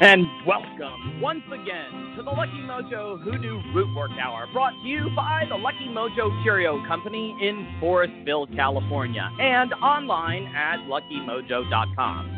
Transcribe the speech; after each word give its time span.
And 0.00 0.26
welcome 0.46 1.20
once 1.20 1.42
again 1.52 2.05
to 2.16 2.22
the 2.22 2.30
Lucky 2.30 2.62
Mojo 2.64 3.22
Hoodoo 3.22 3.60
Rootwork 3.74 4.18
Hour, 4.18 4.46
brought 4.50 4.72
to 4.82 4.88
you 4.88 5.10
by 5.14 5.44
the 5.50 5.54
Lucky 5.54 5.86
Mojo 5.86 6.42
Curio 6.42 6.82
Company 6.88 7.36
in 7.42 7.78
Forestville, 7.78 8.54
California, 8.56 9.28
and 9.38 9.74
online 9.74 10.46
at 10.56 10.78
luckymojo.com. 10.88 12.30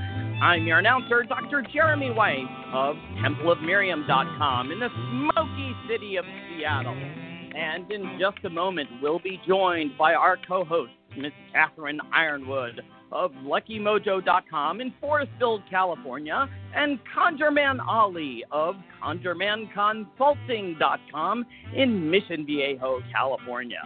I'm 0.42 0.66
your 0.66 0.80
announcer, 0.80 1.22
Dr. 1.22 1.64
Jeremy 1.72 2.10
White 2.10 2.48
of 2.72 2.96
TempleofMiriam.com 3.22 4.72
in 4.72 4.80
the 4.80 4.88
smoky 5.10 5.72
city 5.88 6.16
of 6.16 6.24
Seattle. 6.48 6.94
And 6.94 7.90
in 7.92 8.18
just 8.18 8.44
a 8.44 8.50
moment, 8.50 8.88
we'll 9.00 9.20
be 9.20 9.40
joined 9.46 9.96
by 9.96 10.14
our 10.14 10.36
co 10.48 10.64
host, 10.64 10.92
Miss 11.16 11.32
Catherine 11.52 12.00
Yronwode 12.12 12.80
of 13.12 13.30
LuckyMojo.com 13.44 14.80
in 14.80 14.90
Forestville, 15.02 15.62
California, 15.70 16.48
and 16.74 16.98
ConjureMan 17.16 17.78
Ali 17.86 18.42
of 18.50 18.74
ConjureManConsulting.com 19.02 21.46
in 21.74 22.10
Mission 22.10 22.46
Viejo, 22.46 23.00
California. 23.12 23.82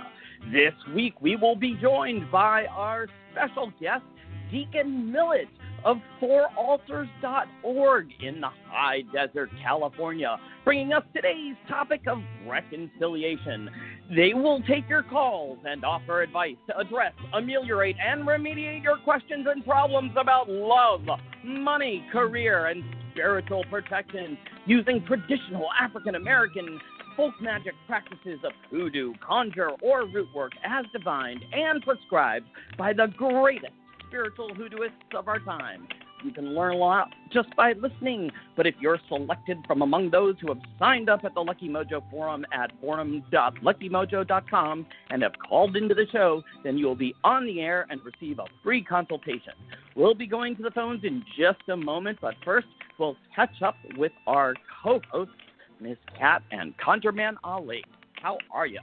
This 0.52 0.72
week 0.94 1.20
we 1.20 1.34
will 1.36 1.56
be 1.56 1.76
joined 1.80 2.30
by 2.30 2.66
our 2.66 3.08
special 3.32 3.72
guest, 3.80 4.04
Deacon 4.50 5.12
Millett 5.12 5.48
of 5.84 5.98
fouraltars.org 6.20 8.08
in 8.20 8.40
the 8.40 8.50
high 8.68 9.02
desert, 9.12 9.50
California, 9.62 10.36
bringing 10.64 10.92
us 10.92 11.02
today's 11.14 11.56
topic 11.68 12.02
of 12.06 12.18
reconciliation. 12.46 13.70
They 14.14 14.34
will 14.34 14.62
take 14.62 14.88
your 14.88 15.02
calls 15.02 15.58
and 15.64 15.84
offer 15.84 16.22
advice 16.22 16.56
to 16.68 16.78
address, 16.78 17.12
ameliorate, 17.32 17.96
and 18.04 18.22
remediate 18.22 18.82
your 18.82 18.98
questions 18.98 19.46
and 19.50 19.64
problems 19.64 20.12
about 20.16 20.48
love, 20.48 21.02
money, 21.44 22.04
career, 22.12 22.66
and 22.66 22.82
spiritual 23.12 23.64
protection 23.70 24.38
using 24.66 25.04
traditional 25.06 25.66
African 25.80 26.14
American 26.14 26.78
folk 27.16 27.34
magic 27.40 27.74
practices 27.86 28.38
of 28.44 28.52
hoodoo, 28.70 29.12
conjure, 29.26 29.70
or 29.82 30.06
root 30.06 30.28
work 30.34 30.52
as 30.64 30.84
divined 30.92 31.44
and 31.52 31.82
prescribed 31.82 32.46
by 32.78 32.92
the 32.92 33.08
greatest 33.16 33.72
spiritual 34.06 34.50
hoodooists 34.50 35.18
of 35.18 35.28
our 35.28 35.38
time. 35.40 35.86
You 36.24 36.32
can 36.32 36.54
learn 36.54 36.74
a 36.74 36.76
lot 36.76 37.08
just 37.32 37.48
by 37.56 37.72
listening, 37.72 38.30
but 38.56 38.64
if 38.66 38.74
you're 38.80 39.00
selected 39.08 39.58
from 39.66 39.82
among 39.82 40.10
those 40.10 40.36
who 40.40 40.46
have 40.48 40.60
signed 40.78 41.10
up 41.10 41.24
at 41.24 41.34
the 41.34 41.40
Lucky 41.40 41.68
Mojo 41.68 42.08
Forum 42.10 42.44
at 42.52 42.70
forum.luckymojo.com 42.80 44.86
and 45.10 45.22
have 45.22 45.32
called 45.48 45.76
into 45.76 45.94
the 45.94 46.06
show, 46.12 46.42
then 46.62 46.78
you 46.78 46.86
will 46.86 46.94
be 46.94 47.14
on 47.24 47.44
the 47.46 47.60
air 47.60 47.86
and 47.90 48.00
receive 48.04 48.38
a 48.38 48.44
free 48.62 48.84
consultation. 48.84 49.54
We'll 49.96 50.14
be 50.14 50.26
going 50.26 50.54
to 50.56 50.62
the 50.62 50.70
phones 50.70 51.04
in 51.04 51.22
just 51.38 51.60
a 51.68 51.76
moment, 51.76 52.18
but 52.20 52.34
first 52.44 52.66
we'll 52.98 53.16
catch 53.34 53.62
up 53.64 53.76
with 53.96 54.12
our 54.26 54.52
co 54.82 55.00
hosts, 55.10 55.32
Miss 55.80 55.96
Cat 56.18 56.42
and 56.52 56.74
ConjureMan 56.78 57.36
Ali. 57.42 57.82
How 58.20 58.36
are 58.52 58.66
you? 58.66 58.80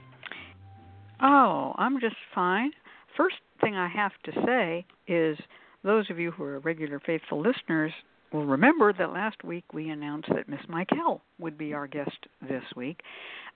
Oh, 1.22 1.74
I'm 1.76 2.00
just 2.00 2.16
fine. 2.34 2.72
First 3.16 3.36
thing 3.60 3.74
I 3.74 3.88
have 3.88 4.12
to 4.24 4.32
say 4.46 4.86
is 5.06 5.36
those 5.82 6.10
of 6.10 6.18
you 6.18 6.30
who 6.30 6.44
are 6.44 6.58
regular 6.60 7.00
faithful 7.00 7.40
listeners 7.40 7.92
will 8.32 8.44
remember 8.44 8.92
that 8.92 9.12
last 9.12 9.42
week 9.42 9.64
we 9.72 9.88
announced 9.90 10.28
that 10.28 10.48
Miss 10.48 10.60
Michael 10.68 11.20
would 11.38 11.58
be 11.58 11.74
our 11.74 11.86
guest 11.86 12.26
this 12.40 12.62
week. 12.76 13.00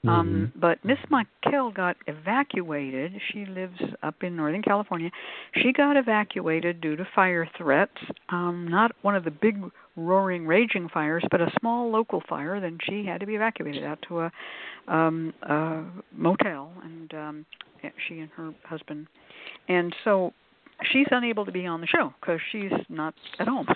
Um, 0.06 0.52
Mhm. 0.56 0.60
but 0.60 0.84
Miss 0.84 0.98
Michael 1.08 1.70
got 1.70 1.96
evacuated. 2.06 3.20
She 3.30 3.46
lives 3.46 3.80
up 4.02 4.22
in 4.22 4.36
Northern 4.36 4.62
California. 4.62 5.10
She 5.54 5.72
got 5.72 5.96
evacuated 5.96 6.80
due 6.80 6.96
to 6.96 7.04
fire 7.14 7.46
threats. 7.56 7.96
Um, 8.28 8.68
not 8.68 8.92
one 9.02 9.14
of 9.14 9.24
the 9.24 9.30
big 9.30 9.62
roaring 9.96 10.46
raging 10.46 10.88
fires, 10.88 11.24
but 11.30 11.40
a 11.40 11.50
small 11.60 11.90
local 11.90 12.20
fire. 12.28 12.60
Then 12.60 12.78
she 12.82 13.04
had 13.04 13.20
to 13.20 13.26
be 13.26 13.36
evacuated 13.36 13.84
out 13.84 14.02
to 14.02 14.20
a, 14.22 14.32
um, 14.88 15.32
a 15.42 15.84
motel, 16.12 16.72
and 16.82 17.14
um, 17.14 17.46
she 18.06 18.20
and 18.20 18.30
her 18.32 18.52
husband. 18.64 19.06
And 19.68 19.94
so 20.04 20.34
she's 20.92 21.06
unable 21.10 21.44
to 21.44 21.52
be 21.52 21.66
on 21.66 21.80
the 21.80 21.86
show 21.86 22.12
because 22.20 22.40
she's 22.52 22.72
not 22.88 23.14
at 23.38 23.48
home. 23.48 23.66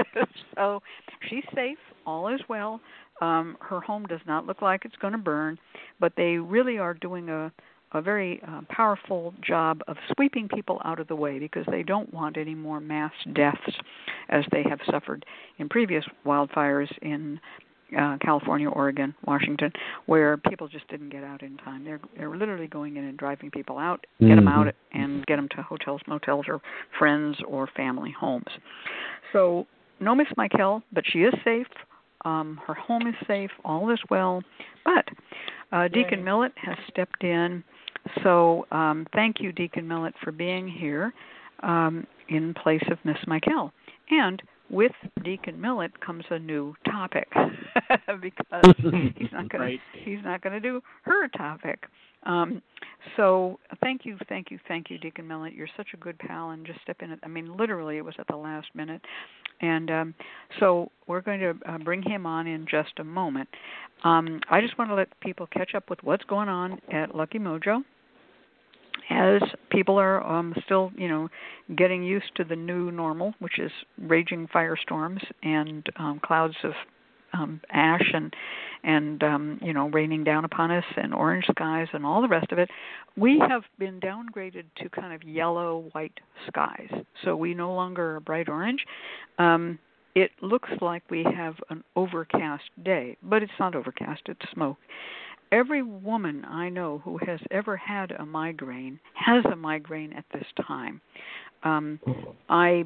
so 0.54 0.82
she's 1.28 1.44
safe. 1.54 1.78
All 2.06 2.28
is 2.28 2.40
well. 2.48 2.80
Um, 3.20 3.56
her 3.60 3.80
home 3.80 4.06
does 4.06 4.20
not 4.26 4.46
look 4.46 4.62
like 4.62 4.84
it's 4.84 4.96
going 4.96 5.12
to 5.12 5.18
burn, 5.18 5.58
but 5.98 6.12
they 6.16 6.36
really 6.36 6.78
are 6.78 6.94
doing 6.94 7.28
a 7.28 7.52
a 7.92 8.00
very 8.00 8.40
uh, 8.46 8.60
powerful 8.68 9.34
job 9.44 9.80
of 9.88 9.96
sweeping 10.14 10.48
people 10.48 10.80
out 10.84 11.00
of 11.00 11.08
the 11.08 11.16
way 11.16 11.38
because 11.38 11.66
they 11.70 11.82
don't 11.82 12.12
want 12.14 12.36
any 12.36 12.54
more 12.54 12.80
mass 12.80 13.12
deaths 13.32 13.58
as 14.28 14.44
they 14.52 14.62
have 14.62 14.78
suffered 14.90 15.24
in 15.58 15.68
previous 15.68 16.04
wildfires 16.24 16.90
in 17.02 17.40
uh, 17.98 18.16
California, 18.20 18.68
Oregon, 18.68 19.14
Washington, 19.26 19.72
where 20.06 20.36
people 20.36 20.68
just 20.68 20.86
didn't 20.88 21.10
get 21.10 21.24
out 21.24 21.42
in 21.42 21.56
time. 21.58 21.84
They're 21.84 22.00
they're 22.16 22.34
literally 22.36 22.66
going 22.66 22.96
in 22.96 23.04
and 23.04 23.18
driving 23.18 23.50
people 23.50 23.78
out, 23.78 24.04
get 24.20 24.36
them 24.36 24.48
out, 24.48 24.74
and 24.92 25.24
get 25.26 25.36
them 25.36 25.48
to 25.56 25.62
hotels, 25.62 26.00
motels, 26.06 26.46
or 26.48 26.60
friends 26.98 27.36
or 27.46 27.68
family 27.76 28.14
homes. 28.18 28.46
So 29.32 29.66
no 30.00 30.14
Miss 30.14 30.28
Michael, 30.36 30.82
but 30.92 31.04
she 31.06 31.20
is 31.20 31.34
safe. 31.44 31.66
Um, 32.24 32.60
her 32.66 32.74
home 32.74 33.06
is 33.06 33.14
safe. 33.26 33.50
All 33.64 33.90
is 33.90 34.00
well. 34.10 34.42
But 34.84 35.06
uh, 35.72 35.88
Deacon 35.88 36.20
Yay. 36.20 36.24
Millett 36.24 36.52
has 36.56 36.76
stepped 36.88 37.24
in. 37.24 37.64
So 38.22 38.66
um, 38.72 39.06
thank 39.14 39.40
you, 39.40 39.52
Deacon 39.52 39.86
Millett, 39.86 40.14
for 40.22 40.32
being 40.32 40.68
here 40.68 41.12
um, 41.62 42.06
in 42.28 42.54
place 42.54 42.82
of 42.90 42.98
Miss 43.04 43.18
Michael. 43.26 43.72
And 44.10 44.42
with 44.70 44.92
Deacon 45.24 45.60
Millett 45.60 45.98
comes 46.00 46.24
a 46.30 46.38
new 46.38 46.74
topic 46.86 47.28
because 48.22 48.74
he's 49.16 49.32
not 49.32 49.48
going 49.48 49.60
Right. 49.62 49.80
to 49.94 50.00
he's 50.10 50.24
not 50.24 50.40
going 50.42 50.52
to 50.52 50.60
do 50.60 50.80
her 51.02 51.28
topic. 51.28 51.84
Um, 52.24 52.60
so 53.16 53.58
thank 53.80 54.04
you, 54.04 54.18
thank 54.28 54.50
you, 54.50 54.58
thank 54.68 54.90
you, 54.90 54.98
Deacon 54.98 55.26
Millett. 55.26 55.54
You're 55.54 55.68
such 55.76 55.88
a 55.94 55.96
good 55.96 56.18
pal, 56.18 56.50
and 56.50 56.66
just 56.66 56.80
step 56.82 56.98
in. 57.00 57.12
At, 57.12 57.18
I 57.22 57.28
mean, 57.28 57.56
literally, 57.56 57.96
it 57.96 58.04
was 58.04 58.14
at 58.18 58.26
the 58.28 58.36
last 58.36 58.68
minute, 58.74 59.00
and 59.62 59.90
um, 59.90 60.14
so 60.58 60.90
we're 61.06 61.22
going 61.22 61.40
to 61.40 61.54
uh, 61.66 61.78
bring 61.78 62.02
him 62.02 62.26
on 62.26 62.46
in 62.46 62.66
just 62.70 62.92
a 62.98 63.04
moment. 63.04 63.48
Um, 64.04 64.40
I 64.50 64.60
just 64.60 64.76
want 64.78 64.90
to 64.90 64.94
let 64.94 65.08
people 65.20 65.46
catch 65.46 65.74
up 65.74 65.88
with 65.88 66.02
what's 66.02 66.24
going 66.24 66.48
on 66.48 66.78
at 66.92 67.14
Lucky 67.14 67.38
Mojo 67.38 67.82
as 69.10 69.42
people 69.70 69.98
are 69.98 70.24
um, 70.24 70.54
still, 70.64 70.92
you 70.96 71.08
know, 71.08 71.28
getting 71.76 72.02
used 72.02 72.34
to 72.36 72.44
the 72.44 72.56
new 72.56 72.90
normal, 72.90 73.34
which 73.40 73.58
is 73.58 73.72
raging 73.98 74.48
firestorms 74.54 75.20
and 75.42 75.86
um, 75.98 76.20
clouds 76.24 76.54
of 76.62 76.72
um, 77.32 77.60
ash 77.70 78.10
and 78.12 78.34
and 78.82 79.22
um, 79.22 79.58
you 79.62 79.72
know 79.72 79.88
raining 79.88 80.24
down 80.24 80.44
upon 80.44 80.70
us 80.70 80.84
and 80.96 81.14
orange 81.14 81.44
skies 81.50 81.86
and 81.92 82.04
all 82.04 82.22
the 82.22 82.28
rest 82.28 82.50
of 82.52 82.58
it. 82.58 82.70
We 83.16 83.40
have 83.48 83.62
been 83.78 84.00
downgraded 84.00 84.64
to 84.78 84.88
kind 84.88 85.12
of 85.12 85.22
yellow 85.22 85.90
white 85.92 86.18
skies, 86.48 86.90
so 87.24 87.36
we 87.36 87.54
no 87.54 87.74
longer 87.74 88.16
are 88.16 88.20
bright 88.20 88.48
orange. 88.48 88.80
Um, 89.38 89.78
it 90.14 90.30
looks 90.42 90.70
like 90.80 91.04
we 91.08 91.24
have 91.36 91.54
an 91.68 91.84
overcast 91.94 92.64
day, 92.84 93.16
but 93.22 93.42
it's 93.42 93.52
not 93.60 93.74
overcast; 93.74 94.22
it's 94.26 94.40
smoke 94.52 94.78
every 95.52 95.82
woman 95.82 96.44
I 96.44 96.68
know 96.68 97.00
who 97.04 97.18
has 97.26 97.40
ever 97.50 97.76
had 97.76 98.12
a 98.12 98.24
migraine 98.24 98.98
has 99.14 99.44
a 99.52 99.56
migraine 99.56 100.12
at 100.12 100.24
this 100.32 100.46
time. 100.66 101.00
Um, 101.62 102.00
I 102.48 102.84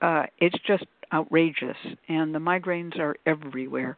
uh, 0.00 0.24
it's 0.38 0.56
just 0.66 0.84
outrageous, 1.12 1.76
and 2.08 2.34
the 2.34 2.38
migraines 2.38 2.98
are 2.98 3.16
everywhere. 3.26 3.96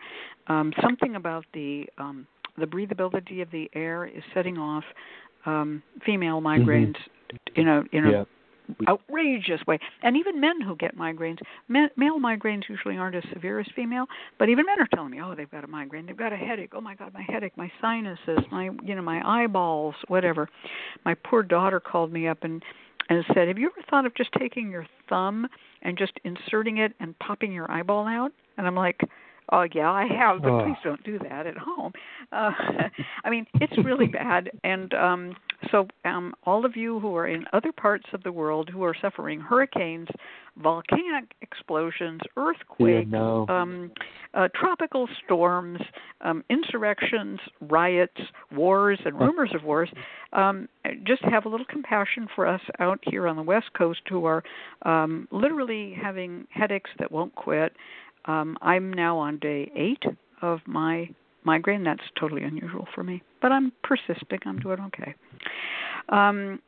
Um, 0.49 0.73
something 0.83 1.17
about 1.17 1.45
the 1.55 1.87
um, 1.99 2.27
the 2.59 2.67
breathability 2.67 3.43
of 3.43 3.51
the 3.51 3.69
air 3.75 4.07
is 4.07 4.23
setting 4.35 4.59
off 4.59 4.85
um, 5.45 5.83
female 6.05 6.41
migraines 6.41 6.97
in 7.55 7.69
a 7.69 7.83
in 7.93 8.07
a 8.07 8.11
Yeah. 8.11 8.25
Outrageous 8.89 9.61
way. 9.67 9.79
And 10.03 10.17
even 10.17 10.41
men 10.41 10.61
who 10.61 10.77
get 10.77 10.97
migraines, 10.97 11.39
men, 11.69 11.91
male 11.97 12.19
migraines 12.19 12.69
usually 12.69 12.97
aren't 12.97 13.17
as 13.17 13.25
severe 13.33 13.61
as 13.61 13.67
female, 13.75 14.07
but 14.39 14.49
even 14.49 14.67
men 14.67 14.81
are 14.81 14.89
telling 14.95 15.11
me, 15.11 15.21
"Oh, 15.21 15.35
they've 15.35 15.51
got 15.51 15.65
a 15.65 15.69
migraine. 15.69 16.07
They've 16.07 16.17
got 16.17 16.33
a 16.33 16.37
headache. 16.37 16.73
Oh 16.75 16.81
my 16.81 16.95
God, 16.95 17.13
my 17.15 17.23
headache, 17.23 17.57
my 17.57 17.71
sinuses, 17.81 18.41
my 18.51 18.71
you 18.83 18.95
know 18.95 19.03
my 19.03 19.23
eyeballs, 19.25 19.95
whatever." 20.09 20.49
My 21.05 21.15
poor 21.15 21.43
daughter 21.43 21.81
called 21.81 22.13
me 22.13 22.29
up 22.29 22.45
and 22.45 22.65
and 23.09 23.25
said, 23.35 23.49
"Have 23.49 23.59
you 23.59 23.67
ever 23.67 23.83
thought 23.89 24.07
of 24.07 24.15
just 24.15 24.33
taking 24.33 24.71
your 24.71 24.87
thumb 25.09 25.49
and 25.83 25.97
just 25.97 26.19
inserting 26.25 26.79
it 26.79 26.93
and 27.01 27.19
popping 27.19 27.53
your 27.53 27.71
eyeball 27.71 28.07
out?" 28.07 28.33
And 28.59 28.67
I'm 28.67 28.75
like, 28.75 29.01
Oh 29.53 29.65
yeah, 29.73 29.91
I 29.91 30.07
have, 30.07 30.43
but 30.43 30.51
Oh. 30.51 30.65
please 30.65 30.77
don't 30.83 31.03
do 31.05 31.19
that 31.21 31.47
at 31.47 31.57
home. 31.57 31.93
Uh, 32.33 32.51
I 33.25 33.31
mean, 33.31 33.47
it's 33.55 33.77
really 33.85 34.07
bad, 34.09 34.51
and 34.65 34.93
um, 34.95 35.37
so 35.71 35.87
um, 36.05 36.35
all 36.45 36.65
of 36.65 36.77
you 36.77 36.99
who 37.01 37.15
are 37.17 37.27
in 37.29 37.45
other 37.53 37.73
parts 37.73 38.07
of 38.13 38.23
the 38.23 38.33
world 38.33 38.69
who 38.69 38.83
are 38.85 38.95
suffering 39.01 39.41
hurricanes, 39.41 40.09
volcanic 40.63 41.33
explosions, 41.43 42.21
earthquakes, 42.37 43.07
Yeah, 43.11 43.19
no. 43.19 43.47
um, 43.49 43.91
uh, 44.35 44.49
tropical 44.55 45.09
storms, 45.25 45.81
um, 46.23 46.43
insurrections, 46.51 47.39
riots, 47.61 48.21
wars, 48.53 48.99
and 49.05 49.19
rumors 49.19 49.51
of 49.55 49.63
wars. 49.65 49.89
Um, 50.33 50.69
just 51.05 51.23
have 51.23 51.45
a 51.45 51.49
little 51.49 51.67
compassion 51.67 52.27
for 52.35 52.47
us 52.47 52.61
out 52.81 52.99
here 53.03 53.27
on 53.29 53.37
the 53.37 53.43
West 53.43 53.73
Coast 53.77 54.01
who 54.09 54.25
are 54.25 54.43
um, 54.83 55.29
literally 55.31 55.97
having 56.01 56.47
headaches 56.51 56.91
that 56.99 57.13
won't 57.13 57.35
quit. 57.35 57.73
Um, 58.27 58.57
I'm 58.63 58.93
now 58.93 59.19
on 59.19 59.39
day 59.39 59.71
eight 59.77 60.03
of 60.43 60.61
my 60.67 61.09
migraine. 61.45 61.85
That's 61.85 62.03
totally 62.19 62.43
unusual 62.43 62.87
for 62.95 63.05
me, 63.05 63.23
but 63.41 63.53
I'm 63.53 63.73
persisting. 63.83 64.41
I'm 64.45 64.59
doing 64.59 64.81
okay. 64.81 65.15
Um, 66.09 66.61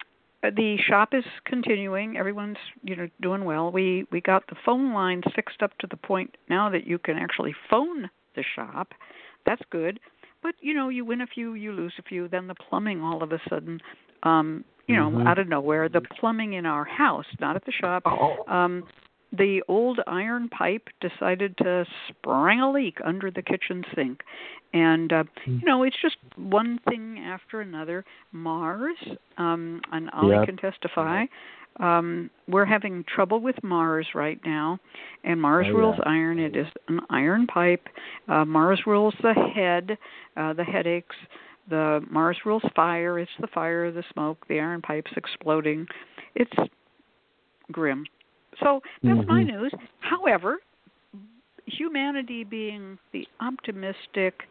the 0.43 0.76
shop 0.88 1.10
is 1.12 1.25
continuing. 1.44 2.16
Everyone's 2.16 2.56
you 2.82 2.94
know 2.96 3.08
doing 3.20 3.44
well. 3.44 3.72
We 3.72 4.06
we 4.12 4.20
got 4.20 4.46
the 4.49 4.56
phone 4.64 4.93
lines 4.94 5.25
fixed 5.34 5.62
up 5.62 5.76
to 5.78 5.87
the 5.88 5.96
point 5.96 6.37
now 6.49 6.70
that 6.70 6.87
you 6.87 6.99
can 6.99 7.16
actually 7.16 7.55
phone 7.69 8.08
the 8.37 8.44
shop. 8.54 8.93
That's 9.46 9.62
good. 9.70 9.99
But 10.43 10.54
you 10.61 10.75
know, 10.75 10.88
you 10.88 11.04
win 11.04 11.20
a 11.22 11.26
few, 11.26 11.54
you 11.54 11.72
lose 11.72 11.94
a 11.99 12.02
few. 12.02 12.28
Then 12.28 12.46
the 12.46 12.54
plumbing 12.54 13.02
all 13.02 13.22
of 13.22 13.32
a 13.32 13.40
sudden, 13.49 13.81
um, 14.22 14.64
you 14.87 14.94
know, 14.94 15.11
Mhm. 15.11 15.26
out 15.26 15.38
of 15.38 15.49
nowhere, 15.49 15.88
the 15.88 16.00
plumbing 16.00 16.52
in 16.52 16.64
our 16.64 16.84
house, 16.84 17.26
not 17.40 17.56
at 17.56 17.64
the 17.64 17.72
shop, 17.72 18.04
Oh. 18.06 18.44
um, 18.46 18.84
the 19.32 19.62
old 19.69 20.00
iron 20.06 20.48
pipe 20.48 20.88
decided 21.00 21.56
to 21.58 21.84
spring 22.08 22.60
a 22.60 22.70
leak 22.70 22.98
under 23.04 23.30
the 23.30 23.42
kitchen 23.42 23.84
sink. 23.94 24.22
And 24.72 25.12
uh, 25.12 25.25
you 25.60 25.66
know 25.66 25.82
it's 25.82 25.96
just 26.00 26.16
one 26.36 26.78
thing 26.88 27.19
after 27.19 27.60
another. 27.60 28.04
Mars 28.32 28.96
um 29.36 29.80
and 29.92 30.10
ali 30.12 30.38
Yep. 30.38 30.44
can 30.46 30.56
testify 30.56 31.25
um 31.80 32.30
we're 32.48 32.64
having 32.64 33.04
trouble 33.14 33.40
with 33.40 33.56
mars 33.62 34.06
right 34.14 34.40
now 34.44 34.78
and 35.25 35.40
mars 35.40 35.66
Oh, 35.70 35.75
rules 35.75 35.96
yeah. 35.96 36.10
iron. 36.10 36.38
It 36.38 36.56
is 36.56 36.66
an 36.88 37.00
iron 37.10 37.46
pipe. 37.46 37.86
Uh 38.28 38.44
mars 38.44 38.80
rules 38.86 39.14
the 39.22 39.34
head 39.54 39.96
uh 40.36 40.52
the 40.54 40.64
headaches. 40.64 41.16
The 41.69 42.00
mars 42.10 42.38
rules 42.46 42.62
fire. 42.75 43.19
It's 43.19 43.30
the 43.40 43.46
fire 43.48 43.90
the 43.92 44.04
smoke 44.12 44.46
the 44.48 44.58
iron 44.60 44.80
pipes 44.82 45.10
exploding. 45.16 45.86
It's 46.34 46.52
grim 47.72 48.04
so 48.60 48.82
that's 49.02 49.26
my 49.28 49.43
Mhm. 49.43 49.46
news. 49.46 49.72
However, 50.00 50.60
humanity 51.66 52.44
being 52.44 52.99
the 53.12 53.26
optimistic, 53.40 54.49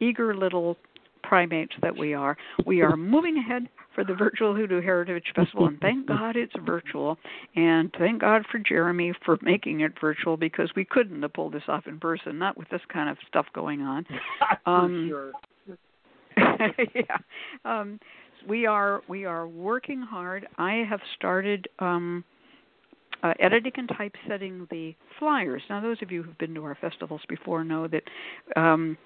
eager 0.00 0.34
little 0.34 0.76
primates 1.22 1.74
that 1.82 1.96
we 1.96 2.14
are, 2.14 2.36
we 2.64 2.82
are 2.82 2.96
moving 2.96 3.38
ahead 3.38 3.68
for 3.94 4.04
the 4.04 4.14
virtual 4.14 4.54
Hoodoo 4.54 4.80
Heritage 4.80 5.32
Festival, 5.34 5.66
and 5.66 5.80
thank 5.80 6.06
God 6.06 6.36
it's 6.36 6.54
virtual. 6.64 7.18
And 7.56 7.92
thank 7.98 8.20
God 8.20 8.46
for 8.46 8.58
Jeremy 8.58 9.12
for 9.24 9.38
making 9.42 9.80
it 9.80 9.98
virtual 10.00 10.36
because 10.36 10.70
we 10.76 10.84
couldn't 10.84 11.20
have 11.22 11.32
pulled 11.32 11.52
this 11.52 11.68
off 11.68 11.86
in 11.86 11.98
person, 11.98 12.38
not 12.38 12.56
with 12.56 12.68
this 12.68 12.82
kind 12.88 13.08
of 13.08 13.18
stuff 13.26 13.46
going 13.52 13.82
on. 13.82 14.06
Um, 14.66 15.10
for 15.10 15.32
sure. 15.66 15.78
yeah. 16.94 17.16
Um, 17.64 17.98
we 18.46 18.66
are 18.66 19.02
we 19.08 19.24
are 19.24 19.48
working 19.48 20.02
hard. 20.02 20.46
I 20.58 20.84
have 20.88 21.00
started 21.16 21.68
um, 21.78 22.24
uh, 23.22 23.34
editing 23.40 23.72
and 23.76 23.88
typesetting 23.88 24.66
the 24.70 24.94
flyers. 25.18 25.62
Now, 25.68 25.80
those 25.80 26.00
of 26.02 26.10
you 26.10 26.22
who've 26.22 26.38
been 26.38 26.54
to 26.54 26.64
our 26.64 26.76
festivals 26.80 27.20
before 27.28 27.64
know 27.64 27.88
that 27.88 28.02
um, 28.56 28.96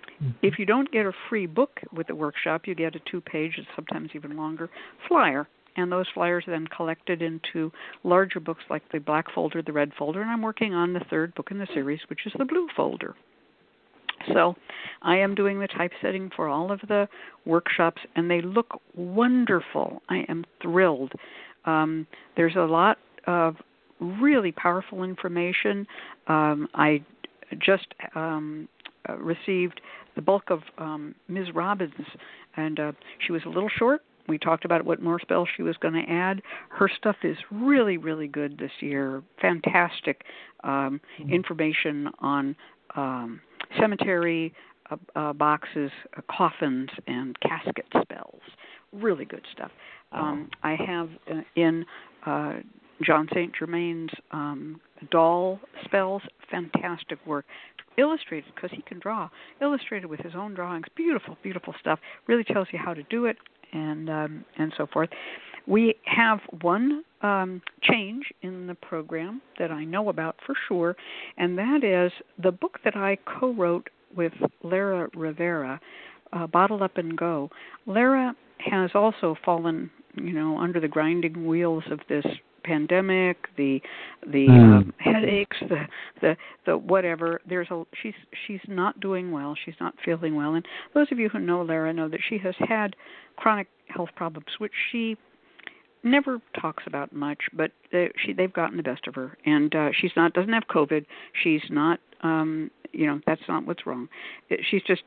if 0.42 0.58
you 0.58 0.66
don't 0.66 0.90
get 0.90 1.06
a 1.06 1.12
free 1.28 1.46
book 1.46 1.80
with 1.94 2.06
the 2.06 2.14
workshop, 2.14 2.62
you 2.66 2.74
get 2.74 2.94
a 2.94 3.00
two-page, 3.10 3.54
and 3.56 3.66
sometimes 3.74 4.10
even 4.14 4.36
longer, 4.36 4.70
flyer. 5.08 5.48
And 5.76 5.90
those 5.90 6.06
flyers 6.12 6.44
are 6.46 6.50
then 6.50 6.66
collected 6.66 7.22
into 7.22 7.72
larger 8.04 8.40
books 8.40 8.62
like 8.68 8.82
the 8.92 8.98
black 8.98 9.26
folder, 9.34 9.62
the 9.62 9.72
red 9.72 9.92
folder, 9.98 10.20
and 10.20 10.30
I'm 10.30 10.42
working 10.42 10.74
on 10.74 10.92
the 10.92 11.00
third 11.08 11.34
book 11.34 11.48
in 11.50 11.58
the 11.58 11.66
series, 11.72 12.00
which 12.08 12.26
is 12.26 12.32
the 12.36 12.44
blue 12.44 12.68
folder. 12.76 13.14
So 14.34 14.54
I 15.00 15.16
am 15.16 15.34
doing 15.34 15.58
the 15.58 15.68
typesetting 15.68 16.30
for 16.36 16.48
all 16.48 16.70
of 16.70 16.80
the 16.88 17.08
workshops, 17.46 18.02
and 18.14 18.30
they 18.30 18.42
look 18.42 18.80
wonderful. 18.94 20.02
I 20.08 20.24
am 20.28 20.44
thrilled. 20.60 21.12
Um, 21.64 22.06
there's 22.36 22.56
a 22.56 22.60
lot 22.60 22.98
of 23.26 23.56
really 24.02 24.52
powerful 24.52 25.02
information. 25.02 25.86
Um, 26.26 26.68
I 26.74 27.02
just 27.58 27.86
um, 28.14 28.68
uh, 29.08 29.16
received 29.16 29.80
the 30.14 30.22
bulk 30.22 30.44
of 30.50 30.60
um, 30.78 31.14
Ms. 31.28 31.48
Robin's, 31.54 31.92
and 32.56 32.78
uh, 32.78 32.92
she 33.24 33.32
was 33.32 33.42
a 33.46 33.48
little 33.48 33.70
short. 33.78 34.02
We 34.28 34.38
talked 34.38 34.64
about 34.64 34.84
what 34.84 35.02
more 35.02 35.18
spells 35.18 35.48
she 35.56 35.62
was 35.62 35.76
going 35.78 35.94
to 35.94 36.10
add. 36.10 36.42
Her 36.70 36.88
stuff 36.96 37.16
is 37.24 37.36
really, 37.50 37.96
really 37.96 38.28
good 38.28 38.56
this 38.58 38.70
year. 38.80 39.22
Fantastic 39.40 40.22
um, 40.62 41.00
information 41.30 42.08
on 42.20 42.54
um, 42.94 43.40
cemetery 43.80 44.54
uh, 44.90 44.96
uh, 45.16 45.32
boxes, 45.32 45.90
uh, 46.16 46.20
coffins, 46.30 46.90
and 47.06 47.38
casket 47.40 47.86
spells. 48.02 48.40
Really 48.92 49.24
good 49.24 49.44
stuff. 49.52 49.70
Um, 50.12 50.50
I 50.62 50.76
have 50.76 51.08
uh, 51.30 51.40
in 51.56 51.84
uh, 52.26 52.56
John 53.04 53.28
St. 53.32 53.52
Germain's 53.58 54.10
um, 54.30 54.80
doll 55.10 55.60
spells, 55.84 56.22
fantastic 56.50 57.18
work. 57.26 57.44
Illustrated 57.98 58.50
because 58.54 58.70
he 58.72 58.80
can 58.82 58.98
draw, 59.00 59.28
illustrated 59.60 60.06
with 60.06 60.20
his 60.20 60.32
own 60.34 60.54
drawings, 60.54 60.86
beautiful, 60.96 61.36
beautiful 61.42 61.74
stuff. 61.78 61.98
Really 62.26 62.44
tells 62.44 62.68
you 62.72 62.78
how 62.82 62.94
to 62.94 63.02
do 63.04 63.26
it 63.26 63.36
and 63.72 64.08
um, 64.08 64.44
and 64.58 64.72
so 64.78 64.86
forth. 64.86 65.10
We 65.66 65.94
have 66.04 66.40
one 66.62 67.04
um, 67.20 67.60
change 67.82 68.24
in 68.40 68.66
the 68.66 68.74
program 68.74 69.42
that 69.58 69.70
I 69.70 69.84
know 69.84 70.08
about 70.08 70.36
for 70.44 70.54
sure, 70.68 70.96
and 71.36 71.56
that 71.58 71.84
is 71.84 72.12
the 72.42 72.50
book 72.50 72.78
that 72.84 72.96
I 72.96 73.18
co-wrote 73.26 73.88
with 74.16 74.32
Lara 74.62 75.08
Rivera, 75.14 75.80
uh, 76.32 76.46
Bottle 76.46 76.82
Up 76.82 76.96
and 76.96 77.16
Go. 77.16 77.50
Lara 77.86 78.34
has 78.58 78.90
also 78.94 79.36
fallen, 79.44 79.90
you 80.16 80.32
know, 80.32 80.58
under 80.58 80.80
the 80.80 80.88
grinding 80.88 81.46
wheels 81.46 81.84
of 81.90 82.00
this 82.08 82.24
pandemic, 82.64 83.48
the 83.56 83.80
the 84.26 84.46
Mm. 84.48 84.76
um, 84.76 84.94
headaches, 84.98 85.56
the 85.60 85.86
the 86.20 86.36
the 86.66 86.76
whatever. 86.76 87.40
There's 87.46 87.70
a 87.70 87.84
she's 88.00 88.14
she's 88.46 88.60
not 88.68 89.00
doing 89.00 89.30
well. 89.30 89.56
She's 89.64 89.74
not 89.80 89.94
feeling 90.04 90.34
well. 90.34 90.54
And 90.54 90.66
those 90.94 91.10
of 91.12 91.18
you 91.18 91.28
who 91.28 91.38
know 91.38 91.62
Lara 91.62 91.92
know 91.92 92.08
that 92.08 92.20
she 92.28 92.38
has 92.38 92.54
had 92.58 92.96
chronic 93.36 93.68
health 93.88 94.10
problems, 94.16 94.48
which 94.58 94.72
she 94.90 95.16
never 96.04 96.40
talks 96.60 96.82
about 96.86 97.12
much, 97.12 97.38
but 97.52 97.70
they, 97.92 98.10
she 98.24 98.32
they've 98.32 98.52
gotten 98.52 98.76
the 98.76 98.82
best 98.82 99.06
of 99.06 99.14
her, 99.14 99.36
and 99.46 99.74
uh, 99.74 99.90
she's 100.00 100.12
not 100.16 100.32
doesn't 100.32 100.52
have 100.52 100.64
COVID. 100.68 101.04
She's 101.42 101.62
not, 101.70 102.00
um, 102.22 102.70
you 102.92 103.06
know, 103.06 103.20
that's 103.26 103.42
not 103.48 103.66
what's 103.66 103.86
wrong. 103.86 104.08
It, 104.50 104.60
she's 104.68 104.82
just 104.82 105.02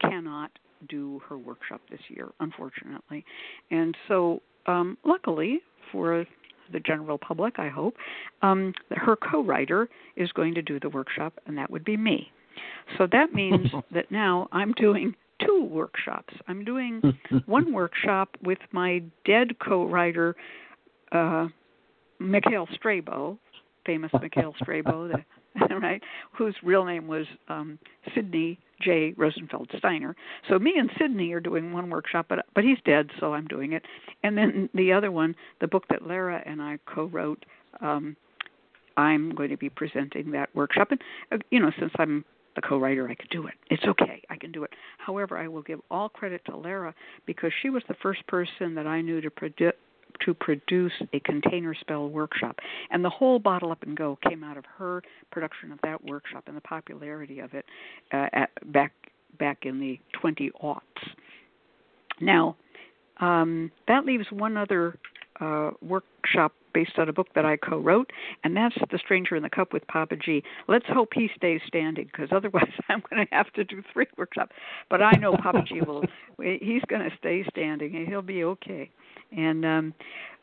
cannot 0.00 0.50
do 0.88 1.20
her 1.28 1.36
workshop 1.38 1.80
this 1.90 2.00
year, 2.08 2.28
unfortunately, 2.40 3.24
and 3.70 3.96
so 4.08 4.40
um, 4.66 4.96
luckily 5.04 5.60
for 5.92 6.24
the 6.72 6.80
general 6.80 7.18
public, 7.18 7.58
I 7.58 7.68
hope, 7.68 7.96
um, 8.42 8.72
her 8.90 9.16
co-writer 9.16 9.88
is 10.16 10.30
going 10.32 10.54
to 10.54 10.62
do 10.62 10.78
the 10.80 10.88
workshop, 10.88 11.34
and 11.46 11.56
that 11.58 11.70
would 11.70 11.84
be 11.84 11.96
me. 11.96 12.30
So 12.98 13.06
that 13.12 13.32
means 13.32 13.68
that 13.92 14.10
now 14.10 14.48
I'm 14.52 14.72
doing 14.72 15.14
two 15.44 15.64
workshops. 15.64 16.34
I'm 16.48 16.64
doing 16.64 17.00
one 17.46 17.72
workshop 17.72 18.36
with 18.42 18.58
my 18.72 19.02
dead 19.24 19.58
co-writer, 19.58 20.36
uh, 21.12 21.48
Mikhail 22.18 22.68
Strabo, 22.74 23.38
famous 23.86 24.10
Mikhail 24.20 24.54
Strabo, 24.60 25.08
the, 25.08 25.24
right, 25.82 26.02
whose 26.32 26.54
real 26.62 26.84
name 26.84 27.08
was 27.08 27.26
um, 27.48 27.78
Sidney 28.14 28.58
J. 28.80 29.14
Rosenfeld 29.16 29.70
Steiner. 29.78 30.14
So 30.48 30.58
me 30.58 30.74
and 30.78 30.90
Sidney 30.98 31.32
are 31.32 31.40
doing 31.40 31.72
one 31.72 31.90
workshop, 31.90 32.26
but 32.28 32.46
but 32.54 32.64
he's 32.64 32.78
dead, 32.84 33.10
so 33.18 33.34
I'm 33.34 33.46
doing 33.46 33.72
it. 33.72 33.82
And 34.22 34.36
then 34.36 34.68
the 34.74 34.92
other 34.92 35.10
one, 35.10 35.34
the 35.60 35.66
book 35.66 35.84
that 35.90 36.06
Lara 36.06 36.42
and 36.46 36.62
I 36.62 36.78
co-wrote. 36.86 37.44
Um, 37.80 38.16
I'm 38.96 39.34
going 39.34 39.50
to 39.50 39.56
be 39.56 39.70
presenting 39.70 40.30
that 40.32 40.50
workshop, 40.54 40.88
and 40.90 41.00
uh, 41.32 41.38
you 41.50 41.60
know, 41.60 41.70
since 41.78 41.92
I'm 41.98 42.24
the 42.56 42.62
co-writer, 42.62 43.08
I 43.08 43.14
could 43.14 43.30
do 43.30 43.46
it. 43.46 43.54
It's 43.70 43.84
okay, 43.84 44.22
I 44.28 44.36
can 44.36 44.52
do 44.52 44.64
it. 44.64 44.70
However, 44.98 45.38
I 45.38 45.48
will 45.48 45.62
give 45.62 45.80
all 45.90 46.08
credit 46.08 46.42
to 46.46 46.56
Lara 46.56 46.94
because 47.26 47.52
she 47.62 47.70
was 47.70 47.82
the 47.88 47.94
first 48.02 48.26
person 48.26 48.74
that 48.74 48.86
I 48.86 49.00
knew 49.00 49.20
to 49.20 49.30
produ- 49.30 49.72
to 50.24 50.34
produce 50.34 50.92
a 51.12 51.20
container 51.20 51.74
spell 51.74 52.08
workshop, 52.08 52.58
and 52.90 53.04
the 53.04 53.10
whole 53.10 53.38
bottle 53.38 53.70
up 53.70 53.82
and 53.82 53.96
go 53.96 54.18
came 54.28 54.44
out 54.44 54.56
of 54.56 54.64
her 54.78 55.02
production 55.30 55.72
of 55.72 55.78
that 55.82 56.04
workshop 56.04 56.44
and 56.46 56.56
the 56.56 56.60
popularity 56.62 57.40
of 57.40 57.54
it 57.54 57.64
uh, 58.12 58.26
at, 58.32 58.50
back 58.72 58.92
back 59.38 59.64
in 59.64 59.78
the 59.78 59.98
20 60.20 60.50
aughts. 60.62 60.80
Now, 62.20 62.56
um, 63.20 63.70
that 63.86 64.04
leaves 64.04 64.26
one 64.30 64.56
other 64.56 64.98
uh, 65.40 65.70
workshop 65.80 66.52
based 66.72 66.98
on 66.98 67.08
a 67.08 67.12
book 67.12 67.28
that 67.34 67.44
I 67.44 67.56
co-wrote, 67.56 68.12
and 68.44 68.56
that's 68.56 68.76
The 68.90 68.98
Stranger 68.98 69.36
in 69.36 69.42
the 69.42 69.50
Cup 69.50 69.72
with 69.72 69.86
Papa 69.88 70.16
G. 70.16 70.42
Let's 70.68 70.86
hope 70.86 71.10
he 71.14 71.28
stays 71.36 71.60
standing, 71.66 72.06
because 72.06 72.28
otherwise 72.30 72.70
I'm 72.88 73.02
going 73.10 73.26
to 73.26 73.34
have 73.34 73.52
to 73.54 73.64
do 73.64 73.82
three 73.92 74.06
workshops. 74.16 74.52
But 74.88 75.02
I 75.02 75.12
know 75.18 75.36
Papa 75.36 75.62
G 75.66 75.80
will; 75.80 76.04
he's 76.40 76.82
going 76.88 77.02
to 77.02 77.16
stay 77.18 77.44
standing, 77.50 77.96
and 77.96 78.06
he'll 78.06 78.22
be 78.22 78.44
okay. 78.44 78.90
And 79.36 79.64
um, 79.64 79.94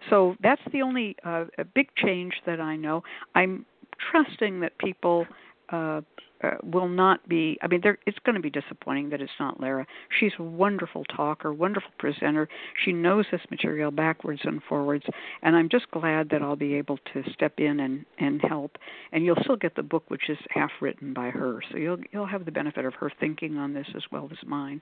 so 0.09 0.35
that's 0.41 0.61
the 0.71 0.81
only 0.81 1.15
uh, 1.23 1.45
big 1.75 1.89
change 1.95 2.33
that 2.45 2.59
I 2.59 2.75
know. 2.75 3.03
I'm 3.35 3.65
trusting 4.11 4.59
that 4.61 4.77
people 4.77 5.25
uh, 5.69 6.01
uh, 6.43 6.51
will 6.63 6.87
not 6.87 7.27
be 7.27 7.57
i 7.63 7.67
mean 7.67 7.81
it's 8.05 8.19
going 8.23 8.35
to 8.35 8.41
be 8.41 8.49
disappointing 8.49 9.09
that 9.09 9.21
it's 9.21 9.31
not 9.39 9.59
lara. 9.59 9.85
She's 10.19 10.33
a 10.37 10.43
wonderful 10.43 11.03
talker 11.05 11.51
wonderful 11.51 11.89
presenter. 11.97 12.47
She 12.85 12.93
knows 12.93 13.25
this 13.31 13.41
material 13.49 13.89
backwards 13.89 14.41
and 14.43 14.61
forwards 14.69 15.05
and 15.41 15.55
i'm 15.55 15.67
just 15.67 15.89
glad 15.89 16.29
that 16.29 16.43
i'll 16.43 16.55
be 16.55 16.75
able 16.75 16.99
to 17.13 17.23
step 17.33 17.53
in 17.57 17.79
and 17.79 18.05
and 18.19 18.39
help. 18.41 18.77
And 19.11 19.25
you'll 19.25 19.41
still 19.41 19.55
get 19.55 19.75
the 19.75 19.83
book 19.83 20.03
which 20.09 20.29
is 20.29 20.37
half 20.51 20.69
written 20.79 21.11
by 21.13 21.31
her 21.31 21.59
so 21.71 21.77
you'll 21.77 21.97
you'll 22.11 22.27
have 22.27 22.45
the 22.45 22.51
benefit 22.51 22.85
of 22.85 22.93
her 22.95 23.11
thinking 23.19 23.57
on 23.57 23.73
this 23.73 23.87
as 23.95 24.03
well 24.11 24.29
as 24.31 24.37
mine. 24.45 24.81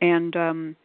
And 0.00 0.36
um 0.36 0.76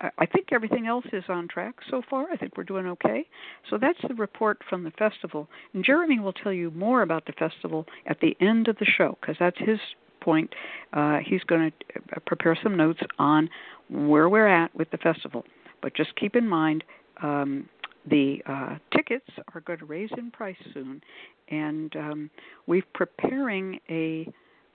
I 0.00 0.26
think 0.26 0.48
everything 0.52 0.86
else 0.86 1.04
is 1.12 1.24
on 1.28 1.46
track 1.48 1.74
so 1.90 2.02
far. 2.08 2.26
I 2.32 2.36
think 2.36 2.56
we're 2.56 2.64
doing 2.64 2.86
okay. 2.86 3.26
So 3.68 3.76
that's 3.78 3.98
the 4.08 4.14
report 4.14 4.58
from 4.68 4.84
the 4.84 4.90
festival. 4.92 5.48
And 5.74 5.84
Jeremy 5.84 6.18
will 6.18 6.32
tell 6.32 6.52
you 6.52 6.70
more 6.70 7.02
about 7.02 7.26
the 7.26 7.32
festival 7.32 7.86
at 8.06 8.20
the 8.20 8.36
end 8.40 8.68
of 8.68 8.78
the 8.78 8.86
show 8.86 9.18
because 9.20 9.36
that's 9.38 9.58
his 9.58 9.78
point. 10.20 10.54
Uh, 10.92 11.18
he's 11.24 11.42
going 11.44 11.70
to 11.70 12.00
uh, 12.16 12.20
prepare 12.26 12.56
some 12.62 12.76
notes 12.76 13.00
on 13.18 13.50
where 13.88 14.28
we're 14.28 14.48
at 14.48 14.74
with 14.74 14.90
the 14.90 14.98
festival. 14.98 15.44
But 15.82 15.94
just 15.94 16.14
keep 16.16 16.36
in 16.36 16.48
mind 16.48 16.84
um, 17.22 17.68
the 18.08 18.42
uh, 18.46 18.76
tickets 18.96 19.28
are 19.54 19.60
going 19.60 19.78
to 19.80 19.84
raise 19.84 20.10
in 20.16 20.30
price 20.30 20.56
soon, 20.72 21.02
and 21.48 21.94
um, 21.96 22.30
we're 22.66 22.82
preparing 22.94 23.78
a, 23.90 24.26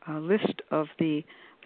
a 0.08 0.20
list 0.20 0.62
of 0.72 0.88
the 1.00 1.24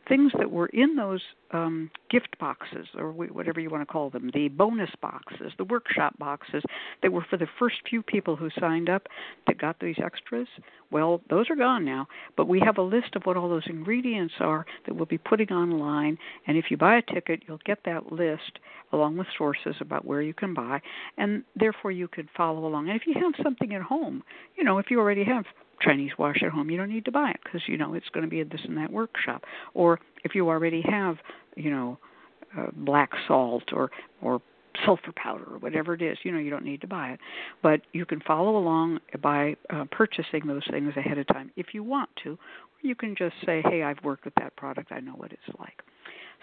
things 0.09 0.31
that 0.37 0.51
were 0.51 0.67
in 0.67 0.95
those 0.95 1.21
um, 1.51 1.89
gift 2.09 2.37
boxes, 2.39 2.87
or 2.97 3.11
whatever 3.11 3.59
you 3.59 3.69
want 3.69 3.81
to 3.81 3.91
call 3.91 4.09
them, 4.09 4.29
the 4.33 4.49
bonus 4.49 4.89
boxes, 5.01 5.53
the 5.57 5.63
workshop 5.63 6.17
boxes 6.19 6.63
that 7.01 7.11
were 7.11 7.25
for 7.29 7.37
the 7.37 7.47
first 7.57 7.77
few 7.89 8.01
people 8.01 8.35
who 8.35 8.49
signed 8.59 8.89
up 8.89 9.07
that 9.47 9.59
got 9.59 9.79
these 9.79 9.95
extras. 10.03 10.47
Well, 10.91 11.21
those 11.29 11.49
are 11.49 11.55
gone 11.55 11.85
now, 11.85 12.07
but 12.35 12.47
we 12.47 12.59
have 12.59 12.77
a 12.77 12.81
list 12.81 13.15
of 13.15 13.23
what 13.23 13.37
all 13.37 13.47
those 13.47 13.67
ingredients 13.67 14.33
are 14.39 14.65
that 14.85 14.95
we'll 14.95 15.05
be 15.05 15.17
putting 15.17 15.51
online. 15.51 16.17
And 16.47 16.57
if 16.57 16.65
you 16.69 16.77
buy 16.77 16.97
a 16.97 17.13
ticket, 17.13 17.43
you'll 17.47 17.59
get 17.65 17.79
that 17.85 18.11
list 18.11 18.59
along 18.91 19.17
with 19.17 19.27
sources 19.37 19.75
about 19.79 20.05
where 20.05 20.21
you 20.21 20.33
can 20.33 20.53
buy, 20.53 20.81
and 21.17 21.43
therefore 21.55 21.91
you 21.91 22.07
can 22.07 22.27
follow 22.35 22.65
along. 22.65 22.89
And 22.89 22.99
if 22.99 23.05
you 23.05 23.13
have 23.13 23.33
something 23.43 23.73
at 23.73 23.83
home, 23.83 24.23
you 24.57 24.63
know, 24.63 24.79
if 24.79 24.87
you 24.89 24.99
already 24.99 25.23
have 25.23 25.45
Chinese 25.81 26.11
wash 26.17 26.41
at 26.43 26.51
home, 26.51 26.69
you 26.69 26.77
don't 26.77 26.89
need 26.89 27.05
to 27.05 27.11
buy 27.11 27.31
it 27.31 27.39
because 27.43 27.61
you 27.67 27.77
know 27.77 27.93
it's 27.93 28.09
going 28.09 28.23
to 28.23 28.29
be 28.29 28.41
at 28.41 28.49
this 28.49 28.61
and 28.63 28.77
that 28.77 28.91
workshop. 28.91 29.43
Or 29.73 29.99
if 30.23 30.35
you 30.35 30.49
already 30.49 30.81
have, 30.81 31.17
you 31.55 31.71
know, 31.71 31.97
uh, 32.57 32.67
black 32.73 33.11
salt 33.27 33.63
or 33.73 33.91
or 34.21 34.41
sulfur 34.85 35.11
powder 35.15 35.45
or 35.45 35.57
whatever 35.57 35.93
it 35.93 36.01
is, 36.01 36.17
you 36.23 36.31
know, 36.31 36.37
you 36.39 36.49
don't 36.49 36.63
need 36.63 36.81
to 36.81 36.87
buy 36.87 37.09
it. 37.11 37.19
But 37.61 37.81
you 37.91 38.05
can 38.05 38.21
follow 38.21 38.57
along 38.57 38.99
by 39.21 39.55
uh, 39.69 39.85
purchasing 39.91 40.45
those 40.47 40.63
things 40.69 40.93
ahead 40.95 41.17
of 41.17 41.27
time 41.27 41.51
if 41.55 41.67
you 41.73 41.83
want 41.83 42.09
to. 42.23 42.31
Or 42.31 42.37
you 42.81 42.95
can 42.95 43.15
just 43.15 43.35
say, 43.45 43.61
"Hey, 43.65 43.83
I've 43.83 44.03
worked 44.03 44.25
with 44.25 44.35
that 44.35 44.55
product. 44.55 44.91
I 44.91 44.99
know 44.99 45.13
what 45.13 45.31
it's 45.31 45.59
like." 45.59 45.81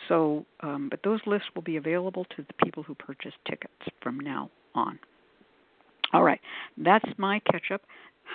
So, 0.08 0.44
um, 0.60 0.88
but 0.90 1.00
those 1.02 1.20
lists 1.26 1.48
will 1.54 1.62
be 1.62 1.76
available 1.76 2.24
to 2.36 2.42
the 2.42 2.64
people 2.64 2.82
who 2.82 2.94
purchase 2.94 3.32
tickets 3.48 3.72
from 4.02 4.20
now 4.20 4.50
on. 4.74 4.98
All 6.12 6.22
right, 6.22 6.40
that's 6.76 7.08
my 7.18 7.40
catch 7.50 7.70
up. 7.72 7.82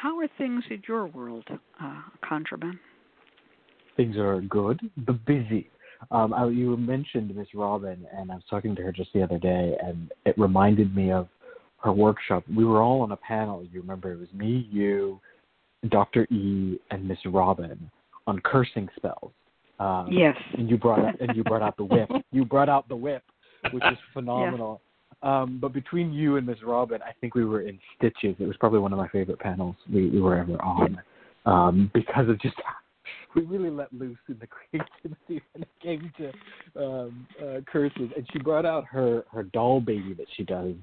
How 0.01 0.17
are 0.19 0.27
things 0.37 0.63
in 0.69 0.81
your 0.87 1.07
world, 1.07 1.45
uh, 1.49 2.01
ConjureMan? 2.23 2.79
Things 3.97 4.17
are 4.17 4.41
good, 4.41 4.79
but 4.97 5.23
busy. 5.25 5.69
Um, 6.09 6.33
I, 6.33 6.47
you 6.47 6.75
mentioned 6.77 7.35
Miss 7.35 7.47
Robin, 7.53 8.05
and 8.15 8.31
I 8.31 8.35
was 8.35 8.43
talking 8.49 8.75
to 8.75 8.81
her 8.81 8.91
just 8.91 9.13
the 9.13 9.21
other 9.21 9.37
day, 9.37 9.75
and 9.83 10.11
it 10.25 10.37
reminded 10.37 10.95
me 10.95 11.11
of 11.11 11.27
her 11.83 11.91
workshop. 11.91 12.43
We 12.53 12.65
were 12.65 12.81
all 12.81 13.01
on 13.01 13.11
a 13.11 13.17
panel. 13.17 13.63
You 13.71 13.81
remember 13.81 14.11
it 14.11 14.19
was 14.19 14.33
me, 14.33 14.67
you, 14.71 15.19
Dr. 15.89 16.23
E, 16.31 16.79
and 16.89 17.07
Miss 17.07 17.19
Robin 17.25 17.89
on 18.27 18.39
cursing 18.39 18.87
spells. 18.95 19.31
Um, 19.79 20.07
yes. 20.11 20.37
And 20.57 20.69
you 20.69 20.77
brought 20.77 21.03
up, 21.03 21.15
and 21.19 21.35
you 21.35 21.43
brought 21.43 21.61
out 21.61 21.77
the 21.77 21.85
whip. 21.85 22.09
You 22.31 22.45
brought 22.45 22.69
out 22.69 22.87
the 22.87 22.95
whip, 22.95 23.23
which 23.73 23.83
is 23.91 23.97
phenomenal. 24.13 24.81
Um, 25.23 25.59
but 25.61 25.73
between 25.73 26.11
you 26.11 26.37
and 26.37 26.47
Miss 26.47 26.57
Robin, 26.63 27.01
I 27.01 27.11
think 27.19 27.35
we 27.35 27.45
were 27.45 27.61
in 27.61 27.79
stitches. 27.97 28.35
It 28.39 28.47
was 28.47 28.57
probably 28.57 28.79
one 28.79 28.91
of 28.91 28.97
my 28.97 29.07
favorite 29.09 29.39
panels 29.39 29.75
we, 29.91 30.09
we 30.09 30.19
were 30.19 30.37
ever 30.37 30.59
on 30.61 31.01
um, 31.45 31.91
because 31.93 32.27
of 32.27 32.39
just 32.41 32.55
we 33.35 33.43
really 33.43 33.69
let 33.69 33.93
loose 33.93 34.17
in 34.27 34.39
the 34.39 34.47
creativity 34.71 35.43
when 35.53 35.61
it 35.61 35.69
came 35.81 36.11
to 36.17 36.83
um, 36.83 37.27
uh, 37.41 37.59
curses. 37.71 38.09
And 38.15 38.27
she 38.33 38.39
brought 38.39 38.65
out 38.65 38.85
her 38.85 39.23
her 39.31 39.43
doll 39.43 39.79
baby 39.79 40.15
that 40.15 40.27
she 40.35 40.43
does. 40.43 40.73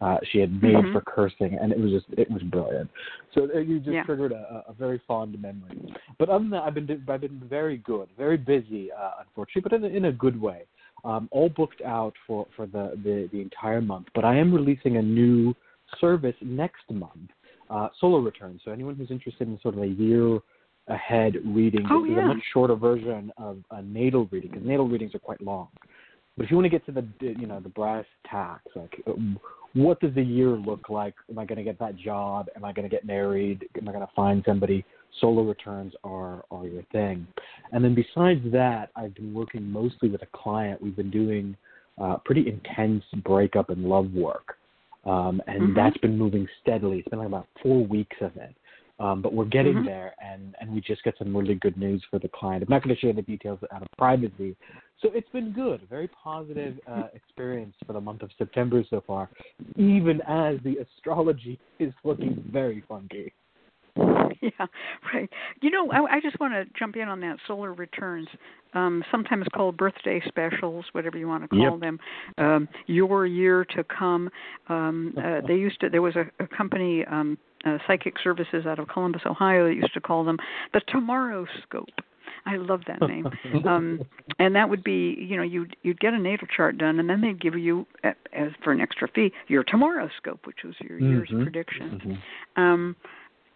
Uh, 0.00 0.18
she 0.30 0.38
had 0.38 0.52
made 0.62 0.74
mm-hmm. 0.74 0.92
for 0.92 1.00
cursing, 1.00 1.58
and 1.60 1.72
it 1.72 1.78
was 1.78 1.90
just 1.90 2.06
it 2.16 2.30
was 2.30 2.42
brilliant. 2.42 2.88
So 3.34 3.48
uh, 3.52 3.58
you 3.58 3.80
just 3.80 3.90
yeah. 3.90 4.04
triggered 4.04 4.30
a, 4.30 4.64
a 4.68 4.72
very 4.72 5.02
fond 5.08 5.40
memory. 5.42 5.92
But 6.20 6.28
other 6.28 6.44
than 6.44 6.50
that, 6.50 6.62
I've 6.62 6.74
been 6.74 7.04
I've 7.08 7.20
been 7.20 7.42
very 7.48 7.78
good, 7.78 8.08
very 8.16 8.36
busy, 8.36 8.92
uh, 8.92 9.10
unfortunately, 9.20 9.62
but 9.62 9.72
in 9.72 9.84
in 9.84 10.04
a 10.04 10.12
good 10.12 10.40
way 10.40 10.66
um, 11.04 11.28
all 11.30 11.48
booked 11.48 11.82
out 11.82 12.14
for 12.26 12.46
for 12.56 12.66
the, 12.66 12.98
the 13.02 13.28
the 13.32 13.40
entire 13.40 13.80
month. 13.80 14.06
But 14.14 14.24
I 14.24 14.36
am 14.36 14.52
releasing 14.52 14.96
a 14.96 15.02
new 15.02 15.54
service 16.00 16.36
next 16.42 16.90
month, 16.90 17.30
uh, 17.70 17.88
Solar 18.00 18.20
Return. 18.20 18.60
So 18.64 18.70
anyone 18.70 18.94
who's 18.94 19.10
interested 19.10 19.48
in 19.48 19.58
sort 19.60 19.76
of 19.76 19.82
a 19.82 19.86
year 19.86 20.38
ahead 20.88 21.34
reading, 21.44 21.86
oh, 21.90 22.02
this 22.02 22.12
yeah. 22.12 22.18
is 22.18 22.24
a 22.24 22.34
much 22.34 22.44
shorter 22.52 22.74
version 22.74 23.32
of 23.36 23.58
a 23.70 23.82
natal 23.82 24.28
reading 24.30 24.50
because 24.50 24.66
natal 24.66 24.88
readings 24.88 25.14
are 25.14 25.20
quite 25.20 25.40
long. 25.42 25.68
But 26.36 26.44
if 26.44 26.50
you 26.50 26.56
want 26.56 26.66
to 26.66 26.70
get 26.70 26.86
to 26.86 26.92
the 26.92 27.06
you 27.20 27.46
know 27.46 27.60
the 27.60 27.68
brass 27.68 28.04
tacks, 28.30 28.70
like 28.74 29.02
what 29.74 30.00
does 30.00 30.14
the 30.14 30.22
year 30.22 30.50
look 30.50 30.88
like? 30.88 31.14
Am 31.30 31.38
I 31.38 31.44
going 31.44 31.58
to 31.58 31.64
get 31.64 31.78
that 31.78 31.96
job? 31.96 32.46
Am 32.56 32.64
I 32.64 32.72
going 32.72 32.88
to 32.88 32.94
get 32.94 33.04
married? 33.04 33.68
Am 33.76 33.88
I 33.88 33.92
going 33.92 34.06
to 34.06 34.12
find 34.14 34.42
somebody? 34.46 34.84
Solar 35.20 35.44
returns 35.44 35.94
are 36.04 36.44
are 36.50 36.66
your 36.66 36.82
thing. 36.92 37.26
And 37.72 37.84
then 37.84 37.94
besides 37.94 38.40
that, 38.52 38.90
I've 38.96 39.14
been 39.14 39.34
working 39.34 39.70
mostly 39.70 40.08
with 40.08 40.22
a 40.22 40.28
client. 40.32 40.82
We've 40.82 40.96
been 40.96 41.10
doing 41.10 41.56
uh, 42.00 42.16
pretty 42.24 42.48
intense 42.48 43.04
breakup 43.24 43.70
and 43.70 43.84
love 43.84 44.12
work, 44.12 44.56
um, 45.04 45.42
and 45.46 45.62
mm-hmm. 45.62 45.74
that's 45.74 45.96
been 45.98 46.16
moving 46.16 46.46
steadily. 46.62 46.98
It's 46.98 47.08
been 47.08 47.18
like 47.18 47.28
about 47.28 47.48
four 47.62 47.84
weeks 47.86 48.16
of 48.20 48.36
it. 48.36 48.54
Um, 49.00 49.22
but 49.22 49.32
we're 49.32 49.44
getting 49.44 49.74
mm-hmm. 49.74 49.86
there, 49.86 50.12
and, 50.20 50.56
and 50.60 50.74
we 50.74 50.80
just 50.80 51.04
get 51.04 51.14
some 51.18 51.36
really 51.36 51.54
good 51.54 51.76
news 51.76 52.02
for 52.10 52.18
the 52.18 52.28
client. 52.28 52.64
I'm 52.64 52.68
not 52.68 52.82
going 52.82 52.94
to 52.94 53.00
share 53.00 53.12
the 53.12 53.22
details 53.22 53.60
out 53.72 53.80
of 53.80 53.86
privacy. 53.96 54.56
So 55.00 55.10
it's 55.14 55.28
been 55.28 55.52
good, 55.52 55.82
very 55.88 56.08
positive 56.08 56.74
uh, 56.90 57.04
experience 57.14 57.76
for 57.86 57.92
the 57.92 58.00
month 58.00 58.22
of 58.22 58.30
September 58.36 58.82
so 58.90 59.04
far, 59.06 59.30
even 59.76 60.20
as 60.26 60.56
the 60.64 60.78
astrology 60.78 61.60
is 61.78 61.92
looking 62.02 62.44
very 62.50 62.82
funky. 62.88 63.32
Yeah, 64.40 64.66
right. 65.12 65.28
You 65.62 65.70
know, 65.70 65.90
I, 65.90 66.16
I 66.16 66.20
just 66.20 66.38
want 66.38 66.54
to 66.54 66.64
jump 66.78 66.94
in 66.96 67.08
on 67.08 67.18
that 67.20 67.38
solar 67.46 67.72
returns, 67.72 68.28
um, 68.72 69.02
sometimes 69.10 69.46
called 69.54 69.76
birthday 69.76 70.22
specials, 70.28 70.84
whatever 70.92 71.18
you 71.18 71.26
want 71.26 71.42
to 71.42 71.48
call 71.48 71.72
yep. 71.72 71.80
them. 71.80 71.98
Um, 72.38 72.68
your 72.86 73.26
year 73.26 73.64
to 73.76 73.82
come. 73.84 74.30
Um, 74.68 75.14
uh, 75.18 75.40
they 75.46 75.54
used 75.54 75.80
to. 75.80 75.88
There 75.88 76.02
was 76.02 76.14
a, 76.14 76.26
a 76.42 76.46
company, 76.46 77.04
um, 77.10 77.36
uh, 77.66 77.78
Psychic 77.86 78.14
Services 78.22 78.64
out 78.64 78.78
of 78.78 78.86
Columbus, 78.88 79.22
Ohio, 79.26 79.66
that 79.66 79.74
used 79.74 79.94
to 79.94 80.00
call 80.00 80.24
them 80.24 80.36
the 80.72 80.80
Tomorrow 80.88 81.46
Scope. 81.64 81.88
I 82.46 82.56
love 82.56 82.82
that 82.86 83.00
name. 83.06 83.26
um, 83.66 84.00
and 84.38 84.54
that 84.54 84.68
would 84.70 84.84
be, 84.84 85.16
you 85.18 85.36
know, 85.36 85.42
you'd 85.42 85.76
you'd 85.82 86.00
get 86.00 86.14
a 86.14 86.18
natal 86.18 86.48
chart 86.54 86.78
done, 86.78 86.98
and 86.98 87.08
then 87.10 87.20
they'd 87.20 87.40
give 87.40 87.54
you, 87.58 87.86
as 88.04 88.50
for 88.62 88.72
an 88.72 88.80
extra 88.80 89.08
fee, 89.08 89.32
your 89.48 89.64
tomorrow 89.64 90.08
scope, 90.16 90.46
which 90.46 90.58
was 90.64 90.74
your 90.80 90.98
mm-hmm. 90.98 91.10
year's 91.10 91.30
predictions. 91.30 92.02
Mm-hmm. 92.02 92.60
Um, 92.60 92.96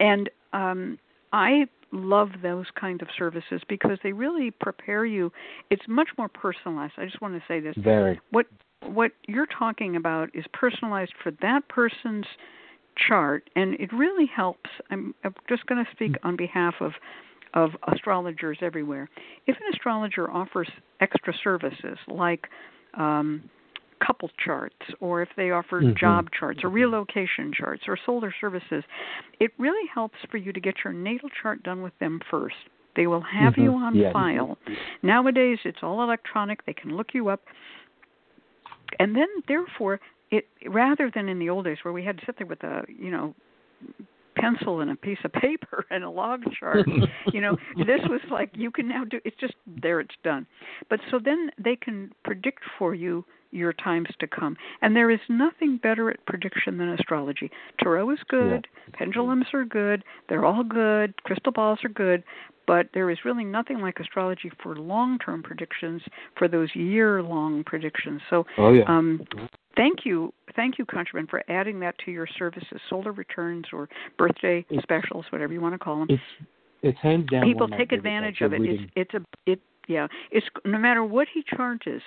and 0.03 0.29
um, 0.53 0.99
I 1.33 1.67
love 1.93 2.31
those 2.43 2.67
kind 2.79 3.01
of 3.01 3.09
services 3.17 3.63
because 3.69 3.99
they 4.03 4.13
really 4.13 4.51
prepare 4.51 5.07
you. 5.07 5.33
It's 5.71 5.85
much 5.89 6.09
more 6.19 6.29
personalized. 6.29 6.95
I 6.99 7.05
just 7.05 7.23
want 7.23 7.35
to 7.35 7.43
say 7.47 7.61
this. 7.61 7.75
Very. 7.79 8.21
What 8.31 8.47
what 8.85 9.13
you're 9.29 9.47
talking 9.47 9.95
about 9.95 10.29
is 10.35 10.45
personalized 10.53 11.13
for 11.23 11.31
that 11.41 11.69
person's 11.69 12.27
chart, 12.97 13.49
and 13.55 13.75
it 13.75 13.93
really 13.93 14.27
helps. 14.27 14.69
I'm, 14.91 15.15
I'm 15.23 15.35
just 15.49 15.65
going 15.67 15.83
to 15.83 15.91
speak 15.93 16.17
on 16.25 16.37
behalf 16.37 16.75
of 16.81 16.93
of 17.55 17.71
astrologers 17.93 18.59
everywhere. 18.61 19.09
If 19.47 19.57
an 19.57 19.63
astrologer 19.73 20.31
offers 20.31 20.69
extra 21.01 21.35
services 21.45 21.99
like 22.09 22.47
um, 22.95 23.43
couple 24.05 24.31
charts 24.45 24.77
or 25.01 25.23
if 25.23 25.29
they 25.37 25.51
offer 25.51 25.81
mm-hmm. 25.81 25.99
job 25.99 26.29
charts 26.39 26.61
or 26.63 26.71
relocation 26.71 27.53
charts 27.57 27.83
or 27.87 27.99
solar 28.05 28.35
services, 28.41 28.85
it 29.41 29.51
really 29.59 29.89
helps 29.93 30.17
for 30.31 30.37
you 30.37 30.53
to 30.53 30.61
get 30.61 30.75
your 30.85 30.93
natal 30.93 31.29
chart 31.43 31.63
done 31.63 31.83
with 31.83 31.93
them 32.01 32.21
first. 32.31 32.57
They 32.97 33.07
will 33.07 33.23
have 33.23 33.55
mm-hmm. 33.55 33.63
you 33.63 33.73
on 33.73 33.95
yeah. 33.95 34.13
file. 34.13 34.59
Nowadays, 35.03 35.59
it's 35.65 35.79
all 35.83 36.03
electronic. 36.03 36.65
They 36.67 36.75
can 36.75 36.97
look 36.97 37.09
you 37.15 37.29
up. 37.29 37.41
And 38.99 39.17
then, 39.17 39.29
therefore, 39.49 39.99
it 40.31 40.49
rather 40.67 41.11
than 41.15 41.29
in 41.29 41.39
the 41.39 41.49
old 41.49 41.65
days 41.65 41.79
where 41.83 41.93
we 41.93 42.05
had 42.05 42.19
to 42.19 42.27
sit 42.27 42.37
there 42.39 42.47
with 42.47 42.63
a 42.65 42.83
you 42.89 43.11
know 43.11 43.35
pencil 44.35 44.81
and 44.81 44.91
a 44.91 44.97
piece 44.97 45.19
of 45.25 45.33
paper 45.41 45.85
and 45.91 46.03
a 46.03 46.11
log 46.11 46.41
chart 46.59 46.89
you 47.33 47.41
know 47.41 47.57
this 47.77 48.01
was 48.09 48.21
like 48.31 48.51
you 48.55 48.71
can 48.71 48.89
now 48.89 49.05
do 49.05 49.21
it's 49.25 49.37
just 49.39 49.55
there 49.67 50.01
it's 50.01 50.15
done 50.25 50.47
but 50.89 50.99
so 51.11 51.21
then 51.23 51.51
they 51.63 51.77
can 51.77 52.11
predict 52.25 52.63
for 52.79 52.95
you 52.95 53.25
your 53.53 53.73
times 53.75 54.09
to 54.19 54.27
come 54.27 54.57
and 54.81 54.97
there 54.97 55.11
is 55.11 55.21
nothing 55.29 55.79
better 55.83 56.11
at 56.11 56.25
prediction 56.27 56.79
than 56.79 56.89
astrology 56.91 57.51
tarot 57.83 58.11
is 58.11 58.19
good 58.29 58.67
Yeah. 58.77 58.95
pendulums 58.99 59.47
are 59.53 59.65
good 59.65 60.03
they're 60.29 60.45
all 60.45 60.65
good 60.65 61.15
crystal 61.25 61.53
balls 61.53 61.79
are 61.85 61.89
good 61.91 62.25
but 62.67 62.87
there 62.95 63.11
is 63.11 63.19
really 63.25 63.45
nothing 63.45 63.81
like 63.81 63.99
astrology 64.01 64.51
for 64.63 64.77
long 64.77 65.19
term 65.19 65.43
predictions 65.43 66.01
for 66.39 66.49
those 66.49 66.75
year 66.75 67.23
long 67.23 67.63
predictions 67.65 68.21
so 68.31 68.45
Oh 68.59 68.73
yeah. 68.73 68.85
um, 68.87 69.25
thank 69.77 70.01
you, 70.05 70.33
thank 70.55 70.79
you, 70.79 70.85
ConjureMan, 70.87 71.29
for 71.31 71.43
adding 71.49 71.81
that 71.81 71.97
to 72.05 72.11
your 72.11 72.27
services, 72.39 72.79
solar 72.91 73.13
returns 73.13 73.65
or 73.73 73.89
birthday 74.19 74.65
It's- 74.71 74.83
specials, 74.83 75.25
whatever 75.31 75.53
you 75.53 75.61
want 75.61 75.75
to 75.75 75.79
call 75.79 75.99
them. 76.01 76.09
it's 76.11 76.23
it's 76.83 76.99
hands 76.99 77.27
down. 77.31 77.43
People 77.45 77.63
one 77.63 77.73
of 77.73 77.79
my 77.79 77.79
take 77.79 77.93
advantage 77.93 78.41
of 78.43 78.53
it. 78.53 78.61
reading. 78.61 78.91
It's 78.97 79.13
it's 79.15 79.15
a 79.15 79.51
it 79.51 79.61
yeah. 79.89 80.07
It's 80.31 80.47
no 80.65 80.79
matter 80.79 81.03
what 81.05 81.27
he 81.33 81.43
charges, 81.57 82.03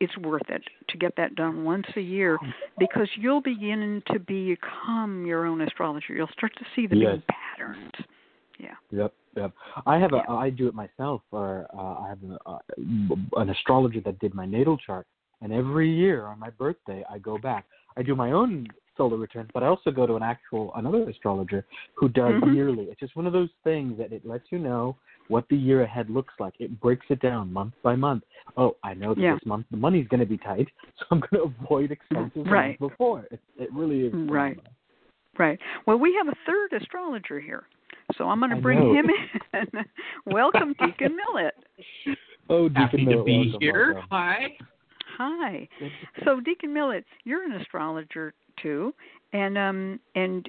it's 0.00 0.16
worth 0.18 0.48
it 0.48 0.62
to 0.88 0.98
get 0.98 1.14
that 1.16 1.34
done 1.34 1.64
once 1.64 1.86
a 1.96 2.00
year 2.00 2.38
because 2.78 3.08
you'll 3.16 3.40
begin 3.40 4.02
to 4.12 4.18
become 4.18 5.24
your 5.24 5.46
own 5.46 5.60
astrologer. 5.60 6.14
You'll 6.14 6.28
start 6.28 6.52
to 6.58 6.64
see 6.74 6.86
the 6.86 6.96
Yes. 6.96 7.16
big 7.16 7.26
patterns. 7.28 7.92
Yeah. 8.58 8.74
Yep, 8.90 9.14
yep. 9.36 9.52
I 9.86 9.98
have 9.98 10.12
a, 10.12 10.16
Yeah. 10.28 10.34
I 10.34 10.50
do 10.50 10.68
it 10.68 10.74
myself. 10.74 11.22
Or 11.30 11.66
uh, 11.72 12.04
I 12.04 12.08
have 12.08 12.18
a, 12.24 12.38
uh, 12.48 12.58
an 13.36 13.50
astrologer 13.50 14.00
that 14.00 14.18
did 14.18 14.34
my 14.34 14.46
natal 14.46 14.76
chart, 14.76 15.06
and 15.40 15.52
every 15.52 15.90
year 15.90 16.26
on 16.26 16.38
my 16.38 16.50
birthday, 16.50 17.04
I 17.10 17.18
go 17.18 17.38
back. 17.38 17.66
I 17.96 18.02
do 18.02 18.14
my 18.14 18.32
own 18.32 18.68
solar 18.96 19.16
returns, 19.16 19.50
but 19.54 19.62
I 19.62 19.66
also 19.66 19.90
go 19.90 20.06
to 20.06 20.16
an 20.16 20.22
actual 20.22 20.72
another 20.74 21.08
astrologer 21.08 21.64
who 21.94 22.08
does 22.08 22.34
Mhm. 22.34 22.54
yearly. 22.54 22.84
It's 22.90 23.00
just 23.00 23.16
one 23.16 23.26
of 23.26 23.32
those 23.32 23.50
things 23.64 23.96
that 23.98 24.12
it 24.12 24.24
lets 24.26 24.50
you 24.52 24.58
know 24.58 24.96
what 25.28 25.48
the 25.48 25.56
year 25.56 25.82
ahead 25.82 26.10
looks 26.10 26.34
like. 26.38 26.54
It 26.60 26.78
breaks 26.80 27.06
it 27.08 27.20
down 27.20 27.52
month 27.52 27.74
by 27.82 27.96
month. 27.96 28.24
Oh, 28.56 28.76
I 28.82 28.94
know 28.94 29.14
that 29.14 29.20
Yeah. 29.20 29.34
this 29.34 29.46
month 29.46 29.66
the 29.70 29.76
money's 29.76 30.08
going 30.08 30.20
to 30.20 30.26
be 30.26 30.38
tight, 30.38 30.68
so 30.98 31.06
I'm 31.10 31.20
going 31.20 31.30
to 31.36 31.42
avoid 31.64 31.90
expenses 31.90 32.44
the 32.44 32.50
Right. 32.50 32.78
before. 32.78 33.26
It, 33.30 33.40
it 33.58 33.72
really 33.72 34.06
is 34.06 34.12
Right. 34.12 34.56
phenomenal. 34.56 34.72
Right. 35.38 35.58
Well, 35.86 35.98
we 35.98 36.14
have 36.14 36.28
a 36.28 36.34
third 36.44 36.74
astrologer 36.74 37.40
here, 37.40 37.64
so 38.16 38.28
I'm 38.28 38.38
going 38.40 38.50
to 38.50 38.60
bring 38.60 38.94
him 38.94 39.08
in. 39.54 39.68
Welcome, 40.26 40.74
Deacon 40.74 41.16
Millett. 41.16 41.54
Oh, 42.50 42.68
Happy 42.68 42.98
Deacon 42.98 43.16
to 43.16 43.24
be 43.24 43.36
welcome, 43.38 43.60
here. 43.60 43.92
welcome. 43.94 44.08
Hi. 44.10 44.58
Hi. 45.16 45.68
So, 46.24 46.40
Deacon 46.40 46.72
Millett, 46.72 47.04
you're 47.24 47.44
an 47.44 47.52
astrologer 47.52 48.34
too, 48.60 48.94
and 49.32 49.56
um, 49.58 50.00
and 50.14 50.48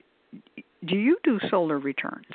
do 0.88 0.96
you 0.98 1.18
do 1.24 1.40
solar 1.50 1.80
returns? 1.80 2.26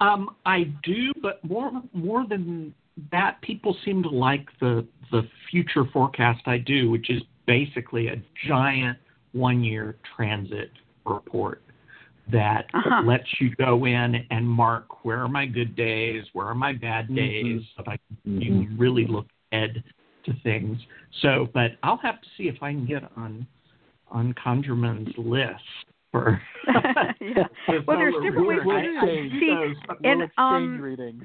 Um, 0.00 0.36
I 0.44 0.64
do, 0.82 1.12
but 1.22 1.44
more 1.44 1.70
more 1.92 2.26
than 2.26 2.74
that, 3.10 3.40
people 3.42 3.76
seem 3.84 4.02
to 4.02 4.08
like 4.08 4.48
the 4.60 4.86
the 5.10 5.22
future 5.50 5.84
forecast 5.92 6.42
I 6.46 6.58
do, 6.58 6.90
which 6.90 7.10
is 7.10 7.22
basically 7.46 8.08
a 8.08 8.16
giant 8.46 8.98
one 9.32 9.62
year 9.62 9.96
transit 10.16 10.70
report 11.04 11.62
that 12.30 12.66
Uh-huh. 12.74 13.02
lets 13.04 13.28
you 13.40 13.50
go 13.56 13.84
in 13.84 14.26
and 14.30 14.48
mark 14.48 15.04
where 15.04 15.18
are 15.18 15.28
my 15.28 15.46
good 15.46 15.74
days, 15.74 16.24
where 16.32 16.46
are 16.46 16.54
my 16.54 16.72
bad 16.72 17.08
Mhm. 17.08 17.16
days, 17.16 17.62
so 17.76 17.82
that 17.86 18.00
you 18.24 18.50
Mhm. 18.50 18.68
can 18.68 18.78
really 18.78 19.06
look 19.06 19.26
ahead 19.50 19.82
to 20.24 20.32
things. 20.42 20.80
So, 21.20 21.48
but 21.52 21.76
I'll 21.82 21.96
have 21.98 22.20
to 22.20 22.28
see 22.36 22.48
if 22.48 22.62
I 22.62 22.72
can 22.72 22.86
get 22.86 23.04
on 23.16 23.46
on 24.12 24.34
ConjureMan's 24.34 25.12
list 25.18 25.62
for. 26.12 26.40
Yeah. 27.20 27.44
Well, 27.86 27.96
there's 27.98 28.14
different 28.22 28.46
ways 28.46 28.58
report. 28.58 28.82
to 28.84 28.90
do 28.90 28.98
I- 28.98 29.02
I 29.02 29.40
See, 29.40 29.48
those, 29.48 29.96
and, 30.04 30.20
we'll 30.20 30.46
um, 30.46 30.80
readings. 30.80 31.24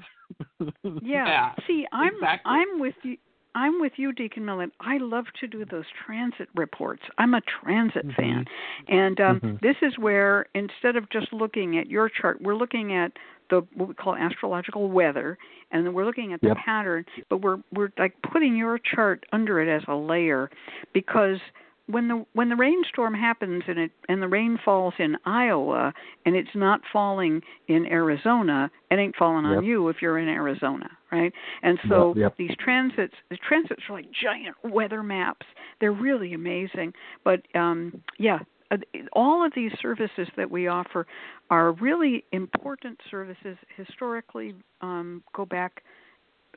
Yeah. 0.84 1.26
Yeah, 1.28 1.54
See, 1.68 1.86
I'm 1.92 2.14
exactly. 2.16 2.52
I'm 2.52 2.80
with 2.80 2.96
you. 3.04 3.18
I'm 3.56 3.80
with 3.82 3.94
you, 3.96 4.14
Deacon 4.14 4.46
Millett. 4.46 4.70
I 4.82 4.98
love 4.98 5.26
to 5.40 5.48
do 5.48 5.66
those 5.66 5.86
transit 6.06 6.48
reports. 6.56 7.02
I'm 7.18 7.34
a 7.34 7.42
transit 7.64 8.06
Mhm. 8.08 8.16
fan, 8.16 8.46
and 8.88 9.20
um, 9.20 9.40
Mhm. 9.40 9.60
this 9.62 9.76
is 9.82 9.98
where 9.98 10.46
instead 10.54 10.96
of 10.96 11.10
just 11.10 11.34
looking 11.34 11.78
at 11.80 11.88
your 11.88 12.08
chart, 12.10 12.40
we're 12.42 12.56
looking 12.56 12.94
at 12.94 13.12
the 13.50 13.62
what 13.74 13.88
we 13.90 13.96
call 13.96 14.16
astrological 14.16 14.90
weather, 14.92 15.38
and 15.72 15.86
then 15.86 15.94
we're 15.94 16.06
looking 16.06 16.34
at 16.34 16.42
the 16.42 16.50
Yep. 16.50 16.58
pattern. 16.58 17.06
But 17.30 17.38
we're 17.38 17.60
we're 17.74 17.90
like 17.98 18.14
putting 18.22 18.56
your 18.56 18.78
chart 18.78 19.26
under 19.32 19.60
it 19.60 19.68
as 19.68 19.84
a 19.88 19.96
layer, 19.96 20.52
because 20.94 21.40
when 21.88 22.10
the 22.10 22.26
when 22.34 22.50
the 22.50 22.56
rainstorm 22.56 23.14
happens 23.14 23.64
and 23.68 23.80
it 23.80 23.92
and 24.10 24.22
the 24.22 24.28
rain 24.28 24.60
falls 24.64 24.94
in 25.00 25.16
Iowa 25.26 25.94
and 26.26 26.36
it's 26.36 26.54
not 26.54 26.82
falling 26.92 27.42
in 27.68 27.86
Arizona, 27.86 28.70
it 28.92 28.96
ain't 28.96 29.16
falling 29.16 29.46
on 29.46 29.64
you 29.64 29.88
if 29.88 29.98
you're 30.02 30.20
in 30.20 30.28
Arizona, 30.28 30.90
right? 31.12 31.32
And 31.64 31.80
so 31.90 32.14
Yep, 32.16 32.18
yep. 32.18 32.38
these 32.38 32.56
transits, 32.60 33.14
the 33.30 33.38
transits 33.38 33.82
are 33.90 33.94
like 33.94 34.08
giant 34.12 34.56
weather 34.64 35.02
maps. 35.02 35.46
They're 35.80 35.94
really 35.94 36.34
amazing. 36.34 36.94
But 37.24 37.42
um 37.56 38.02
yeah, 38.20 38.40
uh, 38.70 38.78
all 39.14 39.46
of 39.46 39.54
these 39.56 39.72
services 39.82 40.28
that 40.36 40.52
we 40.52 40.68
offer 40.68 41.08
are 41.50 41.72
really 41.72 42.26
important 42.34 43.00
services 43.10 43.58
historically 43.78 44.56
um 44.82 45.24
go 45.34 45.46
back 45.46 45.84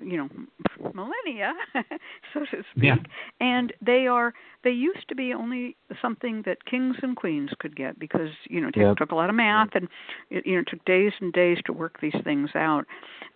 you 0.01 0.17
know 0.17 0.29
millennia 0.95 1.53
so 2.33 2.41
to 2.41 2.63
speak 2.75 2.85
Yeah. 2.85 2.97
and 3.41 3.73
they 3.85 4.07
are 4.07 4.33
they 4.65 4.71
used 4.71 5.09
to 5.09 5.15
be 5.15 5.33
only 5.33 5.77
something 6.01 6.43
that 6.47 6.65
kings 6.65 6.97
and 7.03 7.17
queens 7.17 7.51
could 7.59 7.77
get 7.77 7.99
because 7.99 8.31
you 8.49 8.61
know 8.61 8.69
it 8.69 8.77
Yep. 8.77 8.97
took 8.97 9.11
a 9.13 9.15
lot 9.15 9.29
of 9.29 9.37
math 9.37 9.71
and 9.75 9.89
it 10.31 10.47
you 10.47 10.55
know 10.55 10.61
it 10.61 10.69
took 10.69 10.85
days 10.85 11.13
and 11.21 11.33
days 11.33 11.59
to 11.67 11.73
work 11.73 12.01
these 12.01 12.15
things 12.25 12.51
out 12.55 12.85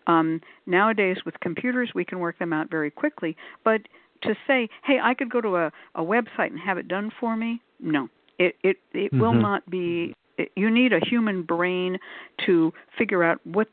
um 0.07 0.40
nowadays 0.66 1.18
with 1.24 1.38
computers 1.40 1.90
we 1.94 2.05
can 2.05 2.18
work 2.18 2.38
them 2.38 2.53
out 2.53 2.70
very 2.70 2.90
quickly 2.90 3.37
but 3.64 3.81
to 4.22 4.35
say 4.46 4.68
hey 4.85 4.98
i 5.03 5.12
could 5.14 5.31
go 5.31 5.40
to 5.40 5.57
a 5.57 5.72
a 5.96 6.03
website 6.03 6.50
and 6.50 6.59
have 6.61 6.79
it 6.79 6.88
done 6.88 7.11
for 7.20 7.37
me 7.37 7.61
no 7.81 8.09
it 8.38 8.57
it 8.62 8.79
it 8.92 9.12
will 9.12 9.33
Mhm. 9.35 9.42
not 9.42 9.68
be 9.70 10.14
it, 10.38 10.50
you 10.57 10.70
need 10.70 10.92
a 10.92 11.00
human 11.00 11.42
brain 11.42 11.98
to 12.46 12.72
figure 12.98 13.22
out 13.22 13.38
what 13.44 13.68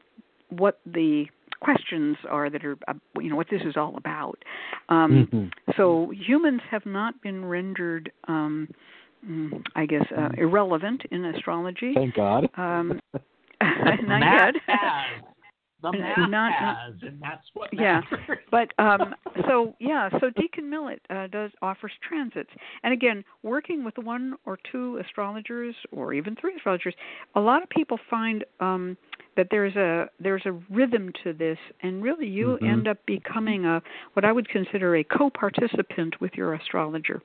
what 0.49 0.80
the 0.86 1.27
questions 1.62 2.17
are 2.30 2.50
that 2.50 2.65
are 2.65 2.78
uh, 2.88 2.93
you 3.19 3.30
know 3.30 3.36
what 3.36 3.47
this 3.50 3.62
is 3.63 3.78
all 3.78 3.95
about 3.97 4.38
um 4.89 5.28
Mhm. 5.32 5.52
so 5.78 6.12
humans 6.12 6.62
have 6.69 6.86
not 6.86 7.21
been 7.21 7.45
rendered 7.45 8.12
um 8.28 8.67
mm, 9.26 9.63
i 9.76 9.86
guess 9.86 10.06
uh, 10.17 10.30
irrelevant 10.38 11.04
in 11.12 11.24
astrology 11.26 11.93
Thank 11.93 12.15
God. 12.15 12.50
um 12.56 13.00
The 13.13 13.19
not 14.08 14.21
yet 14.21 14.56
has. 14.67 15.24
The 15.82 15.91
math 15.94 16.30
not- 16.30 16.54
has, 16.54 16.94
and 17.02 17.20
that's 17.22 17.48
what 17.54 17.70
Yeah. 17.74 18.02
but 18.52 18.72
um 18.78 19.15
so 19.48 19.76
yeah 19.80 20.10
so 20.20 20.30
deacon 20.32 20.70
millett 20.70 21.02
uh, 21.10 21.28
does 21.28 21.52
offers 21.62 21.91
transits 22.08 22.50
and 22.84 22.94
again 22.94 23.24
working 23.44 23.84
with 23.84 23.98
one 23.98 24.36
or 24.46 24.58
two 24.72 24.98
astrologers 24.98 25.76
or 25.91 26.13
even 26.13 26.36
three 26.36 26.56
astrologers 26.56 26.94
a 27.36 27.39
lot 27.39 27.63
of 27.63 27.70
people 27.70 27.98
find 28.10 28.44
um 28.60 28.98
that 29.38 29.48
there's 29.50 29.76
a 29.76 30.08
there's 30.20 30.46
a 30.46 30.52
rhythm 30.70 31.12
to 31.24 31.34
this 31.34 31.58
and 31.82 32.04
really 32.04 32.28
you 32.28 32.58
Mhm. 32.62 32.67
end 32.72 32.88
up 32.88 32.98
becoming 33.06 33.65
a 33.65 33.82
what 34.13 34.26
i 34.26 34.32
would 34.32 34.48
consider 34.50 34.96
a 34.98 35.04
co-participant 35.04 36.20
with 36.22 36.36
your 36.36 36.54
astrologer 36.54 37.22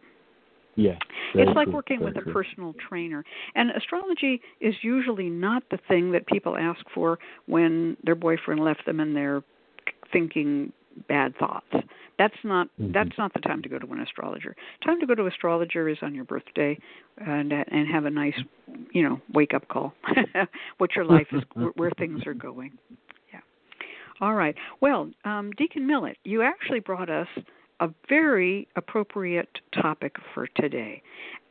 Yeah. 0.76 0.98
it's 1.34 1.56
like 1.56 1.66
true, 1.66 1.74
working 1.74 2.00
with 2.00 2.16
a 2.16 2.20
personal 2.32 2.74
trainer. 2.88 3.24
And 3.54 3.70
astrology 3.70 4.40
is 4.60 4.74
usually 4.82 5.30
not 5.30 5.62
the 5.70 5.78
thing 5.88 6.12
that 6.12 6.26
people 6.26 6.56
ask 6.56 6.80
for 6.94 7.18
when 7.46 7.96
their 8.04 8.14
boyfriend 8.14 8.62
left 8.62 8.84
them 8.86 9.00
and 9.00 9.16
they're 9.16 9.42
thinking 10.12 10.72
bad 11.08 11.36
thoughts. 11.36 11.66
That's 12.18 12.36
not 12.44 12.68
Mhm. 12.80 12.92
that's 12.92 13.18
not 13.18 13.32
the 13.34 13.40
time 13.40 13.62
to 13.62 13.68
go 13.68 13.78
to 13.78 13.92
an 13.92 14.00
astrologer. 14.00 14.56
Time 14.82 14.98
to 15.00 15.06
go 15.06 15.14
to 15.14 15.26
astrologer 15.26 15.88
is 15.88 15.98
on 16.02 16.14
your 16.14 16.24
birthday 16.24 16.78
and 17.18 17.52
and 17.52 17.88
have 17.88 18.06
a 18.06 18.10
nice, 18.10 18.38
you 18.92 19.02
know, 19.02 19.20
wake 19.32 19.52
up 19.52 19.68
call. 19.68 19.94
what 20.78 20.94
your 20.96 21.04
life 21.04 21.28
is 21.32 21.42
where, 21.54 21.70
where 21.76 21.90
things 21.98 22.26
are 22.26 22.34
going. 22.34 22.72
Yeah. 23.32 23.40
All 24.20 24.34
right. 24.34 24.56
Well, 24.80 25.10
um, 25.24 25.52
Deacon 25.52 25.86
Millett, 25.86 26.16
you 26.24 26.42
actually 26.42 26.80
brought 26.80 27.10
us 27.10 27.28
a 27.80 27.88
very 28.08 28.68
appropriate 28.76 29.58
topic 29.80 30.16
for 30.34 30.46
today. 30.56 31.02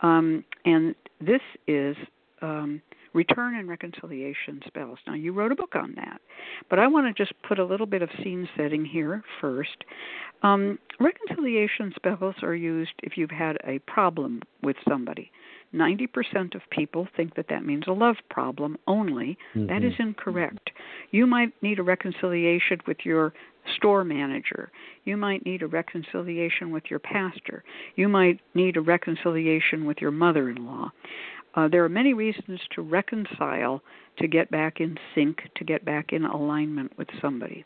Um, 0.01 0.43
and 0.65 0.95
this 1.21 1.41
is 1.67 1.95
um, 2.41 2.81
return 3.13 3.55
and 3.55 3.67
reconciliation 3.67 4.61
spells. 4.67 4.99
Now, 5.07 5.13
you 5.13 5.33
wrote 5.33 5.51
a 5.51 5.55
book 5.55 5.75
on 5.75 5.93
that, 5.95 6.19
but 6.69 6.79
I 6.79 6.87
want 6.87 7.07
to 7.15 7.23
just 7.23 7.33
put 7.47 7.59
a 7.59 7.65
little 7.65 7.85
bit 7.85 8.01
of 8.01 8.09
scene 8.21 8.47
setting 8.57 8.85
here 8.85 9.23
first. 9.39 9.83
Um, 10.43 10.77
reconciliation 10.99 11.93
spells 11.95 12.35
are 12.43 12.55
used 12.55 12.93
if 13.03 13.17
you've 13.17 13.31
had 13.31 13.57
a 13.65 13.79
problem 13.79 14.41
with 14.61 14.75
somebody. 14.87 15.31
90% 15.75 16.55
of 16.55 16.61
people 16.69 17.07
think 17.15 17.35
that 17.35 17.47
that 17.49 17.65
means 17.65 17.83
a 17.87 17.91
love 17.91 18.15
problem 18.29 18.77
only. 18.87 19.37
Mm-hmm. 19.55 19.67
That 19.67 19.83
is 19.83 19.93
incorrect. 19.99 20.71
You 21.11 21.27
might 21.27 21.51
need 21.61 21.79
a 21.79 21.83
reconciliation 21.83 22.79
with 22.87 22.97
your 23.03 23.33
store 23.75 24.03
manager. 24.03 24.71
You 25.05 25.17
might 25.17 25.45
need 25.45 25.61
a 25.61 25.67
reconciliation 25.67 26.71
with 26.71 26.83
your 26.89 26.99
pastor. 26.99 27.63
You 27.95 28.07
might 28.07 28.39
need 28.53 28.77
a 28.77 28.81
reconciliation 28.81 29.85
with 29.85 29.97
your 29.99 30.11
mother 30.11 30.49
in 30.49 30.65
law. 30.65 30.91
Uh, 31.55 31.67
there 31.67 31.83
are 31.83 31.89
many 31.89 32.13
reasons 32.13 32.59
to 32.75 32.81
reconcile, 32.81 33.81
to 34.19 34.27
get 34.27 34.51
back 34.51 34.79
in 34.79 34.97
sync, 35.13 35.37
to 35.55 35.63
get 35.63 35.85
back 35.85 36.11
in 36.11 36.25
alignment 36.25 36.97
with 36.97 37.07
somebody. 37.21 37.65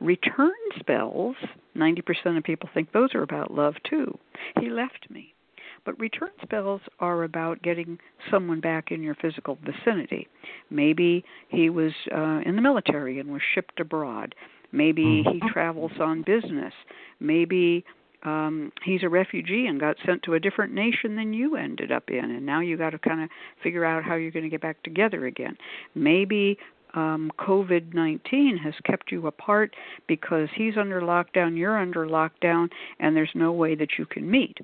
Return 0.00 0.50
spells, 0.80 1.36
90% 1.76 2.36
of 2.36 2.42
people 2.42 2.68
think 2.74 2.90
those 2.90 3.14
are 3.14 3.22
about 3.22 3.52
love 3.52 3.74
too. 3.88 4.18
He 4.60 4.68
left 4.68 5.06
me. 5.08 5.34
But 5.84 5.98
return 5.98 6.30
spells 6.42 6.80
are 7.00 7.24
about 7.24 7.62
getting 7.62 7.98
someone 8.30 8.60
back 8.60 8.90
in 8.90 9.02
your 9.02 9.16
physical 9.16 9.58
vicinity. 9.64 10.28
Maybe 10.70 11.24
he 11.48 11.70
was 11.70 11.92
uh, 12.14 12.40
in 12.46 12.56
the 12.56 12.62
military 12.62 13.18
and 13.18 13.30
was 13.32 13.42
shipped 13.54 13.80
abroad. 13.80 14.34
Maybe 14.70 15.24
he 15.30 15.40
travels 15.52 15.92
on 16.00 16.22
business. 16.22 16.72
Maybe 17.20 17.84
um, 18.24 18.72
he's 18.84 19.02
a 19.02 19.08
refugee 19.08 19.66
and 19.66 19.80
got 19.80 19.96
sent 20.06 20.22
to 20.24 20.34
a 20.34 20.40
different 20.40 20.72
nation 20.72 21.16
than 21.16 21.32
you 21.32 21.56
ended 21.56 21.90
up 21.90 22.04
in, 22.08 22.24
and 22.24 22.46
now 22.46 22.60
you 22.60 22.76
got 22.76 22.90
to 22.90 22.98
kind 22.98 23.22
of 23.22 23.28
figure 23.62 23.84
out 23.84 24.04
how 24.04 24.14
you're 24.14 24.30
going 24.30 24.44
to 24.44 24.48
get 24.48 24.62
back 24.62 24.82
together 24.82 25.26
again. 25.26 25.56
Maybe 25.94 26.56
um, 26.94 27.30
COVID 27.38 27.94
19 27.94 28.58
has 28.58 28.74
kept 28.84 29.10
you 29.10 29.26
apart 29.26 29.74
because 30.06 30.48
he's 30.54 30.76
under 30.76 31.00
lockdown, 31.00 31.56
you're 31.56 31.78
under 31.78 32.06
lockdown, 32.06 32.68
and 33.00 33.16
there's 33.16 33.30
no 33.34 33.52
way 33.52 33.74
that 33.74 33.98
you 33.98 34.06
can 34.06 34.30
meet. 34.30 34.58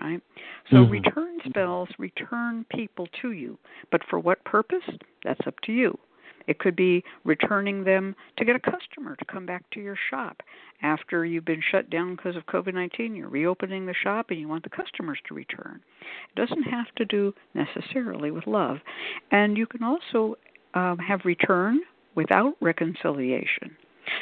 Right? 0.00 0.20
So, 0.70 0.84
Mhm. 0.84 0.90
return 0.90 1.40
spells 1.44 1.88
return 1.98 2.64
people 2.64 3.06
to 3.22 3.32
you. 3.32 3.58
But 3.90 4.04
for 4.04 4.18
what 4.18 4.42
purpose? 4.44 4.84
That's 5.22 5.46
up 5.46 5.58
to 5.60 5.72
you. 5.72 5.98
It 6.48 6.58
could 6.58 6.74
be 6.76 7.04
returning 7.24 7.84
them 7.84 8.16
to 8.36 8.44
get 8.44 8.56
a 8.56 8.58
customer 8.58 9.14
to 9.16 9.24
come 9.26 9.44
back 9.44 9.68
to 9.70 9.80
your 9.80 9.96
shop. 10.10 10.42
After 10.82 11.24
you've 11.24 11.44
been 11.44 11.60
shut 11.60 11.90
down 11.90 12.16
because 12.16 12.36
of 12.36 12.46
COVID 12.46 12.72
19, 12.72 13.14
you're 13.14 13.28
reopening 13.28 13.84
the 13.84 13.94
shop 13.94 14.30
and 14.30 14.40
you 14.40 14.48
want 14.48 14.62
the 14.64 14.70
customers 14.70 15.18
to 15.26 15.34
return. 15.34 15.80
It 16.00 16.34
doesn't 16.36 16.62
have 16.62 16.94
to 16.96 17.04
do 17.04 17.34
necessarily 17.54 18.30
with 18.30 18.46
love. 18.46 18.80
And 19.30 19.58
you 19.58 19.66
can 19.66 19.82
also 19.82 20.38
um, 20.74 20.98
have 20.98 21.24
return 21.24 21.80
without 22.14 22.56
reconciliation. 22.60 23.76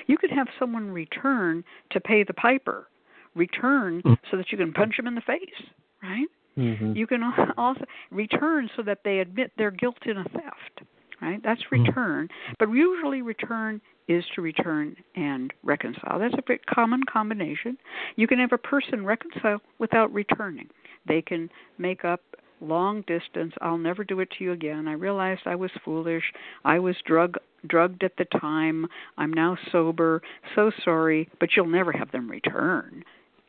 You 0.06 0.18
could 0.18 0.30
have 0.30 0.48
someone 0.58 0.90
return 0.90 1.62
to 1.90 2.00
pay 2.00 2.24
the 2.24 2.34
piper, 2.34 2.88
return 3.36 4.02
Mm. 4.02 4.18
so 4.30 4.36
that 4.36 4.50
you 4.50 4.58
can 4.58 4.72
punch 4.72 4.96
them 4.96 5.06
in 5.06 5.14
the 5.14 5.20
face, 5.20 5.62
right? 6.02 6.26
Mhm. 6.58 6.96
You 6.96 7.06
can 7.06 7.22
also 7.58 7.84
return 8.10 8.68
so 8.74 8.82
that 8.82 9.04
they 9.04 9.20
admit 9.20 9.52
their 9.56 9.70
guilt 9.70 10.06
in 10.06 10.16
a 10.16 10.24
theft, 10.24 10.80
right? 11.20 11.40
That's 11.42 11.70
return. 11.70 12.28
But 12.58 12.70
usually, 12.70 13.22
return 13.22 13.80
is 14.08 14.24
to 14.34 14.40
return 14.40 14.96
and 15.16 15.52
reconcile. 15.64 16.18
That's 16.18 16.34
a 16.34 16.42
very 16.46 16.60
common 16.60 17.02
combination. 17.04 17.76
You 18.16 18.26
can 18.26 18.38
have 18.38 18.52
a 18.52 18.58
person 18.58 19.04
reconcile 19.04 19.60
without 19.78 20.12
returning. 20.14 20.68
They 21.06 21.22
can 21.22 21.50
make 21.78 22.04
up 22.04 22.20
long 22.60 23.02
distance. 23.02 23.52
I'll 23.60 23.76
never 23.78 24.02
do 24.04 24.20
it 24.20 24.30
to 24.38 24.44
you 24.44 24.52
again. 24.52 24.88
I 24.88 24.92
realized 24.92 25.42
I 25.44 25.56
was 25.56 25.70
foolish. 25.84 26.32
I 26.64 26.78
was 26.78 26.96
drug 27.04 27.36
drugged 27.66 28.04
at 28.04 28.16
the 28.16 28.24
time. 28.40 28.86
I'm 29.18 29.32
now 29.32 29.58
sober. 29.72 30.22
So 30.54 30.70
sorry, 30.84 31.28
but 31.40 31.50
you'll 31.56 31.66
never 31.66 31.90
have 31.92 32.12
them 32.12 32.30
return. 32.30 33.04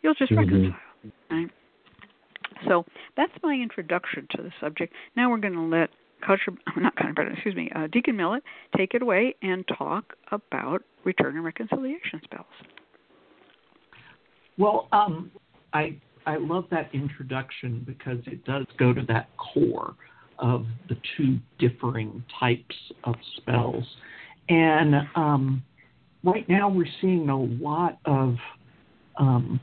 You'll 0.08 0.16
just 0.16 0.32
Mhm. 0.32 0.38
reconcile, 0.38 0.80
right? 1.30 1.50
So 2.66 2.86
that's 3.18 3.44
my 3.44 3.54
introduction 3.54 4.26
to 4.38 4.42
the 4.42 4.54
subject. 4.58 4.94
Now 5.18 5.30
we're 5.30 5.38
going 5.38 5.54
to 5.56 5.60
let 5.60 5.90
Culture, 6.22 6.54
not 6.78 6.96
Culture, 6.96 7.24
excuse 7.24 7.56
me, 7.56 7.70
uh, 7.72 7.88
Deacon 7.88 8.16
Millett 8.16 8.42
take 8.78 8.94
it 8.94 9.02
away 9.02 9.36
and 9.42 9.68
talk 9.68 10.16
about 10.32 10.82
return 11.04 11.36
and 11.36 11.44
reconciliation 11.44 12.22
spells. 12.24 12.46
Well, 14.58 14.88
um, 14.94 15.30
I 15.74 16.00
I 16.26 16.38
love 16.38 16.70
that 16.72 16.90
introduction 16.94 17.84
because 17.86 18.20
it 18.28 18.46
does 18.46 18.66
go 18.78 18.94
to 18.94 19.02
that 19.08 19.28
core 19.36 19.94
of 20.40 20.68
the 20.88 20.96
two 21.18 21.38
differing 21.60 22.24
types 22.40 22.76
of 23.04 23.16
spells, 23.36 23.84
and 24.48 24.96
um, 25.16 25.62
right 26.24 26.48
now 26.48 26.70
we're 26.70 26.88
seeing 27.02 27.28
a 27.28 27.38
lot 27.38 28.00
of 28.06 28.38
um, 29.18 29.60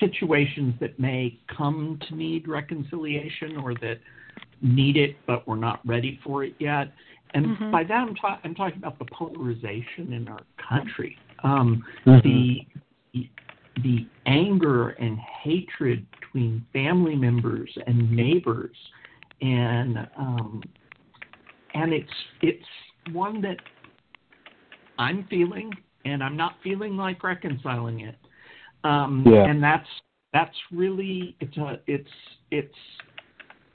situations 0.00 0.74
that 0.80 0.98
may 0.98 1.38
come 1.56 1.98
to 2.08 2.14
need 2.14 2.48
reconciliation 2.48 3.56
or 3.58 3.74
that 3.74 3.98
need 4.62 4.96
it 4.96 5.16
but 5.26 5.46
we're 5.46 5.56
not 5.56 5.80
ready 5.86 6.18
for 6.24 6.44
it 6.44 6.54
yet. 6.58 6.92
And 7.34 7.56
Mhm. 7.56 7.70
by 7.70 7.84
that 7.84 8.08
I'm, 8.08 8.14
ta- 8.14 8.40
I'm 8.42 8.54
talking 8.54 8.78
about 8.78 8.98
the 8.98 9.04
polarization 9.06 10.12
in 10.12 10.26
our 10.28 10.44
country. 10.56 11.16
Um, 11.42 11.84
Mhm. 12.04 12.22
the 12.22 12.66
the 13.82 14.06
anger 14.26 14.90
and 14.90 15.18
hatred 15.18 16.04
between 16.10 16.64
family 16.72 17.14
members 17.14 17.70
and 17.86 18.10
neighbors, 18.10 18.76
and 19.40 20.08
um, 20.16 20.62
and 21.74 21.92
it's 21.92 22.12
it's 22.42 22.66
one 23.12 23.40
that 23.40 23.58
I'm 24.98 25.24
feeling, 25.24 25.72
and 26.04 26.22
I'm 26.22 26.36
not 26.36 26.56
feeling 26.62 26.96
like 26.96 27.22
reconciling 27.24 28.00
it. 28.00 28.16
Um, 28.84 29.24
Yeah. 29.26 29.44
And 29.44 29.62
that's 29.62 29.88
that's 30.32 30.56
really 30.70 31.36
it's 31.40 31.56
a 31.56 31.80
it's 31.86 32.10
it's 32.50 32.74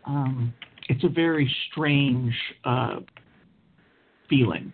um, 0.06 0.54
it's 0.90 1.04
a 1.04 1.10
very 1.10 1.54
strange 1.72 2.34
uh, 2.64 3.00
feeling. 4.30 4.72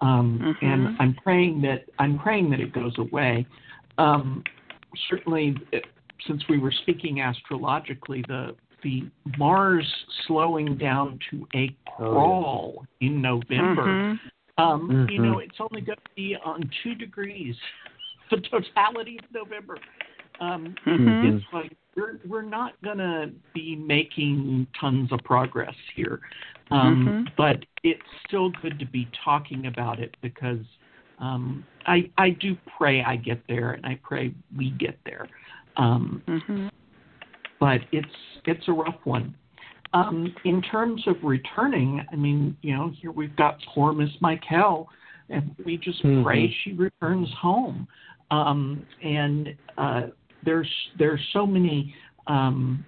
Um, 0.00 0.38
Mhm. 0.40 0.56
And 0.62 0.96
I'm 0.98 1.14
praying 1.14 1.60
that 1.62 1.84
I'm 1.98 2.18
praying 2.18 2.50
that 2.50 2.60
it 2.60 2.72
goes 2.72 2.96
away. 2.98 3.46
Um, 3.98 4.42
certainly, 5.08 5.56
it, 5.72 5.84
since 6.26 6.42
we 6.48 6.58
were 6.58 6.70
speaking 6.72 7.20
astrologically, 7.20 8.22
the 8.28 8.54
the 8.82 9.04
Mars 9.36 9.86
slowing 10.26 10.76
down 10.76 11.18
to 11.30 11.46
a 11.54 11.76
Oh, 11.86 12.04
yeah. 12.04 12.08
crawl 12.08 12.86
in 13.00 13.20
November. 13.20 13.84
Mhm. 13.84 14.18
Um, 14.56 15.06
You 15.10 15.18
Mhm. 15.20 15.24
know, 15.24 15.38
it's 15.38 15.60
only 15.60 15.82
going 15.82 15.98
to 15.98 16.14
be 16.14 16.36
on 16.36 16.70
two 16.82 16.94
degrees, 16.94 17.56
the 18.30 18.38
totality 18.38 19.18
of 19.22 19.24
November. 19.32 19.78
Um, 20.40 20.74
Mhm. 20.86 21.24
It's 21.24 21.52
like 21.52 21.76
we're 21.96 22.18
we're 22.26 22.42
not 22.42 22.80
going 22.82 22.98
to 22.98 23.30
be 23.52 23.76
making 23.76 24.66
tons 24.80 25.12
of 25.12 25.22
progress 25.24 25.74
here, 25.94 26.20
um, 26.70 27.06
Mhm. 27.06 27.36
but 27.36 27.64
it's 27.82 28.06
still 28.26 28.50
good 28.62 28.78
to 28.78 28.86
be 28.86 29.08
talking 29.24 29.66
about 29.66 29.98
it 30.00 30.16
because 30.22 30.64
um, 31.18 31.66
I 31.86 32.10
I 32.16 32.30
do 32.30 32.56
pray 32.78 33.02
I 33.02 33.16
get 33.16 33.46
there, 33.46 33.72
and 33.72 33.84
I 33.84 33.96
pray 34.02 34.32
we 34.56 34.70
get 34.70 34.98
there. 35.04 35.26
Um, 35.76 36.22
Mhm. 36.26 36.70
but 37.58 37.82
it's 37.92 38.16
it's 38.46 38.66
a 38.68 38.72
rough 38.72 39.04
one. 39.04 39.34
Um, 39.92 40.32
in 40.44 40.62
terms 40.62 41.06
of 41.06 41.22
returning, 41.24 42.06
I 42.12 42.16
mean, 42.16 42.56
you 42.62 42.74
know, 42.74 42.88
here 42.88 43.10
we've 43.10 43.34
got 43.36 43.60
poor 43.66 43.92
Miss 43.92 44.10
Michael, 44.20 44.88
and 45.28 45.54
we 45.64 45.76
just 45.76 46.02
Mhm. 46.02 46.22
pray 46.22 46.50
she 46.62 46.72
returns 46.72 47.30
home. 47.34 47.86
Um, 48.30 48.86
and 49.02 49.54
uh, 49.76 50.02
there's 50.44 50.70
there's 50.98 51.20
so 51.32 51.46
many 51.46 51.94
um, 52.26 52.84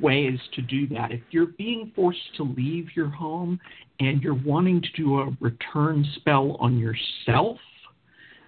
ways 0.00 0.38
to 0.54 0.62
do 0.62 0.86
that. 0.88 1.12
If 1.12 1.20
you're 1.30 1.46
being 1.46 1.92
forced 1.94 2.36
to 2.36 2.42
leave 2.42 2.88
your 2.94 3.08
home 3.08 3.58
and 3.98 4.22
you're 4.22 4.40
wanting 4.44 4.82
to 4.82 4.88
do 4.96 5.20
a 5.20 5.36
return 5.40 6.06
spell 6.16 6.56
on 6.60 6.78
yourself, 6.78 7.58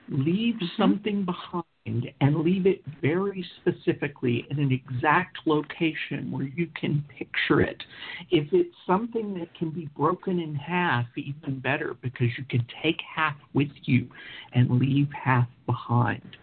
leave 0.08 0.56
something 0.76 1.24
behind 1.24 1.64
and 1.84 2.36
leave 2.36 2.66
it 2.66 2.82
very 3.00 3.44
specifically 3.60 4.46
in 4.50 4.60
an 4.60 4.70
exact 4.70 5.38
location 5.46 6.30
where 6.30 6.44
you 6.44 6.68
can 6.80 7.04
picture 7.18 7.60
it. 7.60 7.82
If 8.30 8.48
it's 8.52 8.74
something 8.86 9.34
that 9.34 9.52
can 9.54 9.70
be 9.70 9.88
broken 9.96 10.38
in 10.38 10.54
half, 10.54 11.06
even 11.16 11.58
better 11.58 11.94
because 12.00 12.28
you 12.38 12.44
can 12.48 12.64
take 12.82 13.00
half 13.14 13.34
with 13.52 13.70
you 13.84 14.08
and 14.52 14.78
leave 14.78 15.08
half 15.12 15.48
behind. 15.66 16.36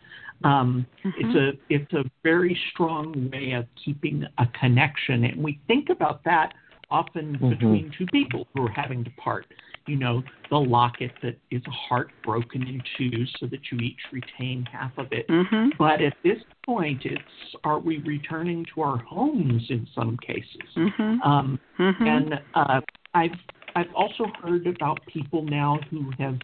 Um, 0.43 0.85
It's 1.03 1.35
a 1.35 1.73
it's 1.73 1.93
a 1.93 2.03
very 2.23 2.57
strong 2.71 3.29
way 3.29 3.51
of 3.51 3.65
keeping 3.83 4.25
a 4.37 4.47
connection, 4.59 5.25
and 5.25 5.43
we 5.43 5.59
think 5.67 5.89
about 5.89 6.23
that 6.23 6.53
often 6.91 7.37
Mhm. 7.37 7.49
between 7.49 7.91
two 7.91 8.05
people 8.07 8.47
who 8.53 8.65
are 8.65 8.71
having 8.71 9.03
to 9.03 9.09
part. 9.11 9.45
You 9.89 9.95
know, 9.95 10.23
the 10.51 10.57
locket 10.57 11.11
that 11.23 11.35
is 11.49 11.63
a 11.65 11.71
heart 11.71 12.11
broken 12.23 12.61
in 12.61 12.79
two, 12.95 13.25
so 13.39 13.47
that 13.47 13.59
you 13.71 13.79
each 13.79 13.99
retain 14.11 14.63
half 14.71 14.95
of 14.99 15.11
it. 15.11 15.27
Mhm. 15.27 15.75
But 15.79 15.99
at 15.99 16.15
this 16.23 16.37
point, 16.63 17.05
it's 17.05 17.55
are 17.63 17.79
we 17.79 17.97
returning 17.99 18.65
to 18.75 18.81
our 18.81 18.97
homes 18.97 19.65
in 19.71 19.87
some 19.95 20.15
cases? 20.17 20.61
Mhm. 20.75 21.25
Um, 21.25 21.59
Mhm. 21.79 22.07
and 22.07 22.41
uh, 22.53 22.81
I've 23.15 23.39
I've 23.75 23.93
also 23.95 24.27
heard 24.43 24.67
about 24.67 25.03
people 25.07 25.41
now 25.43 25.79
who 25.89 26.11
have 26.19 26.37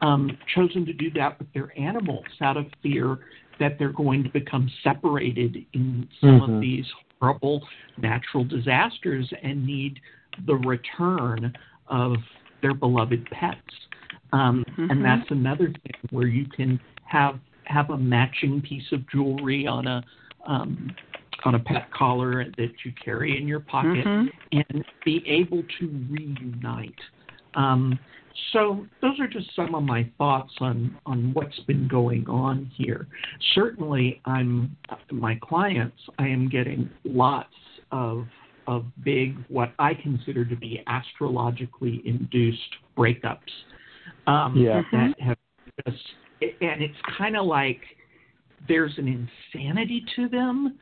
um, 0.00 0.36
chosen 0.54 0.84
to 0.86 0.92
do 0.92 1.10
that 1.12 1.38
with 1.38 1.52
their 1.52 1.72
animals 1.78 2.26
out 2.40 2.56
of 2.56 2.66
fear 2.82 3.18
that 3.60 3.78
they're 3.78 3.92
going 3.92 4.22
to 4.24 4.30
become 4.30 4.68
separated 4.82 5.64
in 5.72 6.08
some 6.20 6.42
of 6.42 6.60
these 6.60 6.86
horrible 7.20 7.66
natural 7.96 8.44
disasters 8.44 9.32
and 9.42 9.64
need 9.64 10.00
the 10.46 10.54
return 10.54 11.52
of 11.88 12.16
their 12.62 12.74
beloved 12.74 13.28
pets. 13.30 13.60
Um, 14.32 14.64
Mhm. 14.76 14.90
And 14.90 15.04
that's 15.04 15.30
another 15.30 15.68
thing 15.68 15.94
where 16.10 16.26
you 16.26 16.46
can 16.46 16.78
have 17.04 17.38
have 17.64 17.90
a 17.90 17.98
matching 17.98 18.62
piece 18.62 18.90
of 18.92 19.06
jewelry 19.10 19.66
on 19.66 19.86
a 19.86 20.02
um, 20.46 20.94
on 21.44 21.54
a 21.54 21.58
pet 21.58 21.90
collar 21.90 22.44
that 22.56 22.84
you 22.84 22.92
carry 23.02 23.38
in 23.38 23.46
your 23.46 23.60
pocket 23.60 24.04
Mhm. 24.04 24.30
and 24.52 24.84
be 25.04 25.26
able 25.26 25.62
to 25.78 25.88
reunite. 26.10 27.00
Um, 27.54 27.98
so 28.52 28.86
those 29.00 29.18
are 29.20 29.26
just 29.26 29.54
some 29.54 29.74
of 29.74 29.82
my 29.82 30.04
thoughts 30.16 30.54
on 30.60 30.96
on 31.06 31.32
what's 31.34 31.58
been 31.60 31.86
going 31.88 32.28
on 32.28 32.66
here. 32.74 33.06
Certainly, 33.54 34.20
I'm 34.24 34.76
my 35.10 35.34
clients. 35.36 36.08
I 36.18 36.28
am 36.28 36.48
getting 36.48 36.88
lots 37.04 37.54
of 37.92 38.26
of 38.68 38.84
big 39.02 39.36
what 39.48 39.72
I 39.78 39.94
consider 39.94 40.44
to 40.44 40.54
be 40.54 40.84
astrologically 40.86 42.02
induced 42.04 42.76
breakups. 42.96 43.50
Um, 44.26 44.56
Yeah. 44.56 44.82
that 44.92 45.20
have 45.20 45.38
just 45.86 46.04
and 46.40 46.82
it's 46.82 47.00
kind 47.16 47.36
of 47.36 47.46
like 47.46 47.80
there's 48.68 48.96
an 48.98 49.08
insanity 49.08 50.04
to 50.16 50.28
them 50.28 50.78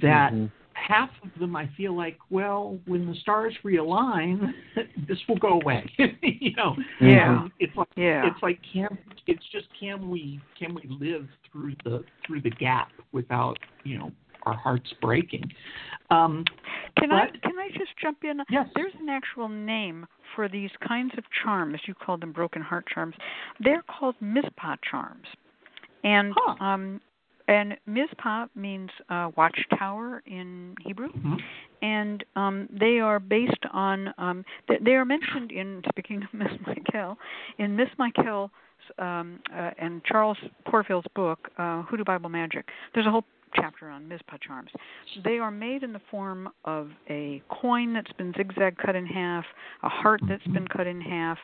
that 0.00 0.32
Mhm. 0.32 0.50
half 0.74 1.10
of 1.22 1.34
them 1.34 1.56
I 1.56 1.66
feel 1.68 1.94
like, 1.94 2.18
well, 2.30 2.78
when 2.86 3.06
the 3.06 3.14
stars 3.16 3.54
realign, 3.64 4.54
this 5.08 5.18
will 5.28 5.36
go 5.36 5.60
away. 5.60 5.90
you 6.22 6.54
know, 6.54 6.76
Yeah. 7.00 7.40
Um, 7.40 7.52
it's 7.58 7.76
like 7.76 7.88
Yeah. 7.96 8.26
it's 8.26 8.42
like 8.42 8.60
can 8.62 8.96
it's 9.26 9.46
just 9.50 9.66
can 9.78 10.08
we 10.08 10.40
can 10.58 10.74
we 10.74 10.82
live 10.88 11.28
through 11.50 11.74
the 11.84 12.04
through 12.24 12.42
the 12.42 12.50
gap 12.50 12.92
without 13.12 13.58
you 13.84 13.98
know 13.98 14.12
our 14.46 14.54
hearts 14.54 14.92
breaking? 15.02 15.50
Um, 16.10 16.44
Can 16.98 17.12
I 17.12 17.26
can 17.42 17.58
I 17.58 17.68
just 17.76 17.90
jump 18.00 18.18
in? 18.24 18.40
yes, 18.48 18.68
There's 18.74 18.94
an 19.00 19.08
actual 19.08 19.48
name 19.48 20.06
for 20.34 20.48
these 20.48 20.70
kinds 20.86 21.12
of 21.18 21.24
charms. 21.42 21.78
You 21.86 21.94
call 21.94 22.16
them 22.16 22.32
broken 22.32 22.62
heart 22.62 22.86
charms. 22.92 23.14
They're 23.60 23.82
called 23.82 24.14
mizpah 24.20 24.76
charms, 24.88 25.26
and 26.04 26.32
Huh. 26.36 26.64
um, 26.64 27.00
and 27.48 27.76
mizpah 27.86 28.46
means 28.54 28.90
uh, 29.08 29.30
watchtower 29.36 30.22
in 30.26 30.74
Hebrew, 30.80 31.08
Mhm. 31.10 31.40
and 31.82 32.24
um, 32.36 32.68
they 32.70 32.98
are 33.00 33.20
based 33.20 33.64
on 33.72 34.12
um, 34.18 34.44
they, 34.68 34.78
they 34.80 34.94
are 34.94 35.04
mentioned 35.04 35.52
in 35.52 35.82
speaking 35.90 36.22
of 36.22 36.32
Miss 36.32 36.52
Michael 36.66 37.18
in 37.58 37.74
Miss 37.76 37.88
Michael 37.98 38.50
um, 38.98 39.40
uh, 39.52 39.70
and 39.78 40.04
Charles 40.04 40.38
Porterfield's 40.64 41.08
book 41.14 41.50
uh, 41.58 41.82
Hoodoo 41.82 42.04
Bible 42.04 42.28
Magic. 42.30 42.68
There's 42.94 43.06
a 43.06 43.10
whole 43.10 43.24
chapter 43.56 43.88
on 43.88 44.06
Mizpah 44.08 44.38
charms. 44.46 44.70
They 45.24 45.38
are 45.38 45.50
made 45.50 45.82
in 45.82 45.92
the 45.92 46.00
form 46.10 46.48
of 46.64 46.90
a 47.08 47.42
coin 47.48 47.92
that's 47.92 48.12
been 48.12 48.32
zigzag 48.36 48.76
cut 48.78 48.94
in 48.96 49.06
half, 49.06 49.44
a 49.82 49.88
heart 49.88 50.20
that's 50.28 50.46
been 50.48 50.68
cut 50.68 50.86
in 50.86 51.00
half, 51.00 51.38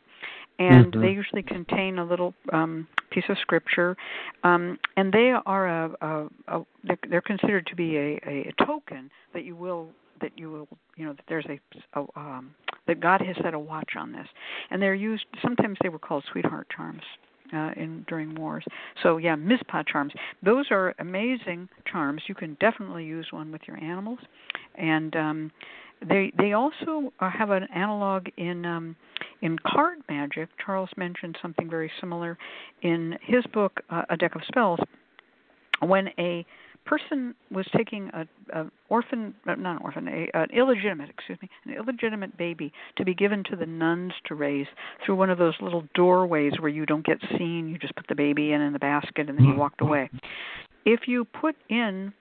and 0.59 0.93
Mhm. 0.93 1.01
they 1.01 1.11
usually 1.11 1.43
contain 1.43 1.99
a 1.99 2.05
little 2.05 2.35
um, 2.53 2.87
piece 3.11 3.29
of 3.29 3.39
scripture. 3.39 3.97
Um, 4.45 4.79
and 4.97 5.13
they 5.13 5.31
are 5.31 5.67
a, 5.67 5.97
a, 6.01 6.29
a 6.49 6.67
they're, 6.85 6.99
they're 7.09 7.21
considered 7.21 7.67
to 7.67 7.77
be 7.77 7.97
a, 7.97 8.21
a, 8.27 8.49
a 8.49 8.65
token 8.65 9.11
that 9.33 9.45
you 9.45 9.57
will 9.57 9.91
that 10.21 10.39
you 10.39 10.51
will 10.51 10.69
you 10.97 11.05
know 11.05 11.13
that 11.13 11.25
there's 11.29 11.47
a, 11.47 11.61
a 12.01 12.07
um, 12.17 12.55
that 12.87 13.01
God 13.01 13.21
has 13.21 13.37
set 13.43 13.55
a 13.55 13.59
watch 13.59 13.97
on 13.97 14.13
this, 14.13 14.27
and 14.71 14.81
they're 14.81 14.95
used. 14.95 15.25
Sometimes 15.41 15.79
they 15.83 15.89
were 15.89 15.99
called 15.99 16.25
sweetheart 16.31 16.69
charms 16.75 17.03
uh, 17.53 17.71
in 17.77 18.05
during 18.09 18.35
wars. 18.35 18.65
So 19.03 19.17
yeah, 19.17 19.35
Mizpah 19.35 19.83
charms. 19.91 20.13
Those 20.43 20.67
are 20.71 20.95
amazing 20.99 21.69
charms. 21.91 22.23
You 22.29 22.35
can 22.35 22.57
definitely 22.61 23.05
use 23.05 23.27
one 23.31 23.53
with 23.53 23.63
your 23.67 23.83
animals, 23.83 24.19
and 24.77 25.15
um, 25.17 25.51
they 26.09 26.33
they 26.39 26.53
also 26.53 27.13
uh, 27.21 27.31
have 27.31 27.51
an 27.51 27.67
analog 27.75 28.27
in 28.37 28.65
um, 28.65 28.97
in 29.43 29.59
card 29.67 29.99
magic. 30.09 30.49
Charles 30.65 30.91
mentioned 30.97 31.37
something 31.43 31.69
very 31.69 31.91
similar 32.01 32.39
in 32.83 33.17
his 33.23 33.45
book, 33.53 33.81
uh, 33.91 34.03
A 34.11 34.17
Deck 34.17 34.35
of 34.35 34.43
Spells. 34.49 34.81
When 35.81 36.09
a 36.19 36.47
person 36.85 37.35
was 37.51 37.67
taking 37.77 38.11
a, 38.13 38.27
a 38.59 38.67
orphan, 38.89 39.35
uh, 39.47 39.55
not 39.55 39.77
an 39.77 39.83
orphan, 39.83 40.09
a, 40.09 40.29
an 40.35 40.49
illegitimate, 40.53 41.09
excuse 41.11 41.39
me, 41.41 41.49
an 41.65 41.75
illegitimate 41.75 42.37
baby 42.37 42.73
to 42.97 43.05
be 43.05 43.15
given 43.15 43.45
to 43.51 43.57
the 43.57 43.67
nuns 43.67 44.13
to 44.27 44.35
raise 44.35 44.67
through 45.05 45.17
one 45.17 45.31
of 45.31 45.39
those 45.39 45.55
little 45.61 45.85
doorways 45.95 46.53
where 46.59 46.69
you 46.69 46.85
don't 46.87 47.05
get 47.07 47.19
seen. 47.39 47.69
You 47.69 47.79
just 47.79 47.95
put 47.95 48.07
the 48.09 48.15
baby 48.15 48.53
in 48.53 48.61
in 48.61 48.73
the 48.73 48.79
basket 48.79 49.29
and 49.29 49.39
then 49.39 49.47
you 49.47 49.55
walked 49.55 49.81
away. 49.81 50.11
If 50.85 51.07
you 51.07 51.25
put 51.25 51.57
in 51.69 52.13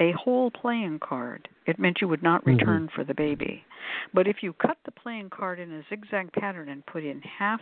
a 0.00 0.12
whole 0.12 0.50
playing 0.50 0.98
card, 1.00 1.48
it 1.66 1.78
meant 1.78 2.00
you 2.00 2.08
would 2.08 2.22
not 2.22 2.42
Mhm. 2.44 2.58
return 2.58 2.88
for 2.88 3.04
the 3.04 3.14
baby. 3.14 3.64
But 4.12 4.26
if 4.26 4.42
you 4.42 4.52
cut 4.54 4.78
the 4.84 4.90
playing 4.90 5.30
card 5.30 5.58
in 5.58 5.72
a 5.72 5.82
zigzag 5.88 6.32
pattern 6.32 6.68
and 6.68 6.84
put 6.86 7.04
in 7.04 7.20
half 7.22 7.60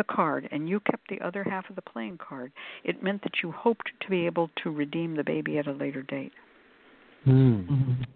the 0.00 0.14
card 0.14 0.48
and 0.50 0.68
you 0.68 0.80
kept 0.80 1.08
the 1.08 1.20
other 1.20 1.44
half 1.44 1.68
of 1.68 1.76
the 1.76 1.82
playing 1.82 2.18
card, 2.18 2.52
it 2.84 3.02
meant 3.02 3.22
that 3.22 3.42
you 3.42 3.52
hoped 3.52 3.90
to 4.00 4.08
be 4.08 4.24
able 4.24 4.50
to 4.62 4.70
redeem 4.70 5.14
the 5.14 5.24
baby 5.24 5.58
at 5.58 5.66
a 5.66 5.72
later 5.72 6.02
date. 6.02 6.32
Mhm. 7.26 8.06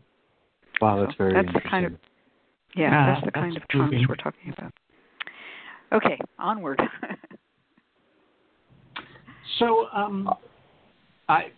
Wow, 0.80 1.00
that's 1.00 1.12
So 1.12 1.18
very 1.18 1.34
that's 1.34 1.46
the 1.46 1.52
interesting. 1.52 1.70
kind 1.70 1.84
of 1.86 1.92
yeah, 2.74 2.90
Yeah, 2.90 3.06
that's 3.06 3.24
the 3.26 3.32
kind 3.32 3.56
of 3.56 3.68
charms 3.68 4.08
we're 4.08 4.16
talking 4.16 4.52
about. 4.56 4.72
Okay, 5.92 6.18
onward. 6.38 6.80
So, 9.58 9.86
um, 9.92 10.34
I 11.28 11.52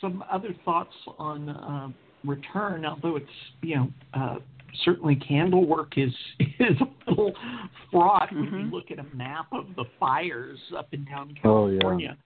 some 0.00 0.24
other 0.30 0.54
thoughts 0.64 0.94
on 1.18 1.48
uh, 1.48 1.88
return. 2.24 2.84
Although 2.84 3.16
it's 3.16 3.30
you 3.62 3.76
know 3.76 3.88
uh, 4.12 4.36
certainly 4.84 5.16
candle 5.16 5.66
work 5.66 5.96
is 5.96 6.12
is 6.40 6.76
a 6.80 7.10
little 7.10 7.34
fraught 7.90 8.32
when 8.32 8.44
you 8.44 8.50
Mhm. 8.50 8.72
look 8.72 8.90
at 8.90 8.98
a 8.98 9.06
map 9.14 9.46
of 9.52 9.66
the 9.76 9.84
fires 9.98 10.58
up 10.76 10.92
and 10.92 11.06
down 11.06 11.34
Oh, 11.44 11.68
yeah. 11.68 11.78
California. 11.80 12.16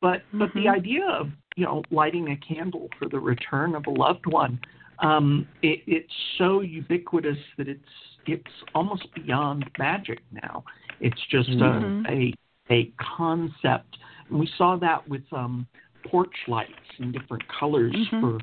But 0.00 0.22
but 0.34 0.52
the 0.54 0.66
Mhm. 0.66 0.76
idea 0.76 1.06
of 1.06 1.30
you 1.56 1.64
know 1.64 1.82
lighting 1.90 2.30
a 2.30 2.36
candle 2.36 2.88
for 2.98 3.08
the 3.08 3.18
return 3.18 3.74
of 3.74 3.86
a 3.86 3.90
loved 3.90 4.26
one, 4.26 4.58
um, 5.00 5.46
it, 5.62 5.82
it's 5.86 6.14
so 6.38 6.60
ubiquitous 6.60 7.38
that 7.56 7.68
it's 7.68 7.88
it's 8.26 8.52
almost 8.74 9.12
beyond 9.14 9.70
magic 9.78 10.20
now. 10.32 10.64
It's 11.00 11.20
just 11.30 11.48
Mhm. 11.50 12.06
a, 12.08 12.12
a 12.12 12.34
a 12.68 12.92
concept. 12.98 13.96
And 14.28 14.38
we 14.40 14.46
saw 14.58 14.76
that 14.76 15.06
with 15.08 15.22
um, 15.32 15.66
porch 16.04 16.36
lights 16.48 16.72
in 16.98 17.12
different 17.12 17.46
colors 17.48 17.94
Mhm. 17.94 18.20
for 18.20 18.38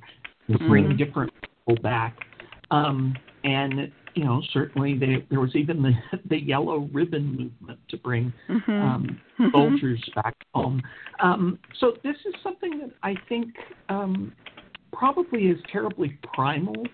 to 0.51 0.57
bring 0.67 0.89
Mhm. 0.89 0.97
different 0.97 1.31
people 1.41 1.81
back. 1.81 2.15
Um, 2.71 3.15
and 3.43 3.91
you 4.15 4.23
know, 4.23 4.41
certainly 4.53 4.97
they, 4.97 5.25
there 5.29 5.39
was 5.39 5.55
even 5.55 5.81
the 5.81 5.91
the 6.29 6.41
yellow 6.41 6.89
ribbon 6.93 7.35
movement 7.35 7.79
to 7.89 7.97
bring 7.97 8.31
Mhm. 8.49 8.81
um, 8.81 9.21
Mhm. 9.39 9.51
soldiers 9.51 10.09
back 10.15 10.35
home. 10.53 10.81
Um, 11.19 11.59
so 11.79 11.97
this 12.03 12.15
is 12.25 12.33
something 12.43 12.79
that 12.79 12.91
I 13.01 13.15
think 13.27 13.55
um, 13.89 14.31
probably 14.91 15.47
is 15.47 15.59
terribly 15.71 16.17
primal 16.33 16.85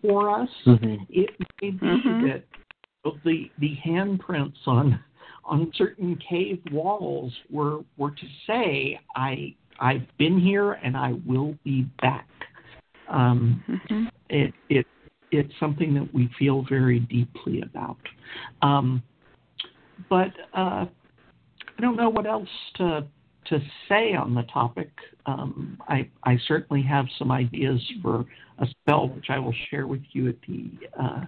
for 0.00 0.30
us. 0.30 0.48
Mhm. 0.64 1.06
It 1.10 1.30
may 1.60 1.70
be 1.70 1.86
Mhm. 1.86 2.22
that 2.22 2.44
the 3.24 3.50
the 3.58 3.76
handprints 3.76 4.66
on 4.66 4.98
on 5.44 5.72
certain 5.74 6.16
cave 6.16 6.60
walls 6.70 7.36
were 7.50 7.84
were 7.96 8.12
to 8.12 8.26
say 8.46 9.00
I 9.16 9.54
I've 9.80 10.06
been 10.18 10.38
here 10.38 10.72
and 10.72 10.96
I 10.96 11.12
will 11.26 11.56
be 11.64 11.82
back. 12.00 12.28
Um, 13.08 13.64
Mhm. 13.66 14.10
it 14.28 14.54
it 14.68 14.86
it's 15.30 15.52
something 15.60 15.94
that 15.94 16.12
we 16.12 16.28
feel 16.38 16.64
very 16.68 17.00
deeply 17.00 17.62
about. 17.62 17.98
Um, 18.62 19.02
but 20.08 20.32
uh, 20.56 20.86
I 20.86 21.80
don't 21.80 21.96
know 21.96 22.08
what 22.10 22.26
else 22.26 22.48
to 22.76 23.06
to 23.46 23.58
say 23.88 24.14
on 24.14 24.34
the 24.34 24.42
topic. 24.44 24.90
Um, 25.26 25.78
I 25.88 26.08
I 26.24 26.38
certainly 26.46 26.82
have 26.82 27.06
some 27.18 27.30
ideas 27.32 27.80
for 28.02 28.24
a 28.58 28.66
spell 28.66 29.08
which 29.08 29.26
I 29.30 29.38
will 29.38 29.54
share 29.70 29.86
with 29.86 30.02
you 30.12 30.28
at 30.28 30.36
the 30.46 30.70
uh, 31.00 31.24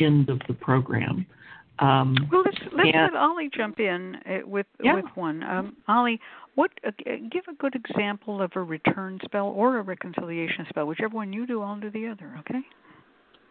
end 0.00 0.28
of 0.30 0.40
the 0.48 0.54
program. 0.54 1.26
Um, 1.78 2.14
Well, 2.30 2.42
let's 2.44 2.58
let's 2.72 2.90
Yeah. 2.92 3.04
let 3.04 3.16
Ali 3.16 3.50
jump 3.54 3.80
in 3.80 4.16
uh, 4.26 4.46
with 4.46 4.66
Yeah. 4.82 4.94
with 4.94 5.06
one. 5.14 5.42
Um, 5.42 5.76
Ali, 5.88 6.20
what 6.54 6.70
uh, 6.86 6.90
give 7.30 7.44
a 7.48 7.54
good 7.54 7.74
example 7.74 8.40
of 8.42 8.52
a 8.56 8.62
return 8.62 9.18
spell 9.24 9.48
or 9.48 9.78
a 9.78 9.82
reconciliation 9.82 10.66
spell, 10.68 10.86
whichever 10.86 11.16
one 11.16 11.32
you 11.32 11.46
do, 11.46 11.62
I'll 11.62 11.80
do 11.80 11.90
the 11.90 12.08
other. 12.08 12.36
Okay. 12.40 12.62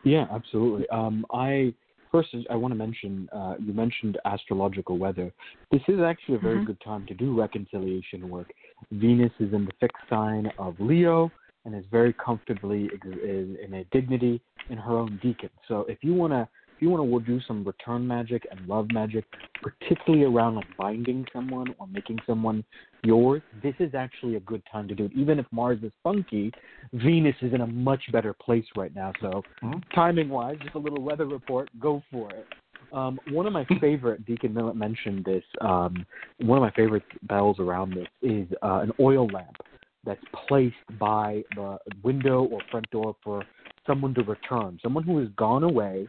Yeah, 0.04 0.26
absolutely. 0.32 0.88
Um, 0.90 1.26
I 1.32 1.74
first 2.12 2.30
I 2.50 2.56
want 2.56 2.72
to 2.72 2.76
mention 2.76 3.30
uh, 3.32 3.56
you 3.60 3.74
mentioned 3.74 4.18
astrological 4.26 4.98
weather. 4.98 5.32
This 5.72 5.82
is 5.88 6.00
actually 6.00 6.36
a 6.36 6.40
very 6.40 6.60
Mhm. 6.60 6.66
good 6.66 6.82
time 6.82 7.06
to 7.08 7.14
do 7.14 7.34
reconciliation 7.40 8.30
work. 8.30 8.52
Venus 8.92 9.32
is 9.40 9.54
in 9.54 9.66
the 9.66 9.72
fixed 9.80 10.04
sign 10.10 10.52
of 10.58 10.80
Leo 10.80 11.32
and 11.66 11.76
is 11.76 11.86
very 11.92 12.14
comfortably 12.14 12.90
ex- 12.94 13.06
in 13.06 13.58
in 13.64 13.74
a 13.76 13.84
dignity 13.86 14.42
in 14.70 14.78
her 14.78 14.98
own 14.98 15.20
decan. 15.24 15.50
So 15.68 15.82
if 15.82 16.04
you 16.04 16.14
want 16.14 16.34
to 16.34 16.48
you 16.82 16.90
want 16.90 17.26
to 17.26 17.32
do 17.32 17.40
some 17.48 17.64
return 17.64 18.08
magic 18.08 18.48
and 18.50 18.68
love 18.68 18.88
magic, 18.92 19.26
particularly 19.62 20.26
around 20.26 20.56
like 20.56 20.78
binding 20.78 21.26
someone 21.32 21.74
or 21.80 21.88
making 21.88 22.20
someone 22.26 22.64
yours, 23.04 23.42
this 23.64 23.76
is 23.80 23.94
actually 23.94 24.36
a 24.36 24.40
good 24.42 24.62
time 24.72 24.88
to 24.88 24.96
do 24.96 25.06
it. 25.06 25.12
Even 25.16 25.40
if 25.40 25.46
Mars 25.52 25.80
is 25.84 25.92
funky, 26.04 26.52
Venus 26.94 27.36
is 27.42 27.54
in 27.54 27.62
a 27.62 27.68
much 27.68 28.02
better 28.12 28.34
place 28.34 28.66
right 28.76 28.94
now. 28.96 29.12
So, 29.22 29.44
mm-hmm. 29.64 29.80
timing 29.94 30.30
wise, 30.30 30.58
just 30.64 30.76
a 30.76 30.80
little 30.80 31.02
weather 31.02 31.26
report, 31.26 31.70
go 31.80 32.02
for 32.12 32.30
it. 32.32 32.48
Um, 32.94 33.20
one 33.30 33.46
of 33.48 33.54
my 33.54 33.66
favorite, 33.82 34.26
Deacon 34.26 34.54
Millett 34.54 34.76
mentioned 34.76 35.24
this, 35.26 35.44
um, 35.62 36.06
one 36.40 36.58
of 36.58 36.62
my 36.62 36.72
favorite 36.72 37.04
bells 37.24 37.60
around 37.60 37.94
this 37.94 38.08
is 38.22 38.48
uh, 38.62 38.80
an 38.80 38.92
oil 39.00 39.28
lamp 39.28 39.58
that's 40.04 40.22
placed 40.48 40.76
by 41.00 41.44
the 41.56 41.78
window 42.04 42.44
or 42.44 42.60
front 42.72 42.90
door 42.90 43.16
for 43.24 43.44
someone 43.86 44.14
to 44.16 44.24
return, 44.24 44.80
someone 44.82 45.04
who 45.04 45.20
has 45.20 45.28
gone 45.38 45.64
away 45.64 46.08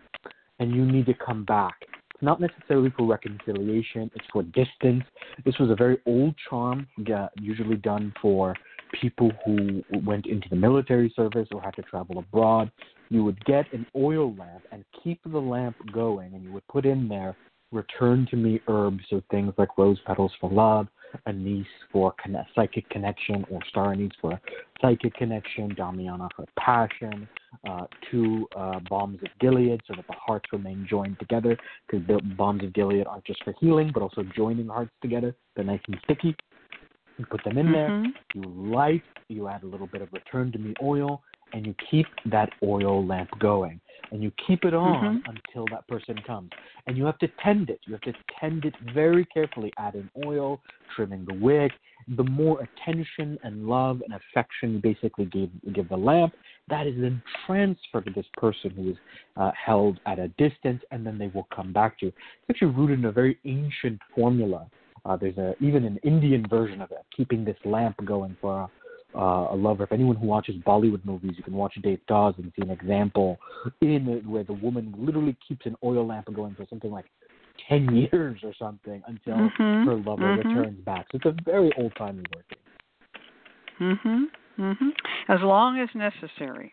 and 0.62 0.72
you 0.72 0.86
need 0.86 1.06
to 1.06 1.14
come 1.14 1.44
back. 1.44 1.74
It's 2.14 2.22
not 2.22 2.40
necessarily 2.40 2.90
for 2.96 3.04
reconciliation, 3.04 4.08
it's 4.14 4.24
for 4.32 4.44
distance. 4.44 5.02
This 5.44 5.58
was 5.58 5.70
a 5.70 5.74
very 5.74 5.98
old 6.06 6.36
charm, 6.48 6.86
usually 7.40 7.76
done 7.76 8.14
for 8.22 8.54
people 9.00 9.32
who 9.44 9.82
went 10.04 10.26
into 10.26 10.48
the 10.48 10.54
military 10.56 11.12
service 11.16 11.48
or 11.50 11.60
had 11.60 11.74
to 11.74 11.82
travel 11.82 12.18
abroad. 12.18 12.70
You 13.08 13.24
would 13.24 13.44
get 13.44 13.72
an 13.72 13.86
oil 13.96 14.34
lamp 14.36 14.62
and 14.70 14.84
keep 15.02 15.20
the 15.24 15.38
lamp 15.38 15.74
going, 15.92 16.34
and 16.34 16.44
you 16.44 16.52
would 16.52 16.66
put 16.68 16.86
in 16.86 17.08
there 17.08 17.36
return 17.72 18.28
to 18.30 18.36
me 18.36 18.60
herbs, 18.68 19.02
so 19.10 19.20
things 19.30 19.52
like 19.58 19.76
rose 19.76 19.98
petals 20.06 20.32
for 20.40 20.48
love, 20.50 20.86
anise 21.26 21.66
for 21.92 22.14
con- 22.22 22.46
psychic 22.54 22.88
connection, 22.90 23.44
or 23.50 23.60
star 23.68 23.92
anise 23.92 24.12
for 24.20 24.40
psychic 24.80 25.14
connection, 25.14 25.74
Damiana 25.74 26.28
for 26.34 26.46
passion, 26.58 27.28
uh, 27.68 27.86
two 28.10 28.46
uh, 28.56 28.80
balms 28.88 29.18
of 29.22 29.28
Gilead 29.40 29.80
so 29.86 29.94
that 29.96 30.06
the 30.06 30.14
hearts 30.14 30.46
remain 30.52 30.86
joined 30.88 31.18
together, 31.18 31.56
because 31.86 32.06
the 32.06 32.20
balms 32.36 32.64
of 32.64 32.72
Gilead 32.72 33.06
aren't 33.06 33.24
just 33.24 33.42
for 33.44 33.54
healing, 33.60 33.90
but 33.92 34.02
also 34.02 34.24
joining 34.34 34.68
hearts 34.68 34.92
together. 35.00 35.34
They're 35.54 35.64
nice 35.64 35.80
and 35.86 35.98
sticky. 36.04 36.34
You 37.18 37.26
put 37.26 37.44
them 37.44 37.58
in 37.58 37.66
mm-hmm. 37.66 38.02
there, 38.02 38.12
you 38.34 38.72
light, 38.72 39.02
you 39.28 39.48
add 39.48 39.62
a 39.62 39.66
little 39.66 39.86
bit 39.86 40.02
of 40.02 40.12
return 40.12 40.50
to 40.52 40.58
me 40.58 40.74
oil, 40.82 41.22
and 41.52 41.66
you 41.66 41.74
keep 41.90 42.06
that 42.26 42.50
oil 42.62 43.04
lamp 43.04 43.30
going 43.38 43.80
and 44.12 44.22
you 44.22 44.30
keep 44.46 44.64
it 44.64 44.74
on 44.74 45.22
mm-hmm. 45.24 45.30
until 45.30 45.64
that 45.72 45.88
person 45.88 46.16
comes. 46.26 46.50
And 46.86 46.96
you 46.96 47.04
have 47.06 47.18
to 47.18 47.28
tend 47.42 47.70
it. 47.70 47.80
You 47.86 47.94
have 47.94 48.02
to 48.02 48.12
tend 48.38 48.64
it 48.66 48.74
very 48.94 49.24
carefully, 49.24 49.72
adding 49.78 50.08
oil, 50.24 50.60
trimming 50.94 51.24
the 51.26 51.34
wick. 51.34 51.72
The 52.16 52.24
more 52.24 52.60
attention 52.62 53.38
and 53.42 53.66
love 53.66 54.02
and 54.04 54.14
affection 54.14 54.74
you 54.74 54.80
basically 54.80 55.24
give 55.26 55.50
give 55.72 55.88
the 55.88 55.96
lamp, 55.96 56.34
that 56.68 56.86
is 56.86 56.94
then 57.00 57.22
transferred 57.46 58.06
to 58.06 58.12
this 58.12 58.26
person 58.34 58.70
who 58.70 58.90
is 58.90 58.96
uh, 59.36 59.52
held 59.52 60.00
at 60.06 60.18
a 60.18 60.28
distance, 60.28 60.82
and 60.90 61.06
then 61.06 61.16
they 61.16 61.28
will 61.28 61.46
come 61.54 61.72
back 61.72 61.98
to 62.00 62.06
you. 62.06 62.12
It's 62.12 62.50
actually 62.50 62.74
rooted 62.74 62.98
in 62.98 63.04
a 63.04 63.12
very 63.12 63.38
ancient 63.44 64.00
formula. 64.14 64.66
Uh, 65.04 65.16
there's 65.16 65.38
a 65.38 65.54
even 65.60 65.84
an 65.84 65.98
Indian 66.02 66.44
version 66.48 66.82
of 66.82 66.90
it, 66.90 67.04
keeping 67.16 67.44
this 67.44 67.56
lamp 67.64 67.96
going 68.04 68.36
for 68.40 68.68
uh, 69.14 69.48
a 69.50 69.56
lover. 69.56 69.84
If 69.84 69.92
anyone 69.92 70.16
who 70.16 70.26
watches 70.26 70.56
Bollywood 70.66 71.04
movies, 71.04 71.32
you 71.36 71.42
can 71.42 71.54
watch 71.54 71.74
Devdas 71.82 72.38
and 72.38 72.52
see 72.56 72.62
an 72.62 72.70
example 72.70 73.38
in 73.80 74.08
it 74.08 74.26
where 74.26 74.44
the 74.44 74.52
woman 74.52 74.94
literally 74.96 75.36
keeps 75.46 75.66
an 75.66 75.76
oil 75.84 76.06
lamp 76.06 76.32
going 76.34 76.54
for 76.54 76.66
something 76.68 76.90
like 76.90 77.06
ten 77.68 78.08
years 78.12 78.40
or 78.42 78.54
something 78.58 79.02
until 79.06 79.34
mm-hmm. 79.34 79.88
her 79.88 79.96
lover 79.96 80.22
mm-hmm. 80.22 80.48
returns 80.48 80.84
back. 80.84 81.06
So 81.12 81.18
it's 81.22 81.26
a 81.26 81.50
very 81.50 81.70
old 81.78 81.92
timey 81.96 82.22
working. 82.34 82.58
Mhm. 83.80 84.24
Mhm. 84.58 84.90
As 85.28 85.40
long 85.40 85.78
as 85.80 85.88
necessary. 85.94 86.72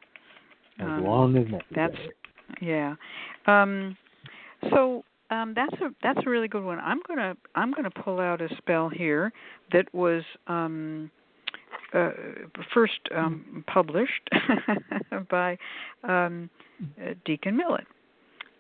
As 0.80 0.86
um, 0.86 1.04
long 1.04 1.38
as 1.38 1.44
necessary. 1.44 1.64
That's 1.76 2.62
yeah. 2.62 2.96
Um, 3.48 3.98
so 4.70 5.04
um, 5.30 5.54
that's 5.56 5.74
a 5.82 5.90
that's 6.02 6.20
a 6.26 6.30
really 6.30 6.48
good 6.48 6.64
one. 6.64 6.80
I'm 6.80 7.00
gonna 7.08 7.36
I'm 7.56 7.72
gonna 7.72 7.92
pull 7.92 8.20
out 8.20 8.42
a 8.42 8.50
spell 8.58 8.90
here 8.90 9.32
that 9.72 9.94
was 9.94 10.24
um, 10.48 11.12
uh, 11.94 12.12
first 12.74 13.00
um, 13.16 13.64
published 13.72 14.30
by 15.30 15.58
um, 16.04 16.50
uh, 17.02 17.14
Deacon 17.26 17.58
Millett. 17.58 17.88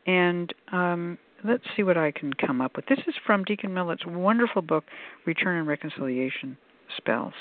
And 0.07 0.53
um, 0.71 1.17
let's 1.43 1.63
see 1.75 1.83
what 1.83 1.97
I 1.97 2.11
can 2.11 2.33
come 2.33 2.61
up 2.61 2.75
with. 2.75 2.85
This 2.87 2.99
is 3.07 3.13
from 3.25 3.43
Deacon 3.43 3.73
Millett's 3.73 4.05
wonderful 4.05 4.61
book, 4.61 4.85
Return 5.25 5.59
and 5.59 5.67
Reconciliation 5.67 6.57
Spells. 6.97 7.33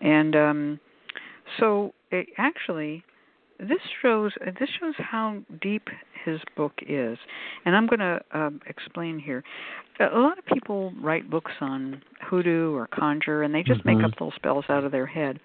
And 0.00 0.34
um, 0.36 0.80
so 1.58 1.92
it 2.10 2.28
actually, 2.38 3.04
this 3.58 3.78
shows 4.00 4.32
this 4.58 4.68
shows 4.80 4.94
how 4.98 5.40
deep 5.60 5.88
his 6.24 6.40
book 6.56 6.72
is, 6.86 7.18
and 7.64 7.76
I'm 7.76 7.86
going 7.86 8.00
to 8.00 8.20
um, 8.32 8.60
explain 8.66 9.18
here. 9.18 9.42
A 10.00 10.18
lot 10.18 10.38
of 10.38 10.46
people 10.46 10.92
write 11.00 11.28
books 11.28 11.52
on 11.60 12.02
hoodoo 12.28 12.74
or 12.74 12.86
conjure, 12.86 13.42
and 13.42 13.54
they 13.54 13.62
just 13.62 13.80
mm-hmm. 13.80 14.00
make 14.00 14.04
up 14.04 14.12
little 14.12 14.32
spells 14.36 14.64
out 14.68 14.84
of 14.84 14.92
their 14.92 15.06
head. 15.06 15.40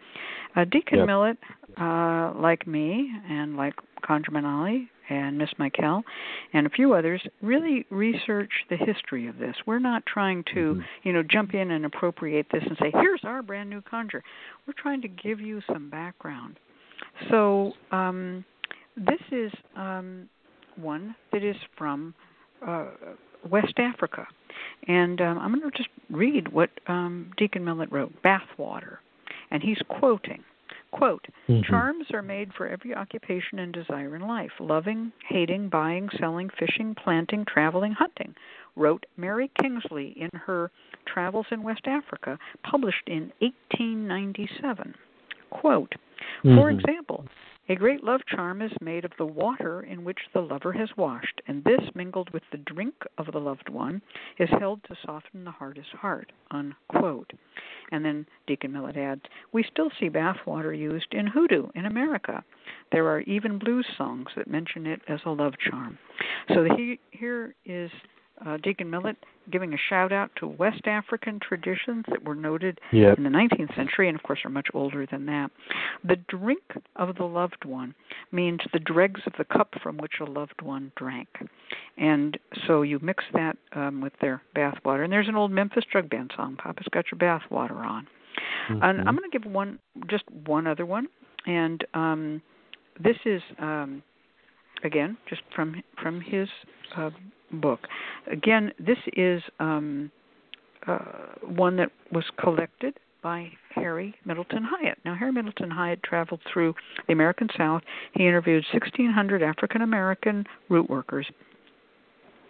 Uh, 0.55 0.65
Deacon 0.65 0.99
yep. 0.99 1.07
Millett, 1.07 1.37
uh, 1.79 2.33
like 2.35 2.67
me, 2.67 3.11
and 3.27 3.57
like 3.57 3.73
ConjureMan 4.07 4.43
Manali, 4.43 4.87
and 5.09 5.37
Miss 5.37 5.49
Michæle, 5.59 6.03
and 6.53 6.65
a 6.65 6.69
few 6.69 6.93
others, 6.93 7.21
really 7.41 7.85
research 7.89 8.51
the 8.69 8.77
history 8.77 9.27
of 9.27 9.37
this. 9.37 9.55
We're 9.65 9.79
not 9.79 10.05
trying 10.05 10.43
to, 10.53 10.75
mm-hmm. 10.75 10.81
you 11.03 11.13
know, 11.13 11.23
jump 11.23 11.53
in 11.53 11.71
and 11.71 11.85
appropriate 11.85 12.47
this 12.51 12.63
and 12.65 12.77
say, 12.79 12.91
"Here's 12.93 13.21
our 13.23 13.41
brand 13.41 13.69
new 13.69 13.81
conjure." 13.81 14.23
We're 14.67 14.73
trying 14.77 15.01
to 15.01 15.07
give 15.07 15.39
you 15.39 15.61
some 15.71 15.89
background. 15.89 16.59
So 17.29 17.73
um, 17.91 18.45
this 18.95 19.19
is 19.31 19.51
um, 19.75 20.29
one 20.77 21.15
that 21.31 21.43
is 21.43 21.55
from 21.77 22.13
uh, 22.65 22.87
West 23.49 23.73
Africa. 23.77 24.27
And 24.87 25.21
um, 25.21 25.37
I'm 25.39 25.53
going 25.53 25.69
to 25.69 25.77
just 25.77 25.89
read 26.09 26.51
what 26.51 26.69
um, 26.87 27.31
Deacon 27.37 27.63
Millett 27.63 27.91
wrote 27.91 28.13
Bathwater. 28.23 28.97
And 29.51 29.61
he's 29.61 29.79
quoting. 29.87 30.43
Quote, 30.91 31.25
mm-hmm. 31.49 31.61
charms 31.67 32.05
are 32.13 32.21
made 32.21 32.53
for 32.53 32.67
every 32.67 32.93
occupation 32.93 33.57
and 33.57 33.73
desire 33.73 34.15
in 34.15 34.21
life 34.21 34.51
loving, 34.59 35.11
hating, 35.27 35.69
buying, 35.69 36.07
selling, 36.19 36.49
fishing, 36.59 36.95
planting, 36.95 37.45
traveling, 37.45 37.93
hunting, 37.93 38.35
wrote 38.75 39.03
Mary 39.17 39.49
Kingsley 39.59 40.13
in 40.15 40.29
her 40.33 40.69
Travels 41.11 41.47
in 41.49 41.63
West 41.63 41.87
Africa, 41.87 42.37
published 42.63 43.07
in 43.07 43.31
1897. 43.39 44.93
Quote, 45.49 45.93
mm-hmm. 46.43 46.55
for 46.57 46.69
example, 46.69 47.25
a 47.69 47.75
great 47.75 48.03
love 48.03 48.21
charm 48.27 48.61
is 48.61 48.71
made 48.81 49.05
of 49.05 49.11
the 49.17 49.25
water 49.25 49.83
in 49.83 50.03
which 50.03 50.19
the 50.33 50.41
lover 50.41 50.73
has 50.73 50.89
washed, 50.97 51.41
and 51.47 51.63
this, 51.63 51.81
mingled 51.95 52.29
with 52.31 52.43
the 52.51 52.57
drink 52.57 52.93
of 53.17 53.27
the 53.31 53.39
loved 53.39 53.69
one, 53.69 54.01
is 54.37 54.49
held 54.59 54.83
to 54.83 54.97
soften 55.05 55.45
the 55.45 55.51
hardest 55.51 55.89
heart. 55.91 56.31
Unquote. 56.51 57.31
And 57.91 58.03
then 58.03 58.25
Deacon 58.47 58.73
Millett 58.73 58.97
adds, 58.97 59.21
We 59.53 59.63
still 59.63 59.89
see 59.99 60.09
bathwater 60.09 60.77
used 60.77 61.13
in 61.13 61.27
hoodoo 61.27 61.67
in 61.75 61.85
America. 61.85 62.43
There 62.91 63.07
are 63.07 63.21
even 63.21 63.59
blues 63.59 63.85
songs 63.97 64.27
that 64.35 64.49
mention 64.49 64.85
it 64.85 65.01
as 65.07 65.19
a 65.25 65.31
love 65.31 65.53
charm. 65.69 65.97
So 66.49 66.65
he, 66.65 66.99
here 67.11 67.55
is 67.65 67.89
uh, 68.45 68.57
Deacon 68.57 68.89
Millett 68.89 69.17
giving 69.51 69.73
a 69.73 69.77
shout 69.89 70.11
out 70.11 70.31
to 70.37 70.47
West 70.47 70.85
African 70.85 71.39
traditions 71.39 72.05
that 72.09 72.23
were 72.23 72.35
noted 72.35 72.79
yep. 72.91 73.17
in 73.17 73.23
the 73.23 73.29
19th 73.29 73.75
century 73.75 74.07
and, 74.07 74.17
of 74.17 74.23
course, 74.23 74.39
are 74.45 74.49
much 74.49 74.67
older 74.73 75.05
than 75.09 75.25
that. 75.25 75.51
The 76.03 76.15
drink 76.27 76.61
of 76.95 77.15
the 77.15 77.25
loved 77.25 77.65
one 77.65 77.93
means 78.31 78.59
the 78.71 78.79
dregs 78.79 79.21
of 79.25 79.33
the 79.37 79.45
cup 79.45 79.73
from 79.81 79.97
which 79.97 80.13
a 80.21 80.25
loved 80.25 80.61
one 80.61 80.91
drank. 80.95 81.27
And 81.97 82.37
so 82.67 82.81
you 82.81 82.99
mix 83.01 83.23
that 83.33 83.57
um, 83.73 84.01
with 84.01 84.13
their 84.21 84.41
bath 84.55 84.77
water. 84.85 85.03
And 85.03 85.11
there's 85.11 85.27
an 85.27 85.35
old 85.35 85.51
Memphis 85.51 85.83
Jug 85.91 86.09
Band 86.09 86.31
song, 86.35 86.57
Papa's 86.61 86.87
Got 86.91 87.05
Your 87.11 87.19
Bath 87.19 87.43
Water 87.49 87.75
On. 87.75 88.07
Mm-hmm. 88.69 88.83
And 88.83 88.99
I'm 89.07 89.15
going 89.15 89.29
to 89.29 89.37
give 89.37 89.49
one, 89.49 89.79
just 90.09 90.23
one 90.45 90.67
other 90.67 90.85
one. 90.85 91.07
And 91.45 91.83
um, 91.93 92.41
this 93.03 93.17
is, 93.25 93.41
um, 93.59 94.01
again, 94.83 95.17
just 95.29 95.41
from 95.55 95.81
from 96.01 96.21
his 96.21 96.47
uh, 96.95 97.09
book. 97.61 97.79
Again, 98.31 98.71
this 98.79 98.97
is 99.15 99.41
um, 99.59 100.11
uh, 100.87 100.99
one 101.45 101.77
that 101.77 101.91
was 102.11 102.25
collected 102.39 102.97
by 103.21 103.49
Harry 103.73 104.13
Middleton 104.25 104.63
Hyatt. 104.63 104.97
Now, 105.05 105.15
Harry 105.15 105.31
Middleton 105.31 105.71
Hyatt 105.71 106.03
traveled 106.03 106.41
through 106.51 106.75
the 107.07 107.13
American 107.13 107.47
South. 107.57 107.81
He 108.13 108.27
interviewed 108.27 108.65
1,600 108.73 109.41
African 109.41 109.81
American 109.81 110.45
root 110.69 110.89
workers. 110.89 111.25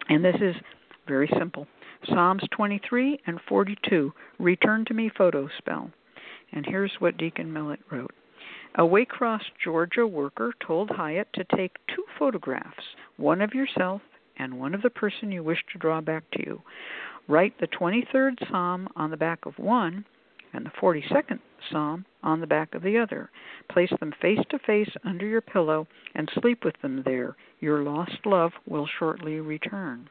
And 0.08 0.24
this 0.24 0.34
is 0.40 0.54
very 1.06 1.30
simple 1.38 1.66
Psalms 2.08 2.42
23 2.50 3.20
and 3.26 3.40
42, 3.48 4.12
Return 4.38 4.84
to 4.86 4.94
Me 4.94 5.10
photo 5.16 5.48
spell. 5.58 5.90
And 6.52 6.66
here's 6.66 6.92
what 6.98 7.16
Deacon 7.16 7.52
Millett 7.52 7.80
wrote. 7.90 8.12
A 8.76 8.82
Waycross, 8.82 9.40
Georgia 9.62 10.06
worker 10.06 10.52
told 10.66 10.90
Hyatt 10.90 11.28
to 11.34 11.44
take 11.56 11.76
two 11.94 12.04
photographs, 12.18 12.82
one 13.16 13.40
of 13.40 13.54
yourself 13.54 14.02
and 14.38 14.58
one 14.58 14.74
of 14.74 14.82
the 14.82 14.90
person 14.90 15.32
you 15.32 15.42
wish 15.42 15.62
to 15.72 15.78
draw 15.78 16.00
back 16.00 16.24
to 16.32 16.44
you. 16.44 16.62
Write 17.28 17.58
the 17.58 17.68
23rd 17.68 18.48
Psalm 18.50 18.88
on 18.96 19.10
the 19.10 19.16
back 19.16 19.46
of 19.46 19.58
one 19.58 20.04
and 20.52 20.66
the 20.66 20.70
42nd 20.80 21.40
psalm 21.70 22.04
on 22.22 22.40
the 22.40 22.46
back 22.46 22.74
of 22.74 22.82
the 22.82 22.98
other. 22.98 23.30
Place 23.70 23.90
them 24.00 24.12
face 24.20 24.38
to 24.50 24.58
face 24.60 24.90
under 25.04 25.26
your 25.26 25.40
pillow 25.40 25.86
and 26.14 26.30
sleep 26.40 26.64
with 26.64 26.74
them 26.82 27.02
there. 27.04 27.36
Your 27.60 27.82
lost 27.82 28.18
love 28.24 28.52
will 28.66 28.88
shortly 28.98 29.40
return. 29.40 30.08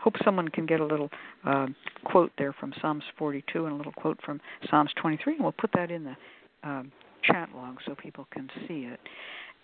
Hope 0.00 0.14
someone 0.24 0.48
can 0.48 0.66
get 0.66 0.80
a 0.80 0.86
little 0.86 1.10
uh, 1.44 1.66
quote 2.04 2.30
there 2.38 2.52
from 2.52 2.72
Psalms 2.80 3.02
42 3.18 3.64
and 3.66 3.74
a 3.74 3.76
little 3.76 3.92
quote 3.92 4.20
from 4.24 4.40
Psalms 4.70 4.90
23, 5.00 5.34
and 5.34 5.42
we'll 5.42 5.52
put 5.52 5.70
that 5.74 5.90
in 5.90 6.04
the 6.04 6.16
um, 6.62 6.92
chat 7.24 7.48
log 7.54 7.78
so 7.84 7.94
people 7.94 8.26
can 8.30 8.48
see 8.68 8.82
it. 8.82 9.00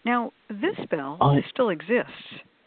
Now, 0.05 0.33
this 0.49 0.75
spell 0.83 1.19
I- 1.21 1.45
still 1.51 1.69
exists, 1.69 2.11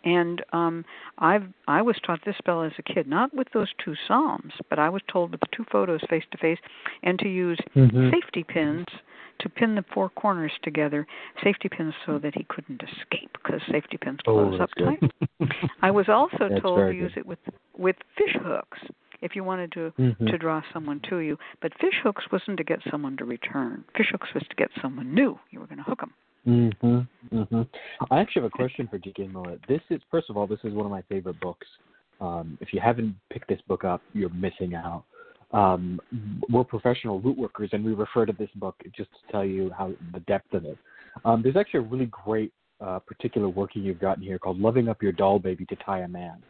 and 0.03 0.43
um, 0.53 0.85
I've 1.17 1.45
I 1.67 1.81
was 1.81 1.95
taught 2.05 2.19
this 2.25 2.35
spell 2.37 2.63
as 2.63 2.71
a 2.77 2.83
kid, 2.83 3.07
not 3.07 3.33
with 3.33 3.47
those 3.53 3.69
two 3.83 3.95
psalms, 4.07 4.53
but 4.69 4.79
I 4.79 4.89
was 4.89 5.01
told 5.11 5.31
with 5.31 5.39
the 5.41 5.47
two 5.55 5.65
photos 5.71 6.01
face 6.09 6.23
to 6.31 6.37
face, 6.37 6.59
and 7.03 7.17
to 7.19 7.27
use 7.29 7.59
Mhm. 7.75 8.11
safety 8.11 8.43
pins 8.43 8.85
to 9.39 9.49
pin 9.49 9.75
the 9.75 9.83
four 9.93 10.09
corners 10.09 10.51
together, 10.61 11.05
safety 11.43 11.67
pins 11.67 11.93
so 12.05 12.17
that 12.19 12.35
he 12.35 12.43
couldn't 12.49 12.81
escape 12.83 13.31
because 13.43 13.61
safety 13.71 13.97
pins 13.97 14.19
Oh, 14.27 14.33
close 14.49 14.59
that's 14.59 14.71
up 14.73 14.77
tight. 14.85 15.11
I 15.81 15.91
was 15.91 16.07
also 16.07 16.49
told 16.61 16.87
to 16.87 16.93
use 16.93 17.11
good. 17.13 17.19
it 17.21 17.25
with 17.25 17.39
with 17.77 17.95
fish 18.17 18.35
hooks 18.43 18.79
if 19.21 19.35
you 19.35 19.43
wanted 19.43 19.71
to 19.71 19.91
Mhm. 19.97 20.29
to 20.29 20.37
draw 20.37 20.61
someone 20.73 20.99
to 21.09 21.17
you. 21.19 21.37
But 21.61 21.73
fish 21.79 21.99
hooks 22.03 22.29
wasn't 22.31 22.57
to 22.57 22.63
get 22.63 22.83
someone 22.91 23.17
to 23.17 23.25
return. 23.25 23.85
Fish 23.95 24.09
hooks 24.11 24.33
was 24.33 24.43
to 24.49 24.55
get 24.55 24.69
someone 24.81 25.13
new. 25.13 25.39
You 25.49 25.59
were 25.61 25.67
going 25.67 25.77
to 25.77 25.83
hook 25.89 26.01
them. 26.01 26.13
Mhm. 26.45 27.07
Mhm. 27.31 27.67
I 28.11 28.19
actually 28.19 28.41
have 28.43 28.51
a 28.53 28.55
question 28.55 28.87
for 28.87 28.97
Deacon 28.97 29.31
Millett. 29.31 29.61
This 29.67 29.81
is 29.89 30.01
first 30.11 30.29
of 30.29 30.37
all, 30.37 30.45
this 30.47 30.59
is 30.63 30.73
one 30.73 30.85
of 30.85 30.91
my 30.91 31.01
favorite 31.03 31.39
books. 31.39 31.67
Um, 32.19 32.57
if 32.61 32.73
you 32.73 32.79
haven't 32.79 33.15
picked 33.29 33.47
this 33.47 33.61
book 33.61 33.83
up, 33.83 34.01
you're 34.13 34.29
missing 34.29 34.75
out. 34.75 35.03
Um, 35.51 36.01
we're 36.49 36.63
professional 36.63 37.19
root 37.19 37.37
workers, 37.37 37.69
and 37.73 37.85
we 37.85 37.93
refer 37.93 38.25
to 38.25 38.33
this 38.33 38.49
book 38.55 38.75
just 38.95 39.11
to 39.11 39.31
tell 39.31 39.45
you 39.45 39.69
how 39.77 39.93
the 40.13 40.19
depth 40.21 40.53
of 40.53 40.65
it. 40.65 40.77
Um, 41.25 41.41
there's 41.43 41.55
actually 41.55 41.81
a 41.81 41.83
really 41.83 42.07
great 42.07 42.51
uh, 42.81 42.99
particular 42.99 43.47
working 43.47 43.83
you've 43.83 43.99
gotten 43.99 44.23
here 44.23 44.39
called 44.39 44.59
"Loving 44.59 44.89
Up 44.89 45.01
Your 45.01 45.11
Doll 45.11 45.39
Baby 45.39 45.65
to 45.67 45.75
Tie 45.77 45.99
a 45.99 46.07
Man." 46.07 46.43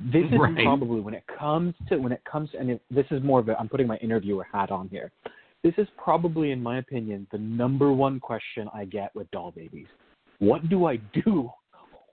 This 0.00 0.24
is 0.24 0.32
Right. 0.38 0.64
probably 0.64 1.00
when 1.00 1.14
it 1.14 1.24
comes 1.26 1.74
to 1.88 1.96
when 1.96 2.12
it 2.12 2.22
comes 2.24 2.50
and 2.58 2.70
it, 2.70 2.82
this 2.90 3.06
is 3.10 3.22
more 3.22 3.40
of 3.40 3.48
a 3.48 3.58
I'm 3.58 3.68
putting 3.68 3.86
my 3.86 3.96
interviewer 3.98 4.46
hat 4.50 4.70
on 4.70 4.88
here. 4.88 5.12
This 5.64 5.72
is 5.78 5.88
probably, 5.96 6.50
in 6.50 6.62
my 6.62 6.76
opinion, 6.76 7.26
the 7.32 7.38
number 7.38 7.90
one 7.90 8.20
question 8.20 8.68
I 8.74 8.84
get 8.84 9.14
with 9.16 9.30
doll 9.30 9.50
babies. 9.50 9.86
What 10.38 10.68
do 10.68 10.84
I 10.84 10.96
do 11.24 11.24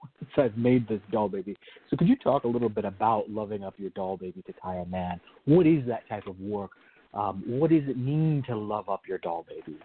once 0.00 0.32
I've 0.38 0.56
made 0.56 0.88
this 0.88 1.02
doll 1.12 1.28
baby? 1.28 1.54
So 1.90 1.98
could 1.98 2.08
you 2.08 2.16
talk 2.16 2.44
a 2.44 2.48
little 2.48 2.70
bit 2.70 2.86
about 2.86 3.28
loving 3.28 3.62
up 3.62 3.74
your 3.76 3.90
doll 3.90 4.16
baby 4.16 4.42
to 4.46 4.54
tie 4.54 4.76
a 4.76 4.86
man? 4.86 5.20
What 5.44 5.66
is 5.66 5.86
that 5.86 6.08
type 6.08 6.26
of 6.26 6.40
work? 6.40 6.70
Um, 7.12 7.44
what 7.46 7.68
does 7.68 7.82
it 7.88 7.98
mean 7.98 8.42
to 8.48 8.56
love 8.56 8.88
up 8.88 9.02
your 9.06 9.18
doll 9.18 9.44
baby? 9.46 9.78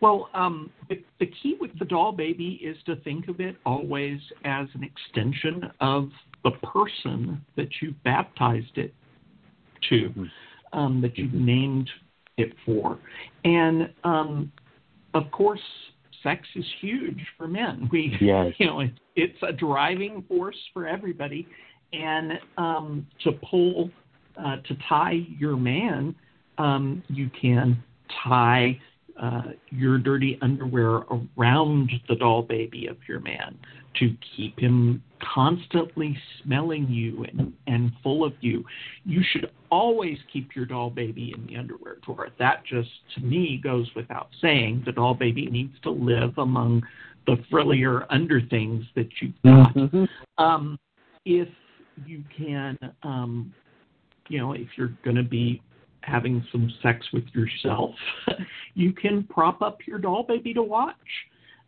Well, 0.00 0.28
um, 0.34 0.72
the, 0.88 1.04
the 1.20 1.26
key 1.26 1.56
with 1.60 1.78
the 1.78 1.84
doll 1.84 2.10
baby 2.10 2.60
is 2.64 2.76
to 2.86 2.96
think 2.96 3.28
of 3.28 3.38
it 3.38 3.54
always 3.64 4.18
as 4.44 4.66
an 4.74 4.82
extension 4.82 5.70
of 5.80 6.08
the 6.42 6.50
person 6.64 7.44
that 7.56 7.68
you 7.80 7.94
baptized 8.02 8.76
it 8.76 8.92
to, 9.88 10.26
um, 10.72 11.00
that 11.00 11.16
you 11.16 11.28
named 11.32 11.88
it 12.40 12.52
for. 12.64 12.98
And 13.44 13.90
um, 14.04 14.52
of 15.14 15.30
course, 15.30 15.60
sex 16.22 16.46
is 16.54 16.64
huge 16.80 17.20
for 17.36 17.48
men. 17.48 17.88
We, 17.92 18.16
Yes. 18.20 18.52
you 18.58 18.66
know, 18.66 18.80
it, 18.80 18.92
it's 19.16 19.38
a 19.42 19.52
driving 19.52 20.24
force 20.28 20.58
for 20.72 20.86
everybody. 20.86 21.46
And 21.92 22.32
um, 22.56 23.06
to 23.24 23.32
pull, 23.32 23.90
uh, 24.36 24.56
to 24.56 24.76
tie 24.88 25.26
your 25.38 25.56
man, 25.56 26.14
um, 26.58 27.02
you 27.08 27.30
can 27.40 27.82
tie 28.24 28.78
uh, 29.20 29.42
your 29.70 29.98
dirty 29.98 30.38
underwear 30.40 31.02
around 31.36 31.90
the 32.08 32.14
doll 32.14 32.42
baby 32.42 32.86
of 32.86 32.96
your 33.08 33.20
man 33.20 33.58
to 33.98 34.16
keep 34.36 34.58
him 34.58 35.02
constantly 35.34 36.16
smelling 36.42 36.88
you 36.88 37.24
and, 37.24 37.52
and 37.66 37.92
full 38.02 38.24
of 38.24 38.32
you. 38.40 38.64
You 39.04 39.22
should 39.32 39.50
always 39.70 40.18
keep 40.32 40.54
your 40.54 40.66
doll 40.66 40.90
baby 40.90 41.34
in 41.36 41.46
the 41.46 41.56
underwear 41.56 41.96
drawer. 42.04 42.28
That 42.38 42.64
just, 42.64 42.88
to 43.16 43.20
me, 43.20 43.60
goes 43.62 43.88
without 43.94 44.28
saying. 44.40 44.82
The 44.86 44.92
doll 44.92 45.14
baby 45.14 45.46
needs 45.46 45.74
to 45.82 45.90
live 45.90 46.38
among 46.38 46.82
the 47.26 47.36
frillier 47.50 48.06
under 48.10 48.40
things 48.40 48.84
that 48.94 49.08
you've 49.20 49.42
got. 49.44 49.74
Mhm. 49.74 50.08
Um, 50.38 50.78
if 51.24 51.48
you 52.06 52.24
can, 52.36 52.78
um, 53.02 53.52
you 54.28 54.38
know, 54.38 54.52
if 54.52 54.68
you're 54.76 54.96
going 55.04 55.16
to 55.16 55.22
be 55.22 55.60
having 56.02 56.44
some 56.50 56.72
sex 56.82 57.06
with 57.12 57.24
yourself, 57.34 57.94
you 58.74 58.92
can 58.92 59.24
prop 59.24 59.60
up 59.60 59.78
your 59.86 59.98
doll 59.98 60.22
baby 60.22 60.54
to 60.54 60.62
watch. 60.62 60.96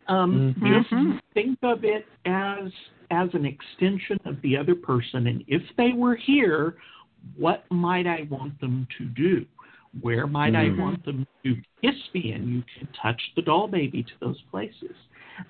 Um, 0.07 0.53
Mhm. 0.59 1.11
Just 1.11 1.23
think 1.33 1.57
of 1.63 1.83
it 1.83 2.07
as 2.25 2.71
as 3.11 3.33
an 3.35 3.45
extension 3.45 4.17
of 4.25 4.41
the 4.41 4.57
other 4.57 4.73
person, 4.73 5.27
and 5.27 5.43
if 5.47 5.61
they 5.75 5.91
were 5.93 6.15
here, 6.15 6.77
what 7.35 7.63
might 7.69 8.07
I 8.07 8.23
want 8.29 8.59
them 8.59 8.87
to 8.97 9.05
do? 9.05 9.45
Where 10.01 10.25
might 10.25 10.53
Mhm. 10.53 10.77
I 10.77 10.81
want 10.81 11.03
them 11.05 11.27
to 11.43 11.61
kiss 11.81 12.13
me? 12.13 12.31
And 12.31 12.49
you 12.49 12.63
can 12.75 12.87
touch 12.93 13.21
the 13.35 13.43
doll 13.43 13.67
baby 13.67 14.01
to 14.03 14.13
those 14.19 14.41
places. 14.49 14.95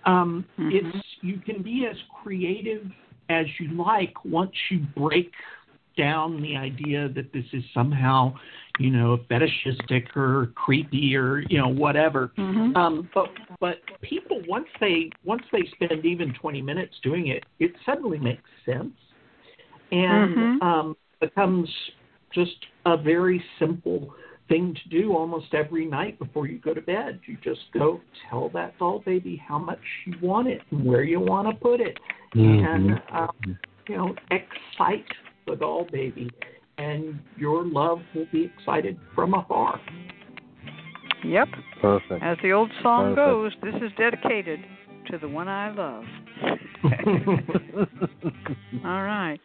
Um, 0.06 0.46
Mhm. 0.58 0.74
It's 0.74 1.22
you 1.22 1.38
can 1.40 1.62
be 1.62 1.86
as 1.86 2.02
creative 2.22 2.92
as 3.30 3.48
you 3.60 3.70
like 3.70 4.26
once 4.26 4.56
you 4.70 4.80
break 4.96 5.34
down 5.96 6.42
the 6.42 6.58
idea 6.58 7.08
that 7.10 7.32
this 7.32 7.46
is 7.54 7.64
somehow, 7.74 8.34
you 8.80 8.90
know, 8.90 9.20
fetishistic 9.30 10.16
or 10.16 10.52
creepy 10.56 11.16
or 11.16 11.40
you 11.40 11.58
know 11.58 11.68
whatever. 11.68 12.32
Mhm. 12.38 12.76
Um, 12.76 13.10
but 13.14 13.30
but 13.60 13.78
people 14.02 14.42
once 14.48 14.68
they 14.80 15.10
once 15.24 15.44
they 15.52 15.66
spend 15.76 16.06
even 16.06 16.34
20 16.34 16.62
minutes 16.62 16.96
doing 17.04 17.28
it, 17.28 17.46
it 17.60 17.72
suddenly 17.86 18.20
makes 18.20 18.50
sense 18.66 18.94
and 19.92 20.38
Mhm. 20.38 20.62
um, 20.62 20.98
becomes 21.20 21.70
just 22.32 22.66
a 22.86 22.98
very 22.98 23.44
simple 23.60 24.16
thing 24.50 24.74
to 24.74 24.90
do 24.90 25.16
almost 25.16 25.54
every 25.54 25.86
night 25.86 26.18
before 26.20 26.48
you 26.48 26.58
go 26.58 26.74
to 26.74 26.82
bed. 26.82 27.20
You 27.26 27.38
just 27.44 27.72
go 27.72 28.02
tell 28.30 28.50
that 28.50 28.78
doll 28.80 29.00
baby 29.00 29.36
how 29.38 29.60
much 29.60 29.80
you 30.06 30.16
want 30.22 30.48
it 30.48 30.62
and 30.72 30.84
where 30.84 31.04
you 31.04 31.20
want 31.20 31.48
to 31.48 31.54
put 31.54 31.80
it, 31.80 31.98
and 32.34 32.92
Mhm. 32.92 33.16
um, 33.16 33.58
you 33.88 33.98
know 33.98 34.16
excite 34.32 35.06
the 35.46 35.56
doll 35.56 35.86
baby, 35.86 36.32
and 36.78 37.20
your 37.38 37.66
love 37.66 38.00
will 38.16 38.28
be 38.32 38.52
excited 38.58 38.98
from 39.16 39.34
afar. 39.34 39.80
Yep. 41.26 41.48
Perfect. 41.82 42.24
As 42.24 42.38
the 42.44 42.52
old 42.52 42.70
song 42.82 43.16
Perfect. 43.16 43.62
goes, 43.64 43.72
this 43.72 43.82
is 43.82 43.92
dedicated 43.98 44.60
to 45.10 45.18
the 45.18 45.28
one 45.28 45.48
I 45.48 45.72
love. 45.74 46.04
All 48.86 49.04
right. 49.04 49.40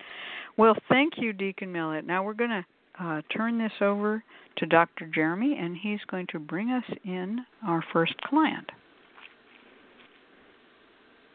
Well, 0.57 0.75
thank 0.89 1.15
you, 1.19 1.33
Deacon 1.33 1.71
Millett. 1.71 2.07
Now 2.07 2.25
we're 2.25 2.35
going 2.35 2.51
to 2.51 2.65
uh, 3.01 3.23
turn 3.37 3.59
this 3.59 3.73
over 3.81 4.25
to 4.57 4.67
Dr. 4.67 5.09
Jeremy, 5.15 5.57
and 5.59 5.77
he's 5.77 6.01
going 6.11 6.27
to 6.33 6.41
bring 6.41 6.71
us 6.71 6.85
in 7.05 7.39
our 7.65 7.85
first 7.93 8.21
client. 8.23 8.69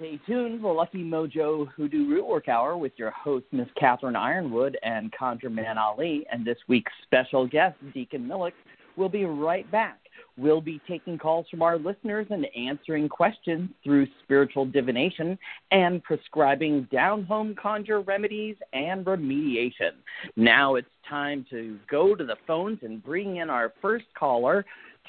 Stay 0.04 0.20
tuned, 0.28 0.62
the 0.62 0.68
Lucky 0.68 1.02
Mojo 1.02 1.66
Hoodoo 1.70 2.10
Root 2.10 2.28
Work 2.28 2.50
Hour 2.50 2.76
with 2.76 2.92
your 2.98 3.12
host, 3.12 3.46
Miss 3.54 3.70
Catherine 3.80 4.16
Yronwode 4.16 4.76
and 4.84 5.10
ConjureMan 5.14 5.78
Ali, 5.78 6.26
and 6.30 6.46
this 6.46 6.58
week's 6.68 6.92
special 7.04 7.48
guest, 7.48 7.78
Deacon 7.94 8.28
Millett, 8.28 8.54
will 8.98 9.08
be 9.08 9.24
right 9.24 9.70
back. 9.72 10.00
We'll 10.36 10.60
be 10.60 10.82
taking 10.90 11.18
calls 11.18 11.46
from 11.50 11.62
our 11.62 11.78
listeners 11.78 12.28
and 12.32 12.46
answering 12.54 13.08
questions 13.08 13.70
through 13.82 14.08
spiritual 14.26 14.66
divination 14.66 15.40
and 15.72 16.04
prescribing 16.04 16.86
down 16.92 17.24
home 17.24 17.56
conjure 17.56 18.02
remedies 18.02 18.58
and 18.74 19.06
remediation. 19.06 19.92
Now 20.36 20.76
it's 20.76 20.90
time 21.08 21.46
to 21.50 21.80
go 21.90 22.14
to 22.14 22.26
the 22.26 22.36
phones 22.46 22.80
and 22.82 23.02
bring 23.02 23.38
in 23.38 23.50
our 23.50 23.72
first 23.82 24.08
caller, 24.20 24.66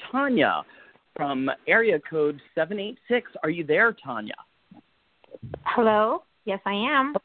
Tanya 0.09 0.63
from 1.17 1.51
area 1.67 1.99
code 2.09 2.39
786. 2.55 3.29
Are 3.43 3.49
you 3.49 3.65
there, 3.65 3.91
Tanya? 3.91 4.35
Hello. 5.63 6.23
Yes, 6.45 6.59
I 6.65 6.73
am. 6.73 7.15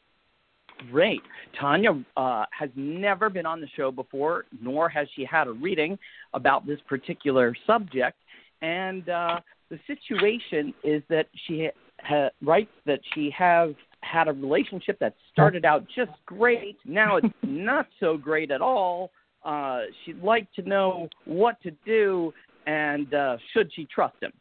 Great. 0.89 1.21
Tanya 1.59 2.03
uh, 2.17 2.45
has 2.57 2.69
never 2.75 3.29
been 3.29 3.45
on 3.45 3.61
the 3.61 3.67
show 3.75 3.91
before, 3.91 4.45
nor 4.61 4.89
has 4.89 5.07
she 5.15 5.23
had 5.23 5.47
a 5.47 5.51
reading 5.51 5.97
about 6.33 6.65
this 6.65 6.79
particular 6.87 7.55
subject. 7.67 8.17
And 8.61 9.07
uh, 9.09 9.39
the 9.69 9.79
situation 9.85 10.73
is 10.83 11.03
that 11.09 11.27
she 11.45 11.69
ha- 11.99 12.29
writes 12.41 12.71
that 12.85 12.99
she 13.13 13.31
has 13.37 13.71
had 14.01 14.27
a 14.27 14.33
relationship 14.33 14.97
that 14.99 15.13
started 15.31 15.65
out 15.65 15.85
just 15.95 16.11
great. 16.25 16.77
Now 16.85 17.17
it's 17.17 17.27
not 17.43 17.87
so 17.99 18.17
great 18.17 18.49
at 18.49 18.61
all. 18.61 19.11
Uh, 19.45 19.81
she'd 20.03 20.21
like 20.21 20.51
to 20.53 20.61
know 20.63 21.07
what 21.25 21.61
to 21.61 21.71
do 21.85 22.33
and 22.65 23.13
uh, 23.13 23.37
should 23.53 23.71
she 23.73 23.85
trust 23.85 24.15
him. 24.21 24.31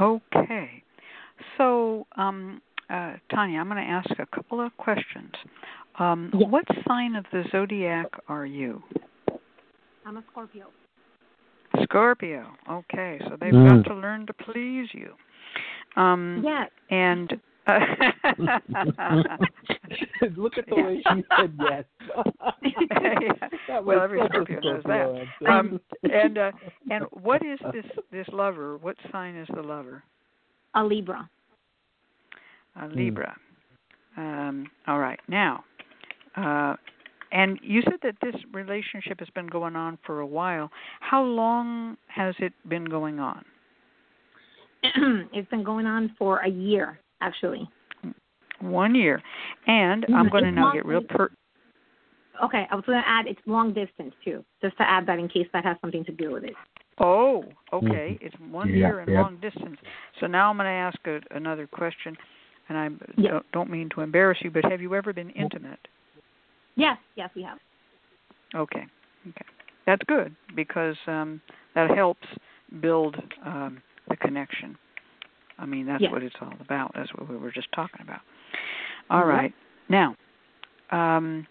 Okay. 0.00 0.83
So, 1.58 2.06
um, 2.16 2.60
uh, 2.90 3.14
Tanya, 3.30 3.58
I'm 3.60 3.68
going 3.68 3.84
to 3.84 3.90
ask 3.90 4.10
a 4.18 4.26
couple 4.34 4.60
of 4.60 4.76
questions. 4.76 5.32
Um, 5.98 6.30
Yes. 6.34 6.50
What 6.50 6.64
sign 6.88 7.14
of 7.16 7.24
the 7.32 7.44
zodiac 7.52 8.06
are 8.28 8.46
you? 8.46 8.82
I'm 10.06 10.16
a 10.18 10.22
Scorpio. 10.30 10.66
Scorpio. 11.82 12.46
Okay, 12.70 13.18
so 13.28 13.36
they've 13.40 13.52
Mm. 13.52 13.82
got 13.82 13.88
to 13.90 13.94
learn 14.00 14.26
to 14.26 14.32
please 14.34 14.88
you. 14.92 15.14
Um, 15.96 16.42
Yes. 16.44 16.70
And 16.90 17.40
uh, 17.66 17.78
Look 20.36 20.58
at 20.58 20.66
the 20.68 20.74
way 20.76 21.02
she 21.12 21.24
said 21.38 21.58
yes. 21.58 21.84
That 23.68 23.84
Well, 23.84 24.00
every 24.00 24.20
Scorpio 24.28 24.60
does 24.60 24.82
that. 24.84 25.26
um, 25.48 25.80
and 26.02 26.38
uh, 26.38 26.50
and 26.90 27.04
what 27.12 27.42
is 27.44 27.58
this 27.72 27.84
this 28.12 28.26
lover? 28.32 28.76
What 28.78 28.96
sign 29.12 29.36
is 29.36 29.48
the 29.54 29.62
lover? 29.62 30.02
A 30.74 30.84
Libra. 30.84 31.28
Hmm. 32.76 32.96
Libra. 32.96 33.36
Um, 34.16 34.66
all 34.86 34.98
right. 34.98 35.20
Now, 35.28 35.64
uh, 36.36 36.76
and 37.32 37.58
you 37.62 37.82
said 37.82 37.98
that 38.02 38.14
this 38.22 38.34
relationship 38.52 39.18
has 39.18 39.28
been 39.34 39.48
going 39.48 39.74
on 39.74 39.98
for 40.06 40.20
a 40.20 40.26
while. 40.26 40.70
How 41.00 41.22
long 41.22 41.96
has 42.06 42.34
it 42.38 42.52
been 42.68 42.84
going 42.84 43.18
on? 43.18 43.44
it's 45.32 45.48
been 45.50 45.64
going 45.64 45.86
on 45.86 46.14
for 46.16 46.38
a 46.38 46.48
year, 46.48 47.00
actually. 47.20 47.68
One 48.60 48.94
year. 48.94 49.20
And 49.66 50.04
Mhm. 50.04 50.14
I'm 50.14 50.28
going 50.28 50.44
to 50.44 50.52
now 50.52 50.72
get 50.72 50.86
real 50.86 51.02
per. 51.02 51.30
Okay, 52.42 52.66
I 52.70 52.74
was 52.74 52.84
going 52.84 53.00
to 53.00 53.08
add 53.08 53.26
it's 53.26 53.40
long 53.46 53.72
distance 53.72 54.14
too, 54.24 54.44
just 54.60 54.76
to 54.78 54.88
add 54.88 55.06
that 55.06 55.18
in 55.18 55.28
case 55.28 55.48
that 55.52 55.64
has 55.64 55.76
something 55.80 56.04
to 56.04 56.12
do 56.12 56.32
with 56.32 56.44
it. 56.44 56.54
Oh, 57.00 57.44
okay. 57.72 58.18
It's 58.20 58.34
one 58.50 58.68
Yeah, 58.68 58.76
year 58.76 59.00
and 59.00 59.10
yeah. 59.10 59.22
long 59.22 59.36
distance. 59.40 59.78
So 60.20 60.26
now 60.26 60.50
I'm 60.50 60.56
going 60.56 60.66
to 60.66 60.70
ask 60.70 60.98
a, 61.06 61.20
another 61.36 61.66
question, 61.66 62.16
and 62.68 62.78
I 62.78 62.90
Yeah. 63.16 63.30
don't, 63.30 63.52
don't 63.52 63.70
mean 63.70 63.88
to 63.90 64.00
embarrass 64.00 64.38
you, 64.42 64.50
but 64.50 64.64
have 64.64 64.80
you 64.80 64.94
ever 64.94 65.12
been 65.12 65.30
intimate? 65.30 65.80
Yes, 66.76 66.98
yes, 67.16 67.30
we 67.34 67.42
have. 67.42 67.58
Okay, 68.54 68.86
okay, 69.28 69.44
that's 69.86 70.02
good 70.06 70.34
because 70.54 70.96
um, 71.08 71.40
that 71.74 71.90
helps 71.90 72.26
build 72.80 73.16
um, 73.44 73.82
the 74.08 74.16
connection. 74.16 74.76
I 75.58 75.66
mean, 75.66 75.86
that's 75.86 76.02
Yes. 76.02 76.12
what 76.12 76.22
it's 76.22 76.36
all 76.40 76.52
about. 76.60 76.92
That's 76.94 77.12
what 77.14 77.28
we 77.28 77.36
were 77.36 77.50
just 77.50 77.68
talking 77.72 78.00
about. 78.02 78.20
All 79.10 79.20
Yep. 79.20 79.28
right, 79.28 79.54
now, 79.88 80.14
um, 80.90 81.46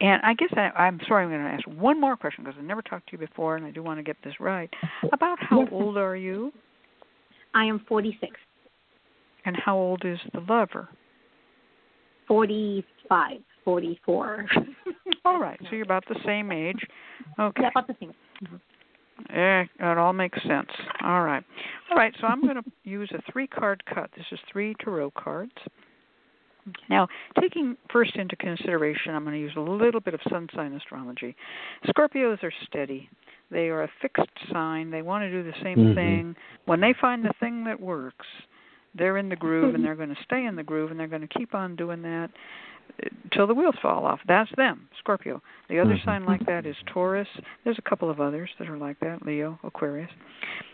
and 0.00 0.22
I 0.22 0.34
guess 0.34 0.48
I, 0.56 0.70
I'm 0.76 1.00
sorry. 1.06 1.24
I'm 1.24 1.30
going 1.30 1.42
to 1.42 1.48
ask 1.48 1.66
one 1.80 2.00
more 2.00 2.16
question 2.16 2.44
because 2.44 2.58
I 2.58 2.62
never 2.62 2.82
talked 2.82 3.08
to 3.08 3.12
you 3.12 3.18
before, 3.18 3.56
and 3.56 3.64
I 3.64 3.70
do 3.70 3.82
want 3.82 3.98
to 3.98 4.02
get 4.02 4.16
this 4.24 4.34
right. 4.40 4.70
About 5.12 5.38
how 5.40 5.60
Yes. 5.60 5.68
old 5.72 5.96
are 5.96 6.16
you, 6.16 6.52
I 7.54 7.64
am 7.64 7.84
46, 7.88 8.32
and 9.44 9.56
how 9.56 9.76
old 9.76 10.04
is 10.04 10.18
the 10.32 10.40
lover? 10.40 10.88
45, 12.28 13.38
44. 13.64 14.46
All 15.24 15.40
right, 15.40 15.58
so 15.62 15.68
you're 15.72 15.82
about 15.84 16.04
the 16.08 16.18
same 16.24 16.52
age. 16.52 16.78
Okay. 17.38 17.62
Yeah, 17.62 17.68
about 17.68 17.86
the 17.86 17.96
same. 18.00 18.12
Yeah, 19.30 19.64
it 19.80 19.98
all 19.98 20.12
makes 20.12 20.40
sense. 20.42 20.68
All 21.02 21.22
right. 21.22 21.42
All 21.90 21.96
right, 21.96 22.14
so 22.20 22.26
I'm 22.26 22.42
going 22.42 22.56
to 22.56 22.64
use 22.84 23.10
a 23.12 23.32
three 23.32 23.46
card 23.46 23.82
cut. 23.92 24.10
This 24.16 24.26
is 24.30 24.38
three 24.52 24.74
tarot 24.82 25.12
cards. 25.12 25.52
Now, 26.88 27.08
taking 27.40 27.76
first 27.92 28.16
into 28.16 28.36
consideration, 28.36 29.14
I'm 29.14 29.24
going 29.24 29.34
to 29.34 29.40
use 29.40 29.54
a 29.56 29.60
little 29.60 30.00
bit 30.00 30.14
of 30.14 30.20
sun 30.28 30.48
sign 30.54 30.72
astrology. 30.72 31.36
Scorpios 31.86 32.42
are 32.42 32.52
steady. 32.66 33.08
They 33.50 33.68
are 33.68 33.84
a 33.84 33.90
fixed 34.02 34.26
sign. 34.52 34.90
They 34.90 35.02
want 35.02 35.22
to 35.22 35.30
do 35.30 35.42
the 35.42 35.56
same 35.62 35.76
Mhm. 35.76 35.94
thing. 35.94 36.36
When 36.64 36.80
they 36.80 36.92
find 36.94 37.24
the 37.24 37.32
thing 37.34 37.64
that 37.64 37.80
works, 37.80 38.26
they're 38.94 39.18
in 39.18 39.28
the 39.28 39.36
groove 39.36 39.74
and 39.74 39.84
they're 39.84 39.94
going 39.94 40.14
to 40.14 40.22
stay 40.24 40.46
in 40.46 40.56
the 40.56 40.64
groove 40.64 40.90
and 40.90 40.98
they're 40.98 41.06
going 41.06 41.26
to 41.26 41.38
keep 41.38 41.54
on 41.54 41.76
doing 41.76 42.02
that 42.02 42.30
till 43.30 43.46
the 43.46 43.54
wheels 43.54 43.76
fall 43.82 44.06
off. 44.06 44.20
That's 44.26 44.50
them, 44.56 44.88
Scorpio. 44.98 45.42
The 45.68 45.78
other 45.78 45.96
Mhm. 45.96 46.04
sign 46.04 46.24
like 46.24 46.44
that 46.46 46.66
is 46.66 46.76
Taurus. 46.86 47.28
There's 47.64 47.78
a 47.78 47.82
couple 47.82 48.08
of 48.10 48.20
others 48.20 48.50
that 48.58 48.68
are 48.68 48.78
like 48.78 48.98
that, 49.00 49.24
Leo, 49.24 49.58
Aquarius. 49.64 50.10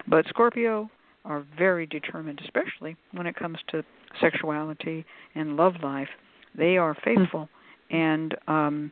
But 0.07 0.27
Scorpio 0.29 0.91
are 1.25 1.45
very 1.57 1.87
determined, 1.87 2.41
especially 2.45 2.97
when 3.13 3.27
it 3.27 3.37
comes 3.37 3.59
to 3.69 3.83
sexuality 4.21 5.05
and 5.35 5.57
love 5.57 5.75
life. 5.83 6.09
They 6.57 6.77
are 6.77 6.97
faithful 7.05 7.49
and 7.91 8.35
um 8.49 8.91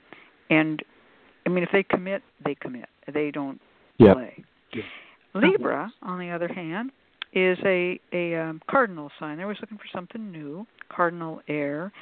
and 0.51 0.83
I 1.47 1.49
mean 1.49 1.65
if 1.65 1.71
they 1.73 1.83
commit, 1.83 2.23
they 2.45 2.55
commit. 2.55 2.89
They 3.13 3.31
don't 3.31 3.61
Yep. 3.99 4.17
play. 4.17 4.45
Yeah. 4.73 4.83
Libra, 5.35 5.93
on 6.03 6.19
the 6.19 6.31
other 6.31 6.49
hand, 6.49 6.91
is 7.33 7.59
a 7.65 8.01
a 8.13 8.35
um, 8.37 8.63
cardinal 8.69 9.11
sign. 9.19 9.37
They're 9.37 9.47
always 9.47 9.61
looking 9.61 9.79
for 9.79 9.89
something 9.93 10.31
new, 10.33 10.67
cardinal 10.89 11.41
air. 11.49 11.93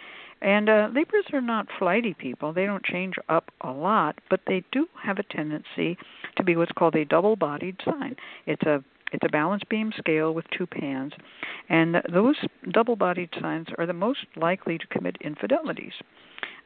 And 0.41 0.69
uh, 0.69 0.89
Libras 0.95 1.25
are 1.33 1.41
not 1.41 1.67
flighty 1.79 2.15
people. 2.15 2.53
They 2.53 2.65
don't 2.65 2.85
change 2.85 3.15
up 3.29 3.51
a 3.63 3.73
lot, 3.73 4.21
but 4.31 4.41
they 4.47 4.63
do 4.71 4.87
have 5.03 5.19
a 5.19 5.25
tendency 5.25 5.99
to 6.37 6.45
be 6.45 6.55
what's 6.55 6.71
called 6.71 6.95
a 6.95 7.05
double-bodied 7.05 7.77
sign. 7.85 8.15
It's 8.47 8.63
a 8.63 8.85
it's 9.13 9.25
a 9.25 9.29
balance 9.29 9.63
beam 9.69 9.93
scale 9.97 10.35
with 10.35 10.45
two 10.57 10.67
pans, 10.67 11.13
and 11.69 11.97
those 12.13 12.37
double-bodied 12.71 13.31
signs 13.41 13.69
are 13.79 13.87
the 13.87 13.93
most 13.93 14.27
likely 14.37 14.79
to 14.79 14.87
commit 14.89 15.17
infidelities. 15.21 15.93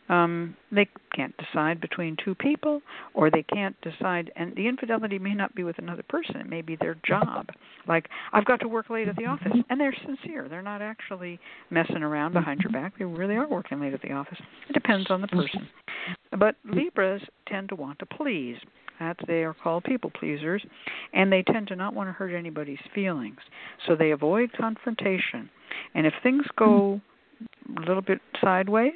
Um, 0.09 0.57
they 0.71 0.89
can't 1.15 1.35
decide 1.39 1.81
between 1.81 2.17
two 2.23 2.35
people, 2.35 2.83
or 3.15 3.31
they 3.31 3.45
can't 3.45 3.77
decide, 3.83 4.33
and 4.37 4.55
the 4.57 4.67
infidelity 4.67 5.19
may 5.19 5.33
not 5.33 5.55
be 5.55 5.63
with 5.63 5.79
another 5.79 6.03
person. 6.03 6.37
It 6.37 6.49
may 6.49 6.61
be 6.61 6.77
their 6.77 6.97
job. 7.07 7.49
Like 7.87 8.09
I've 8.33 8.45
got 8.45 8.61
to 8.61 8.69
work 8.69 8.91
late 8.91 9.09
at 9.09 9.17
the 9.17 9.27
office, 9.27 9.53
and 9.71 9.81
they're 9.81 9.95
sincere. 10.05 10.49
They're 10.49 10.61
not 10.61 10.83
actually 10.83 11.39
messing 11.71 12.03
around 12.03 12.33
behind 12.33 12.61
your 12.61 12.73
back. 12.73 12.99
They 12.99 13.05
really 13.05 13.37
are 13.37 13.49
working 13.49 13.81
late 13.81 13.95
at 13.95 14.03
the 14.03 14.13
office. 14.13 14.39
It 14.69 14.73
depends 14.73 15.11
on 15.11 15.21
the 15.21 15.29
person. 15.29 15.69
But 16.37 16.57
Libras 16.65 17.23
tend 17.47 17.69
to 17.69 17.77
want 17.77 17.99
to 18.01 18.07
please. 18.07 18.57
That 19.01 19.17
they 19.27 19.43
are 19.43 19.55
called 19.55 19.85
people 19.85 20.11
pleasers, 20.11 20.65
and 21.13 21.33
they 21.33 21.43
tend 21.43 21.69
to 21.69 21.77
not 21.77 21.95
want 21.95 22.09
to 22.09 22.13
hurt 22.13 22.35
anybody's 22.35 22.79
feelings. 22.95 23.39
So 23.87 23.97
they 23.97 24.13
avoid 24.13 24.53
confrontation. 24.53 25.51
And 25.95 26.07
if 26.07 26.13
things 26.23 26.45
go 26.57 27.01
a 27.77 27.81
little 27.81 28.03
bit 28.03 28.21
sideways, 28.41 28.93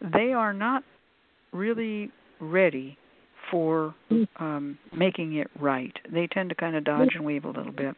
they 0.00 0.32
are 0.32 0.52
not 0.52 0.84
really 1.52 2.10
ready 2.40 2.96
for 3.50 3.94
um, 4.38 4.78
making 4.96 5.36
it 5.36 5.48
right. 5.60 5.92
They 6.12 6.26
tend 6.26 6.48
to 6.50 6.54
kind 6.54 6.76
of 6.76 6.84
dodge 6.84 7.10
and 7.14 7.24
weave 7.24 7.44
a 7.44 7.50
little 7.50 7.72
bit. 7.72 7.94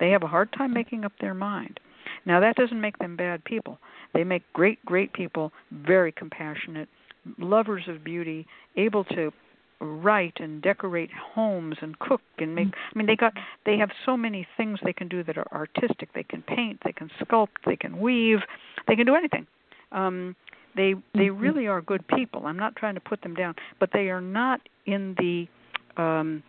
They 0.00 0.10
have 0.10 0.22
a 0.22 0.26
hard 0.28 0.52
time 0.52 0.72
making 0.72 1.04
up 1.04 1.12
their 1.20 1.34
mind. 1.34 1.80
Now 2.26 2.40
that 2.40 2.56
doesn't 2.56 2.80
make 2.80 2.98
them 2.98 3.16
bad 3.16 3.44
people. 3.44 3.78
They 4.14 4.24
make 4.24 4.42
great, 4.52 4.84
great 4.84 5.12
people, 5.12 5.52
very 5.72 6.12
compassionate, 6.12 6.88
lovers 7.38 7.84
of 7.88 8.04
beauty, 8.04 8.46
able 8.76 9.04
to 9.04 9.32
write 9.80 10.34
and 10.40 10.62
decorate 10.62 11.10
homes 11.12 11.76
and 11.80 11.98
cook 11.98 12.20
and 12.38 12.54
make 12.54 12.68
I 12.68 12.98
mean 12.98 13.06
they 13.06 13.16
got 13.16 13.34
they 13.66 13.76
have 13.78 13.90
so 14.06 14.16
many 14.16 14.46
things 14.56 14.78
they 14.84 14.92
can 14.92 15.08
do 15.08 15.22
that 15.24 15.36
are 15.36 15.48
artistic. 15.52 16.12
They 16.14 16.22
can 16.22 16.42
paint, 16.42 16.80
they 16.84 16.92
can 16.92 17.10
sculpt, 17.20 17.48
they 17.66 17.76
can 17.76 18.00
weave, 18.00 18.38
they 18.88 18.96
can 18.96 19.06
do 19.06 19.14
anything. 19.14 19.46
Um 19.92 20.36
they 20.76 20.94
they 21.14 21.30
really 21.30 21.66
are 21.66 21.80
good 21.80 22.06
people. 22.08 22.46
I'm 22.46 22.58
not 22.58 22.76
trying 22.76 22.94
to 22.94 23.00
put 23.00 23.22
them 23.22 23.34
down, 23.34 23.54
but 23.80 23.90
they 23.92 24.10
are 24.10 24.20
not 24.20 24.60
in 24.86 25.14
the 25.18 25.46
um 26.00 26.42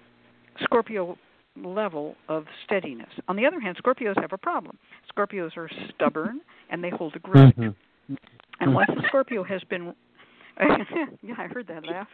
Scorpio 0.61 1.17
level 1.57 2.15
of 2.28 2.45
steadiness. 2.65 3.09
On 3.28 3.36
the 3.36 3.45
other 3.45 3.59
hand, 3.59 3.78
Scorpios 3.84 4.19
have 4.21 4.34
a 4.34 4.38
problem. 4.38 4.78
Scorpios 5.15 5.55
are 5.57 5.69
stubborn 5.93 6.41
and 6.69 6.84
they 6.84 6.89
hold 6.89 7.15
a 7.15 7.19
grudge. 7.19 7.55
Mhm. 7.55 7.76
And 8.59 8.73
once 8.73 8.89
the 8.95 9.03
Scorpio 9.07 9.43
has 9.43 9.63
been 9.65 9.93
yeah, 11.22 11.36
I 11.38 11.47
heard 11.47 11.68
that 11.68 11.86
laugh. 11.86 12.08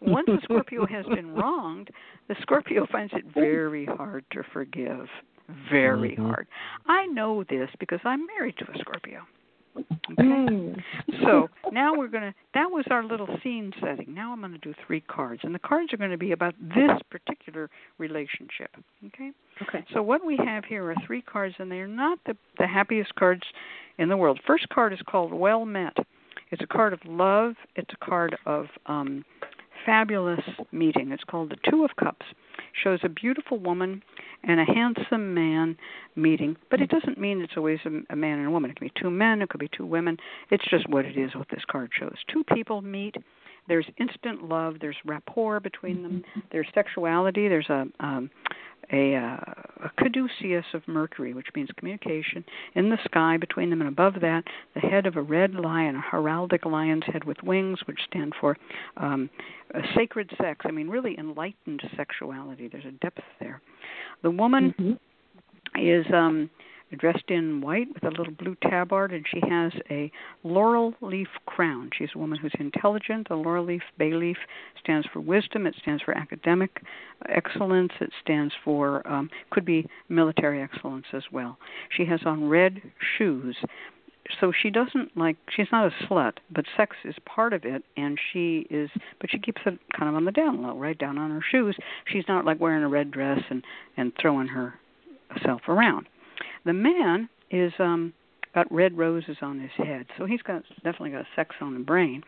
Once 0.00 0.26
the 0.26 0.38
Scorpio 0.44 0.86
has 0.86 1.06
been 1.06 1.34
wronged, 1.34 1.90
the 2.28 2.36
Scorpio 2.42 2.86
finds 2.90 3.12
it 3.14 3.24
very 3.34 3.86
hard 3.86 4.24
to 4.32 4.42
forgive. 4.52 5.08
Very 5.70 6.16
Mhm. 6.16 6.26
hard. 6.26 6.48
I 6.86 7.06
know 7.06 7.44
this 7.44 7.70
because 7.78 8.00
I'm 8.04 8.26
married 8.26 8.56
to 8.58 8.70
a 8.70 8.78
Scorpio. 8.78 9.22
Okay. 9.78 10.22
Mm. 10.22 10.82
So 11.22 11.48
now 11.70 11.94
we're 11.94 12.08
going 12.08 12.22
to, 12.32 12.34
that 12.54 12.70
was 12.70 12.84
our 12.90 13.04
little 13.04 13.28
scene 13.42 13.72
setting. 13.80 14.14
Now 14.14 14.32
I'm 14.32 14.40
going 14.40 14.52
to 14.52 14.58
do 14.58 14.72
three 14.86 15.02
cards. 15.02 15.42
And 15.44 15.54
the 15.54 15.58
cards 15.58 15.92
are 15.92 15.98
going 15.98 16.10
to 16.10 16.16
be 16.18 16.32
about 16.32 16.54
this 16.60 16.90
particular 17.10 17.68
relationship. 17.98 18.74
Okay? 19.08 19.32
Okay. 19.62 19.84
So 19.92 20.02
what 20.02 20.24
we 20.24 20.36
have 20.38 20.64
here 20.64 20.90
are 20.90 20.94
three 21.06 21.20
cards, 21.22 21.54
and 21.58 21.70
they're 21.70 21.86
not 21.86 22.18
the, 22.26 22.36
the 22.58 22.66
happiest 22.66 23.14
cards 23.16 23.42
in 23.98 24.08
the 24.08 24.16
world. 24.16 24.40
First 24.46 24.68
card 24.70 24.92
is 24.94 25.00
called 25.06 25.32
Well 25.32 25.64
Met. 25.66 25.96
It's 26.50 26.62
a 26.62 26.66
card 26.66 26.92
of 26.92 27.00
love. 27.06 27.54
It's 27.74 27.90
a 27.92 28.04
card 28.04 28.36
of 28.46 28.66
um, 28.86 29.24
fabulous 29.84 30.40
meeting. 30.72 31.12
It's 31.12 31.24
called 31.24 31.50
the 31.50 31.70
Two 31.70 31.84
of 31.84 31.90
Cups. 31.96 32.26
Shows 32.82 33.00
a 33.02 33.08
beautiful 33.08 33.58
woman 33.58 34.02
and 34.44 34.60
a 34.60 34.64
handsome 34.64 35.32
man 35.34 35.76
meeting, 36.14 36.56
but 36.70 36.80
it 36.80 36.90
doesn't 36.90 37.18
mean 37.18 37.40
it's 37.40 37.54
always 37.56 37.78
a, 37.86 38.12
a 38.12 38.16
man 38.16 38.38
and 38.38 38.48
a 38.48 38.50
woman. 38.50 38.70
It 38.70 38.76
could 38.78 38.92
be 38.92 39.00
two 39.00 39.10
men. 39.10 39.40
It 39.40 39.48
could 39.48 39.60
be 39.60 39.70
two 39.74 39.86
women. 39.86 40.18
It's 40.50 40.64
just 40.68 40.88
what 40.88 41.06
it 41.06 41.16
is. 41.16 41.34
What 41.34 41.48
this 41.50 41.64
card 41.70 41.90
shows. 41.98 42.16
Two 42.30 42.44
people 42.44 42.82
meet. 42.82 43.16
There's 43.68 43.86
instant 43.98 44.48
love. 44.48 44.76
There's 44.80 44.96
rapport 45.04 45.60
between 45.60 46.02
them. 46.02 46.24
There's 46.52 46.68
sexuality. 46.74 47.48
There's 47.48 47.68
a 47.68 47.86
um, 48.00 48.30
a, 48.92 49.16
uh, 49.16 49.36
a 49.86 49.90
caduceus 49.98 50.64
of 50.72 50.86
Mercury, 50.86 51.34
which 51.34 51.48
means 51.56 51.68
communication, 51.76 52.44
in 52.74 52.88
the 52.88 52.98
sky 53.04 53.36
between 53.36 53.68
them, 53.68 53.80
and 53.80 53.88
above 53.88 54.14
that, 54.20 54.44
the 54.74 54.80
head 54.80 55.06
of 55.06 55.16
a 55.16 55.22
red 55.22 55.54
lion, 55.54 55.96
a 55.96 56.16
heraldic 56.16 56.64
lion's 56.64 57.02
head 57.06 57.24
with 57.24 57.36
wings, 57.42 57.80
which 57.86 57.98
stand 58.08 58.32
for 58.40 58.56
um, 58.96 59.28
a 59.74 59.80
sacred 59.96 60.30
sex. 60.40 60.64
I 60.64 60.70
mean, 60.70 60.88
really 60.88 61.18
enlightened 61.18 61.82
sexuality. 61.96 62.68
There's 62.68 62.84
a 62.84 62.92
depth 62.92 63.22
there. 63.40 63.60
The 64.22 64.30
woman 64.30 64.72
Mm-hmm. 64.78 65.84
is 65.84 66.06
um, 66.14 66.48
dressed 66.94 67.30
in 67.30 67.60
white 67.60 67.88
with 67.92 68.04
a 68.04 68.10
little 68.10 68.32
blue 68.32 68.56
tabard, 68.62 69.12
and 69.12 69.24
she 69.28 69.40
has 69.48 69.72
a 69.90 70.10
laurel 70.44 70.94
leaf 71.00 71.28
crown. 71.46 71.90
She's 71.96 72.10
a 72.14 72.18
woman 72.18 72.38
who's 72.38 72.54
intelligent. 72.58 73.28
The 73.28 73.34
laurel 73.34 73.64
leaf, 73.64 73.82
bay 73.98 74.12
leaf, 74.12 74.36
stands 74.80 75.06
for 75.12 75.20
wisdom. 75.20 75.66
It 75.66 75.74
stands 75.80 76.02
for 76.02 76.16
academic 76.16 76.82
excellence. 77.28 77.92
It 78.00 78.10
stands 78.22 78.54
for 78.64 79.06
um, 79.06 79.30
could 79.50 79.64
be 79.64 79.88
military 80.08 80.62
excellence 80.62 81.06
as 81.12 81.24
well. 81.32 81.58
She 81.96 82.04
has 82.06 82.20
on 82.24 82.48
red 82.48 82.80
shoes. 83.18 83.56
So 84.40 84.52
she 84.60 84.70
doesn't 84.70 85.16
like 85.16 85.36
she's 85.54 85.68
not 85.70 85.86
a 85.86 86.04
slut, 86.04 86.34
but 86.50 86.64
sex 86.76 86.96
is 87.04 87.14
part 87.24 87.52
of 87.52 87.64
it 87.64 87.84
and 87.96 88.18
she 88.32 88.66
is 88.70 88.90
but 89.20 89.30
she 89.30 89.38
keeps 89.38 89.62
it 89.66 89.78
kind 89.96 90.08
of 90.08 90.16
on 90.16 90.24
the 90.24 90.32
down 90.32 90.62
low, 90.62 90.76
right 90.76 90.98
down 90.98 91.16
on 91.16 91.30
her 91.30 91.44
shoes. 91.48 91.76
She's 92.12 92.24
not 92.26 92.44
like 92.44 92.60
wearing 92.60 92.82
a 92.82 92.88
red 92.88 93.12
dress 93.12 93.40
and 93.50 93.62
and 93.96 94.12
throwing 94.20 94.48
herself 94.48 95.60
around. 95.68 96.08
The 96.66 96.72
man 96.74 97.28
is 97.50 97.72
um 97.78 98.12
got 98.54 98.70
red 98.72 98.98
roses 98.98 99.36
on 99.40 99.60
his 99.60 99.70
head, 99.76 100.06
so 100.18 100.26
he's 100.26 100.42
got 100.42 100.62
definitely 100.76 101.10
got 101.10 101.24
sex 101.34 101.54
on 101.60 101.74
the 101.74 101.80
brain. 101.80 102.22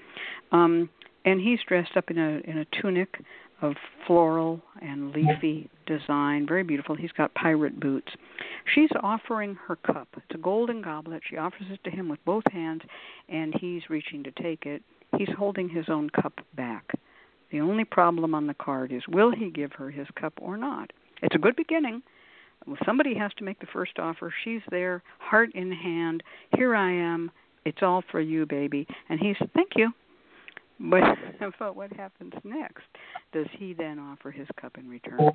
Um 0.53 0.89
and 1.25 1.41
he's 1.41 1.59
dressed 1.67 1.97
up 1.97 2.11
in 2.11 2.19
a 2.19 2.41
in 2.49 2.59
a 2.59 2.81
tunic 2.81 3.21
of 3.61 3.75
floral 4.07 4.63
and 4.81 5.11
leafy 5.11 5.69
design, 5.87 6.47
very 6.47 6.63
beautiful. 6.63 6.95
He's 6.95 7.11
got 7.13 7.35
pirate 7.35 7.81
boots. 7.81 8.13
She's 8.73 8.91
offering 9.03 9.57
her 9.67 9.75
cup. 9.75 10.07
It's 10.17 10.35
a 10.35 10.39
golden 10.39 10.81
goblet. 10.81 11.23
She 11.29 11.37
offers 11.37 11.67
it 11.71 11.83
to 11.83 11.91
him 11.91 12.09
with 12.09 12.25
both 12.25 12.45
hands, 12.53 12.83
and 13.29 13.53
he's 13.61 13.91
reaching 13.91 14.23
to 14.23 14.31
take 14.31 14.65
it. 14.65 14.83
He's 15.17 15.29
holding 15.37 15.69
his 15.69 15.87
own 15.89 16.09
cup 16.11 16.35
back. 16.55 16.85
The 17.51 17.61
only 17.61 17.85
problem 17.85 18.35
on 18.35 18.47
the 18.47 18.55
card 18.55 18.93
is 18.93 19.03
will 19.09 19.33
he 19.33 19.51
give 19.51 19.73
her 19.73 19.91
his 19.91 20.07
cup 20.15 20.35
or 20.41 20.57
not? 20.57 20.93
It's 21.23 21.35
a 21.35 21.39
good 21.39 21.57
beginning. 21.57 22.03
Somebody 22.85 23.15
has 23.15 23.33
to 23.39 23.45
make 23.45 23.61
the 23.61 23.67
first 23.73 23.99
offer. 23.99 24.33
She's 24.45 24.61
there, 24.71 25.03
heart 25.19 25.51
in 25.55 25.73
hand. 25.73 26.23
Here 26.57 26.75
I 26.75 26.91
am. 26.91 27.31
It's 27.65 27.79
all 27.83 28.03
for 28.11 28.21
you, 28.21 28.47
baby. 28.47 28.87
And 29.09 29.19
he's, 29.21 29.37
thank 29.55 29.71
you. 29.77 29.91
But 30.81 31.03
but 31.59 31.77
what 31.77 31.93
happens 31.93 32.33
next? 32.45 32.85
Does 33.33 33.47
he 33.59 33.75
then 33.75 33.99
offer 33.99 34.31
his 34.31 34.47
cup 34.61 34.79
in 34.79 34.89
return, 34.89 35.33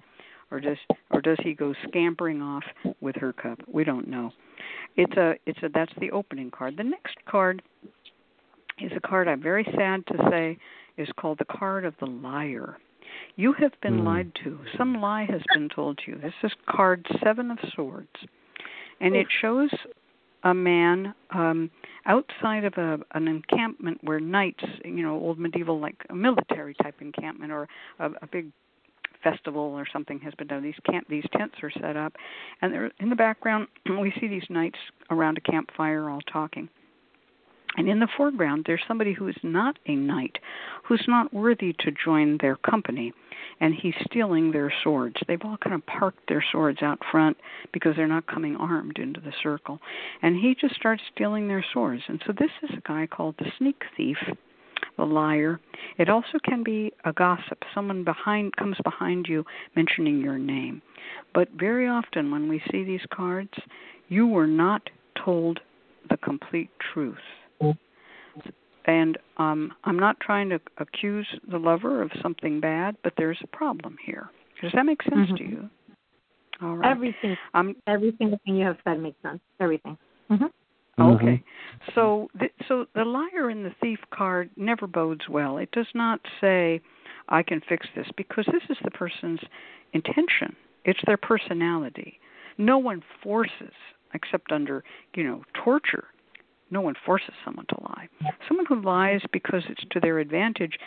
or 0.52 0.60
does 0.60 0.78
or 1.12 1.22
does 1.22 1.38
he 1.44 1.54
go 1.54 1.74
scampering 1.88 2.42
off 2.42 2.64
with 3.02 3.16
her 3.18 3.34
cup? 3.34 3.60
We 3.68 3.84
don't 3.84 4.08
know. 4.08 4.32
It's 4.96 5.16
a 5.18 5.34
it's 5.46 5.60
a 5.64 5.70
that's 5.74 5.92
the 6.00 6.12
opening 6.12 6.52
card. 6.52 6.78
The 6.78 6.84
next 6.84 7.18
card 7.28 7.62
is 8.80 8.92
a 8.96 9.02
card 9.02 9.28
I'm 9.28 9.42
very 9.42 9.66
sad 9.76 10.06
to 10.08 10.30
say 10.30 10.58
is 10.98 11.10
called 11.20 11.40
the 11.40 11.46
card 11.46 11.86
of 11.86 11.94
the 12.00 12.06
liar. 12.06 12.78
You 13.36 13.54
have 13.54 13.74
been 13.82 14.00
Hmm. 14.00 14.06
lied 14.06 14.36
to. 14.44 14.60
Some 14.78 15.02
lie 15.02 15.26
has 15.26 15.42
been 15.54 15.70
told 15.70 15.98
to 16.00 16.12
you. 16.12 16.18
This 16.18 16.34
is 16.44 16.54
card 16.68 17.06
seven 17.24 17.52
of 17.52 17.60
swords, 17.74 18.26
and 19.00 19.16
it 19.16 19.28
shows 19.42 19.72
a 20.44 20.54
man 20.54 21.14
um 21.32 21.72
outside 22.06 22.66
of 22.66 22.78
a 22.78 23.00
an 23.14 23.28
encampment 23.28 23.98
where 24.04 24.20
knights, 24.20 24.64
you 24.84 25.04
know, 25.04 25.16
old 25.16 25.40
medieval 25.40 25.80
like 25.80 26.06
a 26.10 26.16
military 26.16 26.74
type 26.76 27.02
encampment 27.02 27.52
or 27.52 27.68
a, 28.00 28.12
a 28.22 28.28
big 28.28 28.52
festival 29.24 29.62
or 29.62 29.86
something 29.92 30.20
has 30.20 30.34
been 30.36 30.48
done. 30.48 30.62
These 30.64 30.76
camp 30.86 31.08
these 31.08 31.26
tents 31.38 31.56
are 31.64 31.72
set 31.72 31.96
up, 31.96 32.14
and 32.62 32.74
they're 32.74 32.92
in 33.00 33.10
the 33.10 33.16
background. 33.16 33.68
We 34.00 34.14
see 34.20 34.28
these 34.28 34.50
knights 34.50 34.80
around 35.10 35.38
a 35.38 35.42
campfire 35.42 36.10
all 36.10 36.22
talking. 36.22 36.68
And 37.76 37.90
in 37.90 38.00
the 38.00 38.08
foreground, 38.18 38.66
there's 38.68 38.84
somebody 38.88 39.14
who 39.14 39.28
is 39.28 39.36
not 39.42 39.80
a 39.88 39.96
knight, 39.96 40.38
who's 40.84 41.04
not 41.08 41.34
worthy 41.34 41.74
to 41.80 41.92
join 41.92 42.38
their 42.40 42.56
company, 42.56 43.14
and 43.60 43.74
he's 43.74 43.96
stealing 44.06 44.52
their 44.52 44.72
swords. 44.84 45.16
They've 45.28 45.42
all 45.44 45.58
kind 45.58 45.74
of 45.74 45.86
parked 45.86 46.28
their 46.28 46.44
swords 46.52 46.84
out 46.84 47.00
front 47.12 47.38
because 47.72 47.96
they're 47.96 48.08
not 48.08 48.28
coming 48.28 48.56
armed 48.56 49.00
into 49.00 49.20
the 49.20 49.34
circle. 49.42 49.80
And 50.22 50.36
he 50.36 50.56
just 50.60 50.76
starts 50.76 51.02
stealing 51.14 51.48
their 51.48 51.66
swords. 51.74 52.04
And 52.08 52.22
so 52.26 52.34
this 52.34 52.52
is 52.62 52.70
a 52.78 52.88
guy 52.88 53.08
called 53.08 53.36
the 53.40 53.52
sneak 53.58 53.82
thief, 53.98 54.18
the 54.98 55.06
liar. 55.06 55.60
It 55.98 56.10
also 56.10 56.40
can 56.44 56.64
be 56.64 56.94
a 57.06 57.14
gossip. 57.14 57.64
Someone 57.74 58.04
behind 58.04 58.56
comes 58.56 58.78
behind 58.84 59.28
you 59.28 59.46
mentioning 59.76 60.20
your 60.20 60.38
name. 60.38 60.82
But 61.34 61.50
very 61.58 61.88
often 61.88 62.32
when 62.32 62.48
we 62.48 62.62
see 62.72 62.84
these 62.84 63.06
cards, 63.12 63.54
you 64.10 64.28
were 64.28 64.48
not 64.48 64.90
told 65.24 65.60
the 66.10 66.18
complete 66.18 66.70
truth. 66.94 67.18
And 68.86 69.18
um, 69.38 69.74
I'm 69.86 69.98
not 69.98 70.20
trying 70.20 70.50
to 70.50 70.60
accuse 70.78 71.28
the 71.50 71.58
lover 71.58 72.02
of 72.02 72.12
something 72.22 72.60
bad, 72.60 72.98
but 73.04 73.14
there's 73.18 73.40
a 73.44 73.48
problem 73.48 73.98
here. 74.06 74.30
Does 74.62 74.72
that 74.74 74.86
make 74.86 75.02
sense 75.04 75.28
to 75.38 75.44
Mhm. 75.44 75.50
you? 75.50 75.70
All 76.62 76.76
right. 76.78 76.92
Everything, 76.92 77.38
Um, 77.54 77.76
every 77.88 78.14
single 78.18 78.40
thing 78.46 78.56
you 78.56 78.66
have 78.66 78.78
said 78.84 79.00
makes 79.00 79.22
sense. 79.22 79.42
Everything. 79.60 79.98
hmm 80.30 80.46
Okay. 81.00 81.44
So 81.96 82.30
th- 82.40 82.54
so 82.68 82.86
the 82.94 83.04
liar 83.04 83.50
in 83.50 83.64
the 83.64 83.72
thief 83.82 84.00
card 84.12 84.50
never 84.56 84.86
bodes 84.86 85.28
well. 85.28 85.58
It 85.58 85.72
does 85.72 85.88
not 85.96 86.22
say 86.40 86.82
I 87.30 87.42
can 87.42 87.62
fix 87.62 87.88
this 87.96 88.08
because 88.16 88.46
this 88.46 88.64
is 88.70 88.78
the 88.84 88.92
person's 88.92 89.42
intention. 89.94 90.56
It's 90.86 91.02
their 91.06 91.18
personality. 91.18 92.20
No 92.58 92.78
one 92.78 93.02
forces 93.22 93.74
except 94.14 94.52
under, 94.52 94.84
you 95.16 95.24
know, 95.24 95.44
torture. 95.54 96.06
No 96.74 96.82
one 96.82 96.96
forces 97.06 97.34
someone 97.46 97.68
to 97.70 97.76
lie. 97.82 98.10
Someone 98.48 98.66
who 98.66 98.82
lies 98.82 99.22
because 99.32 99.64
it's 99.70 99.84
to 99.92 100.00
their 100.00 100.18
advantage 100.18 100.78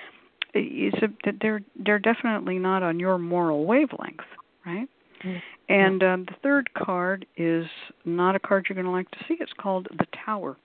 is 0.52 0.94
a, 1.00 1.32
they're 1.40 1.60
they're 1.76 2.00
definitely 2.00 2.58
not 2.58 2.82
on 2.82 2.98
your 2.98 3.18
moral 3.18 3.66
wavelength, 3.66 4.18
right? 4.66 4.88
Mm. 5.24 5.42
And 5.68 6.02
um, 6.02 6.24
the 6.26 6.34
third 6.42 6.74
card 6.74 7.24
is 7.36 7.66
not 8.04 8.34
a 8.34 8.40
card 8.40 8.66
you're 8.68 8.74
going 8.74 8.86
to 8.86 8.90
like 8.90 9.10
to 9.12 9.18
see. 9.28 9.36
It's 9.40 9.52
called 9.56 9.86
the 9.96 10.06
Tower. 10.24 10.56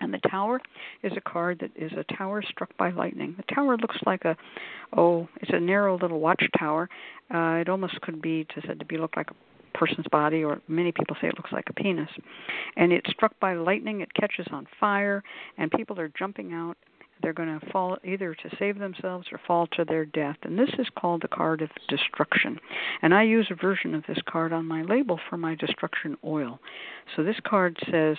And 0.00 0.14
the 0.14 0.20
Tower 0.30 0.60
is 1.02 1.12
a 1.16 1.20
card 1.20 1.58
that 1.60 1.70
is 1.76 1.92
a 1.92 2.04
tower 2.14 2.40
struck 2.48 2.70
by 2.76 2.90
lightning. 2.90 3.34
The 3.36 3.54
tower 3.54 3.76
looks 3.76 3.96
like 4.06 4.24
a, 4.24 4.36
oh, 4.96 5.28
it's 5.40 5.50
a 5.52 5.58
narrow 5.58 5.98
little 5.98 6.20
watchtower. 6.20 6.88
Uh, 7.34 7.60
it 7.60 7.68
almost 7.68 8.00
could 8.00 8.22
be 8.22 8.44
to 8.54 8.62
said 8.66 8.78
to 8.78 8.84
be 8.84 8.96
look 8.96 9.16
like 9.16 9.30
a 9.30 9.34
person's 9.78 10.06
body, 10.10 10.44
or 10.44 10.60
many 10.68 10.92
people 10.92 11.16
say 11.20 11.28
it 11.28 11.36
looks 11.36 11.52
like 11.52 11.68
a 11.68 11.72
penis. 11.72 12.10
And 12.76 12.92
it's 12.92 13.10
struck 13.10 13.38
by 13.40 13.54
lightning. 13.54 14.00
It 14.00 14.12
catches 14.14 14.46
on 14.52 14.66
fire, 14.80 15.22
and 15.56 15.70
people 15.70 15.98
are 16.00 16.10
jumping 16.18 16.52
out 16.52 16.76
they're 17.22 17.32
going 17.32 17.58
to 17.58 17.70
fall 17.70 17.96
either 18.04 18.34
to 18.34 18.56
save 18.58 18.78
themselves 18.78 19.26
or 19.32 19.40
fall 19.46 19.66
to 19.68 19.84
their 19.84 20.04
death. 20.04 20.36
And 20.42 20.58
this 20.58 20.70
is 20.78 20.86
called 20.98 21.22
the 21.22 21.28
card 21.28 21.62
of 21.62 21.70
destruction. 21.88 22.58
And 23.02 23.14
I 23.14 23.24
use 23.24 23.48
a 23.50 23.54
version 23.54 23.94
of 23.94 24.04
this 24.06 24.18
card 24.28 24.52
on 24.52 24.66
my 24.66 24.82
label 24.82 25.18
for 25.28 25.36
my 25.36 25.54
destruction 25.54 26.16
oil. 26.24 26.60
So 27.16 27.24
this 27.24 27.40
card 27.44 27.76
says 27.90 28.16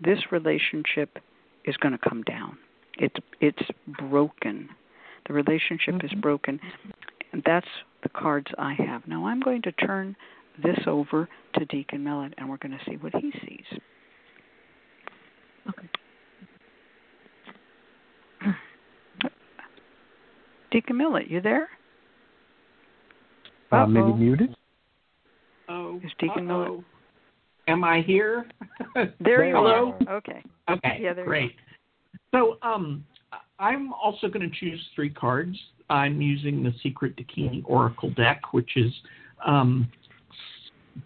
this 0.00 0.18
relationship 0.32 1.18
is 1.64 1.76
going 1.76 1.92
to 1.92 2.08
come 2.08 2.22
down. 2.22 2.58
It's 2.98 3.16
it's 3.40 3.62
broken. 3.86 4.68
The 5.26 5.34
relationship 5.34 6.02
is 6.02 6.10
mm-hmm. 6.10 6.20
broken. 6.20 6.60
And 7.32 7.42
that's 7.46 7.68
the 8.02 8.08
cards 8.08 8.48
I 8.58 8.74
have. 8.74 9.06
Now 9.06 9.26
I'm 9.26 9.40
going 9.40 9.62
to 9.62 9.72
turn 9.72 10.16
this 10.62 10.78
over 10.86 11.28
to 11.54 11.64
Deacon 11.66 12.02
Millett 12.04 12.34
and 12.38 12.48
we're 12.48 12.56
going 12.58 12.76
to 12.78 12.84
see 12.90 12.96
what 12.96 13.14
he 13.16 13.32
sees. 13.46 13.80
Okay. 15.68 15.88
Deacon 20.70 20.96
Millett, 20.96 21.28
you 21.28 21.40
there? 21.40 21.68
Uh, 23.72 23.86
maybe 23.86 24.12
muted. 24.12 24.54
Oh, 25.68 26.00
Is 26.02 26.10
Deacon 26.18 26.46
Miller- 26.46 26.66
uh-oh. 26.66 26.84
Am 27.68 27.84
I 27.84 28.00
here? 28.02 28.46
There 29.20 29.46
you 29.46 29.54
Hello? 29.54 29.94
are. 30.08 30.14
Okay. 30.16 30.42
Okay, 30.68 30.98
Yeah, 31.00 31.12
there 31.12 31.24
you 31.24 31.28
great. 31.28 31.52
So, 32.32 32.58
um, 32.62 33.04
I'm 33.60 33.92
also 33.92 34.26
going 34.28 34.48
to 34.48 34.56
choose 34.56 34.80
three 34.94 35.10
cards. 35.10 35.56
I'm 35.90 36.20
using 36.20 36.62
the 36.62 36.72
Secret 36.82 37.14
Dakini 37.16 37.62
Oracle 37.66 38.10
deck, 38.10 38.52
which 38.52 38.76
is 38.76 38.92
um, 39.46 39.88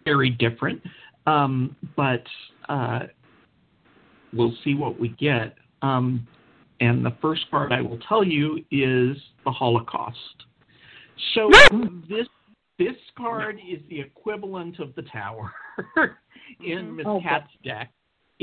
very 0.05 0.31
different, 0.31 0.83
um, 1.27 1.75
but 1.97 2.25
uh, 2.69 3.01
we'll 4.33 4.55
see 4.65 4.75
what 4.75 4.99
we 4.99 5.09
get. 5.11 5.55
Um, 5.83 6.27
and 6.81 7.05
the 7.05 7.13
first 7.23 7.43
card 7.51 7.73
I 7.73 7.81
will 7.81 7.99
tell 8.09 8.25
you 8.25 8.57
is 8.71 9.17
the 9.45 9.51
Holocaust. 9.51 10.19
So 11.35 11.51
this 12.09 12.27
this 12.79 12.97
card 13.17 13.61
is 13.71 13.79
the 13.89 14.01
equivalent 14.01 14.81
of 14.81 14.95
the 14.97 15.03
Tower 15.03 15.53
in 16.61 16.87
Mhm. 16.87 16.97
Miss 16.97 17.07
Okay. 17.07 17.25
Cat's 17.25 17.53
deck. 17.65 17.93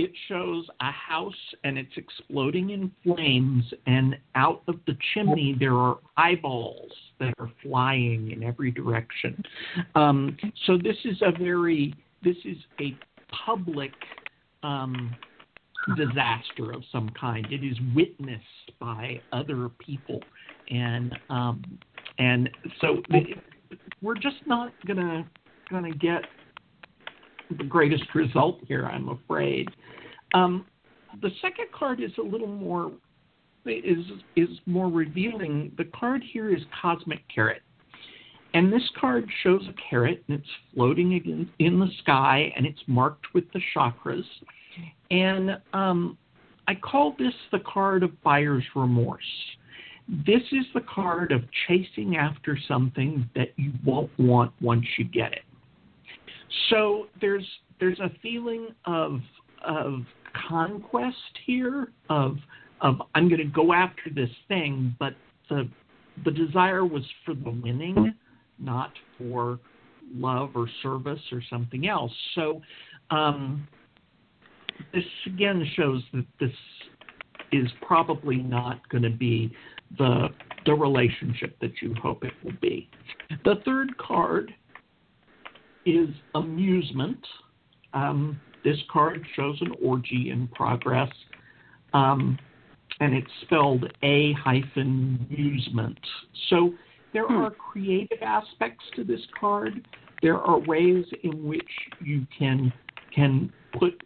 It 0.01 0.11
shows 0.27 0.65
a 0.79 0.91
house 0.91 1.33
and 1.63 1.77
it's 1.77 1.95
exploding 1.95 2.71
in 2.71 2.91
flames, 3.03 3.63
and 3.85 4.17
out 4.35 4.63
of 4.67 4.75
the 4.87 4.97
chimney 5.13 5.55
there 5.59 5.75
are 5.75 5.99
eyeballs 6.17 6.91
that 7.19 7.33
are 7.39 7.51
flying 7.61 8.31
in 8.31 8.43
every 8.43 8.71
direction. 8.71 9.41
Um, 9.95 10.37
so 10.65 10.77
this 10.77 10.97
is 11.05 11.21
a 11.21 11.31
very 11.31 11.93
this 12.23 12.37
is 12.45 12.57
a 12.79 12.97
public 13.45 13.93
um, 14.63 15.15
disaster 15.95 16.71
of 16.73 16.83
some 16.91 17.09
kind. 17.09 17.45
It 17.51 17.63
is 17.63 17.77
witnessed 17.95 18.71
by 18.79 19.21
other 19.31 19.69
people, 19.79 20.19
and 20.69 21.17
um, 21.29 21.63
and 22.17 22.49
so 22.79 23.01
we're 24.01 24.15
just 24.15 24.47
not 24.47 24.73
gonna 24.87 25.29
gonna 25.69 25.93
get 25.93 26.23
the 27.57 27.63
greatest 27.63 28.03
result 28.15 28.59
here, 28.67 28.85
I'm 28.85 29.09
afraid. 29.09 29.69
Um, 30.33 30.65
the 31.21 31.29
second 31.41 31.67
card 31.77 32.01
is 32.01 32.11
a 32.17 32.21
little 32.21 32.47
more 32.47 32.91
is 33.65 34.05
is 34.35 34.49
more 34.65 34.89
revealing. 34.89 35.71
The 35.77 35.85
card 35.85 36.23
here 36.33 36.55
is 36.55 36.61
Cosmic 36.81 37.19
Carrot. 37.33 37.61
And 38.53 38.71
this 38.71 38.83
card 38.99 39.29
shows 39.43 39.61
a 39.69 39.89
carrot 39.89 40.23
and 40.27 40.39
it's 40.39 40.49
floating 40.73 41.13
in, 41.13 41.49
in 41.59 41.79
the 41.79 41.87
sky 42.01 42.51
and 42.55 42.65
it's 42.65 42.81
marked 42.85 43.33
with 43.33 43.45
the 43.53 43.61
chakras. 43.73 44.25
And 45.09 45.57
um, 45.73 46.17
I 46.67 46.75
call 46.75 47.15
this 47.17 47.33
the 47.51 47.59
card 47.59 48.03
of 48.03 48.21
buyer's 48.23 48.63
remorse. 48.75 49.23
This 50.25 50.41
is 50.51 50.65
the 50.73 50.81
card 50.81 51.31
of 51.31 51.43
chasing 51.67 52.17
after 52.17 52.57
something 52.67 53.29
that 53.35 53.53
you 53.55 53.71
won't 53.85 54.11
want 54.19 54.51
once 54.59 54.85
you 54.97 55.05
get 55.05 55.31
it. 55.31 55.43
So 56.69 57.07
there's 57.21 57.47
there's 57.79 57.99
a 57.99 58.11
feeling 58.21 58.69
of 58.85 59.21
of 59.65 60.01
conquest 60.47 61.15
here 61.45 61.87
of 62.09 62.37
of 62.81 62.95
I'm 63.13 63.27
going 63.29 63.39
to 63.39 63.45
go 63.45 63.73
after 63.73 64.09
this 64.13 64.29
thing, 64.47 64.95
but 64.99 65.13
the 65.49 65.69
the 66.25 66.31
desire 66.31 66.85
was 66.85 67.03
for 67.25 67.33
the 67.33 67.49
winning, 67.49 68.13
not 68.59 68.91
for 69.17 69.59
love 70.13 70.51
or 70.55 70.67
service 70.83 71.21
or 71.31 71.41
something 71.49 71.87
else. 71.87 72.11
So 72.35 72.61
um, 73.11 73.67
this 74.93 75.03
again 75.25 75.65
shows 75.75 76.01
that 76.13 76.25
this 76.39 76.51
is 77.51 77.67
probably 77.81 78.37
not 78.37 78.87
going 78.89 79.03
to 79.03 79.09
be 79.09 79.51
the 79.97 80.29
the 80.65 80.73
relationship 80.73 81.57
that 81.59 81.71
you 81.81 81.93
hope 82.01 82.23
it 82.23 82.33
will 82.43 82.57
be. 82.61 82.89
The 83.43 83.55
third 83.65 83.97
card 83.97 84.53
is 85.85 86.09
amusement. 86.35 87.25
Um, 87.93 88.39
this 88.63 88.77
card 88.91 89.25
shows 89.35 89.57
an 89.61 89.73
orgy 89.83 90.29
in 90.31 90.47
progress, 90.49 91.09
um, 91.93 92.37
and 92.99 93.13
it's 93.13 93.31
spelled 93.41 93.85
A 94.03 94.33
hyphen 94.33 95.25
amusement. 95.29 95.99
So 96.49 96.73
there 97.13 97.27
hmm. 97.27 97.37
are 97.37 97.51
creative 97.51 98.21
aspects 98.21 98.83
to 98.95 99.03
this 99.03 99.21
card. 99.39 99.87
There 100.21 100.37
are 100.37 100.59
ways 100.59 101.05
in 101.23 101.43
which 101.43 101.69
you 102.03 102.25
can 102.37 102.71
can 103.13 103.51
put 103.77 104.01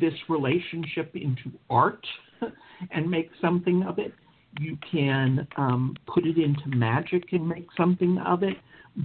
this 0.00 0.14
relationship 0.28 1.14
into 1.14 1.50
art 1.68 2.06
and 2.90 3.10
make 3.10 3.30
something 3.40 3.82
of 3.82 3.98
it. 3.98 4.12
You 4.60 4.76
can 4.90 5.46
um, 5.56 5.96
put 6.06 6.26
it 6.26 6.36
into 6.36 6.68
magic 6.68 7.24
and 7.32 7.48
make 7.48 7.66
something 7.76 8.18
of 8.18 8.42
it. 8.42 8.56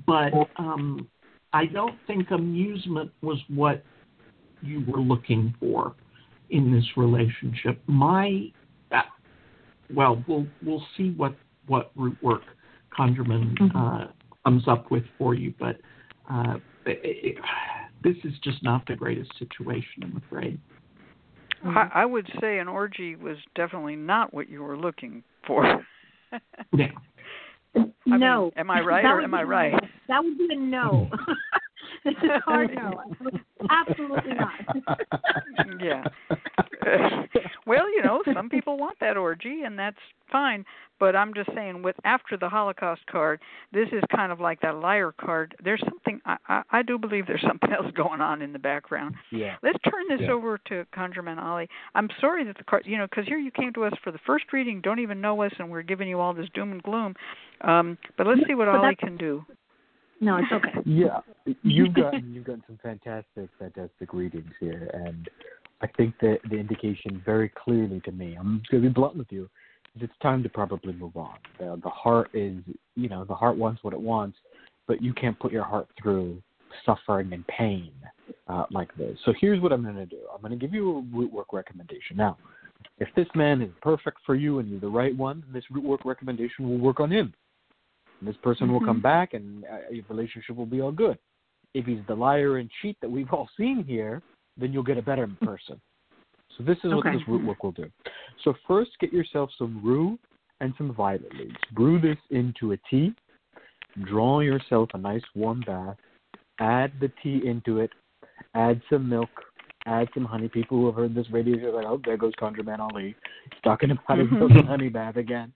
But 0.06 0.34
um, 0.58 1.08
I 1.54 1.66
don't 1.66 1.96
think 2.06 2.32
amusement 2.32 3.12
was 3.22 3.40
what 3.48 3.84
you 4.62 4.84
were 4.88 5.00
looking 5.00 5.54
for 5.60 5.94
in 6.50 6.72
this 6.72 6.86
relationship. 6.96 7.82
My, 7.88 8.52
uh, 8.92 9.02
well, 9.94 10.24
we'll 10.28 10.48
we'll 10.64 10.84
see 10.96 11.12
what 11.12 11.36
what 11.68 11.92
root 11.96 12.18
work 12.22 12.44
ConjureMan 12.98 13.58
mm-hmm. 13.58 13.78
uh, 13.78 14.08
comes 14.46 14.68
up 14.68 14.90
with 14.92 15.04
for 15.18 15.34
you, 15.34 15.54
but 15.60 15.78
uh, 16.32 16.56
it, 16.86 17.00
it, 17.04 17.38
this 18.04 18.16
is 18.24 18.34
just 18.44 18.64
not 18.64 18.86
the 18.88 18.96
greatest 18.96 19.32
situation, 19.38 20.04
I'm 20.04 20.22
afraid. 20.26 20.60
I, 21.66 21.90
I 21.94 22.06
would 22.06 22.28
say 22.40 22.60
an 22.60 22.68
orgy 22.68 23.16
was 23.16 23.38
definitely 23.56 23.96
not 23.96 24.34
what 24.34 24.50
you 24.50 24.62
were 24.62 24.78
looking 24.78 25.24
for. 25.46 25.86
yeah. 26.74 26.92
I 27.76 27.88
no. 28.06 28.44
Mean, 28.44 28.52
am 28.58 28.72
I 28.72 28.82
right 28.82 29.06
or 29.06 29.22
am 29.22 29.34
I 29.34 29.44
right? 29.44 29.74
That 30.08 30.24
would 30.24 30.38
be 30.38 30.48
a 30.52 30.56
no. 30.56 31.10
it's 32.06 32.20
a 32.24 32.40
hard 32.42 32.72
no. 32.76 33.04
Absolutely 33.70 34.34
not. 34.34 35.82
yeah. 35.82 36.04
well, 37.66 37.90
you 37.90 38.02
know, 38.04 38.22
some 38.34 38.50
people 38.50 38.78
want 38.78 38.98
that 39.00 39.18
orgy, 39.18 39.62
and 39.66 39.78
that's 39.78 39.98
fine. 40.32 40.66
But 41.00 41.16
I'm 41.16 41.34
just 41.34 41.50
saying, 41.54 41.84
with 41.84 41.96
after 42.06 42.38
the 42.38 42.50
Holocaust 42.50 43.02
card, 43.10 43.40
this 43.72 43.88
is 43.92 44.02
kind 44.16 44.32
of 44.32 44.40
like 44.40 44.62
that 44.62 44.76
liar 44.78 45.14
card. 45.20 45.56
There's 45.64 45.82
something 45.88 46.20
I, 46.26 46.38
I, 46.48 46.62
I 46.72 46.82
do 46.82 46.98
believe 46.98 47.28
there's 47.28 47.46
something 47.48 47.72
else 47.78 47.92
going 47.96 48.22
on 48.22 48.42
in 48.42 48.54
the 48.54 48.60
background. 48.60 49.16
Yeah. 49.32 49.56
Let's 49.62 49.78
turn 49.84 50.06
this 50.10 50.22
yeah. 50.22 50.32
over 50.32 50.58
to 50.70 50.86
ConjureMan 50.96 51.38
Ali. 51.38 51.68
I'm 51.94 52.10
sorry 52.20 52.44
that 52.46 52.58
the 52.58 52.64
card, 52.64 52.84
you 52.86 52.98
know, 52.98 53.08
because 53.08 53.26
here 53.28 53.38
you 53.38 53.52
came 53.52 53.74
to 53.74 53.86
us 53.86 53.94
for 54.04 54.12
the 54.12 54.20
first 54.26 54.46
reading, 54.54 54.82
don't 54.82 55.00
even 55.00 55.22
know 55.22 55.42
us, 55.44 55.52
and 55.60 55.70
we're 55.70 55.84
giving 55.84 56.08
you 56.08 56.20
all 56.20 56.34
this 56.34 56.48
doom 56.54 56.72
and 56.72 56.84
gloom. 56.84 57.14
Um, 57.62 57.98
but 58.18 58.28
let's 58.28 58.42
see 58.48 58.56
what 58.56 58.68
Ali 58.68 58.96
can 58.96 59.18
do. 59.18 59.46
No, 60.20 60.38
it's 60.38 60.52
okay. 60.52 60.80
Yeah, 60.86 61.20
you've 61.64 61.94
gotten 61.96 62.34
you've 62.34 62.46
gotten 62.46 62.64
some 62.68 62.80
fantastic, 62.82 63.50
fantastic 63.60 64.14
readings 64.14 64.52
here, 64.60 64.90
and 64.94 65.30
I 65.82 65.88
think 65.96 66.16
that 66.22 66.40
the 66.50 66.56
indication 66.56 67.22
very 67.26 67.50
clearly 67.50 68.00
to 68.02 68.12
me. 68.12 68.36
I'm 68.40 68.62
going 68.72 68.84
to 68.84 68.90
be 68.90 68.94
blunt 68.94 69.16
with 69.16 69.32
you. 69.32 69.50
It's 70.00 70.14
time 70.22 70.44
to 70.44 70.50
probably 70.50 70.94
move 70.94 71.18
on. 71.18 71.38
The, 71.60 71.80
the 71.84 71.90
heart 71.90 72.30
is, 72.34 72.58
you 72.96 73.10
know, 73.10 73.26
the 73.26 73.34
heart 73.34 73.58
wants 73.58 73.84
what 73.84 73.94
it 73.94 74.00
wants, 74.00 74.38
but 74.88 75.02
you 75.02 75.14
can't 75.14 75.38
put 75.40 75.52
your 75.52 75.64
heart 75.64 75.88
through 76.02 76.42
suffering 76.86 77.34
and 77.34 77.46
pain 77.48 77.92
uh, 78.48 78.66
like 78.70 78.96
this. 78.96 79.18
So 79.26 79.34
here's 79.40 79.60
what 79.60 79.72
I'm 79.72 79.84
going 79.84 79.96
to 79.96 80.06
do. 80.06 80.20
I'm 80.34 80.42
going 80.42 80.52
to 80.52 80.58
give 80.58 80.74
you 80.74 80.98
a 80.98 81.18
root 81.18 81.32
work 81.32 81.52
recommendation. 81.52 82.16
Now, 82.16 82.38
if 83.00 83.08
this 83.16 83.28
man 83.36 83.62
is 83.62 83.70
perfect 83.82 84.18
for 84.26 84.36
you 84.36 84.60
and 84.60 84.70
you're 84.70 84.80
the 84.80 84.88
right 84.88 85.16
one, 85.16 85.44
this 85.52 85.64
root 85.72 85.84
work 85.84 86.06
recommendation 86.06 86.70
will 86.70 86.78
work 86.78 87.00
on 87.00 87.12
him. 87.12 87.34
And 88.20 88.28
this 88.28 88.36
person 88.42 88.66
mm-hmm. 88.66 88.74
will 88.74 88.80
come 88.82 88.98
mm-hmm. 88.98 89.02
back 89.02 89.34
and 89.34 89.64
uh, 89.66 89.92
your 89.92 90.04
relationship 90.10 90.56
will 90.56 90.66
be 90.66 90.82
all 90.82 90.92
good. 90.92 91.18
If 91.74 91.86
he's 91.86 92.00
the 92.08 92.16
liar 92.16 92.58
and 92.58 92.70
cheat 92.82 92.98
that 93.02 93.10
we've 93.10 93.30
all 93.32 93.50
seen 93.58 93.84
here, 93.88 94.22
then 94.60 94.74
you'll 94.74 94.84
get 94.84 94.98
a 94.98 95.02
better 95.02 95.30
person. 95.42 95.80
So 96.58 96.64
this 96.64 96.78
is 96.84 96.92
okay. 96.92 96.96
what 96.96 97.04
this 97.14 97.28
root 97.28 97.46
work 97.46 97.64
will 97.64 97.72
do. 97.72 97.90
So 98.44 98.56
first, 98.68 98.92
get 99.00 99.14
yourself 99.14 99.52
some 99.58 99.82
rue 99.84 100.18
and 100.60 100.74
some 100.78 100.94
violet 100.94 101.32
leaves. 101.38 101.56
Brew 101.74 102.00
this 102.00 102.18
into 102.32 102.72
a 102.72 102.78
tea. 102.90 103.14
Draw 104.06 104.42
yourself 104.42 104.90
a 104.94 104.98
nice 104.98 105.22
warm 105.36 105.62
bath. 105.66 105.98
Add 106.60 106.94
the 107.00 107.12
tea 107.22 107.42
into 107.46 107.80
it. 107.80 107.92
Add 108.56 108.82
some 108.90 109.08
milk. 109.08 109.30
Add 109.86 110.10
some 110.14 110.26
honey. 110.26 110.50
People 110.50 110.80
who 110.80 110.86
have 110.88 110.96
heard 110.96 111.16
this 111.16 111.30
radio 111.32 111.58
show 111.60 111.68
are 111.68 111.76
like, 111.76 111.86
oh, 111.86 112.02
there 112.04 112.18
goes 112.18 112.34
ConjureMan 112.42 112.80
Ali. 112.80 113.16
He's 113.44 113.62
talking 113.64 113.92
about 113.92 114.18
his 114.18 114.28
mm-hmm. 114.28 114.68
honey 114.68 114.90
bath 114.90 115.18
again. 115.18 115.54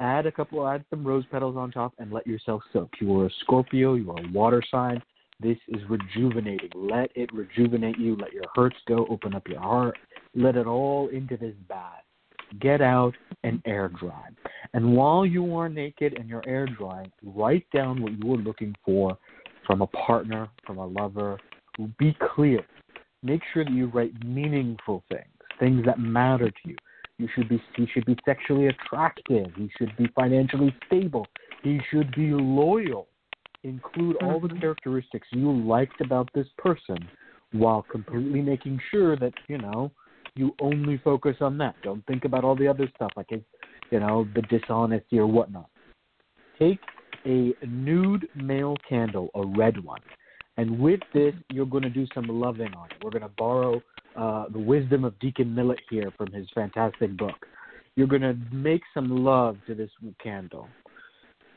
Add 0.00 0.26
a 0.26 0.32
couple, 0.32 0.66
add 0.66 0.84
some 0.90 1.04
rose 1.04 1.24
petals 1.30 1.56
on 1.56 1.72
top, 1.72 1.92
and 1.98 2.12
let 2.12 2.26
yourself 2.26 2.62
soak. 2.72 2.90
You 3.00 3.20
are 3.20 3.26
a 3.26 3.30
Scorpio. 3.40 3.94
You 3.94 4.12
are 4.12 4.24
a 4.24 4.32
water 4.32 4.62
sign. 4.70 5.02
This 5.40 5.58
is 5.68 5.80
rejuvenating. 5.88 6.70
Let 6.74 7.10
it 7.14 7.32
rejuvenate 7.32 7.98
you. 7.98 8.16
Let 8.16 8.32
your 8.32 8.44
hurts 8.54 8.76
go. 8.86 9.06
Open 9.10 9.34
up 9.34 9.48
your 9.48 9.60
heart. 9.60 9.96
Let 10.34 10.56
it 10.56 10.66
all 10.66 11.08
into 11.08 11.36
this 11.36 11.54
bath. 11.68 12.02
Get 12.60 12.80
out 12.80 13.14
and 13.44 13.60
air 13.66 13.88
dry. 13.88 14.28
And 14.72 14.96
while 14.96 15.26
you 15.26 15.54
are 15.56 15.68
naked 15.68 16.14
and 16.18 16.28
you're 16.28 16.48
air 16.48 16.66
drying, 16.66 17.10
write 17.22 17.66
down 17.74 18.02
what 18.02 18.12
you 18.12 18.34
are 18.34 18.38
looking 18.38 18.74
for 18.84 19.18
from 19.66 19.82
a 19.82 19.86
partner, 19.88 20.48
from 20.66 20.78
a 20.78 20.86
lover. 20.86 21.38
Be 21.98 22.16
clear. 22.34 22.64
Make 23.22 23.42
sure 23.52 23.64
that 23.64 23.72
you 23.72 23.88
write 23.88 24.12
meaningful 24.24 25.02
things, 25.08 25.26
things 25.58 25.84
that 25.86 25.98
matter 25.98 26.50
to 26.50 26.68
you. 26.68 26.76
You 27.18 27.28
should 27.34 27.48
be 27.48 27.60
he 27.76 27.86
should 27.92 28.06
be 28.06 28.16
sexually 28.24 28.68
attractive. 28.68 29.46
He 29.56 29.70
should 29.76 29.96
be 29.96 30.06
financially 30.14 30.74
stable. 30.86 31.26
He 31.62 31.80
should 31.90 32.14
be 32.14 32.30
loyal. 32.30 33.08
Include 33.64 34.16
all 34.22 34.38
the 34.38 34.48
mm-hmm. 34.48 34.60
characteristics 34.60 35.26
you 35.32 35.52
liked 35.52 36.00
about 36.00 36.28
this 36.32 36.46
person 36.58 36.96
while 37.52 37.84
completely 37.90 38.40
making 38.40 38.80
sure 38.90 39.16
that, 39.16 39.32
you 39.48 39.58
know, 39.58 39.90
you 40.34 40.54
only 40.60 40.98
focus 40.98 41.36
on 41.40 41.58
that. 41.58 41.74
Don't 41.82 42.06
think 42.06 42.24
about 42.24 42.44
all 42.44 42.54
the 42.54 42.68
other 42.68 42.88
stuff 42.94 43.10
like 43.16 43.30
you 43.30 44.00
know, 44.00 44.28
the 44.34 44.42
dishonesty 44.42 45.18
or 45.18 45.26
whatnot. 45.26 45.68
Take 46.58 46.78
a 47.26 47.52
nude 47.66 48.28
male 48.36 48.76
candle, 48.88 49.30
a 49.34 49.44
red 49.44 49.82
one, 49.82 50.00
and 50.58 50.78
with 50.78 51.00
this, 51.14 51.34
you're 51.50 51.66
going 51.66 51.84
to 51.84 51.90
do 51.90 52.04
some 52.12 52.26
loving 52.26 52.74
on 52.74 52.86
it. 52.90 52.96
We're 53.02 53.12
going 53.12 53.22
to 53.22 53.30
borrow 53.38 53.80
uh, 54.16 54.46
the 54.52 54.58
wisdom 54.58 55.04
of 55.04 55.16
Deacon 55.20 55.54
Millett 55.54 55.78
here 55.88 56.12
from 56.18 56.32
his 56.32 56.48
fantastic 56.52 57.16
book. 57.16 57.46
You're 57.94 58.08
going 58.08 58.22
to 58.22 58.36
make 58.52 58.82
some 58.92 59.24
love 59.24 59.56
to 59.68 59.76
this 59.76 59.90
candle. 60.20 60.68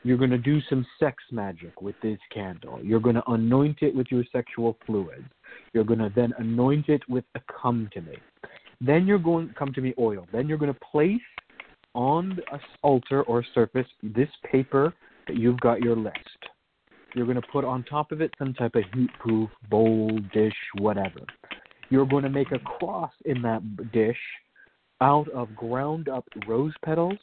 You're 0.04 0.16
going 0.16 0.30
to 0.30 0.38
do 0.38 0.60
some 0.68 0.86
sex 1.00 1.16
magic 1.32 1.82
with 1.82 1.96
this 2.00 2.18
candle. 2.32 2.78
You're 2.80 3.00
going 3.00 3.16
to 3.16 3.28
anoint 3.28 3.78
it 3.82 3.92
with 3.92 4.06
your 4.10 4.24
sexual 4.32 4.76
fluids. 4.86 5.26
You're 5.72 5.84
going 5.84 5.98
to 5.98 6.12
then 6.14 6.32
anoint 6.38 6.88
it 6.88 7.02
with 7.08 7.24
a 7.34 7.40
come 7.60 7.90
to 7.94 8.00
me. 8.00 8.16
Then 8.80 9.06
you're 9.06 9.18
going 9.18 9.48
to 9.48 9.54
come 9.54 9.72
to 9.72 9.80
me 9.80 9.94
oil. 9.98 10.28
Then 10.32 10.48
you're 10.48 10.58
going 10.58 10.72
to 10.72 10.80
place 10.92 11.20
on 11.94 12.38
a 12.52 12.60
altar 12.82 13.22
or 13.24 13.44
surface 13.52 13.86
this 14.02 14.28
paper 14.50 14.94
that 15.26 15.36
you've 15.36 15.60
got 15.60 15.80
your 15.80 15.96
list. 15.96 16.16
You're 17.14 17.26
going 17.26 17.40
to 17.40 17.46
put 17.52 17.64
on 17.64 17.84
top 17.84 18.12
of 18.12 18.20
it 18.20 18.32
some 18.38 18.54
type 18.54 18.74
of 18.74 18.84
heat 18.94 19.10
proof 19.18 19.50
bowl, 19.70 20.18
dish, 20.32 20.54
whatever. 20.78 21.20
You're 21.90 22.06
going 22.06 22.24
to 22.24 22.30
make 22.30 22.52
a 22.52 22.58
cross 22.58 23.12
in 23.26 23.42
that 23.42 23.92
dish 23.92 24.16
out 25.00 25.28
of 25.30 25.54
ground 25.54 26.08
up 26.08 26.24
rose 26.46 26.72
petals, 26.84 27.18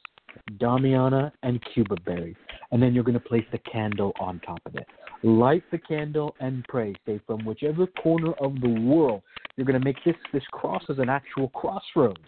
damiana, 0.58 1.32
and 1.44 1.60
cubeb 1.66 2.04
berry. 2.06 2.36
And 2.72 2.82
then 2.82 2.94
you're 2.94 3.04
going 3.04 3.14
to 3.14 3.20
place 3.20 3.46
the 3.52 3.58
candle 3.60 4.14
on 4.20 4.40
top 4.42 4.62
of 4.66 4.76
it. 4.76 4.86
Light 5.24 5.64
the 5.72 5.80
candle 5.80 6.36
and 6.40 6.64
pray. 6.68 6.94
Say 7.06 7.20
from 7.26 7.44
whichever 7.46 7.88
corner 7.88 8.34
of 8.34 8.62
the 8.62 8.70
world 8.70 9.24
you're 9.60 9.66
going 9.66 9.78
to 9.78 9.84
make 9.84 10.02
this 10.06 10.16
this 10.32 10.44
cross 10.52 10.84
as 10.90 11.00
an 11.00 11.10
actual 11.10 11.50
crossroads. 11.50 12.20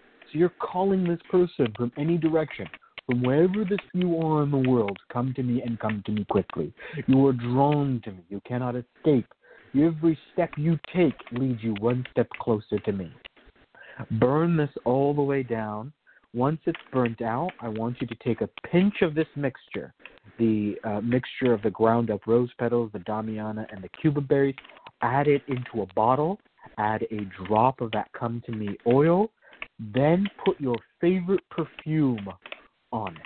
So 0.00 0.38
you're 0.38 0.52
calling 0.60 1.04
this 1.04 1.20
person 1.30 1.72
from 1.76 1.90
any 1.96 2.18
direction, 2.18 2.66
from 3.08 3.22
wherever 3.22 3.64
this 3.64 3.78
you 3.94 4.18
are 4.18 4.42
in 4.42 4.50
the 4.50 4.68
world, 4.68 4.98
come 5.10 5.32
to 5.34 5.42
me 5.42 5.62
and 5.62 5.80
come 5.80 6.02
to 6.04 6.12
me 6.12 6.26
quickly. 6.28 6.72
You 7.06 7.26
are 7.26 7.32
drawn 7.32 8.02
to 8.04 8.12
me. 8.12 8.22
You 8.28 8.42
cannot 8.46 8.76
escape. 8.76 9.26
Every 9.74 10.18
step 10.32 10.50
you 10.58 10.78
take 10.94 11.14
leads 11.32 11.62
you 11.62 11.74
one 11.80 12.04
step 12.10 12.28
closer 12.38 12.78
to 12.78 12.92
me. 12.92 13.10
Burn 14.12 14.58
this 14.58 14.68
all 14.84 15.14
the 15.14 15.22
way 15.22 15.42
down. 15.42 15.92
Once 16.34 16.60
it's 16.66 16.78
burnt 16.92 17.22
out, 17.22 17.50
I 17.60 17.68
want 17.68 17.96
you 18.00 18.06
to 18.06 18.14
take 18.16 18.42
a 18.42 18.50
pinch 18.70 18.96
of 19.00 19.14
this 19.14 19.26
mixture, 19.34 19.94
the 20.38 20.76
uh, 20.84 21.00
mixture 21.00 21.54
of 21.54 21.62
the 21.62 21.70
ground 21.70 22.10
up 22.10 22.26
rose 22.26 22.50
petals, 22.58 22.90
the 22.92 22.98
damiana, 23.00 23.66
and 23.72 23.82
the 23.82 23.88
cubeb 23.88 24.28
berries. 24.28 24.54
Add 25.00 25.28
it 25.28 25.42
into 25.48 25.80
a 25.82 25.94
bottle. 25.94 26.38
Add 26.76 27.06
a 27.10 27.26
drop 27.46 27.80
of 27.80 27.90
that 27.92 28.10
come 28.12 28.42
to 28.44 28.52
me 28.52 28.76
oil. 28.86 29.30
Then 29.94 30.26
put 30.44 30.60
your 30.60 30.76
favorite 31.00 31.42
perfume 31.50 32.28
on 32.92 33.16
it. 33.16 33.22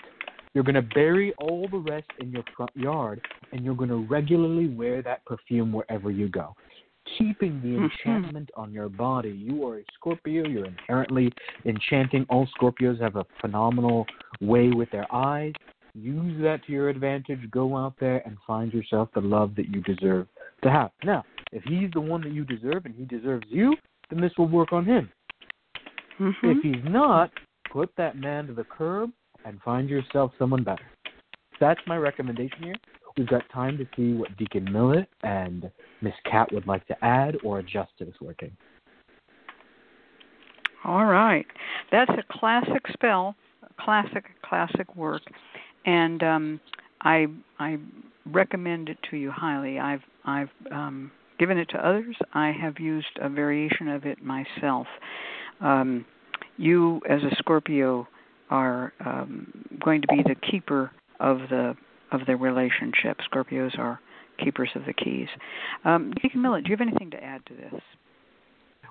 You're 0.54 0.64
going 0.64 0.74
to 0.74 0.82
bury 0.82 1.32
all 1.38 1.66
the 1.70 1.78
rest 1.78 2.08
in 2.20 2.30
your 2.30 2.44
front 2.56 2.70
yard, 2.74 3.20
and 3.52 3.64
you're 3.64 3.74
going 3.74 3.88
to 3.90 4.06
regularly 4.06 4.68
wear 4.68 5.02
that 5.02 5.24
perfume 5.24 5.72
wherever 5.72 6.10
you 6.10 6.28
go 6.28 6.54
keeping 7.04 7.60
the 7.60 7.68
Mhm. 7.68 7.84
enchantment 7.84 8.50
on 8.56 8.72
your 8.72 8.88
body. 8.88 9.30
You 9.30 9.66
are 9.66 9.78
a 9.78 9.84
Scorpio. 9.94 10.46
You're 10.46 10.66
inherently 10.66 11.32
enchanting. 11.64 12.26
All 12.28 12.46
Scorpios 12.46 13.00
have 13.00 13.16
a 13.16 13.24
phenomenal 13.40 14.06
way 14.40 14.70
with 14.70 14.90
their 14.90 15.12
eyes. 15.12 15.54
Use 15.94 16.40
that 16.40 16.64
to 16.64 16.72
your 16.72 16.88
advantage. 16.88 17.50
Go 17.50 17.76
out 17.76 17.96
there 17.98 18.22
and 18.26 18.38
find 18.46 18.72
yourself 18.72 19.10
the 19.12 19.20
love 19.20 19.54
that 19.56 19.68
you 19.68 19.80
deserve 19.82 20.26
to 20.62 20.70
have. 20.70 20.90
Now, 21.04 21.24
if 21.52 21.62
he's 21.64 21.90
the 21.90 22.00
one 22.00 22.22
that 22.22 22.32
you 22.32 22.44
deserve 22.44 22.86
and 22.86 22.94
he 22.94 23.04
deserves 23.04 23.46
you, 23.50 23.76
then 24.08 24.20
this 24.20 24.36
will 24.38 24.48
work 24.48 24.72
on 24.72 24.84
him. 24.84 25.10
Mhm. 26.18 26.56
If 26.56 26.62
he's 26.62 26.84
not, 26.84 27.30
put 27.64 27.94
that 27.96 28.16
man 28.16 28.46
to 28.46 28.54
the 28.54 28.64
curb 28.64 29.12
and 29.44 29.60
find 29.62 29.88
yourself 29.88 30.32
someone 30.38 30.64
better. 30.64 30.84
That's 31.60 31.80
my 31.86 31.96
recommendation 31.96 32.62
here. 32.62 32.74
We've 33.16 33.28
got 33.28 33.42
time 33.52 33.76
to 33.78 33.86
see 33.96 34.14
what 34.14 34.36
Deacon 34.36 34.70
Millett 34.72 35.08
and 35.22 35.70
Miss 36.00 36.14
Cat 36.30 36.52
would 36.52 36.66
like 36.66 36.86
to 36.86 37.04
add 37.04 37.36
or 37.44 37.58
adjust 37.58 37.90
to 37.98 38.04
this 38.04 38.14
working. 38.20 38.56
All 40.84 41.04
right. 41.04 41.46
That's 41.90 42.10
a 42.10 42.38
classic 42.38 42.82
spell, 42.92 43.36
classic 43.78 44.24
classic 44.44 44.96
work, 44.96 45.22
and 45.86 46.22
um, 46.22 46.60
I 47.02 47.26
I 47.58 47.78
recommend 48.26 48.88
it 48.88 48.98
to 49.10 49.16
you 49.16 49.30
highly. 49.30 49.78
I've 49.78 50.02
I've 50.24 50.50
um, 50.72 51.12
given 51.38 51.58
it 51.58 51.68
to 51.70 51.86
others. 51.86 52.16
I 52.34 52.52
have 52.60 52.80
used 52.80 53.18
a 53.20 53.28
variation 53.28 53.88
of 53.88 54.04
it 54.06 54.18
myself. 54.24 54.86
Um, 55.60 56.04
you, 56.56 57.00
as 57.08 57.22
a 57.22 57.34
Scorpio, 57.36 58.08
are 58.52 58.92
um, 59.04 59.50
going 59.82 60.02
to 60.02 60.08
be 60.08 60.22
the 60.22 60.36
keeper 60.50 60.92
of 61.18 61.38
the 61.48 61.74
of 62.12 62.20
the 62.26 62.36
relationship. 62.36 63.16
Scorpios 63.32 63.76
are 63.78 63.98
keepers 64.44 64.68
of 64.74 64.84
the 64.84 64.92
keys. 64.92 65.28
Um, 65.86 66.12
Deacon 66.22 66.42
Millett, 66.42 66.64
do 66.64 66.70
you 66.70 66.76
have 66.76 66.86
anything 66.86 67.10
to 67.10 67.24
add 67.24 67.44
to 67.46 67.54
this? 67.54 67.80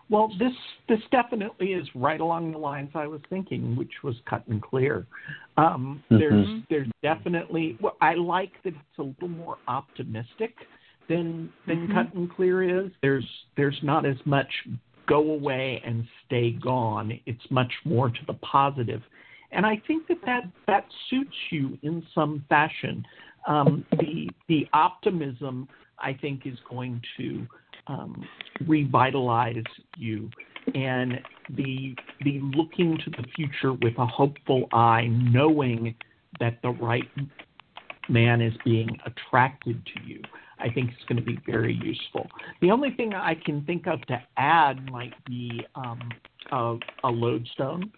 Well, 0.10 0.34
this 0.40 0.52
this 0.90 1.00
definitely 1.12 1.74
is 1.74 1.88
right 1.94 2.20
along 2.20 2.52
the 2.52 2.58
lines 2.58 2.90
I 2.96 3.06
was 3.06 3.22
thinking, 3.30 3.76
which 3.76 3.92
was 4.04 4.16
cut 4.28 4.46
and 4.48 4.62
clear. 4.62 5.06
Um, 5.58 6.04
There's 6.10 6.48
Mhm. 6.48 6.64
there's 6.70 6.90
definitely 7.04 7.78
well, 7.80 7.98
I 8.02 8.16
like 8.16 8.62
that 8.64 8.74
it's 8.74 8.98
a 8.98 9.04
little 9.04 9.30
more 9.30 9.58
optimistic 9.68 10.56
than 11.08 11.54
than 11.68 11.88
Mhm. 11.88 11.94
cut 11.94 12.14
and 12.16 12.30
clear 12.30 12.64
is. 12.64 12.92
There's 13.02 13.46
there's 13.56 13.82
not 13.84 14.06
as 14.06 14.18
much 14.26 14.52
go 15.06 15.32
away 15.32 15.82
and 15.86 16.08
stay 16.26 16.52
gone. 16.52 17.20
It's 17.26 17.52
much 17.52 17.74
more 17.86 18.10
to 18.10 18.26
the 18.26 18.36
positive, 18.36 19.04
and 19.52 19.66
I 19.66 19.82
think 19.88 20.08
that 20.08 20.18
that, 20.26 20.44
that 20.68 20.86
suits 21.10 21.36
you 21.50 21.78
in 21.82 22.06
some 22.14 22.44
fashion. 22.50 23.06
Um, 23.48 23.86
the 23.92 24.30
the 24.48 24.68
optimism 24.74 25.68
I 26.00 26.14
think 26.14 26.46
is 26.46 26.58
going 26.70 27.02
to 27.18 27.48
um, 27.88 28.24
revitalize 28.68 29.64
you, 29.98 30.30
and 30.76 31.20
the 31.50 31.96
the 32.24 32.40
looking 32.56 32.98
to 33.04 33.10
the 33.10 33.26
future 33.36 33.74
with 33.74 33.98
a 33.98 34.06
hopeful 34.06 34.68
eye, 34.72 35.08
knowing 35.10 35.96
that 36.40 36.62
the 36.62 36.70
right 36.70 37.10
man 38.10 38.42
is 38.42 38.54
being 38.64 38.90
attracted 39.06 39.84
to 39.86 40.04
you. 40.06 40.22
I 40.60 40.70
think 40.70 40.92
is 40.92 41.06
going 41.08 41.18
to 41.18 41.26
be 41.26 41.40
very 41.46 41.74
useful. 41.74 42.28
The 42.62 42.70
only 42.70 42.92
thing 42.92 43.16
I 43.16 43.34
can 43.34 43.66
think 43.66 43.88
of 43.88 44.00
to 44.06 44.22
add 44.38 44.92
might 44.92 45.14
be 45.26 45.66
um, 45.74 46.00
a, 46.52 46.78
a 47.04 47.10
lodestone, 47.10 47.92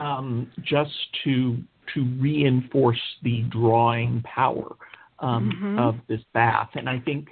um, 0.00 0.50
just 0.62 0.92
to 1.24 1.58
to 1.94 2.04
reinforce 2.20 3.00
the 3.22 3.42
drawing 3.48 4.22
power 4.22 4.76
um, 5.20 5.50
Mhm. 5.50 5.78
of 5.78 5.96
this 6.06 6.22
bath. 6.34 6.68
And 6.74 6.88
I 6.88 6.98
think 7.00 7.28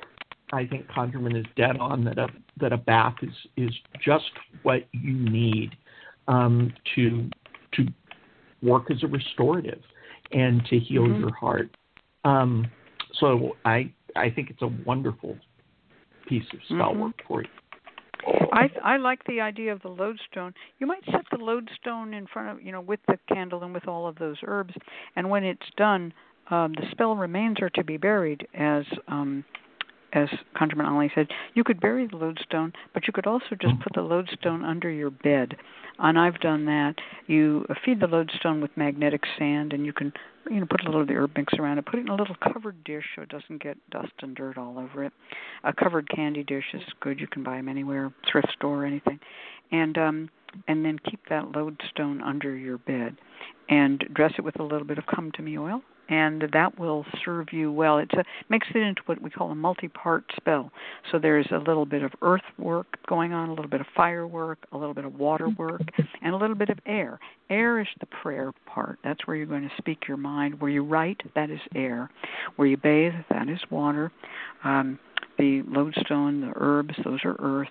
I 0.52 0.64
think 0.66 0.86
ConjureMan 0.88 1.36
is 1.36 1.46
dead 1.56 1.76
on 1.78 2.04
that 2.04 2.18
a 2.18 2.28
that 2.58 2.72
a 2.72 2.76
bath 2.76 3.16
is 3.22 3.34
is 3.56 3.74
just 4.00 4.30
what 4.62 4.86
you 4.92 5.12
need 5.12 5.76
um, 6.28 6.72
to 6.94 7.28
to 7.72 7.86
work 8.62 8.90
as 8.90 9.02
a 9.02 9.06
restorative 9.06 9.82
and 10.32 10.64
to 10.66 10.78
heal 10.78 11.04
Mhm. 11.04 11.20
your 11.20 11.34
heart. 11.34 11.70
Um, 12.24 12.66
so 13.14 13.56
I 13.64 13.90
I 14.16 14.30
think 14.30 14.50
it's 14.50 14.62
a 14.62 14.68
wonderful 14.68 15.38
piece 16.26 16.50
of 16.52 16.62
spell 16.64 16.94
Mhm. 16.94 16.98
work 16.98 17.22
for 17.28 17.42
you. 17.42 17.48
I 18.52 18.70
I 18.82 18.96
like 18.96 19.24
the 19.24 19.40
idea 19.40 19.72
of 19.72 19.82
the 19.82 19.88
lodestone. 19.88 20.54
You 20.78 20.86
might 20.86 21.04
set 21.06 21.24
the 21.30 21.38
lodestone 21.38 22.14
in 22.14 22.26
front 22.26 22.48
of 22.50 22.64
you 22.64 22.72
know 22.72 22.80
with 22.80 23.00
the 23.08 23.18
candle 23.28 23.62
and 23.62 23.72
with 23.72 23.86
all 23.88 24.06
of 24.06 24.16
those 24.16 24.36
herbs, 24.44 24.74
and 25.14 25.30
when 25.30 25.44
it's 25.44 25.66
done, 25.76 26.12
um, 26.50 26.72
the 26.72 26.86
spell 26.90 27.16
remains 27.16 27.60
are 27.60 27.70
to 27.70 27.84
be 27.84 27.96
buried 27.96 28.46
as 28.54 28.84
um, 29.08 29.44
as 30.16 30.28
ConjureMan 30.56 30.88
Ali 30.88 31.10
said. 31.14 31.28
You 31.54 31.62
could 31.62 31.80
bury 31.80 32.06
the 32.06 32.16
lodestone, 32.16 32.72
but 32.94 33.06
you 33.06 33.12
could 33.12 33.26
also 33.26 33.54
just 33.60 33.78
put 33.80 33.92
the 33.94 34.02
lodestone 34.02 34.64
under 34.64 34.90
your 34.90 35.10
bed. 35.10 35.56
And 35.98 36.18
I've 36.18 36.40
done 36.40 36.64
that. 36.66 36.94
You 37.26 37.66
feed 37.84 38.00
the 38.00 38.06
lodestone 38.06 38.60
with 38.60 38.76
magnetic 38.76 39.22
sand, 39.38 39.72
and 39.72 39.84
you 39.86 39.92
can 39.92 40.12
you 40.50 40.60
know 40.60 40.66
put 40.68 40.82
a 40.82 40.84
little 40.84 41.02
of 41.02 41.08
the 41.08 41.14
herb 41.14 41.32
mix 41.36 41.54
around 41.58 41.78
it. 41.78 41.86
Put 41.86 41.98
it 41.98 42.02
in 42.02 42.08
a 42.08 42.16
little 42.16 42.36
covered 42.52 42.82
dish 42.84 43.04
so 43.14 43.22
it 43.22 43.28
doesn't 43.28 43.62
get 43.62 43.78
dust 43.90 44.12
and 44.20 44.34
dirt 44.34 44.58
all 44.58 44.78
over 44.78 45.04
it. 45.04 45.12
A 45.64 45.72
covered 45.72 46.08
candy 46.08 46.42
dish 46.42 46.64
is 46.74 46.82
good. 47.00 47.20
You 47.20 47.26
can 47.26 47.42
buy 47.42 47.56
them 47.56 47.68
anywhere, 47.68 48.12
thrift 48.30 48.48
store 48.56 48.82
or 48.82 48.86
anything. 48.86 49.20
And 49.70 49.96
um 49.98 50.30
and 50.68 50.84
then 50.84 50.98
keep 50.98 51.20
that 51.28 51.52
lodestone 51.52 52.22
under 52.22 52.56
your 52.56 52.78
bed 52.78 53.16
and 53.68 54.02
dress 54.14 54.32
it 54.38 54.42
with 54.42 54.58
a 54.58 54.62
little 54.62 54.86
bit 54.86 54.96
of 54.96 55.04
come 55.06 55.30
to 55.32 55.42
me 55.42 55.58
oil 55.58 55.82
and 56.08 56.44
that 56.52 56.78
will 56.78 57.04
serve 57.24 57.52
you 57.52 57.72
well. 57.72 57.98
It 57.98 58.10
makes 58.48 58.66
it 58.74 58.78
into 58.78 59.02
what 59.06 59.20
we 59.20 59.30
call 59.30 59.50
a 59.50 59.54
multi-part 59.54 60.24
spell. 60.36 60.70
So 61.10 61.18
there's 61.18 61.48
a 61.50 61.58
little 61.58 61.86
bit 61.86 62.02
of 62.02 62.12
earth 62.22 62.42
work 62.58 62.86
going 63.08 63.32
on, 63.32 63.48
a 63.48 63.54
little 63.54 63.70
bit 63.70 63.80
of 63.80 63.86
fire 63.96 64.26
work, 64.26 64.58
a 64.72 64.78
little 64.78 64.94
bit 64.94 65.04
of 65.04 65.18
water 65.18 65.48
work, 65.58 65.82
and 66.22 66.34
a 66.34 66.36
little 66.36 66.56
bit 66.56 66.70
of 66.70 66.78
air. 66.86 67.18
Air 67.50 67.80
is 67.80 67.86
the 68.00 68.06
prayer 68.06 68.52
part. 68.66 68.98
That's 69.04 69.26
where 69.26 69.36
you're 69.36 69.46
going 69.46 69.68
to 69.68 69.74
speak 69.78 70.08
your 70.08 70.16
mind. 70.16 70.60
Where 70.60 70.70
you 70.70 70.84
write, 70.84 71.20
that 71.34 71.50
is 71.50 71.60
air. 71.74 72.10
Where 72.56 72.68
you 72.68 72.76
bathe, 72.76 73.14
that 73.30 73.48
is 73.48 73.60
water. 73.70 74.12
Um, 74.64 74.98
the 75.38 75.62
lodestone, 75.66 76.40
the 76.40 76.52
herbs, 76.56 76.94
those 77.04 77.20
are 77.24 77.36
earth, 77.40 77.68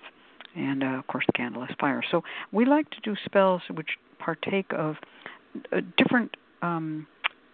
and 0.56 0.84
uh, 0.84 1.00
of 1.00 1.08
course 1.08 1.26
the 1.26 1.34
candle 1.34 1.64
is 1.64 1.70
fire. 1.80 2.04
So 2.12 2.22
we 2.52 2.66
like 2.66 2.90
to 2.92 3.02
do 3.02 3.16
spells 3.26 3.62
which 3.74 3.90
partake 4.20 4.72
of 4.72 4.96
uh, 5.72 5.82
different 5.98 6.36
um, 6.62 7.08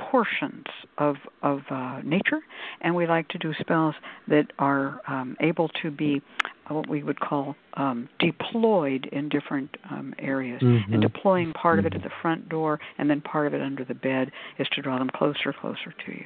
portions 0.09 0.65
of 0.97 1.15
of 1.41 1.59
uh, 1.69 2.01
nature, 2.03 2.39
and 2.81 2.95
we 2.95 3.07
like 3.07 3.27
to 3.29 3.37
do 3.37 3.53
spells 3.59 3.95
that 4.27 4.47
are 4.59 5.01
um, 5.07 5.35
able 5.39 5.69
to 5.81 5.91
be 5.91 6.21
uh, 6.69 6.73
what 6.73 6.89
we 6.89 7.03
would 7.03 7.19
call 7.19 7.55
um, 7.75 8.09
deployed 8.19 9.07
in 9.11 9.29
different 9.29 9.69
um, 9.89 10.13
areas. 10.19 10.61
Mhm. 10.61 10.93
And 10.93 11.01
deploying 11.01 11.53
part 11.53 11.79
of 11.79 11.85
it 11.85 11.93
at 11.93 12.03
the 12.03 12.11
front 12.21 12.49
door, 12.49 12.79
and 12.97 13.09
then 13.09 13.21
part 13.21 13.47
of 13.47 13.53
it 13.53 13.61
under 13.61 13.83
the 13.83 13.95
bed, 13.95 14.31
is 14.57 14.67
to 14.69 14.81
draw 14.81 14.97
them 14.97 15.09
closer, 15.09 15.53
closer 15.53 15.93
to 16.05 16.11
you. 16.11 16.25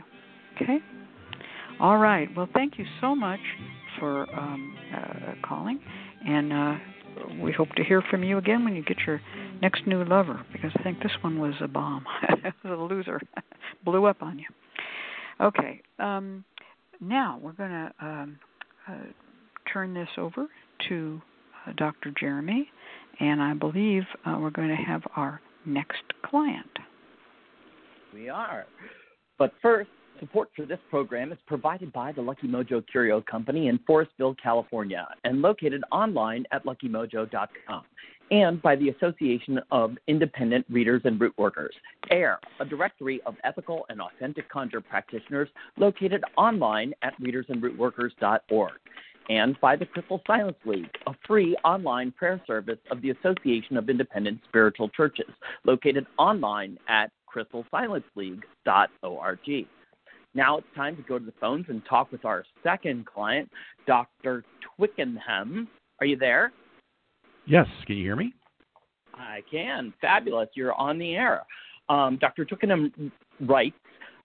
Okay. 0.56 0.80
All 1.80 1.98
right. 1.98 2.30
Well, 2.36 2.48
thank 2.54 2.80
you 2.80 2.86
so 3.02 3.16
much 3.16 3.42
for 4.00 4.30
um, 4.34 4.78
uh, 4.96 5.34
calling, 5.48 5.80
and 6.26 6.54
uh, 6.54 6.76
we 7.42 7.52
hope 7.52 7.70
to 7.76 7.84
hear 7.84 8.02
from 8.10 8.24
you 8.24 8.38
again 8.38 8.64
when 8.64 8.76
you 8.76 8.84
get 8.84 8.98
your 9.06 9.22
next 9.62 9.86
new 9.88 10.04
lover, 10.04 10.46
because 10.52 10.72
I 10.78 10.84
think 10.84 11.02
this 11.02 11.12
one 11.22 11.40
was 11.40 11.54
a 11.62 11.68
bomb. 11.68 12.06
it 12.30 12.54
was 12.64 12.80
a 12.80 12.94
loser. 12.94 13.22
Blew 13.86 14.06
up 14.06 14.22
on 14.22 14.40
you. 14.40 14.46
Okay. 15.42 15.82
Um, 16.00 16.44
now 17.02 17.40
we're 17.42 17.54
going 17.54 17.72
to 17.72 17.92
um, 18.02 18.40
uh, 18.88 18.94
turn 19.72 19.94
this 19.94 20.10
over 20.18 20.48
to 20.90 21.22
uh, 21.68 21.74
Dr. 21.78 22.12
Jeremy, 22.20 22.70
and 23.20 23.42
I 23.42 23.54
believe 23.54 24.04
uh, 24.26 24.38
we're 24.40 24.50
going 24.50 24.70
to 24.70 24.76
have 24.76 25.02
our 25.16 25.42
next 25.66 26.04
client. 26.26 26.70
We 28.14 28.30
are. 28.30 28.66
But 29.38 29.52
first, 29.62 29.90
support 30.20 30.50
for 30.56 30.66
this 30.66 30.80
program 30.90 31.32
is 31.32 31.38
provided 31.48 31.92
by 31.94 32.12
the 32.12 32.22
Lucky 32.22 32.48
Mojo 32.48 32.84
Curio 32.92 33.22
Company 33.22 33.68
in 33.68 33.80
Forestville, 33.80 34.36
California, 34.42 35.08
and 35.24 35.42
located 35.42 35.84
online 35.92 36.46
at 36.52 36.66
luckymojo.com, 36.66 37.84
and 38.32 38.62
by 38.62 38.76
the 38.76 38.90
Association 38.90 39.60
of 39.72 39.96
Independent 40.08 40.66
Readers 40.70 41.02
and 41.06 41.20
Root 41.20 41.34
Workers, 41.38 41.74
AIRR, 42.12 42.38
a 42.60 42.66
directory 42.66 43.22
of 43.26 43.36
ethical 43.44 43.86
and 43.90 44.02
authentic 44.02 44.50
conjure 44.50 44.82
practitioners 44.82 45.50
located 45.78 46.24
online 46.38 46.94
at 47.02 47.20
readersandrootworkers.org 47.22 48.74
and 49.30 49.60
by 49.60 49.76
the 49.76 49.86
Crystal 49.86 50.22
Silence 50.28 50.58
League, 50.66 50.90
a 51.08 51.16
free 51.28 51.56
online 51.64 52.12
prayer 52.12 52.40
service 52.46 52.78
of 52.92 53.02
the 53.02 53.10
Association 53.12 53.78
of 53.78 53.90
Independent 53.90 54.40
Spiritual 54.48 54.90
Churches, 54.90 55.32
located 55.66 56.06
online 56.18 56.78
at 56.88 57.12
crystalsilenceleague.org. 57.34 59.40
Now 60.36 60.58
it's 60.58 60.68
time 60.76 60.98
to 60.98 61.02
go 61.02 61.18
to 61.18 61.26
the 61.26 61.34
phones 61.40 61.66
and 61.70 61.82
talk 61.90 62.12
with 62.12 62.26
our 62.26 62.44
second 62.62 63.06
client, 63.06 63.50
Dr. 63.88 64.44
Twickenham. 64.76 65.70
Are 66.02 66.06
you 66.06 66.18
there? 66.18 66.52
Yes. 67.48 67.68
Can 67.88 67.96
you 67.96 68.04
hear 68.04 68.18
me? 68.18 68.34
I 69.14 69.42
can. 69.50 69.94
Fabulous. 70.02 70.50
You're 70.54 70.74
on 70.74 71.00
the 71.00 71.16
air. 71.16 71.44
Um, 71.88 72.18
Dr. 72.20 72.44
Twickenham 72.44 73.12
writes, 73.40 73.78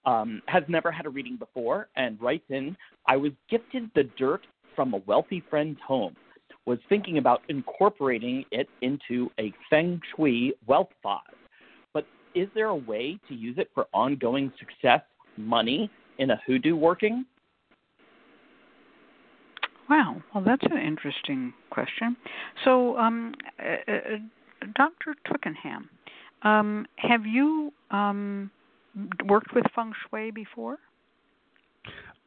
um, 0.04 0.42
has 0.46 0.64
never 0.66 0.90
had 0.90 1.06
a 1.06 1.10
reading 1.10 1.36
before, 1.36 1.88
and 1.94 2.20
writes 2.20 2.46
in, 2.48 2.76
I 3.06 3.16
was 3.16 3.32
gifted 3.48 3.90
the 3.94 4.04
dirt 4.18 4.46
from 4.74 4.94
a 4.94 4.98
wealthy 5.06 5.44
friend's 5.48 5.78
home. 5.86 6.16
Was 6.66 6.78
thinking 6.88 7.18
about 7.18 7.42
incorporating 7.48 8.44
it 8.50 8.68
into 8.82 9.30
a 9.38 9.52
feng 9.68 10.00
shui 10.14 10.54
wealth 10.66 10.90
vase. 11.02 11.20
But 11.92 12.06
is 12.34 12.48
there 12.54 12.66
a 12.66 12.76
way 12.76 13.18
to 13.28 13.34
use 13.34 13.56
it 13.58 13.70
for 13.74 13.86
ongoing 13.92 14.52
success, 14.58 15.00
money, 15.36 15.90
in 16.18 16.30
a 16.30 16.40
hoodoo 16.46 16.76
working? 16.76 17.24
Wow, 19.88 20.22
well, 20.32 20.44
that's 20.44 20.62
an 20.70 20.78
interesting 20.78 21.52
question. 21.70 22.16
So, 22.64 22.96
um, 22.96 23.34
uh, 23.58 23.92
uh, 23.92 24.00
Dr. 24.76 25.16
Twickenham, 25.26 25.88
um, 26.42 26.86
have 26.96 27.26
you 27.26 27.72
um, 27.90 28.50
worked 29.26 29.52
with 29.54 29.64
feng 29.74 29.92
shui 30.08 30.30
before? 30.30 30.78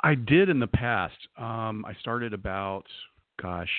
I 0.01 0.15
did 0.15 0.49
in 0.49 0.59
the 0.59 0.67
past. 0.67 1.15
Um, 1.37 1.85
I 1.87 1.93
started 2.01 2.33
about, 2.33 2.83
gosh, 3.41 3.69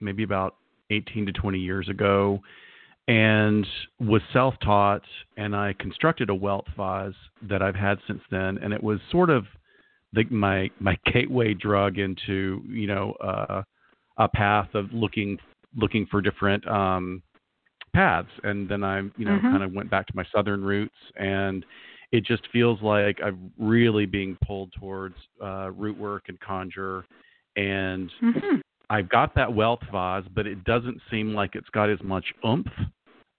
maybe 0.00 0.22
about 0.22 0.56
18 0.90 1.24
to 1.26 1.32
20 1.32 1.58
years 1.58 1.88
ago 1.88 2.40
and 3.10 3.66
was 3.98 4.22
self 4.32 4.54
taught. 4.62 5.02
And 5.36 5.54
I 5.56 5.74
constructed 5.80 6.30
a 6.30 6.34
wealth 6.34 6.66
vase 6.76 7.12
that 7.48 7.60
I've 7.60 7.74
had 7.74 7.98
since 8.06 8.20
then. 8.30 8.58
And 8.62 8.72
it 8.72 8.82
was 8.82 9.00
sort 9.10 9.30
of 9.30 9.46
the, 10.12 10.24
my, 10.30 10.70
my 10.78 10.96
gateway 11.12 11.54
drug 11.54 11.98
into, 11.98 12.62
you 12.68 12.86
know, 12.86 13.12
uh, 13.20 13.62
a 14.18 14.28
path 14.28 14.68
of 14.74 14.92
looking, 14.92 15.38
looking 15.76 16.06
for 16.08 16.20
different, 16.20 16.66
um, 16.68 17.20
paths. 17.92 18.28
And 18.44 18.68
then 18.68 18.84
I, 18.84 19.00
you 19.16 19.24
know, 19.24 19.38
Mhm. 19.38 19.50
kind 19.50 19.62
of 19.64 19.72
went 19.72 19.90
back 19.90 20.06
to 20.06 20.12
my 20.14 20.24
southern 20.32 20.62
roots 20.62 20.94
and 21.16 21.66
it 22.12 22.24
just 22.24 22.46
feels 22.52 22.80
like 22.82 23.18
I'm 23.24 23.52
really 23.58 24.06
being 24.06 24.36
pulled 24.46 24.72
towards 24.72 25.16
uh, 25.42 25.70
root 25.72 25.96
work 25.98 26.24
and 26.28 26.38
conjure. 26.38 27.04
And 27.56 28.10
Mm-hmm. 28.22 28.60
I've 28.90 29.08
got 29.08 29.34
that 29.36 29.52
wealth 29.52 29.82
vase, 29.92 30.24
but 30.34 30.46
it 30.48 30.64
doesn't 30.64 31.00
seem 31.10 31.32
like 31.34 31.54
it's 31.54 31.70
got 31.70 31.88
as 31.88 32.02
much 32.02 32.24
oomph 32.44 32.66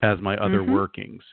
as 0.01 0.19
my 0.19 0.37
other 0.37 0.61
Mhm. 0.61 0.69
workings. 0.71 1.23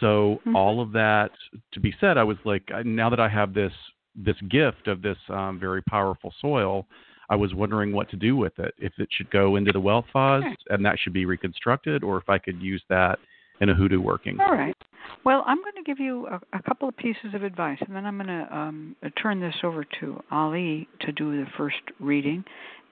So 0.00 0.40
Mhm. 0.46 0.54
all 0.54 0.80
of 0.80 0.92
that 0.92 1.32
to 1.72 1.80
be 1.80 1.92
said, 2.00 2.18
I 2.18 2.24
was 2.24 2.38
like, 2.44 2.70
now 2.84 3.08
that 3.10 3.20
I 3.20 3.28
have 3.28 3.54
this 3.54 3.72
this 4.14 4.40
gift 4.48 4.88
of 4.88 5.00
this 5.00 5.18
um, 5.30 5.60
very 5.60 5.80
powerful 5.82 6.32
soil, 6.40 6.88
I 7.30 7.36
was 7.36 7.54
wondering 7.54 7.92
what 7.92 8.08
to 8.10 8.16
do 8.16 8.36
with 8.36 8.58
it. 8.58 8.74
If 8.78 8.98
it 8.98 9.08
should 9.12 9.30
go 9.30 9.54
into 9.54 9.70
the 9.70 9.80
wealth 9.80 10.06
vase 10.12 10.42
Okay. 10.44 10.56
and 10.70 10.84
that 10.84 10.98
should 10.98 11.12
be 11.12 11.24
reconstructed, 11.24 12.02
or 12.02 12.18
if 12.18 12.28
I 12.28 12.38
could 12.38 12.60
use 12.60 12.82
that 12.88 13.20
in 13.60 13.68
a 13.68 13.74
hoodoo 13.74 14.00
working. 14.00 14.40
All 14.40 14.52
right. 14.52 14.76
Well, 15.24 15.44
I'm 15.46 15.58
going 15.58 15.74
to 15.76 15.82
give 15.82 16.00
you 16.00 16.26
a, 16.26 16.40
a 16.52 16.62
couple 16.62 16.88
of 16.88 16.96
pieces 16.96 17.34
of 17.34 17.42
advice, 17.42 17.78
and 17.80 17.94
then 17.94 18.06
I'm 18.06 18.16
going 18.16 18.28
to 18.28 18.56
um, 18.56 18.96
turn 19.20 19.40
this 19.40 19.54
over 19.62 19.84
to 20.00 20.22
Ali 20.30 20.88
to 21.00 21.12
do 21.12 21.44
the 21.44 21.50
first 21.56 21.80
reading, 22.00 22.44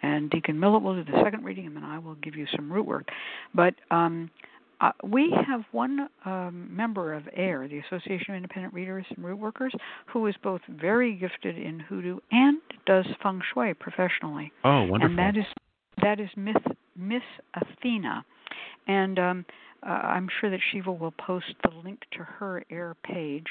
and 0.02 0.30
Deacon 0.30 0.58
Millett 0.58 0.82
will 0.82 0.94
do 1.02 1.10
the 1.10 1.20
second 1.22 1.44
reading, 1.44 1.66
and 1.66 1.76
then 1.76 1.84
I 1.84 1.98
will 1.98 2.14
give 2.16 2.36
you 2.36 2.46
some 2.54 2.70
root 2.72 2.86
work. 2.86 3.08
But 3.54 3.74
um, 3.90 4.30
uh, 4.80 4.92
we 5.04 5.32
have 5.46 5.62
one 5.72 6.08
um, 6.24 6.68
member 6.74 7.14
of 7.14 7.24
AIRR, 7.36 7.68
the 7.68 7.78
Association 7.78 8.30
of 8.34 8.36
Independent 8.36 8.74
Readers 8.74 9.06
and 9.14 9.24
Root 9.24 9.38
Workers, 9.38 9.72
who 10.06 10.26
is 10.26 10.34
both 10.42 10.60
very 10.68 11.14
gifted 11.14 11.56
in 11.58 11.80
hoodoo 11.80 12.18
and 12.30 12.58
does 12.86 13.06
feng 13.22 13.40
shui 13.54 13.74
professionally 13.74 14.52
Oh, 14.64 14.84
wonderful. 14.84 15.06
and 15.06 15.18
that 15.18 15.36
is 15.38 15.46
that 16.02 16.20
is 16.20 16.28
Miss 16.36 16.56
Miss 16.94 17.22
Athena, 17.54 18.24
and 18.86 19.18
um, 19.18 19.44
uh, 19.82 19.90
I'm 19.90 20.28
sure 20.40 20.50
that 20.50 20.60
Shiva 20.72 20.92
will 20.92 21.12
post 21.12 21.46
the 21.62 21.70
link 21.84 22.00
to 22.12 22.18
her 22.24 22.62
AIRR 22.70 22.96
page. 23.02 23.46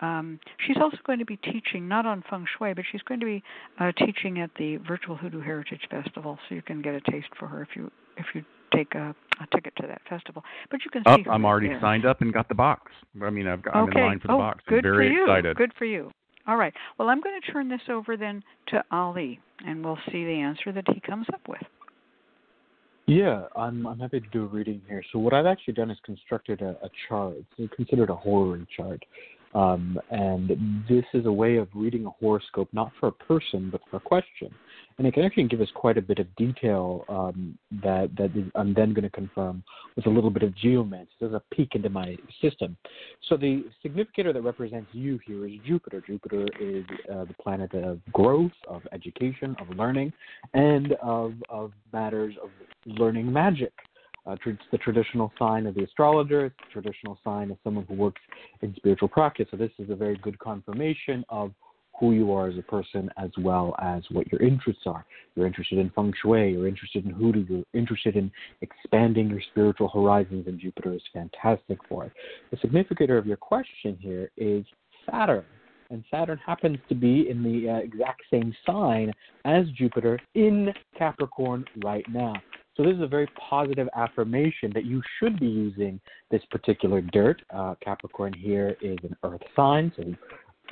Um, 0.00 0.38
she's 0.66 0.76
also 0.80 0.98
going 1.06 1.20
to 1.20 1.24
be 1.24 1.36
teaching 1.38 1.88
not 1.88 2.04
on 2.04 2.22
feng 2.28 2.44
shui, 2.58 2.74
but 2.74 2.84
she's 2.90 3.00
going 3.02 3.20
to 3.20 3.26
be 3.26 3.42
uh, 3.80 3.92
teaching 3.92 4.40
at 4.40 4.50
the 4.58 4.76
Virtual 4.78 5.16
Hoodoo 5.16 5.40
Heritage 5.40 5.80
Festival, 5.90 6.38
so 6.48 6.54
you 6.54 6.60
can 6.62 6.82
get 6.82 6.94
a 6.94 7.00
taste 7.10 7.28
for 7.38 7.46
her 7.46 7.62
if 7.62 7.68
you 7.74 7.90
if 8.18 8.26
you 8.34 8.44
take 8.76 8.94
a, 8.94 9.14
a 9.40 9.46
ticket 9.54 9.74
to 9.80 9.86
that 9.86 10.02
festival. 10.08 10.42
But 10.70 10.80
you 10.84 10.90
can 10.90 11.02
Oh, 11.06 11.16
see 11.16 11.22
her 11.22 11.32
I'm 11.32 11.44
already 11.44 11.68
there. 11.68 11.80
signed 11.80 12.04
up 12.04 12.20
and 12.20 12.32
got 12.32 12.48
the 12.48 12.54
box. 12.54 12.92
I 13.22 13.30
mean, 13.30 13.46
I've 13.46 13.62
got, 13.62 13.74
I'm 13.76 13.88
in 13.88 13.94
line 13.94 14.20
for 14.20 14.28
the 14.28 14.34
oh, 14.34 14.38
box. 14.38 14.62
Good 14.68 14.78
I'm 14.78 14.82
very 14.82 15.08
for 15.08 15.12
you. 15.12 15.22
excited. 15.24 15.56
Good 15.56 15.72
for 15.78 15.84
you. 15.84 16.10
All 16.46 16.56
right. 16.56 16.72
Well, 16.98 17.08
I'm 17.08 17.20
going 17.20 17.40
to 17.40 17.52
turn 17.52 17.68
this 17.68 17.80
over 17.88 18.16
then 18.16 18.42
to 18.68 18.82
Ali, 18.92 19.40
and 19.66 19.84
we'll 19.84 19.98
see 20.12 20.24
the 20.24 20.40
answer 20.40 20.70
that 20.72 20.84
he 20.92 21.00
comes 21.00 21.26
up 21.32 21.40
with. 21.48 21.62
Yeah, 23.06 23.44
I'm 23.56 23.86
I'm 23.86 24.00
happy 24.00 24.20
to 24.20 24.26
do 24.30 24.44
a 24.44 24.46
reading 24.46 24.82
here. 24.88 25.02
So 25.12 25.18
what 25.20 25.32
I've 25.32 25.46
actually 25.46 25.74
done 25.74 25.90
is 25.90 25.98
constructed 26.04 26.60
a, 26.60 26.70
a 26.82 26.90
chart. 27.08 27.34
It's 27.56 27.72
considered 27.74 28.10
a 28.10 28.16
horary 28.16 28.66
chart. 28.76 29.04
Um, 29.54 29.98
and 30.10 30.50
this 30.88 31.04
is 31.14 31.24
a 31.24 31.32
way 31.32 31.56
of 31.56 31.68
reading 31.72 32.04
a 32.04 32.10
horoscope 32.10 32.68
not 32.72 32.90
for 32.98 33.06
a 33.08 33.12
person 33.12 33.70
but 33.70 33.80
for 33.90 33.96
a 33.96 34.00
question. 34.00 34.50
And 34.98 35.06
it 35.06 35.12
can 35.12 35.24
actually 35.24 35.44
give 35.44 35.60
us 35.60 35.68
quite 35.74 35.98
a 35.98 36.02
bit 36.02 36.18
of 36.18 36.34
detail 36.36 37.04
um, 37.08 37.58
that 37.82 38.08
I'm 38.54 38.72
then 38.72 38.94
going 38.94 39.02
to 39.02 39.10
confirm 39.10 39.62
with 39.94 40.06
a 40.06 40.10
little 40.10 40.30
bit 40.30 40.42
of 40.42 40.56
geomancy. 40.56 41.10
There's 41.20 41.34
a 41.34 41.42
peek 41.52 41.74
into 41.74 41.90
my 41.90 42.16
system. 42.40 42.76
So 43.28 43.36
the 43.36 43.64
significator 43.82 44.32
that 44.32 44.40
represents 44.40 44.88
you 44.92 45.18
here 45.26 45.46
is 45.46 45.54
Jupiter. 45.66 46.02
Jupiter 46.06 46.46
is 46.58 46.84
uh, 47.12 47.24
the 47.24 47.34
planet 47.42 47.74
of 47.74 48.00
growth, 48.12 48.52
of 48.68 48.82
education, 48.92 49.54
of 49.60 49.68
learning, 49.76 50.12
and 50.54 50.92
of 51.02 51.34
of 51.50 51.72
matters 51.92 52.34
of 52.42 52.50
learning 52.86 53.30
magic. 53.30 53.72
Uh, 54.26 54.36
it's 54.44 54.58
the 54.72 54.78
traditional 54.78 55.32
sign 55.38 55.66
of 55.66 55.74
the 55.74 55.84
astrologer. 55.84 56.46
It's 56.46 56.56
the 56.58 56.80
traditional 56.80 57.18
sign 57.22 57.50
of 57.50 57.58
someone 57.62 57.84
who 57.86 57.94
works 57.94 58.20
in 58.60 58.74
spiritual 58.74 59.08
practice. 59.08 59.46
So 59.50 59.56
this 59.56 59.70
is 59.78 59.90
a 59.90 59.94
very 59.94 60.16
good 60.16 60.38
confirmation 60.38 61.24
of 61.28 61.52
who 61.98 62.12
you 62.12 62.32
are 62.32 62.48
as 62.48 62.58
a 62.58 62.62
person, 62.62 63.10
as 63.16 63.30
well 63.38 63.74
as 63.80 64.02
what 64.10 64.30
your 64.30 64.42
interests 64.42 64.82
are. 64.86 65.04
You're 65.34 65.46
interested 65.46 65.78
in 65.78 65.90
feng 65.90 66.12
shui. 66.20 66.52
You're 66.52 66.68
interested 66.68 67.04
in 67.04 67.12
hoodoo. 67.12 67.44
You're 67.48 67.64
interested 67.72 68.16
in 68.16 68.30
expanding 68.60 69.30
your 69.30 69.40
spiritual 69.50 69.88
horizons, 69.88 70.46
and 70.46 70.60
Jupiter 70.60 70.94
is 70.94 71.02
fantastic 71.12 71.78
for 71.88 72.04
it. 72.04 72.12
The 72.50 72.58
significator 72.58 73.16
of 73.18 73.26
your 73.26 73.36
question 73.36 73.96
here 74.00 74.30
is 74.36 74.64
Saturn. 75.10 75.44
And 75.90 76.02
Saturn 76.10 76.40
happens 76.44 76.78
to 76.88 76.94
be 76.94 77.30
in 77.30 77.42
the 77.42 77.70
uh, 77.70 77.76
exact 77.76 78.22
same 78.30 78.54
sign 78.66 79.12
as 79.44 79.66
Jupiter 79.76 80.18
in 80.34 80.72
Capricorn 80.98 81.64
right 81.84 82.04
now. 82.12 82.34
So 82.76 82.82
this 82.82 82.94
is 82.94 83.02
a 83.02 83.06
very 83.06 83.28
positive 83.48 83.88
affirmation 83.96 84.70
that 84.74 84.84
you 84.84 85.00
should 85.18 85.40
be 85.40 85.46
using 85.46 85.98
this 86.30 86.42
particular 86.50 87.00
dirt. 87.00 87.40
Uh, 87.54 87.74
Capricorn 87.82 88.34
here 88.34 88.76
is 88.82 88.98
an 89.02 89.16
earth 89.22 89.40
sign, 89.54 89.90
so 89.96 90.02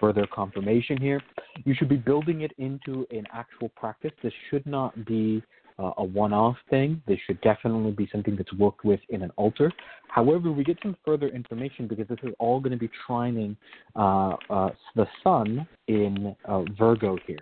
further 0.01 0.26
confirmation 0.32 1.01
here. 1.01 1.20
You 1.64 1.74
should 1.74 1.88
be 1.88 1.97
building 1.97 2.42
it 2.42 2.53
into 2.59 3.07
an 3.11 3.26
actual 3.32 3.68
practice. 3.70 4.12
This 4.22 4.32
should 4.51 4.66
not 4.66 5.05
be 5.05 5.42
uh, 5.78 5.92
a 5.99 6.05
one-off 6.05 6.57
thing. 6.70 7.03
This 7.07 7.18
should 7.26 7.40
definitely 7.40 7.92
be 7.92 8.09
something 8.12 8.36
that's 8.36 8.53
worked 8.55 8.84
with 8.84 9.01
in 9.09 9.22
an 9.22 9.30
altar. 9.36 9.72
However, 10.09 10.53
we 10.53 10.62
get 10.62 10.78
some 10.82 10.97
further 11.05 11.28
information 11.28 11.88
because 11.88 12.07
this 12.09 12.18
is 12.22 12.32
all 12.38 12.61
going 12.61 12.72
to 12.72 12.78
be 12.78 12.90
trining 13.09 13.57
uh, 13.97 14.36
uh, 14.51 14.70
the 14.95 15.07
sun 15.22 15.66
in 15.88 16.36
uh, 16.45 16.62
Virgo 16.78 17.18
here. 17.26 17.40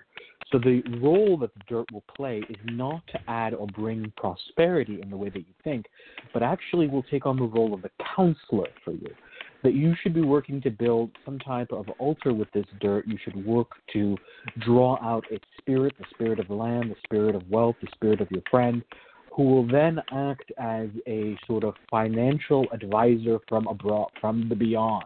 So 0.50 0.58
the 0.58 0.82
role 1.00 1.38
that 1.38 1.50
the 1.54 1.60
dirt 1.66 1.90
will 1.92 2.04
play 2.14 2.42
is 2.48 2.56
not 2.64 3.02
to 3.08 3.20
add 3.26 3.54
or 3.54 3.66
bring 3.68 4.12
prosperity 4.16 5.00
in 5.02 5.08
the 5.08 5.16
way 5.16 5.30
that 5.30 5.38
you 5.38 5.54
think, 5.64 5.86
but 6.34 6.42
actually 6.42 6.88
will 6.88 7.04
take 7.04 7.24
on 7.24 7.36
the 7.36 7.44
role 7.44 7.72
of 7.72 7.80
the 7.80 7.90
counselor 8.14 8.68
for 8.84 8.92
you. 8.92 9.08
That 9.62 9.74
you 9.74 9.94
should 10.02 10.14
be 10.14 10.22
working 10.22 10.60
to 10.62 10.70
build 10.70 11.10
some 11.24 11.38
type 11.38 11.70
of 11.70 11.88
altar 11.98 12.32
with 12.34 12.50
this 12.52 12.66
dirt. 12.80 13.06
You 13.06 13.16
should 13.22 13.46
work 13.46 13.68
to 13.92 14.16
draw 14.58 14.98
out 15.02 15.24
its 15.30 15.44
spirit, 15.58 15.94
the 15.98 16.04
spirit 16.10 16.40
of 16.40 16.50
land, 16.50 16.90
the 16.90 16.96
spirit 17.04 17.34
of 17.34 17.48
wealth, 17.48 17.76
the 17.80 17.88
spirit 17.94 18.20
of 18.20 18.30
your 18.30 18.42
friend, 18.50 18.82
who 19.34 19.44
will 19.44 19.66
then 19.66 19.98
act 20.12 20.52
as 20.58 20.88
a 21.06 21.38
sort 21.46 21.64
of 21.64 21.74
financial 21.90 22.66
advisor 22.72 23.38
from 23.48 23.66
abroad, 23.66 24.10
from 24.20 24.48
the 24.48 24.54
beyond. 24.54 25.04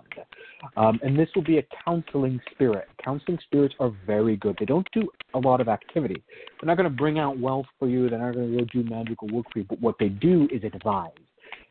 Um, 0.76 0.98
and 1.02 1.18
this 1.18 1.28
will 1.34 1.44
be 1.44 1.59
a 1.59 1.64
counseling 1.84 2.40
spirit. 2.50 2.88
Counseling 3.02 3.38
spirits 3.44 3.74
are 3.78 3.92
very 4.07 4.36
good. 4.36 4.57
They 4.59 4.64
don't 4.64 4.88
do 4.92 5.09
a 5.34 5.38
lot 5.38 5.61
of 5.61 5.68
activity. 5.68 6.22
They're 6.61 6.66
not 6.66 6.76
going 6.76 6.90
to 6.90 6.96
bring 6.96 7.18
out 7.18 7.38
wealth 7.38 7.66
for 7.78 7.88
you. 7.88 8.09
They're 8.09 8.18
not 8.18 8.34
going 8.34 8.50
to 8.50 8.59
go 8.59 8.64
do 8.72 8.88
magical 8.88 9.28
work 9.28 9.46
for 9.52 9.61
you. 9.61 9.66
But 9.68 9.80
what 9.80 9.96
they 10.00 10.09
do 10.09 10.48
is 10.52 10.64
advise. 10.64 11.12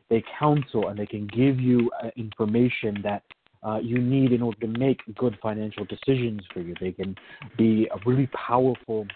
They 0.08 0.22
counsel 0.38 0.88
and 0.88 0.98
they 0.98 1.06
can 1.06 1.26
give 1.26 1.58
you 1.58 1.90
uh, 2.02 2.10
information 2.16 3.00
that 3.02 3.22
uh, 3.62 3.78
you 3.78 3.98
need 3.98 4.32
in 4.32 4.42
order 4.42 4.60
to 4.60 4.66
make 4.66 5.00
good 5.16 5.36
financial 5.42 5.84
decisions 5.84 6.42
for 6.52 6.60
you. 6.60 6.74
They 6.80 6.92
can 6.92 7.16
be 7.56 7.88
a 7.92 7.98
really 8.08 8.28
powerful 8.28 9.06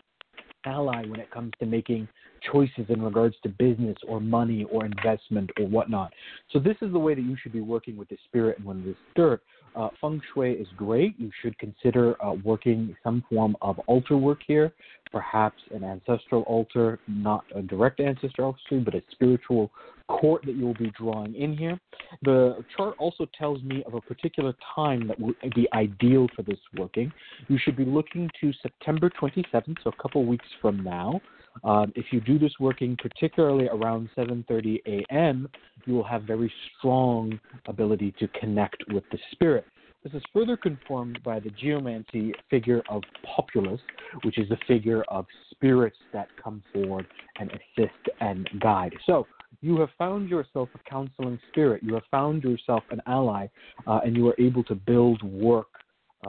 ally 0.67 1.05
when 1.07 1.21
it 1.21 1.31
comes 1.31 1.53
to 1.61 1.67
making 1.67 2.09
choices 2.53 2.87
in 2.89 3.03
regards 3.03 3.37
to 3.43 3.49
business 3.49 3.97
or 4.07 4.21
money 4.21 4.65
or 4.65 4.85
investment 4.85 5.51
or 5.59 5.67
whatnot. 5.67 6.13
So 6.51 6.59
this 6.59 6.77
is 6.83 6.93
the 6.93 6.99
way 6.99 7.15
that 7.15 7.23
you 7.23 7.37
should 7.41 7.53
be 7.53 7.61
working 7.61 7.97
with 7.97 8.09
the 8.09 8.19
spirit 8.25 8.59
and 8.59 8.67
with 8.67 8.85
this 8.85 8.97
dirt. 9.15 9.43
Uh, 9.77 9.89
feng 10.01 10.21
Shui 10.33 10.53
is 10.53 10.67
great. 10.77 11.15
You 11.19 11.31
should 11.43 11.59
consider 11.59 12.23
uh, 12.25 12.35
working 12.45 12.97
some 13.05 13.25
form 13.31 13.57
of 13.63 13.79
altar 13.81 14.17
work 14.17 14.41
here, 14.47 14.73
perhaps 15.13 15.61
an 15.75 15.85
ancestral 15.85 16.43
altar, 16.43 16.99
not 17.07 17.45
a 17.55 17.63
direct 17.63 18.01
ancestor 18.01 18.45
obviously, 18.45 18.81
but 18.81 18.95
a 18.95 19.03
spiritual 19.13 19.71
court 20.09 20.45
that 20.45 20.57
you 20.57 20.67
will 20.67 20.75
be 20.75 20.93
drawing 20.99 21.35
in 21.35 21.57
here. 21.57 21.79
The 22.23 22.65
chart 22.77 22.95
also 22.99 23.27
tells 23.39 23.63
me 23.63 23.85
of 23.87 23.95
a 23.95 24.01
particular 24.01 24.55
time 24.75 25.07
that 25.07 25.19
would 25.21 25.37
be 25.55 25.69
ideal 25.73 26.27
for 26.35 26.43
this 26.43 26.59
working. 26.77 27.13
You 27.49 27.59
should 27.63 27.77
be 27.77 27.85
looking 27.85 28.29
to 28.41 28.53
September 28.63 29.11
27th, 29.11 29.77
so 29.85 29.91
a 29.91 30.03
couple 30.03 30.25
weeks 30.27 30.47
from 30.61 30.83
now. 30.83 31.21
Um, 31.65 31.93
if 31.95 32.07
you 32.11 32.21
do 32.21 32.39
this 32.39 32.53
working 32.61 32.97
particularly 32.97 33.69
around 33.69 34.09
7:30 34.17 34.81
a.m., 34.87 35.49
you 35.87 35.95
will 35.95 36.05
have 36.05 36.23
very 36.23 36.53
strong 36.79 37.39
ability 37.67 38.13
to 38.19 38.29
connect 38.29 38.83
with 38.93 39.05
the 39.11 39.19
spirit. 39.33 39.65
This 40.03 40.15
is 40.15 40.23
further 40.33 40.57
confirmed 40.57 41.23
by 41.23 41.41
the 41.41 41.51
geomancy 41.51 42.33
figure 42.49 42.83
of 42.89 43.03
Populus, 43.37 43.81
which 44.23 44.39
is 44.39 44.49
the 44.49 44.57
figure 44.67 45.03
of 45.09 45.27
spirits 45.51 45.99
that 46.15 46.29
come 46.43 46.63
forward 46.73 47.07
and 47.39 47.51
assist 47.51 48.09
and 48.21 48.49
guide. 48.61 48.95
So 49.05 49.27
you 49.61 49.79
have 49.81 49.91
found 49.99 50.31
yourself 50.31 50.71
a 50.75 50.91
counseling 50.91 51.39
spirit. 51.51 51.83
You 51.83 51.95
have 51.95 52.05
found 52.11 52.45
yourself 52.45 52.83
an 52.91 53.03
ally, 53.07 53.49
uh, 53.87 54.01
and 54.05 54.17
you 54.17 54.27
are 54.29 54.35
able 54.39 54.65
to 54.65 54.75
build 54.75 55.23
work 55.23 55.69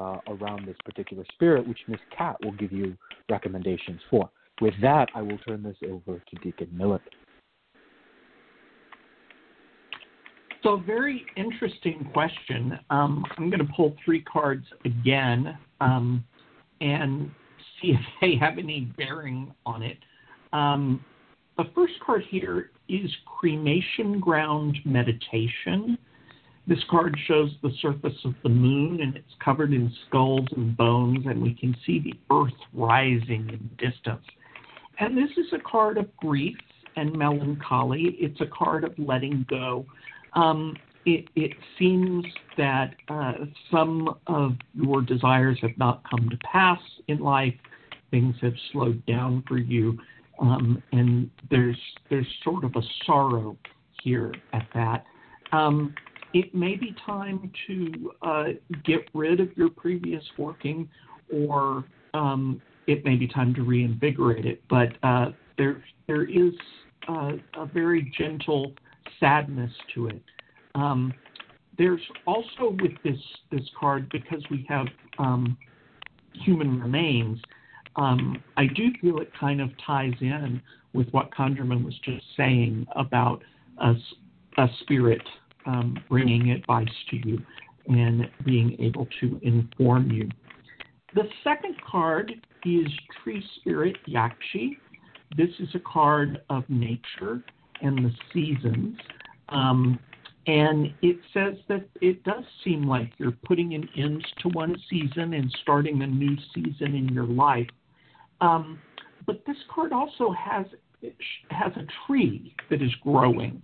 uh, 0.01 0.17
around 0.27 0.67
this 0.67 0.77
particular 0.83 1.23
spirit, 1.33 1.65
which 1.65 1.79
Miss 1.87 1.99
Cat 2.17 2.35
will 2.43 2.53
give 2.53 2.73
you 2.73 2.97
recommendations 3.29 4.01
for. 4.09 4.29
With 4.59 4.73
that, 4.81 5.09
I 5.15 5.21
will 5.21 5.37
turn 5.39 5.63
this 5.63 5.77
over 5.89 6.19
to 6.19 6.35
Deacon 6.43 6.69
Millett. 6.71 7.01
So, 10.63 10.77
very 10.77 11.25
interesting 11.35 12.07
question. 12.13 12.77
Um, 12.91 13.25
I'm 13.37 13.49
going 13.49 13.65
to 13.65 13.73
pull 13.75 13.95
three 14.05 14.21
cards 14.21 14.65
again 14.85 15.57
um, 15.79 16.23
and 16.81 17.31
see 17.81 17.89
if 17.89 17.99
they 18.21 18.35
have 18.35 18.59
any 18.59 18.91
bearing 18.97 19.53
on 19.65 19.81
it. 19.81 19.97
Um, 20.53 21.03
the 21.57 21.65
first 21.73 21.93
card 22.05 22.23
here 22.29 22.71
is 22.89 23.09
Cremation 23.25 24.19
Ground 24.19 24.77
Meditation. 24.85 25.97
This 26.67 26.79
card 26.89 27.17
shows 27.27 27.51
the 27.63 27.71
surface 27.81 28.17
of 28.23 28.35
the 28.43 28.49
moon 28.49 29.01
and 29.01 29.15
it's 29.15 29.33
covered 29.43 29.73
in 29.73 29.91
skulls 30.07 30.47
and 30.55 30.77
bones, 30.77 31.25
and 31.25 31.41
we 31.41 31.55
can 31.55 31.75
see 31.85 31.99
the 31.99 32.13
earth 32.33 32.53
rising 32.73 33.49
in 33.49 33.69
distance. 33.77 34.23
And 35.01 35.17
this 35.17 35.31
is 35.35 35.47
a 35.51 35.57
card 35.59 35.97
of 35.97 36.15
grief 36.17 36.55
and 36.95 37.11
melancholy. 37.17 38.15
It's 38.19 38.39
a 38.39 38.45
card 38.45 38.83
of 38.83 38.93
letting 38.99 39.47
go. 39.49 39.83
Um, 40.33 40.77
it, 41.05 41.25
it, 41.35 41.53
seems 41.79 42.23
that 42.55 42.93
uh, 43.09 43.33
some 43.71 44.19
of 44.27 44.51
your 44.75 45.01
desires 45.01 45.57
have 45.63 45.75
not 45.75 46.03
come 46.07 46.29
to 46.29 46.37
pass 46.37 46.79
in 47.07 47.17
life. 47.17 47.55
Things 48.11 48.35
have 48.41 48.53
slowed 48.71 49.03
down 49.07 49.43
for 49.47 49.57
you, 49.57 49.97
um, 50.39 50.83
and 50.91 51.31
there's 51.49 51.79
there's 52.11 52.27
sort 52.43 52.63
of 52.63 52.75
a 52.75 52.81
sorrow 53.07 53.57
here 54.03 54.31
at 54.53 54.67
that. 54.75 55.05
Um, 55.51 55.95
it 56.35 56.53
may 56.53 56.75
be 56.75 56.95
time 57.03 57.51
to 57.65 58.11
uh, 58.21 58.43
get 58.85 59.09
rid 59.15 59.39
of 59.39 59.49
your 59.57 59.69
previous 59.69 60.23
working, 60.37 60.87
or 61.33 61.85
um, 62.13 62.61
it 62.91 63.05
may 63.05 63.15
be 63.15 63.27
time 63.27 63.53
to 63.55 63.63
reinvigorate 63.63 64.45
it. 64.45 64.61
But 64.69 64.89
uh, 65.03 65.31
there 65.57 65.83
there 66.07 66.23
is 66.23 66.53
uh, 67.07 67.33
a 67.57 67.65
very 67.65 68.11
gentle 68.17 68.73
sadness 69.19 69.71
to 69.95 70.07
it. 70.07 70.21
Um, 70.75 71.13
there's 71.77 72.01
also 72.25 72.75
with 72.81 72.91
this 73.03 73.19
this 73.51 73.67
card 73.79 74.09
because 74.11 74.43
we 74.51 74.65
have 74.69 74.87
um, 75.17 75.57
human 76.33 76.79
remains. 76.79 77.39
Um, 77.95 78.41
I 78.57 78.67
do 78.67 78.89
feel 79.01 79.19
it 79.19 79.31
kind 79.37 79.61
of 79.61 79.69
ties 79.85 80.13
in 80.21 80.61
with 80.93 81.09
what 81.09 81.31
ConjureMan 81.31 81.83
was 81.83 81.97
just 82.03 82.23
saying 82.37 82.85
about 82.95 83.41
a, 83.79 83.93
a 84.57 84.67
spirit 84.81 85.21
um, 85.65 85.97
bringing 86.09 86.51
advice 86.51 86.87
to 87.09 87.17
you 87.27 87.41
and 87.87 88.29
being 88.45 88.77
able 88.79 89.07
to 89.19 89.39
inform 89.43 90.11
you. 90.11 90.29
The 91.15 91.23
second 91.43 91.75
card 91.89 92.33
is 92.65 92.87
Tree 93.23 93.43
Spirit 93.59 93.97
Yakshi. 94.07 94.77
This 95.37 95.49
is 95.59 95.69
a 95.75 95.79
card 95.79 96.41
of 96.49 96.63
nature 96.69 97.43
and 97.81 97.97
the 98.05 98.11
seasons. 98.33 98.97
Um, 99.49 99.99
and 100.47 100.93
it 101.01 101.17
says 101.33 101.55
that 101.67 101.87
it 102.01 102.23
does 102.23 102.43
seem 102.63 102.87
like 102.87 103.11
you're 103.17 103.37
putting 103.45 103.73
an 103.75 103.87
end 103.95 104.25
to 104.41 104.49
one 104.49 104.75
season 104.89 105.33
and 105.33 105.55
starting 105.61 106.01
a 106.01 106.07
new 106.07 106.35
season 106.53 106.95
in 106.95 107.09
your 107.09 107.25
life. 107.25 107.67
Um, 108.39 108.79
but 109.25 109.43
this 109.45 109.57
card 109.73 109.93
also 109.93 110.31
has 110.31 110.65
has 111.49 111.71
a 111.77 111.85
tree 112.05 112.55
that 112.69 112.81
is 112.81 112.91
growing, 113.01 113.61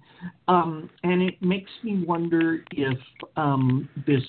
um, 0.47 0.89
and 1.03 1.21
it 1.21 1.39
makes 1.41 1.69
me 1.83 2.03
wonder 2.03 2.63
if 2.71 2.97
um, 3.35 3.87
this 4.07 4.23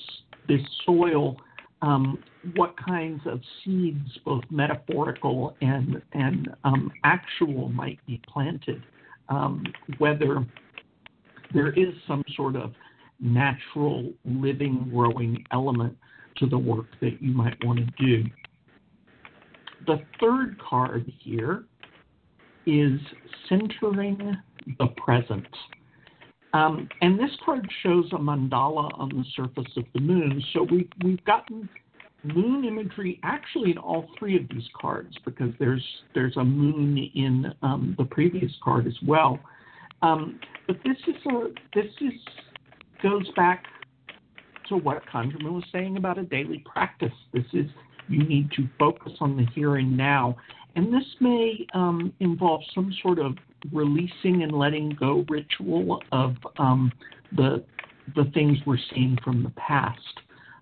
this 0.47 0.61
soil 0.85 1.37
um, 1.83 2.23
what 2.57 2.75
kinds 2.77 3.21
of 3.27 3.41
seeds, 3.65 4.19
both 4.25 4.43
metaphorical 4.51 5.57
and 5.61 6.03
and 6.13 6.49
um, 6.65 6.91
actual, 7.05 7.69
might 7.69 7.99
be 8.07 8.21
planted. 8.27 8.83
Um, 9.29 9.63
whether 9.99 10.47
there 11.53 11.71
is 11.73 11.95
some 12.07 12.25
sort 12.35 12.57
of 12.57 12.73
natural, 13.21 14.11
living, 14.25 14.91
growing 14.93 15.45
element 15.53 15.97
to 16.37 16.47
the 16.47 16.59
work 16.59 16.87
that 17.01 17.21
you 17.21 17.33
might 17.33 17.57
want 17.65 17.79
to 17.79 18.05
do. 18.05 18.25
The 19.87 20.01
third 20.21 20.57
card 20.61 21.13
here 21.21 21.65
is 22.67 23.01
centering 23.49 24.37
the 24.79 24.87
present. 24.97 25.47
Um, 26.55 26.89
and 27.03 27.19
this 27.19 27.31
card 27.45 27.69
shows 27.83 28.07
a 28.13 28.17
mandala 28.17 28.99
on 28.99 29.11
the 29.11 29.25
surface 29.37 29.71
of 29.77 29.85
the 29.95 30.01
moon. 30.01 30.43
So 30.53 30.63
we, 30.63 30.89
we've 31.05 31.23
gotten 31.25 31.69
moon 32.25 32.65
imagery 32.65 33.21
actually 33.23 33.71
in 33.71 33.79
all 33.79 34.09
three 34.19 34.37
of 34.37 34.49
these 34.49 34.69
cards 34.79 35.17
because 35.25 35.51
there's 35.59 35.85
there's 36.15 36.37
a 36.37 36.45
moon 36.45 36.99
in 37.15 37.53
um, 37.63 37.95
the 37.99 38.05
previous 38.05 38.53
card 38.63 38.87
as 38.87 38.97
well. 39.07 39.39
Um, 40.03 40.41
but 40.67 40.77
this 40.85 40.97
is 41.07 41.15
a 41.27 41.49
this 41.75 41.93
is 42.01 42.13
goes 43.03 43.29
back 43.37 43.65
to 44.69 44.77
what 44.77 45.03
ConjureMan 45.07 45.53
was 45.53 45.65
saying 45.73 45.97
about 45.97 46.19
a 46.19 46.25
daily 46.25 46.65
practice. 46.71 47.13
This 47.33 47.45
is 47.53 47.67
you 48.09 48.25
need 48.25 48.51
to 48.53 48.69
focus 48.79 49.13
on 49.21 49.37
the 49.37 49.47
here 49.55 49.77
and 49.77 49.97
now, 49.97 50.37
and 50.77 50.93
this 50.93 51.05
may 51.21 51.67
um, 51.75 52.13
involve 52.21 52.63
some 52.75 52.93
sort 53.03 53.19
of 53.19 53.37
releasing 53.73 54.43
and 54.43 54.53
letting 54.53 54.91
go 54.99 55.25
ritual 55.29 56.01
of 56.13 56.37
um, 56.59 56.93
the 57.37 57.65
the 58.17 58.25
things 58.33 58.57
we're 58.67 58.79
seeing 58.95 59.19
from 59.23 59.43
the 59.43 59.51
past 59.51 60.01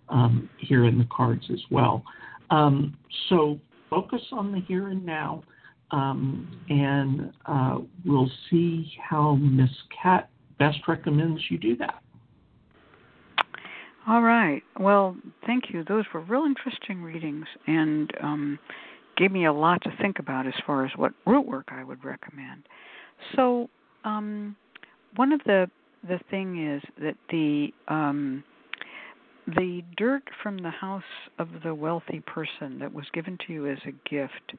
um, 0.08 0.48
here 0.58 0.84
in 0.84 0.98
the 0.98 1.06
cards 1.10 1.44
as 1.52 1.60
well. 1.70 2.02
Um, 2.50 2.96
so 3.28 3.58
focus 3.88 4.22
on 4.32 4.52
the 4.52 4.60
here 4.60 4.88
and 4.88 5.04
now, 5.04 5.44
um, 5.90 6.60
and 6.68 7.32
uh, 7.46 7.78
we'll 8.04 8.30
see 8.50 8.92
how 9.00 9.36
Miss 9.36 9.70
Cat 10.02 10.28
best 10.58 10.78
recommends 10.88 11.40
you 11.50 11.58
do 11.58 11.76
that. 11.76 12.02
All 14.08 14.22
right. 14.22 14.62
Well, 14.78 15.16
thank 15.46 15.64
you. 15.70 15.82
Those 15.82 16.04
were 16.14 16.20
real 16.20 16.44
interesting 16.44 17.02
readings, 17.02 17.46
and 17.66 18.10
um, 18.22 18.58
gave 19.16 19.32
me 19.32 19.46
a 19.46 19.52
lot 19.52 19.82
to 19.82 19.90
think 20.00 20.18
about 20.18 20.46
as 20.46 20.54
far 20.66 20.84
as 20.84 20.92
what 20.96 21.12
root 21.26 21.46
work 21.46 21.68
I 21.70 21.84
would 21.84 22.04
recommend. 22.04 22.68
So, 23.34 23.68
um, 24.04 24.56
one 25.16 25.32
of 25.32 25.40
the 25.44 25.70
the 26.06 26.20
thing 26.30 26.72
is 26.74 26.82
that 27.00 27.16
the 27.30 27.72
um, 27.88 28.44
the 29.46 29.82
dirt 29.96 30.22
from 30.42 30.58
the 30.58 30.70
house 30.70 31.02
of 31.38 31.48
the 31.64 31.74
wealthy 31.74 32.20
person 32.26 32.78
that 32.80 32.92
was 32.92 33.06
given 33.12 33.38
to 33.46 33.52
you 33.52 33.66
as 33.66 33.78
a 33.86 33.92
gift. 34.08 34.54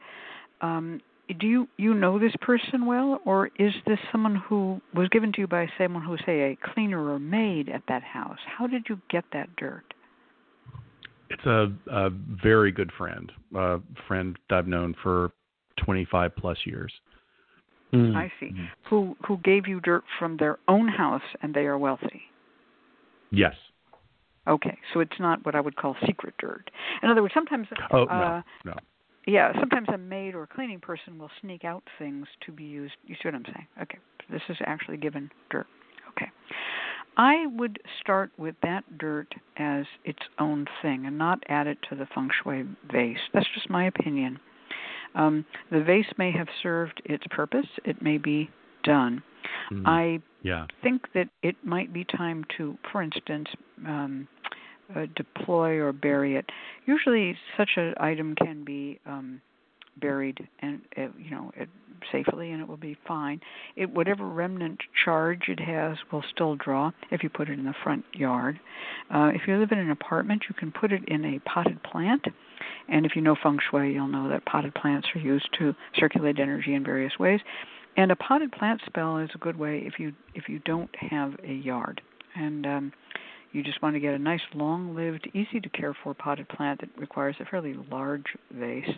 Um, 0.61 1.01
do 1.39 1.45
you 1.45 1.67
you 1.77 1.93
know 1.93 2.17
this 2.17 2.35
person 2.41 2.85
well, 2.85 3.19
or 3.25 3.49
is 3.59 3.73
this 3.85 3.99
someone 4.11 4.35
who 4.35 4.81
was 4.93 5.09
given 5.09 5.33
to 5.33 5.41
you 5.41 5.47
by 5.47 5.67
someone 5.77 6.03
who, 6.03 6.17
say, 6.25 6.51
a 6.51 6.57
cleaner 6.73 7.11
or 7.11 7.19
maid 7.19 7.69
at 7.69 7.83
that 7.89 8.03
house? 8.03 8.39
How 8.45 8.65
did 8.65 8.85
you 8.87 8.99
get 9.09 9.25
that 9.33 9.53
dirt? 9.57 9.86
It's 11.29 11.45
a, 11.45 11.71
a 11.91 12.09
very 12.09 12.71
good 12.71 12.91
friend, 12.97 13.31
a 13.55 13.79
friend 14.07 14.37
that 14.49 14.55
I've 14.55 14.67
known 14.67 14.95
for 15.03 15.31
25 15.83 16.35
plus 16.35 16.57
years. 16.65 16.91
Mm. 17.93 18.15
I 18.15 18.31
see. 18.39 18.47
Mm. 18.47 18.67
Who 18.89 19.15
who 19.25 19.37
gave 19.37 19.67
you 19.67 19.79
dirt 19.79 20.03
from 20.19 20.37
their 20.37 20.59
own 20.67 20.87
house 20.87 21.21
and 21.41 21.53
they 21.53 21.61
are 21.61 21.77
wealthy? 21.77 22.23
Yes. 23.31 23.55
Okay, 24.47 24.77
so 24.93 25.01
it's 25.01 25.19
not 25.19 25.45
what 25.45 25.55
I 25.55 25.61
would 25.61 25.75
call 25.75 25.95
secret 26.05 26.33
dirt. 26.39 26.69
In 27.03 27.09
other 27.09 27.21
words, 27.21 27.33
sometimes 27.33 27.67
oh 27.91 28.05
uh, 28.05 28.41
no, 28.65 28.71
no. 28.71 28.73
Yeah, 29.25 29.51
sometimes 29.59 29.87
a 29.93 29.97
maid 29.97 30.35
or 30.35 30.47
cleaning 30.47 30.79
person 30.79 31.19
will 31.19 31.29
sneak 31.41 31.65
out 31.65 31.83
things 31.99 32.27
to 32.45 32.51
be 32.51 32.63
used. 32.63 32.93
You 33.05 33.15
see 33.15 33.27
what 33.27 33.35
I'm 33.35 33.43
saying? 33.45 33.67
Okay, 33.81 33.97
this 34.31 34.41
is 34.47 34.57
actually 34.65 34.97
given 34.97 35.29
dirt. 35.49 35.67
Okay. 36.11 36.31
I 37.17 37.47
would 37.47 37.79
start 37.99 38.31
with 38.37 38.55
that 38.61 38.83
dirt 38.99 39.33
as 39.57 39.85
its 40.05 40.19
own 40.39 40.67
thing 40.81 41.07
and 41.07 41.17
not 41.17 41.43
add 41.49 41.65
it 41.67 41.79
to 41.89 41.95
the 41.95 42.05
feng 42.13 42.29
shui 42.43 42.63
vase. 42.91 43.17
That's 43.33 43.47
just 43.55 43.69
my 43.69 43.87
opinion. 43.87 44.39
Um, 45.15 45.43
the 45.71 45.83
vase 45.83 46.05
may 46.17 46.31
have 46.31 46.47
served 46.61 47.01
its 47.05 47.23
purpose, 47.31 47.65
it 47.85 48.01
may 48.01 48.19
be 48.19 48.49
done. 48.83 49.23
Mm, 49.71 49.83
I 49.85 50.19
yeah. 50.43 50.67
think 50.83 51.07
that 51.15 51.29
it 51.41 51.55
might 51.63 51.91
be 51.91 52.05
time 52.05 52.45
to, 52.57 52.77
for 52.91 53.01
instance, 53.01 53.47
um, 53.87 54.27
uh, 54.95 55.07
deploy 55.15 55.77
or 55.77 55.91
bury 55.91 56.35
it. 56.35 56.45
Usually, 56.85 57.35
such 57.57 57.71
an 57.77 57.95
item 57.99 58.35
can 58.35 58.63
be 58.63 58.99
um, 59.05 59.41
buried 59.99 60.47
and 60.59 60.81
uh, 60.97 61.07
you 61.17 61.31
know 61.31 61.51
it, 61.55 61.69
safely, 62.11 62.51
and 62.51 62.61
it 62.61 62.67
will 62.67 62.77
be 62.77 62.97
fine. 63.07 63.39
It 63.75 63.89
whatever 63.89 64.25
remnant 64.25 64.79
charge 65.05 65.43
it 65.47 65.59
has 65.59 65.97
will 66.11 66.23
still 66.33 66.55
draw 66.55 66.91
if 67.11 67.23
you 67.23 67.29
put 67.29 67.49
it 67.49 67.59
in 67.59 67.65
the 67.65 67.73
front 67.83 68.05
yard. 68.13 68.59
Uh, 69.13 69.31
if 69.33 69.41
you 69.47 69.57
live 69.57 69.71
in 69.71 69.79
an 69.79 69.91
apartment, 69.91 70.43
you 70.49 70.55
can 70.55 70.71
put 70.71 70.91
it 70.91 71.03
in 71.07 71.25
a 71.25 71.39
potted 71.39 71.81
plant. 71.83 72.25
And 72.89 73.05
if 73.05 73.15
you 73.15 73.21
know 73.21 73.35
feng 73.41 73.59
shui, 73.69 73.93
you'll 73.93 74.07
know 74.07 74.29
that 74.29 74.45
potted 74.45 74.73
plants 74.73 75.07
are 75.15 75.19
used 75.19 75.49
to 75.59 75.75
circulate 75.95 76.39
energy 76.39 76.73
in 76.73 76.83
various 76.83 77.13
ways. 77.19 77.41
And 77.95 78.11
a 78.11 78.15
potted 78.15 78.51
plant 78.51 78.81
spell 78.85 79.17
is 79.17 79.29
a 79.33 79.39
good 79.39 79.57
way 79.57 79.83
if 79.85 79.99
you 79.99 80.13
if 80.35 80.47
you 80.47 80.59
don't 80.59 80.93
have 80.95 81.33
a 81.43 81.53
yard. 81.53 82.01
And 82.35 82.65
um, 82.65 82.93
you 83.51 83.63
just 83.63 83.81
want 83.81 83.95
to 83.95 83.99
get 83.99 84.13
a 84.13 84.19
nice, 84.19 84.41
long 84.53 84.95
lived, 84.95 85.27
easy 85.33 85.59
to 85.59 85.69
care 85.69 85.95
for 86.03 86.13
potted 86.13 86.47
plant 86.49 86.81
that 86.81 86.89
requires 86.97 87.35
a 87.39 87.45
fairly 87.45 87.75
large 87.89 88.25
vase, 88.51 88.89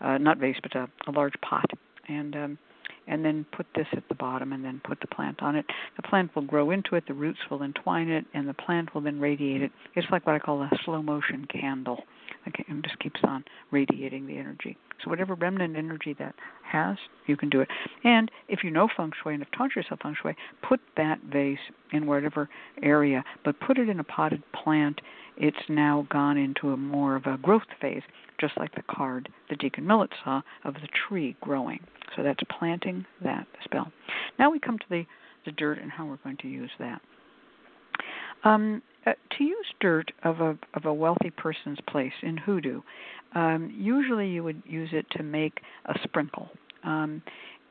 uh, 0.00 0.18
not 0.18 0.38
vase, 0.38 0.56
but 0.62 0.74
a, 0.74 0.88
a 1.06 1.12
large 1.12 1.34
pot. 1.42 1.70
And 2.10 2.36
um, 2.36 2.58
and 3.06 3.24
then 3.24 3.44
put 3.56 3.66
this 3.74 3.86
at 3.92 4.04
the 4.08 4.14
bottom 4.14 4.52
and 4.52 4.64
then 4.64 4.80
put 4.84 5.00
the 5.00 5.06
plant 5.06 5.42
on 5.42 5.56
it. 5.56 5.66
The 5.96 6.02
plant 6.02 6.34
will 6.34 6.42
grow 6.42 6.70
into 6.70 6.94
it, 6.94 7.04
the 7.06 7.14
roots 7.14 7.38
will 7.50 7.62
entwine 7.62 8.08
it, 8.08 8.24
and 8.34 8.48
the 8.48 8.54
plant 8.54 8.94
will 8.94 9.00
then 9.00 9.20
radiate 9.20 9.62
it. 9.62 9.72
It's 9.96 10.06
like 10.10 10.26
what 10.26 10.36
I 10.36 10.38
call 10.38 10.62
a 10.62 10.70
slow 10.84 11.02
motion 11.02 11.46
candle. 11.46 12.04
Okay, 12.48 12.64
it 12.66 12.82
just 12.84 12.98
keeps 13.00 13.20
on 13.24 13.44
radiating 13.70 14.26
the 14.26 14.38
energy. 14.38 14.76
So 15.02 15.10
whatever 15.10 15.34
remnant 15.34 15.76
energy 15.76 16.14
that 16.18 16.34
has, 16.64 16.96
you 17.26 17.36
can 17.36 17.50
do 17.50 17.60
it. 17.60 17.68
And 18.04 18.30
if 18.48 18.62
you 18.62 18.70
know 18.70 18.88
feng 18.96 19.12
shui 19.22 19.34
and 19.34 19.42
have 19.42 19.52
taught 19.52 19.76
yourself 19.76 20.00
feng 20.02 20.14
shui, 20.20 20.34
put 20.66 20.80
that 20.96 21.18
vase 21.30 21.58
in 21.92 22.06
whatever 22.06 22.48
area, 22.82 23.24
but 23.44 23.60
put 23.60 23.78
it 23.78 23.88
in 23.88 24.00
a 24.00 24.04
potted 24.04 24.42
plant. 24.52 25.00
It's 25.40 25.56
now 25.70 26.06
gone 26.10 26.36
into 26.36 26.70
a 26.70 26.76
more 26.76 27.16
of 27.16 27.24
a 27.24 27.38
growth 27.38 27.62
phase, 27.80 28.02
just 28.38 28.56
like 28.58 28.74
the 28.74 28.82
card 28.90 29.30
the 29.48 29.56
Deacon 29.56 29.86
Millett 29.86 30.10
saw 30.22 30.42
of 30.64 30.74
the 30.74 30.88
tree 31.08 31.34
growing. 31.40 31.80
So 32.14 32.22
that's 32.22 32.42
planting 32.58 33.06
that 33.24 33.46
spell. 33.64 33.90
Now 34.38 34.50
we 34.50 34.58
come 34.60 34.78
to 34.78 34.84
the, 34.90 35.06
the 35.46 35.52
dirt 35.52 35.78
and 35.78 35.90
how 35.90 36.04
we're 36.04 36.18
going 36.18 36.36
to 36.38 36.48
use 36.48 36.70
that. 36.78 37.00
Um, 38.44 38.82
uh, 39.06 39.12
to 39.38 39.44
use 39.44 39.66
dirt 39.80 40.12
of 40.24 40.40
a 40.40 40.58
of 40.74 40.84
a 40.84 40.92
wealthy 40.92 41.30
person's 41.30 41.78
place 41.88 42.12
in 42.22 42.36
hoodoo, 42.36 42.82
um, 43.34 43.74
usually 43.74 44.28
you 44.28 44.44
would 44.44 44.62
use 44.66 44.90
it 44.92 45.06
to 45.12 45.22
make 45.22 45.60
a 45.86 45.94
sprinkle, 46.04 46.50
um, 46.84 47.22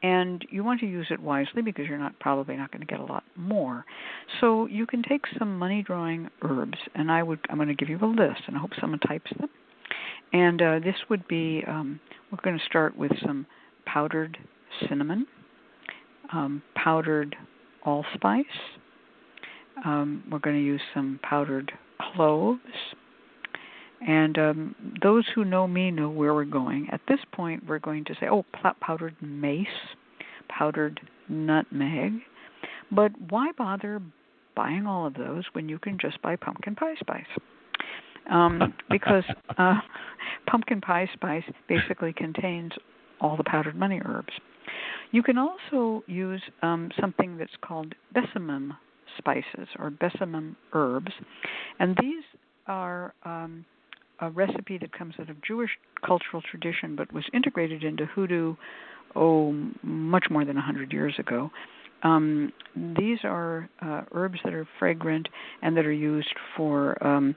and 0.01 0.45
you 0.49 0.63
want 0.63 0.79
to 0.79 0.85
use 0.85 1.07
it 1.09 1.19
wisely 1.19 1.61
because 1.61 1.87
you're 1.87 1.97
not 1.97 2.17
probably 2.19 2.55
not 2.55 2.71
going 2.71 2.81
to 2.81 2.87
get 2.87 2.99
a 2.99 3.05
lot 3.05 3.23
more. 3.35 3.85
So 4.39 4.65
you 4.67 4.85
can 4.85 5.03
take 5.03 5.23
some 5.37 5.57
money 5.57 5.83
drawing 5.83 6.29
herbs, 6.41 6.77
and 6.95 7.11
I 7.11 7.23
would 7.23 7.39
I'm 7.49 7.57
going 7.57 7.67
to 7.69 7.75
give 7.75 7.89
you 7.89 7.99
a 8.01 8.05
list, 8.05 8.41
and 8.47 8.55
I 8.55 8.59
hope 8.59 8.71
someone 8.79 8.99
types 8.99 9.31
them. 9.39 9.49
And 10.31 10.61
uh, 10.61 10.79
this 10.79 10.95
would 11.09 11.27
be 11.27 11.63
um, 11.67 11.99
we're 12.31 12.41
going 12.43 12.57
to 12.57 12.65
start 12.65 12.97
with 12.97 13.11
some 13.25 13.45
powdered 13.85 14.37
cinnamon, 14.87 15.25
um, 16.31 16.61
powdered 16.75 17.35
allspice 17.85 18.45
um, 19.85 20.23
we're 20.31 20.39
going 20.39 20.55
to 20.55 20.63
use 20.63 20.81
some 20.93 21.19
powdered 21.23 21.71
cloves. 22.13 22.59
And 24.05 24.37
um, 24.37 24.75
those 25.01 25.25
who 25.35 25.43
know 25.43 25.67
me 25.67 25.91
know 25.91 26.09
where 26.09 26.33
we're 26.33 26.45
going. 26.45 26.87
At 26.91 27.01
this 27.07 27.19
point, 27.33 27.63
we're 27.67 27.79
going 27.79 28.05
to 28.05 28.13
say, 28.19 28.27
oh, 28.31 28.45
powdered 28.81 29.15
mace, 29.21 29.67
powdered 30.47 30.99
nutmeg. 31.27 32.13
But 32.91 33.11
why 33.29 33.51
bother 33.57 34.01
buying 34.55 34.87
all 34.87 35.05
of 35.05 35.13
those 35.13 35.43
when 35.53 35.69
you 35.69 35.79
can 35.79 35.97
just 35.99 36.21
buy 36.21 36.35
pumpkin 36.35 36.75
pie 36.75 36.95
spice? 36.99 37.25
Um, 38.31 38.73
because 38.89 39.23
uh, 39.57 39.79
pumpkin 40.49 40.81
pie 40.81 41.09
spice 41.13 41.43
basically 41.67 42.13
contains 42.13 42.71
all 43.21 43.35
the 43.35 43.43
powdered 43.43 43.75
money 43.75 44.01
herbs. 44.05 44.33
You 45.11 45.23
can 45.23 45.37
also 45.37 46.03
use 46.07 46.41
um, 46.61 46.89
something 46.99 47.37
that's 47.37 47.51
called 47.61 47.95
besamim 48.15 48.71
spices 49.17 49.67
or 49.79 49.91
besamim 49.91 50.55
herbs, 50.73 51.11
and 51.79 51.97
these 51.99 52.23
are 52.67 53.13
um, 53.25 53.65
a 54.21 54.29
recipe 54.29 54.77
that 54.77 54.91
comes 54.91 55.15
out 55.19 55.29
of 55.29 55.41
Jewish 55.41 55.71
cultural 56.05 56.41
tradition, 56.41 56.95
but 56.95 57.11
was 57.13 57.25
integrated 57.33 57.83
into 57.83 58.05
hoodoo 58.05 58.55
oh 59.15 59.51
much 59.81 60.25
more 60.29 60.45
than 60.45 60.57
a 60.57 60.61
hundred 60.61 60.93
years 60.93 61.15
ago. 61.17 61.49
Um, 62.03 62.53
these 62.75 63.19
are 63.23 63.69
uh, 63.81 64.03
herbs 64.11 64.39
that 64.43 64.53
are 64.53 64.67
fragrant 64.77 65.27
and 65.61 65.75
that 65.75 65.85
are 65.85 65.91
used 65.91 66.33
for 66.55 67.01
um, 67.05 67.35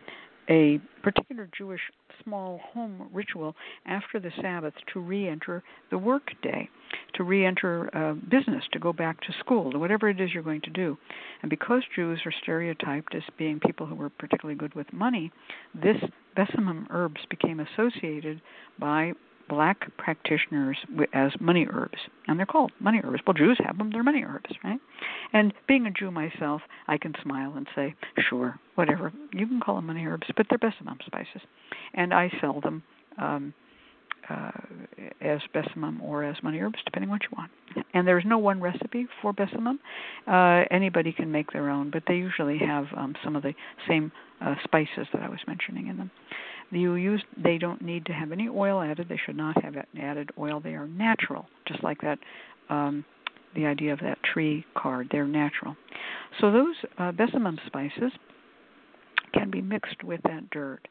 a 0.53 0.79
particular 1.03 1.49
Jewish 1.57 1.81
small 2.23 2.61
home 2.73 3.09
ritual 3.13 3.57
after 3.87 4.21
the 4.21 4.31
Sabbath 4.41 4.75
to 4.93 5.01
re 5.01 5.27
enter 5.27 5.63
the 5.91 5.97
work 5.97 6.31
day, 6.43 6.69
to 7.15 7.25
re 7.25 7.47
enter 7.47 7.91
uh, 7.97 8.13
business, 8.13 8.63
to 8.73 8.79
go 8.79 8.93
back 8.93 9.21
to 9.23 9.33
school, 9.41 9.73
to 9.73 9.79
whatever 9.79 10.11
it 10.11 10.21
is 10.21 10.31
you're 10.35 10.43
going 10.43 10.61
to 10.61 10.71
do. 10.71 10.99
And 11.41 11.49
because 11.49 11.83
Jews 11.97 12.21
are 12.27 12.33
stereotyped 12.43 13.15
as 13.15 13.23
being 13.39 13.61
people 13.61 13.87
who 13.87 13.95
were 13.95 14.11
particularly 14.11 14.59
good 14.59 14.75
with 14.75 14.93
money, 14.93 15.33
this 15.75 15.97
besamim 16.37 16.87
herbs 16.91 17.21
became 17.31 17.61
associated 17.61 18.43
by 18.79 19.13
black 19.53 19.95
practitioners 19.99 20.79
as 21.13 21.31
money 21.39 21.67
herbs, 21.71 21.99
and 22.27 22.39
they're 22.39 22.47
called 22.47 22.73
money 22.81 23.03
herbs. 23.05 23.21
Well, 23.27 23.35
Jews 23.35 23.59
have 23.63 23.77
them; 23.77 23.91
they're 23.93 24.03
money 24.03 24.25
herbs, 24.25 24.51
right? 24.65 24.81
And 25.35 25.53
being 25.69 25.87
a 25.87 25.91
Jew 25.91 26.11
myself, 26.11 26.63
I 26.89 26.97
can 26.97 27.13
smile 27.23 27.53
and 27.55 27.67
say, 27.75 27.95
sure, 28.31 28.59
whatever. 28.77 29.13
You 29.31 29.47
can 29.47 29.61
call 29.61 29.77
them 29.77 29.89
money 29.89 30.07
herbs, 30.07 30.27
but 30.39 30.47
they're 30.49 30.59
besamim 30.59 31.05
spices, 31.05 31.43
and 31.93 32.15
I 32.15 32.31
sell 32.41 32.63
them 32.63 32.83
um, 33.19 33.53
uh, 34.31 34.51
as 35.21 35.41
besamim 35.55 36.01
or 36.01 36.25
as 36.25 36.37
money 36.43 36.61
herbs, 36.61 36.79
depending 36.87 37.11
what 37.11 37.21
you 37.25 37.37
want. 37.37 37.51
And 37.93 38.09
there's 38.09 38.25
no 38.27 38.39
one 38.39 38.59
recipe 38.59 39.07
for 39.21 39.35
besamim. 39.35 39.79
Uh, 40.27 40.65
anybody 40.71 41.13
can 41.13 41.31
make 41.31 41.53
their 41.53 41.69
own, 41.69 41.91
but 41.91 42.05
they 42.07 42.15
usually 42.15 42.59
have 42.59 42.87
um, 42.97 43.15
some 43.23 43.37
of 43.37 43.43
the 43.43 43.53
same 43.87 44.13
uh, 44.41 44.55
spices 44.65 45.07
that 45.13 45.23
I 45.23 45.29
was 45.29 45.41
mentioning 45.47 45.89
in 45.89 45.99
them. 45.99 46.11
You 46.73 46.95
use 46.95 47.23
they 47.37 47.59
don't 47.59 47.83
need 47.83 48.07
to 48.07 48.13
have 48.13 48.33
any 48.33 48.49
oil 48.49 48.81
added. 48.81 49.07
They 49.09 49.21
should 49.25 49.37
not 49.37 49.63
have 49.63 49.77
added 50.01 50.31
oil. 50.39 50.59
They 50.59 50.75
are 50.75 50.89
natural, 50.89 51.47
just 51.69 51.85
like 51.85 52.01
that. 52.01 52.19
Um, 52.71 53.05
the 53.55 53.67
idea 53.67 53.93
of 53.93 54.01
that 54.01 54.19
tree 54.23 54.65
card. 54.75 55.09
They're 55.13 55.27
natural. 55.27 55.77
So 56.41 56.51
those 56.51 56.75
uh, 56.97 57.13
besamim 57.13 57.59
spices 57.67 58.11
can 59.35 59.51
be 59.51 59.61
mixed 59.61 60.03
with 60.03 60.21
that 60.25 60.49
dirt, 60.51 60.89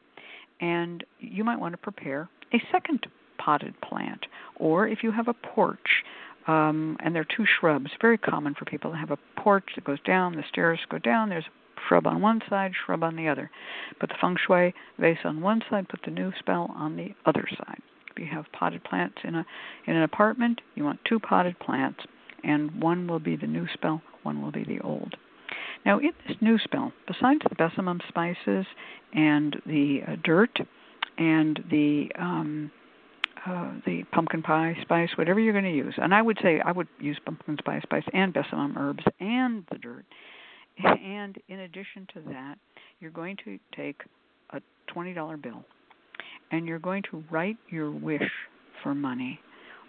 and 0.60 1.02
you 1.18 1.42
might 1.42 1.58
want 1.58 1.72
to 1.72 1.78
prepare 1.78 2.28
a 2.54 2.62
second 2.70 3.04
potted 3.38 3.74
plant, 3.80 4.26
or 4.56 4.86
if 4.86 5.02
you 5.02 5.10
have 5.10 5.26
a 5.26 5.34
porch. 5.34 6.04
Um, 6.46 6.96
and 7.04 7.14
there 7.14 7.22
are 7.22 7.36
two 7.36 7.44
shrubs, 7.60 7.90
very 8.00 8.18
common 8.18 8.54
for 8.54 8.64
people 8.64 8.90
to 8.90 8.96
have 8.96 9.12
a 9.12 9.18
porch 9.40 9.64
that 9.76 9.84
goes 9.84 10.00
down, 10.04 10.34
the 10.34 10.42
stairs 10.48 10.80
go 10.88 10.98
down, 10.98 11.28
there's 11.28 11.44
shrub 11.88 12.06
on 12.06 12.20
one 12.20 12.40
side, 12.48 12.72
shrub 12.84 13.02
on 13.02 13.16
the 13.16 13.28
other. 13.28 13.50
Put 14.00 14.08
the 14.10 14.16
feng 14.20 14.36
shui 14.46 14.74
vase 14.98 15.18
on 15.24 15.40
one 15.40 15.62
side, 15.70 15.88
put 15.88 16.00
the 16.04 16.10
new 16.10 16.32
spell 16.38 16.72
on 16.76 16.96
the 16.96 17.14
other 17.26 17.46
side. 17.56 17.80
If 18.10 18.18
you 18.18 18.26
have 18.32 18.44
potted 18.52 18.84
plants 18.84 19.18
in 19.24 19.34
a 19.34 19.46
in 19.86 19.96
an 19.96 20.02
apartment, 20.02 20.60
you 20.74 20.84
want 20.84 21.00
two 21.04 21.18
potted 21.18 21.58
plants, 21.58 22.00
and 22.44 22.82
one 22.82 23.06
will 23.06 23.20
be 23.20 23.36
the 23.36 23.46
new 23.46 23.66
spell, 23.72 24.02
one 24.22 24.42
will 24.42 24.52
be 24.52 24.64
the 24.64 24.80
old. 24.80 25.16
Now, 25.84 25.98
in 25.98 26.12
this 26.26 26.36
new 26.40 26.58
spell, 26.58 26.92
besides 27.06 27.40
the 27.48 27.56
besamim 27.56 28.00
spices 28.08 28.66
and 29.14 29.56
the 29.66 30.00
uh, 30.06 30.16
dirt 30.22 30.58
and 31.18 31.62
the 31.70 32.10
um, 32.18 32.70
uh, 33.44 33.72
the 33.84 34.04
pumpkin 34.12 34.42
pie 34.42 34.76
spice, 34.82 35.10
whatever 35.16 35.40
you're 35.40 35.52
going 35.52 35.64
to 35.64 35.70
use, 35.76 35.94
and 35.96 36.14
I 36.14 36.22
would 36.22 36.38
say 36.42 36.60
I 36.64 36.70
would 36.70 36.86
use 37.00 37.18
pumpkin 37.24 37.56
pie 37.56 37.80
spice 37.82 38.04
and 38.12 38.32
besamim 38.32 38.76
herbs 38.76 39.02
and 39.18 39.64
the 39.70 39.78
dirt. 39.78 40.04
And 40.78 41.36
in 41.48 41.60
addition 41.60 42.06
to 42.14 42.20
that, 42.32 42.56
you're 43.00 43.10
going 43.10 43.36
to 43.44 43.58
take 43.76 44.00
a 44.50 44.60
$20 44.94 45.42
bill 45.42 45.64
and 46.50 46.66
you're 46.66 46.78
going 46.78 47.02
to 47.10 47.24
write 47.30 47.56
your 47.70 47.90
wish 47.90 48.30
for 48.82 48.94
money, 48.94 49.40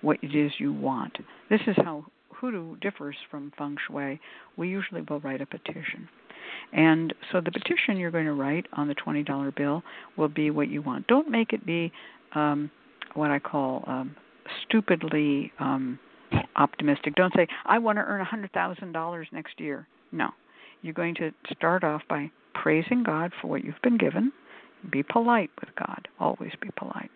what 0.01 0.17
it 0.21 0.35
is 0.35 0.51
you 0.59 0.73
want. 0.73 1.17
This 1.49 1.61
is 1.67 1.75
how 1.77 2.05
hoodoo 2.29 2.75
differs 2.77 3.15
from 3.29 3.51
feng 3.57 3.77
shui. 3.87 4.19
We 4.57 4.69
usually 4.69 5.01
will 5.01 5.19
write 5.19 5.41
a 5.41 5.45
petition. 5.45 6.07
And 6.71 7.13
so 7.31 7.41
the 7.41 7.51
petition 7.51 7.97
you're 7.97 8.11
going 8.11 8.25
to 8.25 8.33
write 8.33 8.65
on 8.73 8.87
the 8.87 8.95
$20 8.95 9.55
bill 9.55 9.83
will 10.17 10.27
be 10.27 10.49
what 10.49 10.69
you 10.69 10.81
want. 10.81 11.07
Don't 11.07 11.29
make 11.29 11.53
it 11.53 11.65
be 11.65 11.91
um, 12.33 12.69
what 13.13 13.31
I 13.31 13.39
call 13.39 13.83
um, 13.87 14.15
stupidly 14.63 15.51
um, 15.59 15.99
optimistic. 16.55 17.15
Don't 17.15 17.33
say, 17.35 17.47
I 17.65 17.79
want 17.79 17.97
to 17.97 18.01
earn 18.01 18.25
$100,000 18.25 19.25
next 19.31 19.59
year. 19.59 19.87
No. 20.11 20.29
You're 20.83 20.93
going 20.93 21.15
to 21.15 21.31
start 21.55 21.83
off 21.83 22.01
by 22.09 22.29
praising 22.53 23.03
God 23.03 23.31
for 23.41 23.47
what 23.47 23.63
you've 23.63 23.81
been 23.81 23.97
given. 23.97 24.31
Be 24.91 25.01
polite 25.01 25.49
with 25.59 25.69
God. 25.75 26.07
Always 26.19 26.51
be 26.61 26.69
polite. 26.77 27.09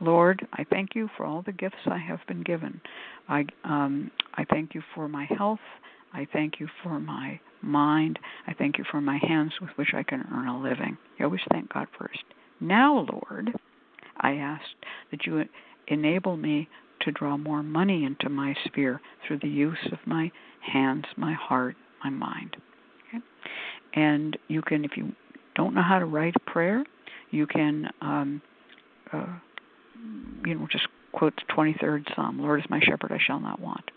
Lord, 0.00 0.46
I 0.52 0.64
thank 0.70 0.94
you 0.94 1.08
for 1.16 1.24
all 1.24 1.42
the 1.42 1.52
gifts 1.52 1.76
I 1.86 1.98
have 1.98 2.20
been 2.28 2.42
given. 2.42 2.80
I 3.28 3.46
um, 3.64 4.10
I 4.34 4.44
thank 4.50 4.74
you 4.74 4.82
for 4.94 5.08
my 5.08 5.24
health. 5.36 5.60
I 6.12 6.26
thank 6.32 6.60
you 6.60 6.68
for 6.82 7.00
my 7.00 7.40
mind. 7.62 8.18
I 8.46 8.52
thank 8.52 8.76
you 8.76 8.84
for 8.90 9.00
my 9.00 9.18
hands 9.26 9.52
with 9.60 9.70
which 9.76 9.94
I 9.94 10.02
can 10.02 10.24
earn 10.32 10.48
a 10.48 10.60
living. 10.60 10.98
You 11.18 11.24
always 11.24 11.40
thank 11.50 11.72
God 11.72 11.88
first. 11.98 12.22
Now, 12.60 13.06
Lord, 13.10 13.52
I 14.18 14.34
ask 14.34 14.64
that 15.10 15.26
you 15.26 15.44
enable 15.88 16.36
me 16.36 16.68
to 17.00 17.12
draw 17.12 17.36
more 17.36 17.62
money 17.62 18.04
into 18.04 18.28
my 18.28 18.54
sphere 18.66 19.00
through 19.26 19.38
the 19.38 19.48
use 19.48 19.88
of 19.92 19.98
my 20.06 20.30
hands, 20.60 21.04
my 21.16 21.32
heart, 21.32 21.76
my 22.02 22.10
mind. 22.10 22.56
And 23.94 24.36
you 24.48 24.62
can, 24.62 24.84
if 24.84 24.96
you 24.96 25.12
don't 25.54 25.74
know 25.74 25.82
how 25.82 25.98
to 25.98 26.04
write 26.04 26.34
a 26.36 26.50
prayer, 26.50 26.84
you 27.30 27.46
can, 27.46 27.90
um, 28.00 28.42
uh, 29.12 29.26
you 30.44 30.54
know, 30.54 30.66
just 30.70 30.86
quote 31.12 31.34
the 31.36 31.52
23rd 31.52 32.14
Psalm 32.14 32.40
Lord 32.40 32.60
is 32.60 32.66
my 32.68 32.80
shepherd, 32.80 33.12
I 33.12 33.18
shall 33.24 33.40
not 33.40 33.60
want. 33.60 33.90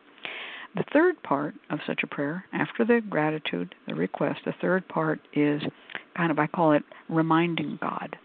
The 0.76 0.84
third 0.94 1.22
part 1.24 1.56
of 1.70 1.80
such 1.88 2.02
a 2.04 2.08
prayer, 2.08 2.46
after 2.54 2.86
the 2.86 3.02
gratitude, 3.10 3.74
the 3.88 3.96
request, 3.96 4.42
the 4.46 4.54
third 4.62 4.88
part 4.88 5.20
is 5.34 5.62
kind 6.16 6.30
of, 6.30 6.38
I 6.38 6.48
call 6.48 6.74
it 6.74 6.84
reminding 7.10 7.80
God. 7.82 8.16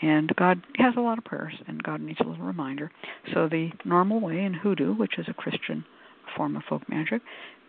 And 0.00 0.34
God 0.34 0.62
has 0.78 0.94
a 0.96 1.00
lot 1.00 1.18
of 1.18 1.24
prayers, 1.24 1.54
and 1.68 1.80
God 1.82 2.00
needs 2.00 2.18
a 2.20 2.24
little 2.24 2.44
reminder. 2.44 2.90
So, 3.32 3.48
the 3.48 3.70
normal 3.84 4.20
way 4.20 4.40
in 4.40 4.52
hoodoo, 4.52 4.94
which 4.94 5.16
is 5.16 5.26
a 5.28 5.34
Christian 5.34 5.84
form 6.36 6.56
of 6.56 6.64
folk 6.68 6.88
magic, 6.88 7.22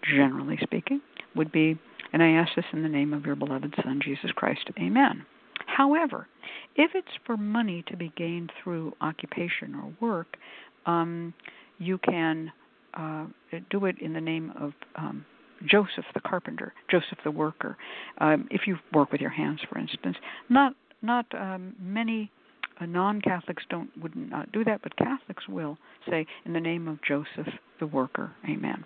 generally 0.04 0.58
speaking, 0.62 1.02
would 1.36 1.52
be, 1.52 1.78
and 2.12 2.22
I 2.22 2.30
ask 2.32 2.52
this 2.56 2.66
in 2.74 2.84
the 2.84 2.90
name 2.90 3.14
of 3.14 3.26
your 3.26 3.36
beloved 3.36 3.74
Son, 3.84 4.00
Jesus 4.04 4.32
Christ, 4.36 4.70
Amen. 4.80 5.26
However, 5.66 6.28
if 6.76 6.92
it's 6.94 7.08
for 7.26 7.38
money 7.38 7.84
to 7.88 7.98
be 7.98 8.12
gained 8.16 8.52
through 8.64 8.94
occupation 9.02 9.76
or 9.76 9.94
work, 10.00 10.38
um, 10.86 11.34
you 11.80 11.98
can 11.98 12.52
uh, 12.94 13.26
do 13.70 13.86
it 13.86 14.00
in 14.00 14.14
the 14.14 14.22
name 14.22 14.52
of 14.60 14.74
um, 14.96 15.26
Joseph 15.66 16.06
the 16.14 16.20
carpenter, 16.20 16.74
Joseph 16.92 17.18
the 17.24 17.32
worker. 17.32 17.78
Um, 18.20 18.48
if 18.52 18.62
you 18.68 18.78
work 18.94 19.12
with 19.12 19.22
your 19.22 19.30
hands, 19.30 19.62
for 19.70 19.80
instance, 19.80 20.18
not 20.50 20.74
not 21.02 21.26
um, 21.34 21.76
many 21.82 22.32
uh, 22.80 22.86
non-Catholics 22.86 23.64
don't 23.70 23.90
would 24.02 24.16
not 24.16 24.52
do 24.52 24.64
that, 24.64 24.82
but 24.84 24.96
Catholics 24.98 25.48
will 25.48 25.78
say 26.10 26.26
in 26.46 26.54
the 26.54 26.60
name 26.60 26.88
of 26.88 27.00
Joseph 27.08 27.52
the 27.80 27.88
worker, 27.88 28.32
Amen. 28.50 28.84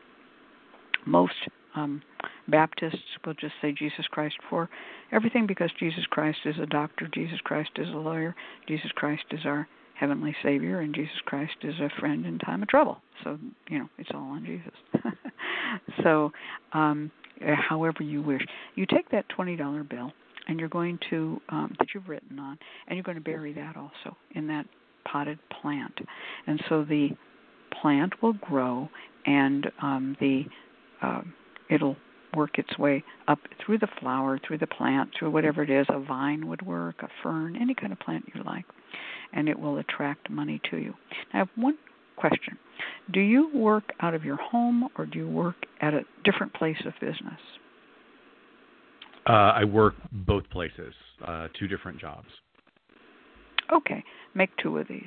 Most 1.08 1.34
um, 1.76 2.02
Baptists 2.48 2.98
will 3.26 3.34
just 3.34 3.54
say 3.62 3.72
Jesus 3.72 4.06
Christ 4.12 4.36
for 4.50 4.70
everything 5.12 5.48
because 5.48 5.72
Jesus 5.80 6.06
Christ 6.10 6.40
is 6.46 6.56
a 6.62 6.66
doctor, 6.66 7.10
Jesus 7.14 7.40
Christ 7.44 7.72
is 7.78 7.90
a 7.90 7.98
lawyer, 7.98 8.36
Jesus 8.68 8.92
Christ 8.96 9.24
is 9.32 9.42
our 9.46 9.68
heavenly 9.96 10.36
Savior, 10.44 10.80
and 10.82 10.94
Jesus 10.94 11.18
Christ 11.26 11.56
is 11.64 11.76
a 11.80 11.90
friend 12.00 12.26
in 12.26 12.38
time 12.40 12.62
of 12.62 12.70
trouble. 12.70 13.02
So, 13.24 13.38
you 13.70 13.80
know, 13.80 13.90
it's 13.98 14.10
all 14.14 14.22
on 14.22 14.46
Jesus. 14.46 15.14
so, 16.04 16.32
um, 16.74 17.12
however 17.42 18.04
you 18.04 18.22
wish. 18.22 18.42
You 18.76 18.86
take 18.86 19.10
that 19.12 19.26
$20 19.38 19.90
bill 19.90 20.12
and 20.48 20.60
you're 20.60 20.70
going 20.70 20.98
to, 21.10 21.42
um, 21.50 21.76
that 21.80 21.90
you've 21.94 22.08
written 22.08 22.40
on, 22.40 22.58
and 22.88 22.96
you're 22.96 23.04
going 23.04 23.18
to 23.18 23.24
bury 23.24 23.54
that 23.54 23.76
also 23.76 24.16
in 24.36 24.48
that 24.48 24.66
potted 25.06 25.40
plant. 25.62 25.94
And 26.48 26.62
so 26.70 26.86
the 26.86 27.10
plant 27.82 28.14
will 28.22 28.34
grow 28.34 28.90
and 29.26 29.68
um, 29.82 30.16
the, 30.22 30.46
uh, 31.02 31.22
it'll 31.70 31.98
work 32.36 32.60
its 32.60 32.78
way 32.78 33.04
up 33.28 33.40
through 33.66 33.80
the 33.80 33.88
flower, 34.00 34.40
through 34.46 34.58
the 34.58 34.68
plant, 34.68 35.10
through 35.18 35.32
whatever 35.32 35.64
it 35.64 35.70
is. 35.70 35.86
A 35.90 36.00
vine 36.00 36.48
would 36.48 36.62
work, 36.66 36.96
a 37.02 37.08
fern, 37.24 37.56
any 37.60 37.74
kind 37.74 37.92
of 37.92 38.00
plant 38.00 38.26
you 38.34 38.44
like, 38.44 38.66
and 39.34 39.50
it 39.50 39.58
will 39.60 39.78
attract 39.78 40.30
money 40.30 40.62
to 40.70 40.78
you. 40.78 40.94
I 41.34 41.38
have 41.38 41.50
one 41.56 41.78
question 42.16 42.58
Do 43.12 43.20
you 43.20 43.50
work 43.54 43.92
out 44.02 44.14
of 44.14 44.24
your 44.24 44.38
home 44.38 44.90
or 44.98 45.06
do 45.06 45.20
you 45.20 45.28
work 45.28 45.56
at 45.82 45.94
a 45.94 46.02
different 46.24 46.54
place 46.54 46.78
of 46.86 46.94
business? 47.00 47.40
Uh, 49.28 49.34
I 49.34 49.66
work 49.66 49.96
both 50.12 50.50
places, 50.50 50.94
uh, 51.26 51.48
two 51.60 51.68
different 51.68 52.00
jobs. 52.00 52.28
Okay, 53.74 54.02
make 54.34 54.50
two 54.64 54.78
of 54.78 54.88
these. 54.88 55.04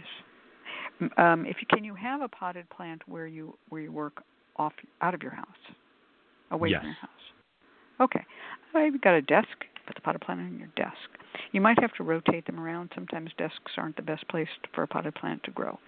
Um, 1.16 1.46
if 1.46 1.56
you, 1.60 1.66
can 1.70 1.82
you 1.82 1.94
have 1.94 2.20
a 2.20 2.28
potted 2.28 2.68
plant 2.68 3.00
where 3.06 3.26
you 3.26 3.56
where 3.70 3.80
you 3.80 3.90
work 3.90 4.22
off 4.56 4.72
out 5.00 5.14
of 5.14 5.22
your 5.22 5.32
house? 5.32 5.46
away 6.50 6.70
yes. 6.70 6.80
from 6.80 6.86
your 6.86 6.96
house. 6.96 7.10
Okay. 8.00 8.24
You've 8.74 9.00
got 9.00 9.14
a 9.14 9.22
desk. 9.22 9.48
Put 9.86 9.94
the 9.96 10.02
potted 10.02 10.20
plant 10.20 10.40
on 10.40 10.58
your 10.58 10.68
desk. 10.76 10.96
You 11.52 11.60
might 11.60 11.80
have 11.80 11.92
to 11.94 12.04
rotate 12.04 12.46
them 12.46 12.60
around. 12.60 12.90
Sometimes 12.94 13.30
desks 13.38 13.72
aren't 13.76 13.96
the 13.96 14.02
best 14.02 14.28
place 14.28 14.48
for 14.74 14.82
a 14.82 14.86
potted 14.86 15.14
plant 15.14 15.42
to 15.44 15.50
grow. 15.50 15.78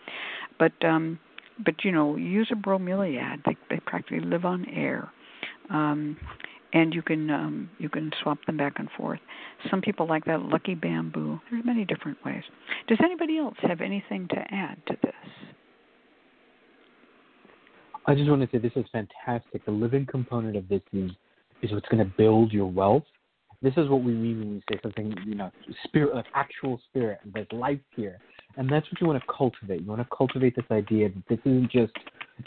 But 0.59 0.73
um 0.85 1.19
but 1.65 1.85
you 1.85 1.93
know, 1.93 2.17
use 2.17 2.49
a 2.51 2.57
bromeliad. 2.57 3.45
They 3.47 3.57
they 3.71 3.81
practically 3.87 4.21
live 4.21 4.45
on 4.45 4.67
air. 4.69 5.11
Um 5.71 6.17
and 6.75 6.95
you 6.95 7.03
can 7.03 7.31
um, 7.31 7.71
you 7.79 7.91
can 7.91 8.11
swap 8.23 8.39
them 8.47 8.57
back 8.57 8.75
and 8.79 8.89
forth. 8.97 9.21
Some 9.71 9.83
people 9.83 10.09
like 10.09 10.25
that 10.25 10.41
lucky 10.41 10.75
bamboo. 10.75 11.39
There's 11.51 11.65
many 11.65 11.85
different 11.85 12.17
ways. 12.25 12.43
Does 12.89 12.99
anybody 13.05 13.39
else 13.39 13.57
have 13.61 13.83
anything 13.83 14.27
to 14.29 14.39
add 14.51 14.79
to 14.87 14.97
this? 15.03 15.13
I 18.07 18.15
just 18.15 18.29
want 18.29 18.43
to 18.43 18.49
say 18.51 18.59
this 18.61 18.73
is 18.75 18.85
fantastic. 18.91 19.65
The 19.65 19.71
living 19.71 20.07
component 20.07 20.57
of 20.57 20.69
this 20.69 20.83
is 20.93 21.11
is 21.63 21.71
what's 21.71 21.89
going 21.89 22.05
to 22.05 22.13
build 22.17 22.53
your 22.53 22.67
wealth. 22.67 23.05
This 23.63 23.75
is 23.77 23.89
what 23.89 24.03
we 24.03 24.13
mean 24.13 24.41
when 24.41 24.55
we 24.55 24.63
say 24.69 24.81
something, 24.83 25.15
you 25.25 25.37
know, 25.37 25.53
spirit, 25.85 26.17
like 26.17 26.25
actual 26.35 26.81
spirit. 26.89 27.21
There's 27.33 27.47
life 27.53 27.79
here, 27.95 28.19
and 28.57 28.69
that's 28.69 28.91
what 28.91 29.01
you 29.01 29.07
want 29.07 29.23
to 29.23 29.33
cultivate. 29.33 29.83
You 29.83 29.87
want 29.87 30.01
to 30.01 30.17
cultivate 30.17 30.57
this 30.57 30.65
idea 30.73 31.11
that 31.11 31.23
this 31.29 31.39
isn't 31.45 31.71
just 31.71 31.93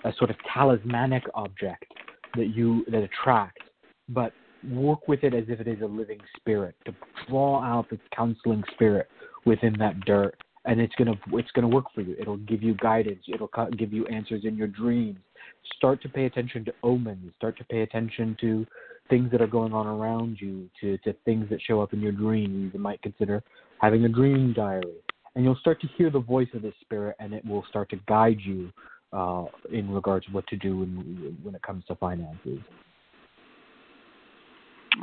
a 0.03 0.11
sort 0.17 0.29
of 0.29 0.35
talismanic 0.53 1.23
object 1.33 1.85
that 2.35 2.47
you 2.47 2.83
that 2.91 3.03
attracts, 3.03 3.65
but 4.09 4.33
work 4.69 5.07
with 5.07 5.23
it 5.23 5.33
as 5.33 5.45
if 5.47 5.61
it 5.61 5.67
is 5.69 5.81
a 5.81 5.85
living 5.85 6.19
spirit. 6.35 6.75
To 6.85 6.93
draw 7.29 7.61
out 7.61 7.89
this 7.89 7.99
counseling 8.13 8.63
spirit 8.73 9.07
within 9.45 9.73
that 9.79 10.01
dirt, 10.01 10.35
and 10.65 10.79
it's 10.79 10.93
gonna 10.95 11.13
it's 11.33 11.51
gonna 11.51 11.67
work 11.67 11.85
for 11.93 12.01
you. 12.01 12.15
It'll 12.19 12.37
give 12.37 12.63
you 12.63 12.75
guidance. 12.75 13.23
It'll 13.27 13.49
give 13.77 13.93
you 13.93 14.05
answers 14.07 14.45
in 14.45 14.55
your 14.55 14.67
dreams 14.67 15.19
start 15.77 16.01
to 16.01 16.09
pay 16.09 16.25
attention 16.25 16.65
to 16.65 16.73
omens, 16.83 17.33
start 17.37 17.57
to 17.57 17.63
pay 17.65 17.81
attention 17.81 18.37
to 18.41 18.65
things 19.09 19.31
that 19.31 19.41
are 19.41 19.47
going 19.47 19.73
on 19.73 19.87
around 19.87 20.37
you, 20.39 20.69
to, 20.81 20.97
to 20.99 21.13
things 21.25 21.47
that 21.49 21.61
show 21.61 21.81
up 21.81 21.93
in 21.93 22.01
your 22.01 22.11
dreams. 22.11 22.71
You 22.73 22.79
might 22.79 23.01
consider 23.01 23.43
having 23.81 24.05
a 24.05 24.09
dream 24.09 24.53
diary. 24.53 24.95
And 25.35 25.43
you'll 25.43 25.57
start 25.57 25.81
to 25.81 25.87
hear 25.97 26.09
the 26.09 26.19
voice 26.19 26.47
of 26.53 26.61
the 26.61 26.71
spirit, 26.81 27.15
and 27.19 27.33
it 27.33 27.45
will 27.45 27.65
start 27.69 27.89
to 27.89 27.97
guide 28.07 28.37
you 28.39 28.71
uh, 29.11 29.45
in 29.71 29.91
regards 29.91 30.25
to 30.25 30.31
what 30.31 30.47
to 30.47 30.55
do 30.55 30.79
when, 30.79 31.37
when 31.43 31.55
it 31.55 31.61
comes 31.61 31.83
to 31.85 31.95
finances. 31.95 32.59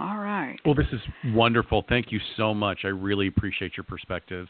All 0.01 0.17
right. 0.17 0.57
Well, 0.65 0.75
this 0.75 0.87
is 0.91 1.01
wonderful. 1.35 1.85
Thank 1.87 2.11
you 2.11 2.19
so 2.39 2.55
much. 2.55 2.81
I 2.85 2.89
really 2.89 3.27
appreciate 3.27 3.77
your 3.77 3.85
perspectives. 3.85 4.49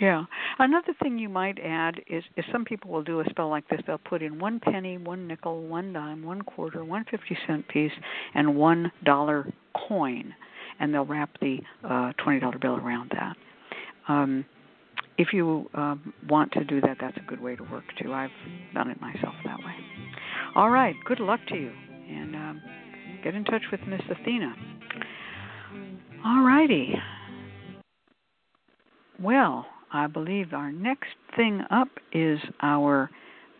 Yeah. 0.00 0.24
Another 0.58 0.94
thing 1.02 1.18
you 1.18 1.28
might 1.28 1.58
add 1.62 2.00
is, 2.08 2.24
is 2.36 2.44
some 2.50 2.64
people 2.64 2.90
will 2.90 3.02
do 3.02 3.20
a 3.20 3.24
spell 3.28 3.50
like 3.50 3.68
this. 3.68 3.80
They'll 3.86 3.98
put 3.98 4.22
in 4.22 4.38
one 4.38 4.58
penny, 4.58 4.96
one 4.96 5.26
nickel, 5.28 5.62
one 5.66 5.92
dime, 5.92 6.22
one 6.22 6.40
quarter, 6.40 6.84
one 6.84 7.04
fifty 7.10 7.36
cent 7.46 7.68
piece, 7.68 7.92
and 8.34 8.56
one 8.56 8.90
dollar 9.04 9.52
coin, 9.88 10.34
and 10.80 10.94
they'll 10.94 11.04
wrap 11.04 11.30
the 11.40 11.58
uh, 11.86 12.12
twenty 12.22 12.40
dollar 12.40 12.58
bill 12.58 12.76
around 12.76 13.12
that. 13.14 13.36
Um, 14.08 14.46
if 15.18 15.34
you 15.34 15.68
um, 15.74 16.14
want 16.30 16.50
to 16.52 16.64
do 16.64 16.80
that, 16.80 16.96
that's 16.98 17.18
a 17.18 17.28
good 17.28 17.42
way 17.42 17.54
to 17.54 17.62
work 17.64 17.84
too. 18.02 18.14
I've 18.14 18.30
done 18.72 18.88
it 18.90 18.98
myself 19.02 19.34
that 19.44 19.58
way. 19.58 19.74
All 20.56 20.70
right, 20.70 20.94
good 21.04 21.20
luck 21.20 21.40
to 21.48 21.56
you, 21.56 21.72
and 22.08 22.34
um, 22.34 22.62
get 23.22 23.34
in 23.34 23.44
touch 23.44 23.62
with 23.70 23.80
Miss 23.86 24.00
Athena. 24.10 24.54
All 26.24 26.42
righty. 26.42 26.94
Well, 29.22 29.66
I 29.92 30.06
believe 30.06 30.52
our 30.52 30.70
next 30.70 31.16
thing 31.36 31.62
up 31.70 31.88
is 32.12 32.38
our 32.62 33.10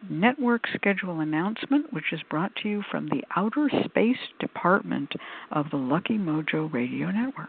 network 0.09 0.63
schedule 0.75 1.21
announcement, 1.21 1.93
which 1.93 2.13
is 2.13 2.21
brought 2.31 2.55
to 2.57 2.69
you 2.69 2.83
from 2.91 3.09
the 3.09 3.23
Outer 3.37 3.69
Space 3.85 4.17
Department 4.39 5.13
of 5.51 5.67
the 5.71 5.77
Lucky 5.77 6.19
Mojo 6.19 6.73
Radio 6.73 7.11
Network. 7.11 7.49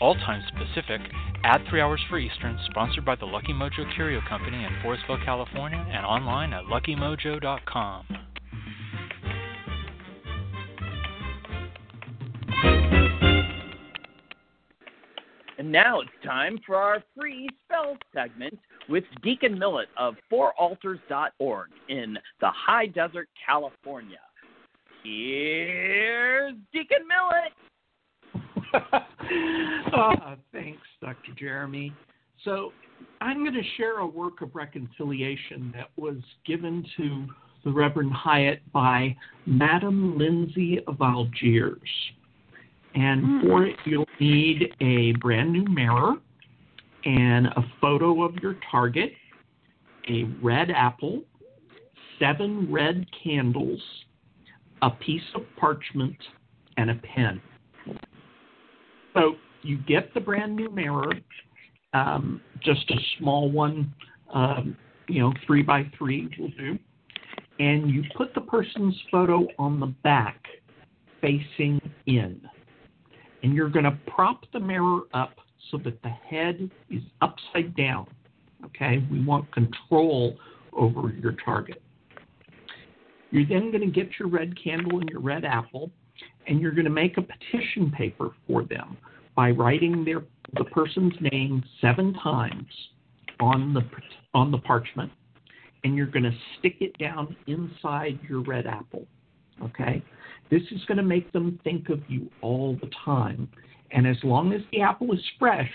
all 0.00 0.14
times 0.14 0.44
Pacific, 0.56 1.00
at 1.44 1.60
3 1.68 1.80
hours 1.80 2.00
for 2.08 2.18
Eastern, 2.18 2.58
sponsored 2.70 3.04
by 3.04 3.16
the 3.16 3.24
Lucky 3.24 3.52
Mojo 3.52 3.92
Curio 3.94 4.20
Company 4.28 4.64
in 4.64 4.70
Forestville, 4.82 5.24
California, 5.24 5.84
and 5.90 6.04
online 6.04 6.52
at 6.52 6.64
luckymojo.com. 6.64 8.06
And 15.58 15.72
now 15.72 16.00
it's 16.00 16.10
time 16.24 16.58
for 16.66 16.76
our 16.76 17.02
free 17.18 17.48
spell 17.64 17.96
segment 18.14 18.58
with 18.88 19.04
Deacon 19.22 19.58
Millett 19.58 19.88
of 19.96 20.14
fouraltars.org 20.30 21.70
in 21.88 22.18
the 22.40 22.50
high 22.50 22.86
desert, 22.86 23.28
California. 23.44 24.18
Here's 25.02 26.54
Deacon 26.72 27.08
Millett. 27.08 27.52
oh, 29.96 30.34
thanks, 30.52 30.86
Dr. 31.00 31.32
Jeremy. 31.38 31.92
So, 32.44 32.72
I'm 33.20 33.42
going 33.42 33.54
to 33.54 33.68
share 33.76 33.98
a 33.98 34.06
work 34.06 34.42
of 34.42 34.54
reconciliation 34.54 35.72
that 35.74 35.90
was 35.96 36.16
given 36.46 36.84
to 36.96 37.26
the 37.64 37.72
Reverend 37.72 38.12
Hyatt 38.12 38.60
by 38.72 39.16
Madame 39.44 40.16
Lindsay 40.16 40.80
of 40.86 41.00
Algiers. 41.00 41.80
And 42.94 43.22
mm. 43.22 43.42
for 43.42 43.66
it, 43.66 43.76
you'll 43.84 44.06
need 44.20 44.74
a 44.80 45.12
brand 45.18 45.52
new 45.52 45.64
mirror 45.64 46.14
and 47.04 47.46
a 47.46 47.64
photo 47.80 48.22
of 48.22 48.34
your 48.36 48.56
target, 48.70 49.12
a 50.08 50.24
red 50.42 50.70
apple, 50.70 51.22
seven 52.18 52.70
red 52.72 53.06
candles, 53.22 53.80
a 54.82 54.90
piece 54.90 55.22
of 55.34 55.42
parchment, 55.58 56.16
and 56.76 56.90
a 56.90 56.94
pen. 56.94 57.40
So 59.16 59.36
you 59.62 59.78
get 59.78 60.12
the 60.14 60.20
brand 60.20 60.54
new 60.54 60.70
mirror, 60.70 61.10
um, 61.94 62.40
just 62.62 62.90
a 62.90 62.96
small 63.18 63.50
one, 63.50 63.92
um, 64.32 64.76
you 65.08 65.20
know, 65.20 65.32
three 65.46 65.62
by 65.62 65.90
three 65.96 66.28
will 66.38 66.50
do, 66.58 66.78
and 67.58 67.90
you 67.90 68.04
put 68.16 68.34
the 68.34 68.40
person's 68.42 68.94
photo 69.10 69.46
on 69.58 69.80
the 69.80 69.86
back 69.86 70.42
facing 71.20 71.80
in. 72.06 72.40
And 73.42 73.54
you're 73.54 73.70
going 73.70 73.84
to 73.84 73.96
prop 74.06 74.44
the 74.52 74.60
mirror 74.60 75.02
up 75.14 75.34
so 75.70 75.78
that 75.78 76.02
the 76.02 76.08
head 76.08 76.70
is 76.90 77.02
upside 77.22 77.74
down. 77.76 78.06
Okay, 78.64 79.06
we 79.10 79.24
want 79.24 79.50
control 79.52 80.36
over 80.72 81.10
your 81.10 81.36
target. 81.44 81.80
You're 83.30 83.46
then 83.46 83.70
going 83.70 83.80
to 83.80 83.90
get 83.90 84.18
your 84.18 84.28
red 84.28 84.54
candle 84.62 85.00
and 85.00 85.08
your 85.08 85.20
red 85.20 85.44
apple, 85.44 85.90
and 86.46 86.60
you're 86.60 86.72
going 86.72 86.84
to 86.84 86.90
make 86.90 87.16
a 87.18 87.22
petition 87.22 87.90
paper 87.90 88.30
for 88.46 88.64
them 88.64 88.96
by 89.34 89.50
writing 89.50 90.04
their 90.04 90.22
the 90.54 90.64
person's 90.64 91.14
name 91.32 91.62
seven 91.80 92.14
times 92.22 92.66
on 93.40 93.74
the 93.74 93.82
on 94.34 94.50
the 94.50 94.58
parchment, 94.58 95.12
and 95.84 95.96
you're 95.96 96.06
going 96.06 96.24
to 96.24 96.34
stick 96.58 96.76
it 96.80 96.96
down 96.98 97.36
inside 97.46 98.18
your 98.28 98.42
red 98.42 98.66
apple. 98.66 99.06
Okay, 99.62 100.02
this 100.50 100.62
is 100.70 100.84
going 100.86 100.98
to 100.98 101.02
make 101.02 101.32
them 101.32 101.58
think 101.64 101.88
of 101.88 102.00
you 102.08 102.30
all 102.42 102.76
the 102.80 102.90
time, 103.04 103.48
and 103.90 104.06
as 104.06 104.16
long 104.22 104.52
as 104.52 104.60
the 104.72 104.80
apple 104.80 105.12
is 105.12 105.20
fresh, 105.38 105.70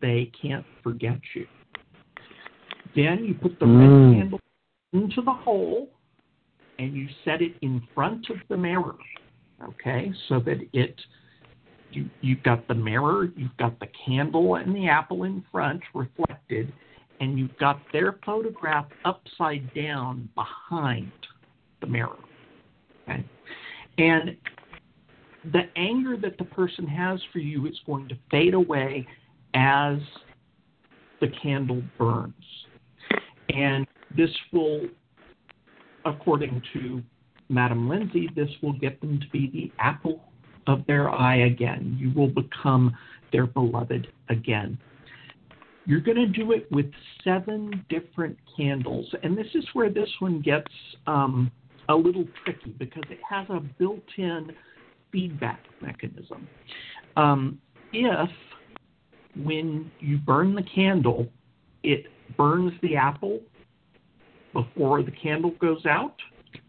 they 0.00 0.30
can't 0.40 0.66
forget 0.82 1.18
you. 1.34 1.46
Then 2.94 3.24
you 3.24 3.34
put 3.34 3.58
the 3.60 3.66
mm. 3.66 4.12
red 4.12 4.20
candle 4.20 4.40
into 4.92 5.22
the 5.22 5.32
hole, 5.32 5.90
and 6.78 6.94
you 6.94 7.08
set 7.24 7.40
it 7.42 7.54
in 7.62 7.82
front 7.94 8.28
of 8.30 8.36
the 8.48 8.56
mirror. 8.56 8.96
Okay, 9.62 10.12
so 10.28 10.40
that 10.40 10.58
it 10.72 10.98
you, 11.92 12.08
you've 12.20 12.42
got 12.42 12.66
the 12.68 12.74
mirror, 12.74 13.30
you've 13.36 13.56
got 13.56 13.78
the 13.80 13.88
candle 14.06 14.54
and 14.54 14.74
the 14.74 14.88
apple 14.88 15.24
in 15.24 15.44
front 15.50 15.82
reflected, 15.94 16.72
and 17.20 17.38
you've 17.38 17.56
got 17.58 17.80
their 17.92 18.18
photograph 18.24 18.86
upside 19.04 19.72
down 19.74 20.28
behind 20.34 21.10
the 21.80 21.86
mirror. 21.86 22.16
Okay? 23.08 23.24
And 23.98 24.36
the 25.52 25.62
anger 25.76 26.16
that 26.16 26.38
the 26.38 26.44
person 26.44 26.86
has 26.86 27.20
for 27.32 27.38
you 27.38 27.66
is 27.66 27.78
going 27.86 28.08
to 28.08 28.14
fade 28.30 28.54
away 28.54 29.06
as 29.54 29.98
the 31.20 31.28
candle 31.42 31.82
burns. 31.98 32.34
And 33.48 33.86
this 34.16 34.30
will, 34.52 34.82
according 36.04 36.62
to 36.72 37.02
Madam 37.50 37.88
Lindsay, 37.88 38.28
this 38.34 38.48
will 38.62 38.72
get 38.72 39.00
them 39.00 39.20
to 39.20 39.28
be 39.30 39.50
the 39.52 39.72
apple 39.82 40.22
of 40.66 40.86
their 40.86 41.10
eye 41.10 41.46
again. 41.46 41.96
You 41.98 42.12
will 42.18 42.28
become 42.28 42.96
their 43.32 43.46
beloved 43.46 44.06
again. 44.28 44.78
You're 45.86 46.00
going 46.00 46.18
to 46.18 46.26
do 46.26 46.52
it 46.52 46.70
with 46.70 46.86
seven 47.24 47.84
different 47.88 48.38
candles. 48.56 49.12
And 49.22 49.36
this 49.36 49.48
is 49.54 49.64
where 49.72 49.90
this 49.90 50.08
one 50.20 50.40
gets 50.40 50.70
um, 51.06 51.50
a 51.88 51.94
little 51.94 52.24
tricky 52.44 52.70
because 52.78 53.02
it 53.10 53.18
has 53.28 53.46
a 53.50 53.60
built 53.60 54.04
in 54.16 54.52
feedback 55.10 55.60
mechanism. 55.80 56.46
Um, 57.16 57.60
if, 57.92 58.30
when 59.42 59.90
you 59.98 60.18
burn 60.18 60.54
the 60.54 60.62
candle, 60.62 61.26
it 61.82 62.06
burns 62.36 62.72
the 62.82 62.94
apple 62.94 63.40
before 64.52 65.02
the 65.02 65.10
candle 65.10 65.52
goes 65.60 65.86
out, 65.86 66.14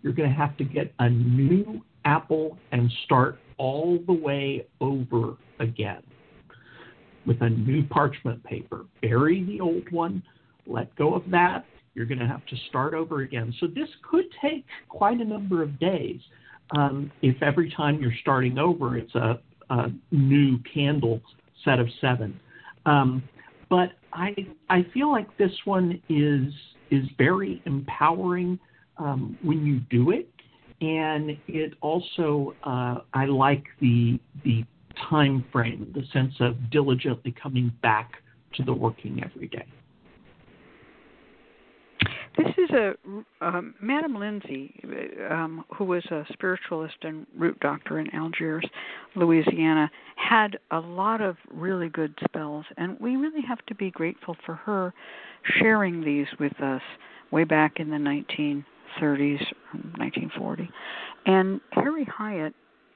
you're 0.01 0.13
going 0.13 0.29
to 0.29 0.35
have 0.35 0.57
to 0.57 0.63
get 0.63 0.93
a 0.99 1.09
new 1.09 1.81
apple 2.05 2.57
and 2.71 2.91
start 3.05 3.39
all 3.57 3.99
the 4.07 4.13
way 4.13 4.65
over 4.79 5.37
again 5.59 6.01
with 7.25 7.41
a 7.41 7.49
new 7.49 7.83
parchment 7.85 8.43
paper. 8.43 8.85
Bury 9.01 9.43
the 9.43 9.61
old 9.61 9.91
one, 9.91 10.23
let 10.65 10.93
go 10.95 11.13
of 11.13 11.23
that. 11.29 11.65
You're 11.93 12.05
going 12.05 12.19
to 12.19 12.27
have 12.27 12.45
to 12.47 12.55
start 12.69 12.93
over 12.93 13.21
again. 13.21 13.53
So 13.59 13.67
this 13.67 13.89
could 14.09 14.25
take 14.41 14.65
quite 14.89 15.19
a 15.19 15.25
number 15.25 15.61
of 15.61 15.79
days. 15.79 16.19
Um, 16.75 17.11
if 17.21 17.41
every 17.43 17.69
time 17.71 17.99
you're 18.01 18.13
starting 18.21 18.57
over, 18.57 18.97
it's 18.97 19.13
a, 19.13 19.39
a 19.69 19.91
new 20.11 20.57
candle 20.73 21.21
set 21.65 21.79
of 21.79 21.87
seven. 21.99 22.39
Um, 22.85 23.21
but 23.69 23.89
I 24.13 24.35
I 24.69 24.85
feel 24.93 25.11
like 25.11 25.37
this 25.37 25.51
one 25.65 26.01
is 26.09 26.53
is 26.91 27.07
very 27.17 27.61
empowering 27.65 28.59
um, 28.97 29.37
when 29.41 29.65
you 29.65 29.79
do 29.89 30.11
it 30.11 30.29
and 30.81 31.37
it 31.47 31.73
also 31.81 32.55
uh, 32.63 32.99
I 33.13 33.25
like 33.25 33.65
the 33.79 34.19
the 34.43 34.65
time 35.09 35.45
frame, 35.51 35.91
the 35.95 36.03
sense 36.11 36.33
of 36.39 36.69
diligently 36.69 37.33
coming 37.41 37.71
back 37.81 38.15
to 38.55 38.63
the 38.63 38.73
working 38.73 39.23
every 39.23 39.47
day. 39.47 39.65
This 42.37 42.47
is 42.57 42.69
a 42.71 42.93
um, 43.41 43.75
Madame 43.81 44.17
Lindsay, 44.17 44.73
um, 45.29 45.65
who 45.75 45.83
was 45.83 46.03
a 46.11 46.25
spiritualist 46.31 46.95
and 47.01 47.27
root 47.37 47.59
doctor 47.59 47.99
in 47.99 48.09
Algiers, 48.15 48.65
Louisiana, 49.15 49.91
had 50.15 50.57
a 50.71 50.79
lot 50.79 51.21
of 51.21 51.35
really 51.51 51.89
good 51.89 52.17
spells, 52.23 52.65
and 52.77 52.97
we 52.99 53.17
really 53.17 53.41
have 53.47 53.63
to 53.67 53.75
be 53.75 53.91
grateful 53.91 54.35
for 54.45 54.55
her 54.55 54.93
sharing 55.59 56.03
these 56.03 56.27
with 56.39 56.57
us 56.61 56.81
way 57.31 57.43
back 57.43 57.79
in 57.79 57.89
the 57.89 57.99
19 57.99 58.65
30s, 58.99 59.41
1940. 59.97 60.69
And 61.25 61.61
Harry 61.71 62.05
Hyatt, 62.05 62.53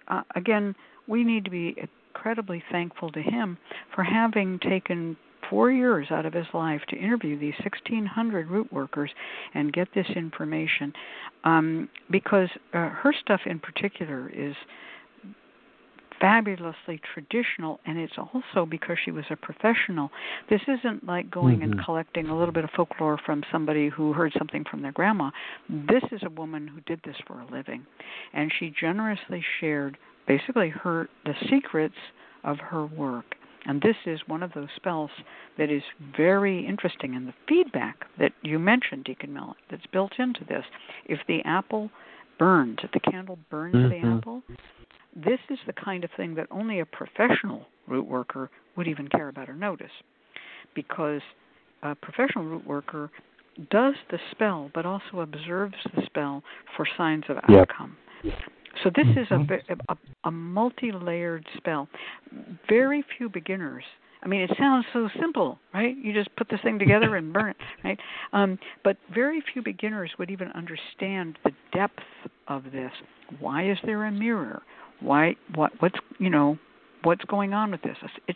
uh, 0.07 0.21
again, 0.35 0.75
we 1.07 1.23
need 1.23 1.45
to 1.45 1.51
be 1.51 1.75
incredibly 2.15 2.63
thankful 2.71 3.11
to 3.11 3.21
him 3.21 3.57
for 3.93 4.03
having 4.03 4.59
taken 4.59 5.15
four 5.49 5.69
years 5.71 6.07
out 6.09 6.25
of 6.25 6.33
his 6.33 6.47
life 6.53 6.81
to 6.89 6.97
interview 6.97 7.37
these 7.37 7.53
1,600 7.63 8.49
root 8.49 8.71
workers 8.73 9.11
and 9.53 9.71
get 9.73 9.87
this 9.93 10.07
information, 10.15 10.91
um, 11.43 11.89
because 12.09 12.49
uh, 12.73 12.89
her 12.89 13.13
stuff 13.21 13.41
in 13.45 13.59
particular 13.59 14.31
is 14.35 14.55
fabulously 16.25 16.99
traditional 17.13 17.79
and 17.85 17.99
it's 17.99 18.15
also 18.17 18.65
because 18.65 18.97
she 19.05 19.11
was 19.11 19.25
a 19.29 19.35
professional 19.35 20.09
this 20.49 20.61
isn't 20.67 21.05
like 21.05 21.29
going 21.29 21.57
mm-hmm. 21.57 21.73
and 21.73 21.85
collecting 21.85 22.29
a 22.29 22.35
little 22.37 22.53
bit 22.53 22.63
of 22.63 22.69
folklore 22.75 23.19
from 23.23 23.43
somebody 23.51 23.89
who 23.89 24.11
heard 24.11 24.33
something 24.35 24.63
from 24.69 24.81
their 24.81 24.91
grandma 24.91 25.29
this 25.69 26.01
is 26.11 26.21
a 26.25 26.29
woman 26.31 26.67
who 26.67 26.81
did 26.81 26.99
this 27.05 27.15
for 27.27 27.39
a 27.39 27.51
living 27.51 27.85
and 28.33 28.51
she 28.57 28.73
generously 28.79 29.43
shared 29.59 29.99
basically 30.27 30.69
her 30.69 31.07
the 31.25 31.35
secrets 31.47 31.93
of 32.43 32.57
her 32.57 32.87
work 32.87 33.35
and 33.67 33.83
this 33.83 33.95
is 34.07 34.19
one 34.25 34.41
of 34.41 34.51
those 34.53 34.69
spells 34.75 35.11
that 35.59 35.69
is 35.69 35.83
very 36.17 36.65
interesting 36.65 37.15
and 37.15 37.27
the 37.27 37.33
feedback 37.47 37.97
that 38.17 38.31
you 38.41 38.57
mentioned 38.57 39.03
deacon 39.03 39.31
millett 39.31 39.57
that's 39.69 39.85
built 39.93 40.13
into 40.17 40.43
this 40.45 40.65
if 41.05 41.19
the 41.27 41.41
apple 41.45 41.91
burns 42.39 42.79
if 42.81 42.91
the 42.93 43.11
candle 43.11 43.37
burns 43.51 43.75
mm-hmm. 43.75 43.89
the 43.89 44.17
apple 44.17 44.41
this 45.15 45.39
is 45.49 45.59
the 45.65 45.73
kind 45.73 46.03
of 46.03 46.09
thing 46.17 46.35
that 46.35 46.47
only 46.51 46.79
a 46.79 46.85
professional 46.85 47.65
root 47.87 48.07
worker 48.07 48.49
would 48.75 48.87
even 48.87 49.07
care 49.07 49.29
about 49.29 49.49
or 49.49 49.55
notice 49.55 49.91
because 50.73 51.21
a 51.83 51.95
professional 51.95 52.43
root 52.43 52.65
worker 52.65 53.09
does 53.71 53.95
the 54.11 54.19
spell 54.31 54.69
but 54.73 54.85
also 54.85 55.21
observes 55.21 55.75
the 55.95 56.01
spell 56.05 56.43
for 56.75 56.85
signs 56.97 57.23
of 57.29 57.37
yep. 57.49 57.69
outcome. 57.69 57.95
So 58.83 58.91
this 58.95 59.07
is 59.15 59.27
a, 59.31 59.35
Mm-hmm. 59.35 59.79
a, 59.89 59.97
a 60.25 60.31
multi-layered 60.31 61.45
spell. 61.57 61.87
Very 62.67 63.03
few 63.17 63.29
beginners. 63.29 63.83
I 64.23 64.27
mean, 64.27 64.41
it 64.41 64.51
sounds 64.57 64.85
so 64.91 65.07
simple, 65.19 65.59
right? 65.73 65.95
You 65.95 66.11
just 66.11 66.35
put 66.35 66.49
this 66.49 66.59
thing 66.63 66.79
together 66.79 67.15
and 67.15 67.31
burn 67.31 67.51
it, 67.51 67.57
right? 67.83 67.99
Um, 68.33 68.57
but 68.83 68.97
very 69.13 69.41
few 69.53 69.61
beginners 69.61 70.11
would 70.17 70.31
even 70.31 70.49
understand 70.53 71.37
the 71.43 71.51
depth 71.73 71.99
of 72.47 72.63
this. 72.65 72.91
Why 73.39 73.69
is 73.69 73.77
there 73.85 74.05
a 74.05 74.11
mirror? 74.11 74.63
Why? 74.99 75.35
What? 75.53 75.71
What's 75.79 75.99
you 76.19 76.29
know? 76.29 76.57
What's 77.03 77.25
going 77.25 77.53
on 77.53 77.71
with 77.71 77.83
this? 77.83 77.97
It, 78.27 78.35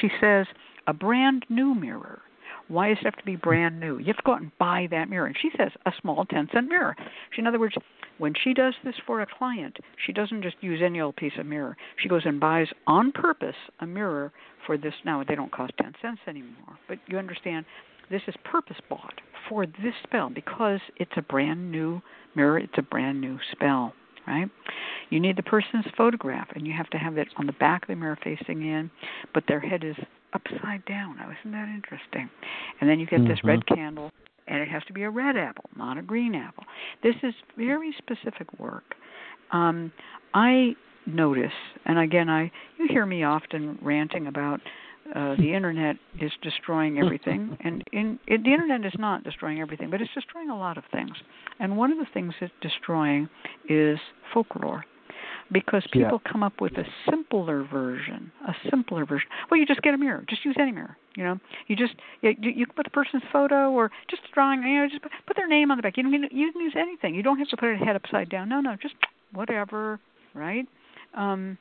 she 0.00 0.08
says 0.20 0.46
a 0.86 0.94
brand 0.94 1.44
new 1.48 1.74
mirror. 1.74 2.22
Why 2.68 2.88
does 2.88 2.98
it 3.00 3.04
have 3.04 3.16
to 3.16 3.24
be 3.24 3.36
brand 3.36 3.78
new? 3.78 3.98
You 3.98 4.06
have 4.06 4.16
to 4.16 4.22
go 4.24 4.32
out 4.32 4.40
and 4.40 4.50
buy 4.58 4.88
that 4.90 5.08
mirror. 5.08 5.26
And 5.26 5.36
she 5.40 5.50
says 5.56 5.70
a 5.84 5.92
small 6.00 6.24
10 6.24 6.48
cent 6.52 6.68
mirror. 6.68 6.96
She, 7.30 7.40
in 7.40 7.46
other 7.46 7.60
words, 7.60 7.76
when 8.18 8.34
she 8.42 8.54
does 8.54 8.74
this 8.82 8.94
for 9.06 9.20
a 9.20 9.26
client, 9.26 9.76
she 10.04 10.12
doesn't 10.12 10.42
just 10.42 10.56
use 10.60 10.80
any 10.82 11.00
old 11.00 11.16
piece 11.16 11.34
of 11.38 11.46
mirror. 11.46 11.76
She 12.02 12.08
goes 12.08 12.22
and 12.24 12.40
buys 12.40 12.68
on 12.86 13.12
purpose 13.12 13.54
a 13.80 13.86
mirror 13.86 14.32
for 14.66 14.76
this. 14.76 14.94
Now, 15.04 15.22
they 15.22 15.36
don't 15.36 15.52
cost 15.52 15.72
10 15.80 15.94
cents 16.02 16.20
anymore, 16.26 16.78
but 16.88 16.98
you 17.06 17.18
understand 17.18 17.66
this 18.10 18.22
is 18.26 18.34
purpose 18.44 18.76
bought 18.88 19.20
for 19.48 19.66
this 19.66 19.94
spell 20.02 20.30
because 20.30 20.80
it's 20.96 21.12
a 21.16 21.22
brand 21.22 21.70
new 21.70 22.00
mirror, 22.34 22.58
it's 22.58 22.78
a 22.78 22.82
brand 22.82 23.20
new 23.20 23.38
spell 23.52 23.92
right? 24.26 24.48
You 25.10 25.20
need 25.20 25.36
the 25.36 25.42
person's 25.42 25.84
photograph, 25.96 26.48
and 26.54 26.66
you 26.66 26.72
have 26.72 26.90
to 26.90 26.98
have 26.98 27.16
it 27.16 27.28
on 27.36 27.46
the 27.46 27.52
back 27.52 27.82
of 27.82 27.88
the 27.88 27.96
mirror 27.96 28.18
facing 28.22 28.62
in, 28.62 28.90
but 29.32 29.44
their 29.46 29.60
head 29.60 29.84
is 29.84 29.96
upside 30.32 30.84
down. 30.84 31.16
Now, 31.16 31.30
isn't 31.40 31.52
that 31.52 31.68
interesting? 31.68 32.28
And 32.80 32.90
then 32.90 32.98
you 32.98 33.06
get 33.06 33.20
mm-hmm. 33.20 33.28
this 33.28 33.44
red 33.44 33.66
candle, 33.66 34.10
and 34.48 34.60
it 34.60 34.68
has 34.68 34.82
to 34.84 34.92
be 34.92 35.02
a 35.02 35.10
red 35.10 35.36
apple, 35.36 35.70
not 35.76 35.98
a 35.98 36.02
green 36.02 36.34
apple. 36.34 36.64
This 37.02 37.14
is 37.22 37.34
very 37.56 37.94
specific 37.98 38.58
work. 38.58 38.94
Um, 39.52 39.92
I 40.34 40.74
notice, 41.06 41.52
and 41.84 41.98
again, 41.98 42.28
I 42.28 42.50
you 42.78 42.88
hear 42.88 43.06
me 43.06 43.22
often 43.22 43.78
ranting 43.80 44.26
about 44.26 44.60
uh, 45.14 45.36
the 45.36 45.54
internet 45.54 45.96
is 46.20 46.32
destroying 46.42 46.98
everything, 46.98 47.56
and 47.64 47.84
in, 47.92 48.18
it, 48.26 48.42
the 48.42 48.52
internet 48.52 48.84
is 48.84 48.98
not 48.98 49.24
destroying 49.24 49.60
everything, 49.60 49.90
but 49.90 50.00
it's 50.00 50.10
destroying 50.14 50.50
a 50.50 50.58
lot 50.58 50.76
of 50.78 50.84
things. 50.92 51.12
And 51.60 51.76
one 51.76 51.92
of 51.92 51.98
the 51.98 52.06
things 52.12 52.34
it's 52.40 52.52
destroying 52.60 53.28
is 53.68 53.98
folklore, 54.34 54.84
because 55.52 55.84
people 55.92 56.20
yeah. 56.24 56.32
come 56.32 56.42
up 56.42 56.60
with 56.60 56.72
a 56.72 56.84
simpler 57.08 57.64
version, 57.64 58.32
a 58.48 58.54
simpler 58.70 59.06
version. 59.06 59.28
Well, 59.50 59.60
you 59.60 59.66
just 59.66 59.82
get 59.82 59.94
a 59.94 59.98
mirror, 59.98 60.24
just 60.28 60.44
use 60.44 60.56
any 60.58 60.72
mirror. 60.72 60.96
You 61.16 61.24
know, 61.24 61.38
you 61.68 61.76
just 61.76 61.94
you, 62.20 62.34
you 62.40 62.66
can 62.66 62.74
put 62.74 62.84
the 62.84 62.90
person's 62.90 63.22
photo 63.32 63.70
or 63.70 63.90
just 64.10 64.22
a 64.30 64.34
drawing. 64.34 64.62
You 64.62 64.82
know, 64.82 64.88
just 64.88 65.02
put, 65.02 65.12
put 65.26 65.36
their 65.36 65.48
name 65.48 65.70
on 65.70 65.78
the 65.78 65.82
back. 65.82 65.96
You 65.96 66.02
don't 66.02 66.12
you 66.12 66.52
can 66.52 66.60
use 66.60 66.74
anything. 66.76 67.14
You 67.14 67.22
don't 67.22 67.38
have 67.38 67.48
to 67.48 67.56
put 67.56 67.68
it 67.70 67.78
head 67.78 67.96
upside 67.96 68.28
down. 68.28 68.48
No, 68.48 68.60
no, 68.60 68.76
just 68.80 68.94
whatever, 69.32 70.00
right? 70.34 70.66
Um, 71.14 71.56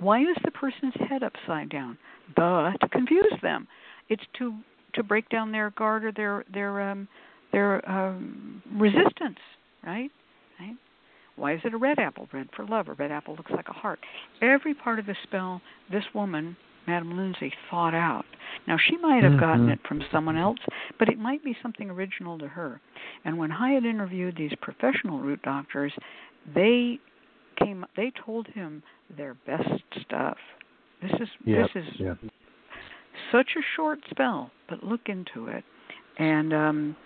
why 0.00 0.20
is 0.20 0.36
the 0.44 0.50
person's 0.50 0.94
head 1.08 1.22
upside 1.22 1.68
down? 1.68 1.96
Duh, 2.36 2.72
to 2.80 2.88
confuse 2.88 3.32
them. 3.42 3.66
It's 4.08 4.22
to 4.38 4.54
to 4.94 5.02
break 5.02 5.28
down 5.28 5.52
their 5.52 5.70
guard 5.70 6.04
or 6.04 6.12
their 6.12 6.44
their 6.52 6.80
um 6.80 7.08
their 7.52 7.88
um 7.90 8.62
resistance, 8.74 9.38
right? 9.84 10.10
Right? 10.58 10.76
Why 11.36 11.54
is 11.54 11.60
it 11.64 11.74
a 11.74 11.78
red 11.78 11.98
apple? 11.98 12.28
Red 12.32 12.48
for 12.54 12.66
love. 12.66 12.88
A 12.88 12.94
red 12.94 13.10
apple 13.10 13.34
looks 13.36 13.52
like 13.52 13.68
a 13.68 13.72
heart. 13.72 14.00
Every 14.42 14.74
part 14.74 14.98
of 14.98 15.06
the 15.06 15.16
spell, 15.22 15.62
this 15.90 16.04
woman, 16.14 16.56
Madam 16.86 17.16
Lindsay, 17.16 17.52
thought 17.70 17.94
out. 17.94 18.24
Now 18.66 18.76
she 18.76 18.96
might 18.98 19.22
have 19.22 19.38
gotten 19.38 19.66
Mhm. 19.66 19.72
it 19.74 19.80
from 19.86 20.02
someone 20.10 20.36
else, 20.36 20.58
but 20.98 21.08
it 21.08 21.18
might 21.18 21.42
be 21.42 21.56
something 21.62 21.88
original 21.90 22.38
to 22.38 22.48
her. 22.48 22.80
And 23.24 23.38
when 23.38 23.50
Hyatt 23.50 23.84
interviewed 23.84 24.36
these 24.36 24.54
professional 24.56 25.18
root 25.18 25.40
doctors, 25.42 25.92
they 26.54 26.98
came 27.62 27.84
they 27.96 28.12
told 28.24 28.46
him 28.48 28.82
their 29.16 29.34
best 29.46 29.82
stuff. 30.02 30.36
This 31.02 31.12
is 31.20 31.28
Yep, 31.44 31.68
this 31.74 31.84
is 31.84 32.00
yep. 32.00 32.18
such 33.32 33.50
a 33.56 33.62
short 33.76 33.98
spell, 34.10 34.50
but 34.68 34.82
look 34.84 35.00
into 35.06 35.46
it, 35.48 35.64
and 36.18 36.52
um, 36.52 36.96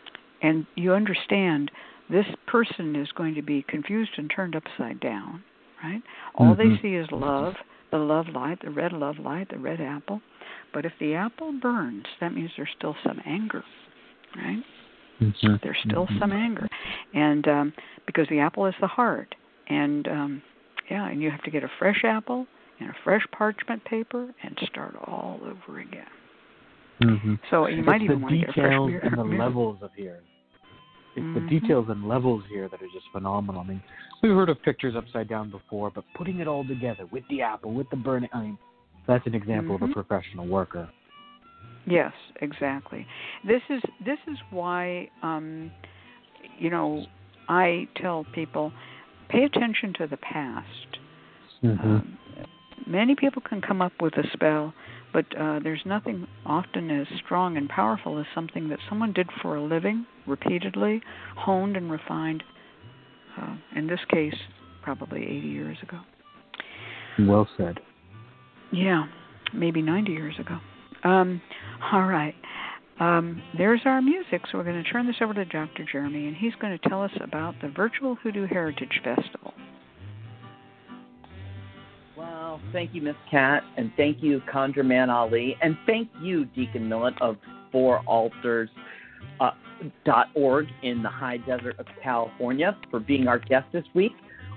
and 0.43 0.67
you 0.75 0.93
understand 0.93 1.71
this 2.11 2.27
person 2.47 2.97
is 2.97 3.11
going 3.13 3.35
to 3.35 3.43
be 3.43 3.65
confused 3.69 4.13
and 4.17 4.31
turned 4.35 4.55
upside 4.57 5.01
down, 5.01 5.43
right? 5.83 6.03
All 6.35 6.55
they 6.55 6.69
Mhm. 6.69 6.83
see 6.83 6.95
is 6.95 7.11
love, 7.11 7.57
the 7.91 7.99
love 7.99 8.29
light, 8.29 8.61
the 8.61 8.71
red 8.71 8.93
love 8.93 9.19
light, 9.19 9.49
the 9.49 9.59
red 9.59 9.81
apple. 9.81 10.21
But 10.73 10.85
if 10.85 10.93
the 10.99 11.15
apple 11.15 11.53
burns, 11.53 12.07
that 12.21 12.35
means 12.35 12.51
there's 12.57 12.71
still 12.77 12.97
some 13.03 13.23
anger, 13.25 13.65
right? 14.37 14.63
Mhm. 15.21 15.61
There's 15.63 15.79
still 15.79 16.07
Mhm. 16.07 16.19
some 16.19 16.33
anger, 16.33 16.69
and 17.15 17.49
um, 17.49 17.73
because 18.07 18.29
the 18.29 18.41
apple 18.41 18.67
is 18.67 18.75
the 18.81 18.87
heart, 18.87 19.35
and 19.69 20.09
um, 20.09 20.43
yeah, 20.91 21.09
and 21.09 21.23
you 21.23 21.31
have 21.31 21.43
to 21.43 21.51
get 21.51 21.65
a 21.65 21.71
fresh 21.79 22.03
apple 22.05 22.47
and 22.81 22.91
a 22.91 22.95
fresh 23.05 23.23
parchment 23.37 23.85
paper 23.85 24.35
and 24.43 24.59
start 24.71 24.97
all 25.07 25.41
over 25.43 25.81
again. 25.81 26.07
Mhm. 27.01 27.39
So 27.51 27.67
you 27.67 27.79
it's 27.79 27.87
might 27.87 28.03
even 28.03 28.21
want 28.21 28.33
to 28.35 28.39
get 28.41 28.49
a 28.51 28.53
fresh 28.53 28.65
details 28.65 28.91
mirror. 28.91 29.01
and 29.05 29.19
the 29.19 29.25
mirror. 29.25 29.39
levels 29.49 29.83
of 29.83 29.91
here. 29.95 30.21
It's 31.17 31.25
Mhm. 31.27 31.35
the 31.35 31.41
details 31.61 31.89
and 31.91 32.09
levels 32.09 32.45
here 32.49 32.69
that 32.69 32.83
are 32.83 32.89
just 32.89 33.07
phenomenal. 33.13 33.61
I 33.61 33.65
mean, 33.65 33.83
we've 34.23 34.35
heard 34.35 34.49
of 34.49 34.61
pictures 34.63 34.97
upside 34.97 35.29
down 35.29 35.51
before, 35.51 35.91
but 35.91 36.05
putting 36.15 36.41
it 36.41 36.49
all 36.49 36.65
together 36.67 37.07
with 37.07 37.23
the 37.29 37.41
apple, 37.43 37.73
with 37.73 37.89
the 37.91 37.97
burning, 37.97 38.29
I 38.33 38.41
mean, 38.43 38.59
that's 39.07 39.27
an 39.27 39.35
example 39.35 39.77
of 39.77 39.83
Mhm. 39.83 39.91
a 39.91 39.95
professional 39.95 40.47
worker. 40.47 40.89
Yes, 41.87 42.13
exactly. 42.41 43.07
This 43.45 43.63
is 43.69 43.83
this 44.01 44.19
is 44.27 44.39
why 44.51 45.11
um, 45.23 45.71
you 46.59 46.71
know 46.71 47.07
I 47.49 47.87
tell 47.97 48.25
people 48.33 48.73
pay 49.35 49.45
attention 49.45 49.93
to 49.99 50.07
the 50.07 50.17
past. 50.17 50.99
Mm-hmm. 51.63 51.87
Um, 51.87 52.19
many 52.87 53.15
people 53.15 53.43
can 53.43 53.61
come 53.61 53.83
up 53.83 53.93
with 54.01 54.15
a 54.15 54.25
spell, 54.33 54.73
but 55.13 55.25
uh, 55.39 55.61
there's 55.63 55.83
nothing 55.85 56.27
often 56.47 56.91
as 56.91 57.07
strong 57.25 57.57
and 57.57 57.69
powerful 57.69 58.19
as 58.19 58.27
something 58.35 58.69
that 58.69 58.79
someone 58.89 59.13
did 59.13 59.29
for 59.43 59.57
a 59.57 59.63
living, 59.63 60.07
repeatedly, 60.27 61.03
honed 61.37 61.77
and 61.77 61.91
refined. 61.91 62.43
Uh, 63.41 63.57
in 63.77 63.89
this 63.89 64.01
case, 64.11 64.35
probably 64.83 65.23
80 65.23 65.49
years 65.49 65.79
ago. 65.83 65.99
well 67.19 67.49
said. 67.57 67.81
Yeah, 68.73 69.07
maybe 69.53 69.83
90 69.83 70.13
years 70.13 70.35
ago. 70.39 70.59
Um, 71.03 71.41
all 71.93 72.05
right. 72.05 72.35
Um, 73.01 73.43
there's 73.59 73.81
our 73.85 74.01
music, 74.01 74.43
so 74.51 74.59
we're 74.59 74.65
going 74.65 74.83
to 74.83 74.89
turn 74.89 75.07
this 75.07 75.17
over 75.21 75.35
to 75.35 75.45
Dr. 75.45 75.85
Jeremy, 75.91 76.29
and 76.29 76.37
he's 76.37 76.55
going 76.61 76.79
to 76.79 76.89
tell 76.89 77.03
us 77.03 77.11
about 77.21 77.55
the 77.61 77.69
Virtual 77.69 78.15
Hoodoo 78.17 78.47
Heritage 78.47 79.01
Festival. 79.03 79.53
Well, 82.17 82.61
thank 82.73 82.95
you, 82.95 83.03
Miss 83.03 83.17
Cat, 83.31 83.65
and 83.77 83.91
thank 83.97 84.23
you, 84.23 84.41
ConjureMan 84.53 85.09
Ali, 85.09 85.57
and 85.61 85.77
thank 85.87 86.09
you, 86.21 86.45
Deacon 86.47 86.89
Millett 86.89 87.21
of 87.21 87.37
Four 87.73 88.01
Altars. 88.07 88.71
Uh, 89.41 89.51
dot 90.05 90.29
org 90.35 90.67
in 90.83 91.03
the 91.03 91.09
high 91.09 91.39
desert 91.39 91.79
of 91.79 91.87
California 92.03 92.77
for 92.91 93.01
being 93.01 93.27
our 93.27 93.39
guest 93.39 93.67
this 93.73 93.85
week. 93.95 94.13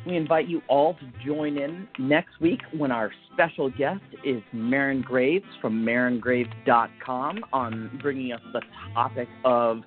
We 0.08 0.16
invite 0.16 0.48
you 0.48 0.62
all 0.70 0.94
to 0.94 1.26
join 1.26 1.58
in 1.58 1.86
next 2.00 2.40
week 2.40 2.62
when 2.72 2.94
our 2.94 3.12
special 3.34 3.70
guest 3.70 4.02
is 4.24 4.42
Marin 4.54 5.02
Graves 5.02 5.46
from 5.62 5.84
MarinGraves.com 5.86 7.44
on 7.52 8.00
bringing 8.02 8.32
us 8.32 8.40
the 8.54 8.62
topic 8.94 9.28
of 9.44 9.82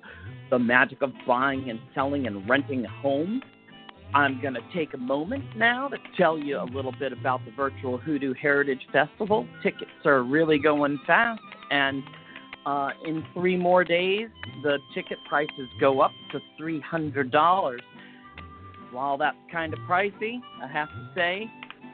the 0.51 0.59
magic 0.59 1.01
of 1.01 1.11
buying 1.25 1.71
and 1.71 1.79
selling 1.95 2.27
and 2.27 2.47
renting 2.47 2.83
homes. 2.83 3.41
I'm 4.13 4.39
going 4.41 4.53
to 4.53 4.61
take 4.75 4.93
a 4.93 4.97
moment 4.97 5.43
now 5.57 5.87
to 5.87 5.97
tell 6.15 6.37
you 6.37 6.59
a 6.59 6.65
little 6.71 6.93
bit 6.99 7.13
about 7.13 7.43
the 7.43 7.51
virtual 7.51 7.97
Hoodoo 7.97 8.35
Heritage 8.39 8.81
Festival. 8.91 9.47
Tickets 9.63 9.89
are 10.05 10.21
really 10.21 10.59
going 10.59 10.99
fast, 11.07 11.41
and 11.71 12.03
uh, 12.65 12.89
in 13.05 13.25
three 13.33 13.57
more 13.57 13.83
days, 13.83 14.27
the 14.61 14.77
ticket 14.93 15.17
prices 15.27 15.67
go 15.79 16.01
up 16.01 16.11
to 16.31 16.39
$300. 16.61 17.79
While 18.91 19.17
that's 19.17 19.37
kind 19.51 19.73
of 19.73 19.79
pricey, 19.79 20.39
I 20.61 20.67
have 20.67 20.89
to 20.89 21.09
say, 21.15 21.49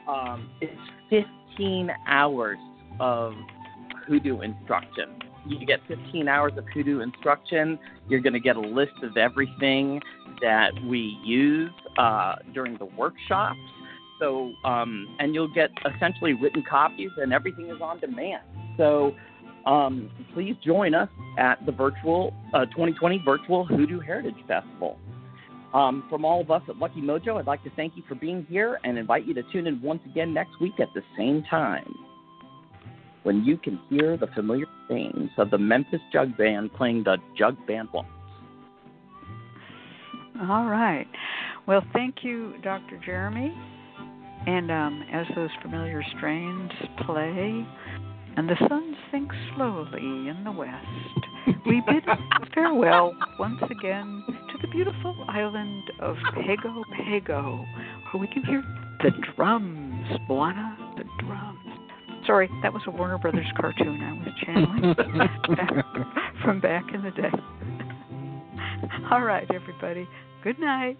um, 0.08 0.50
it's 0.60 1.24
15 1.56 1.90
hours 2.06 2.58
of 2.98 3.34
hoodoo 4.06 4.40
instruction. 4.40 5.18
You 5.46 5.64
get 5.64 5.80
15 5.86 6.28
hours 6.28 6.52
of 6.56 6.64
hoodoo 6.74 7.00
instruction. 7.00 7.78
You're 8.08 8.20
going 8.20 8.32
to 8.32 8.40
get 8.40 8.56
a 8.56 8.60
list 8.60 8.92
of 9.02 9.16
everything 9.16 10.00
that 10.42 10.70
we 10.86 11.18
use 11.24 11.70
uh, 11.98 12.36
during 12.52 12.76
the 12.78 12.84
workshops. 12.84 13.58
So, 14.20 14.52
um, 14.64 15.16
and 15.20 15.34
you'll 15.34 15.52
get 15.54 15.70
essentially 15.94 16.34
written 16.34 16.64
copies, 16.68 17.10
and 17.18 17.32
everything 17.32 17.68
is 17.68 17.80
on 17.80 18.00
demand. 18.00 18.42
So, 18.76 19.14
um, 19.64 20.10
please 20.34 20.56
join 20.64 20.94
us 20.94 21.08
at 21.38 21.64
the 21.66 21.72
virtual 21.72 22.34
uh, 22.52 22.64
2020 22.66 23.22
Virtual 23.24 23.64
Hoodoo 23.64 24.00
Heritage 24.00 24.34
Festival. 24.46 24.98
Um, 25.74 26.04
from 26.08 26.24
all 26.24 26.40
of 26.40 26.50
us 26.50 26.62
at 26.68 26.78
Lucky 26.78 27.00
Mojo, 27.00 27.38
I'd 27.38 27.46
like 27.46 27.62
to 27.64 27.70
thank 27.76 27.96
you 27.96 28.02
for 28.08 28.14
being 28.14 28.46
here 28.48 28.80
and 28.84 28.96
invite 28.96 29.26
you 29.26 29.34
to 29.34 29.42
tune 29.52 29.66
in 29.66 29.82
once 29.82 30.00
again 30.10 30.32
next 30.32 30.58
week 30.60 30.74
at 30.80 30.88
the 30.94 31.02
same 31.16 31.42
time 31.50 31.94
when 33.24 33.44
you 33.44 33.58
can 33.58 33.78
hear 33.90 34.16
the 34.16 34.28
familiar 34.28 34.64
strains 34.84 35.28
of 35.36 35.50
the 35.50 35.58
Memphis 35.58 36.00
Jug 36.10 36.34
Band 36.38 36.72
playing 36.72 37.04
the 37.04 37.18
Jug 37.36 37.54
Band 37.66 37.88
Waltz. 37.92 38.08
All 40.40 40.66
right. 40.66 41.06
Well, 41.66 41.82
thank 41.92 42.22
you, 42.22 42.54
Dr. 42.62 42.98
Jeremy. 43.04 43.52
And 44.46 44.70
um, 44.70 45.04
as 45.12 45.26
those 45.36 45.50
familiar 45.60 46.02
strains 46.16 46.70
play, 47.04 47.66
and 48.38 48.48
the 48.48 48.68
sun 48.68 48.96
sinks 49.10 49.34
slowly 49.56 50.28
in 50.28 50.42
the 50.44 50.52
west, 50.52 50.86
we 51.66 51.82
bid 51.88 52.04
farewell 52.54 53.12
once 53.36 53.60
again 53.68 54.22
to 54.28 54.58
the 54.62 54.68
beautiful 54.68 55.16
island 55.28 55.82
of 55.98 56.14
Pago 56.34 56.84
Pago, 56.96 57.64
where 58.12 58.20
we 58.20 58.28
can 58.28 58.44
hear 58.44 58.62
the 59.02 59.10
drums, 59.34 60.06
Moana, 60.28 60.94
the 60.96 61.02
drums. 61.24 61.58
Sorry, 62.26 62.48
that 62.62 62.72
was 62.72 62.82
a 62.86 62.92
Warner 62.92 63.18
Brothers 63.18 63.44
cartoon 63.60 64.00
I 64.00 64.12
was 64.12 64.28
channeling 64.46 64.94
from 66.44 66.60
back 66.60 66.84
in 66.94 67.02
the 67.02 67.10
day. 67.10 67.32
All 69.10 69.22
right, 69.22 69.50
everybody. 69.52 70.06
Good 70.44 70.60
night. 70.60 70.96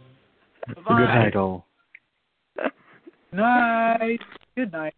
Good 0.66 0.84
night, 0.88 1.36
all. 1.36 1.66
night. 3.32 4.18
Good 4.56 4.72
night. 4.72 4.94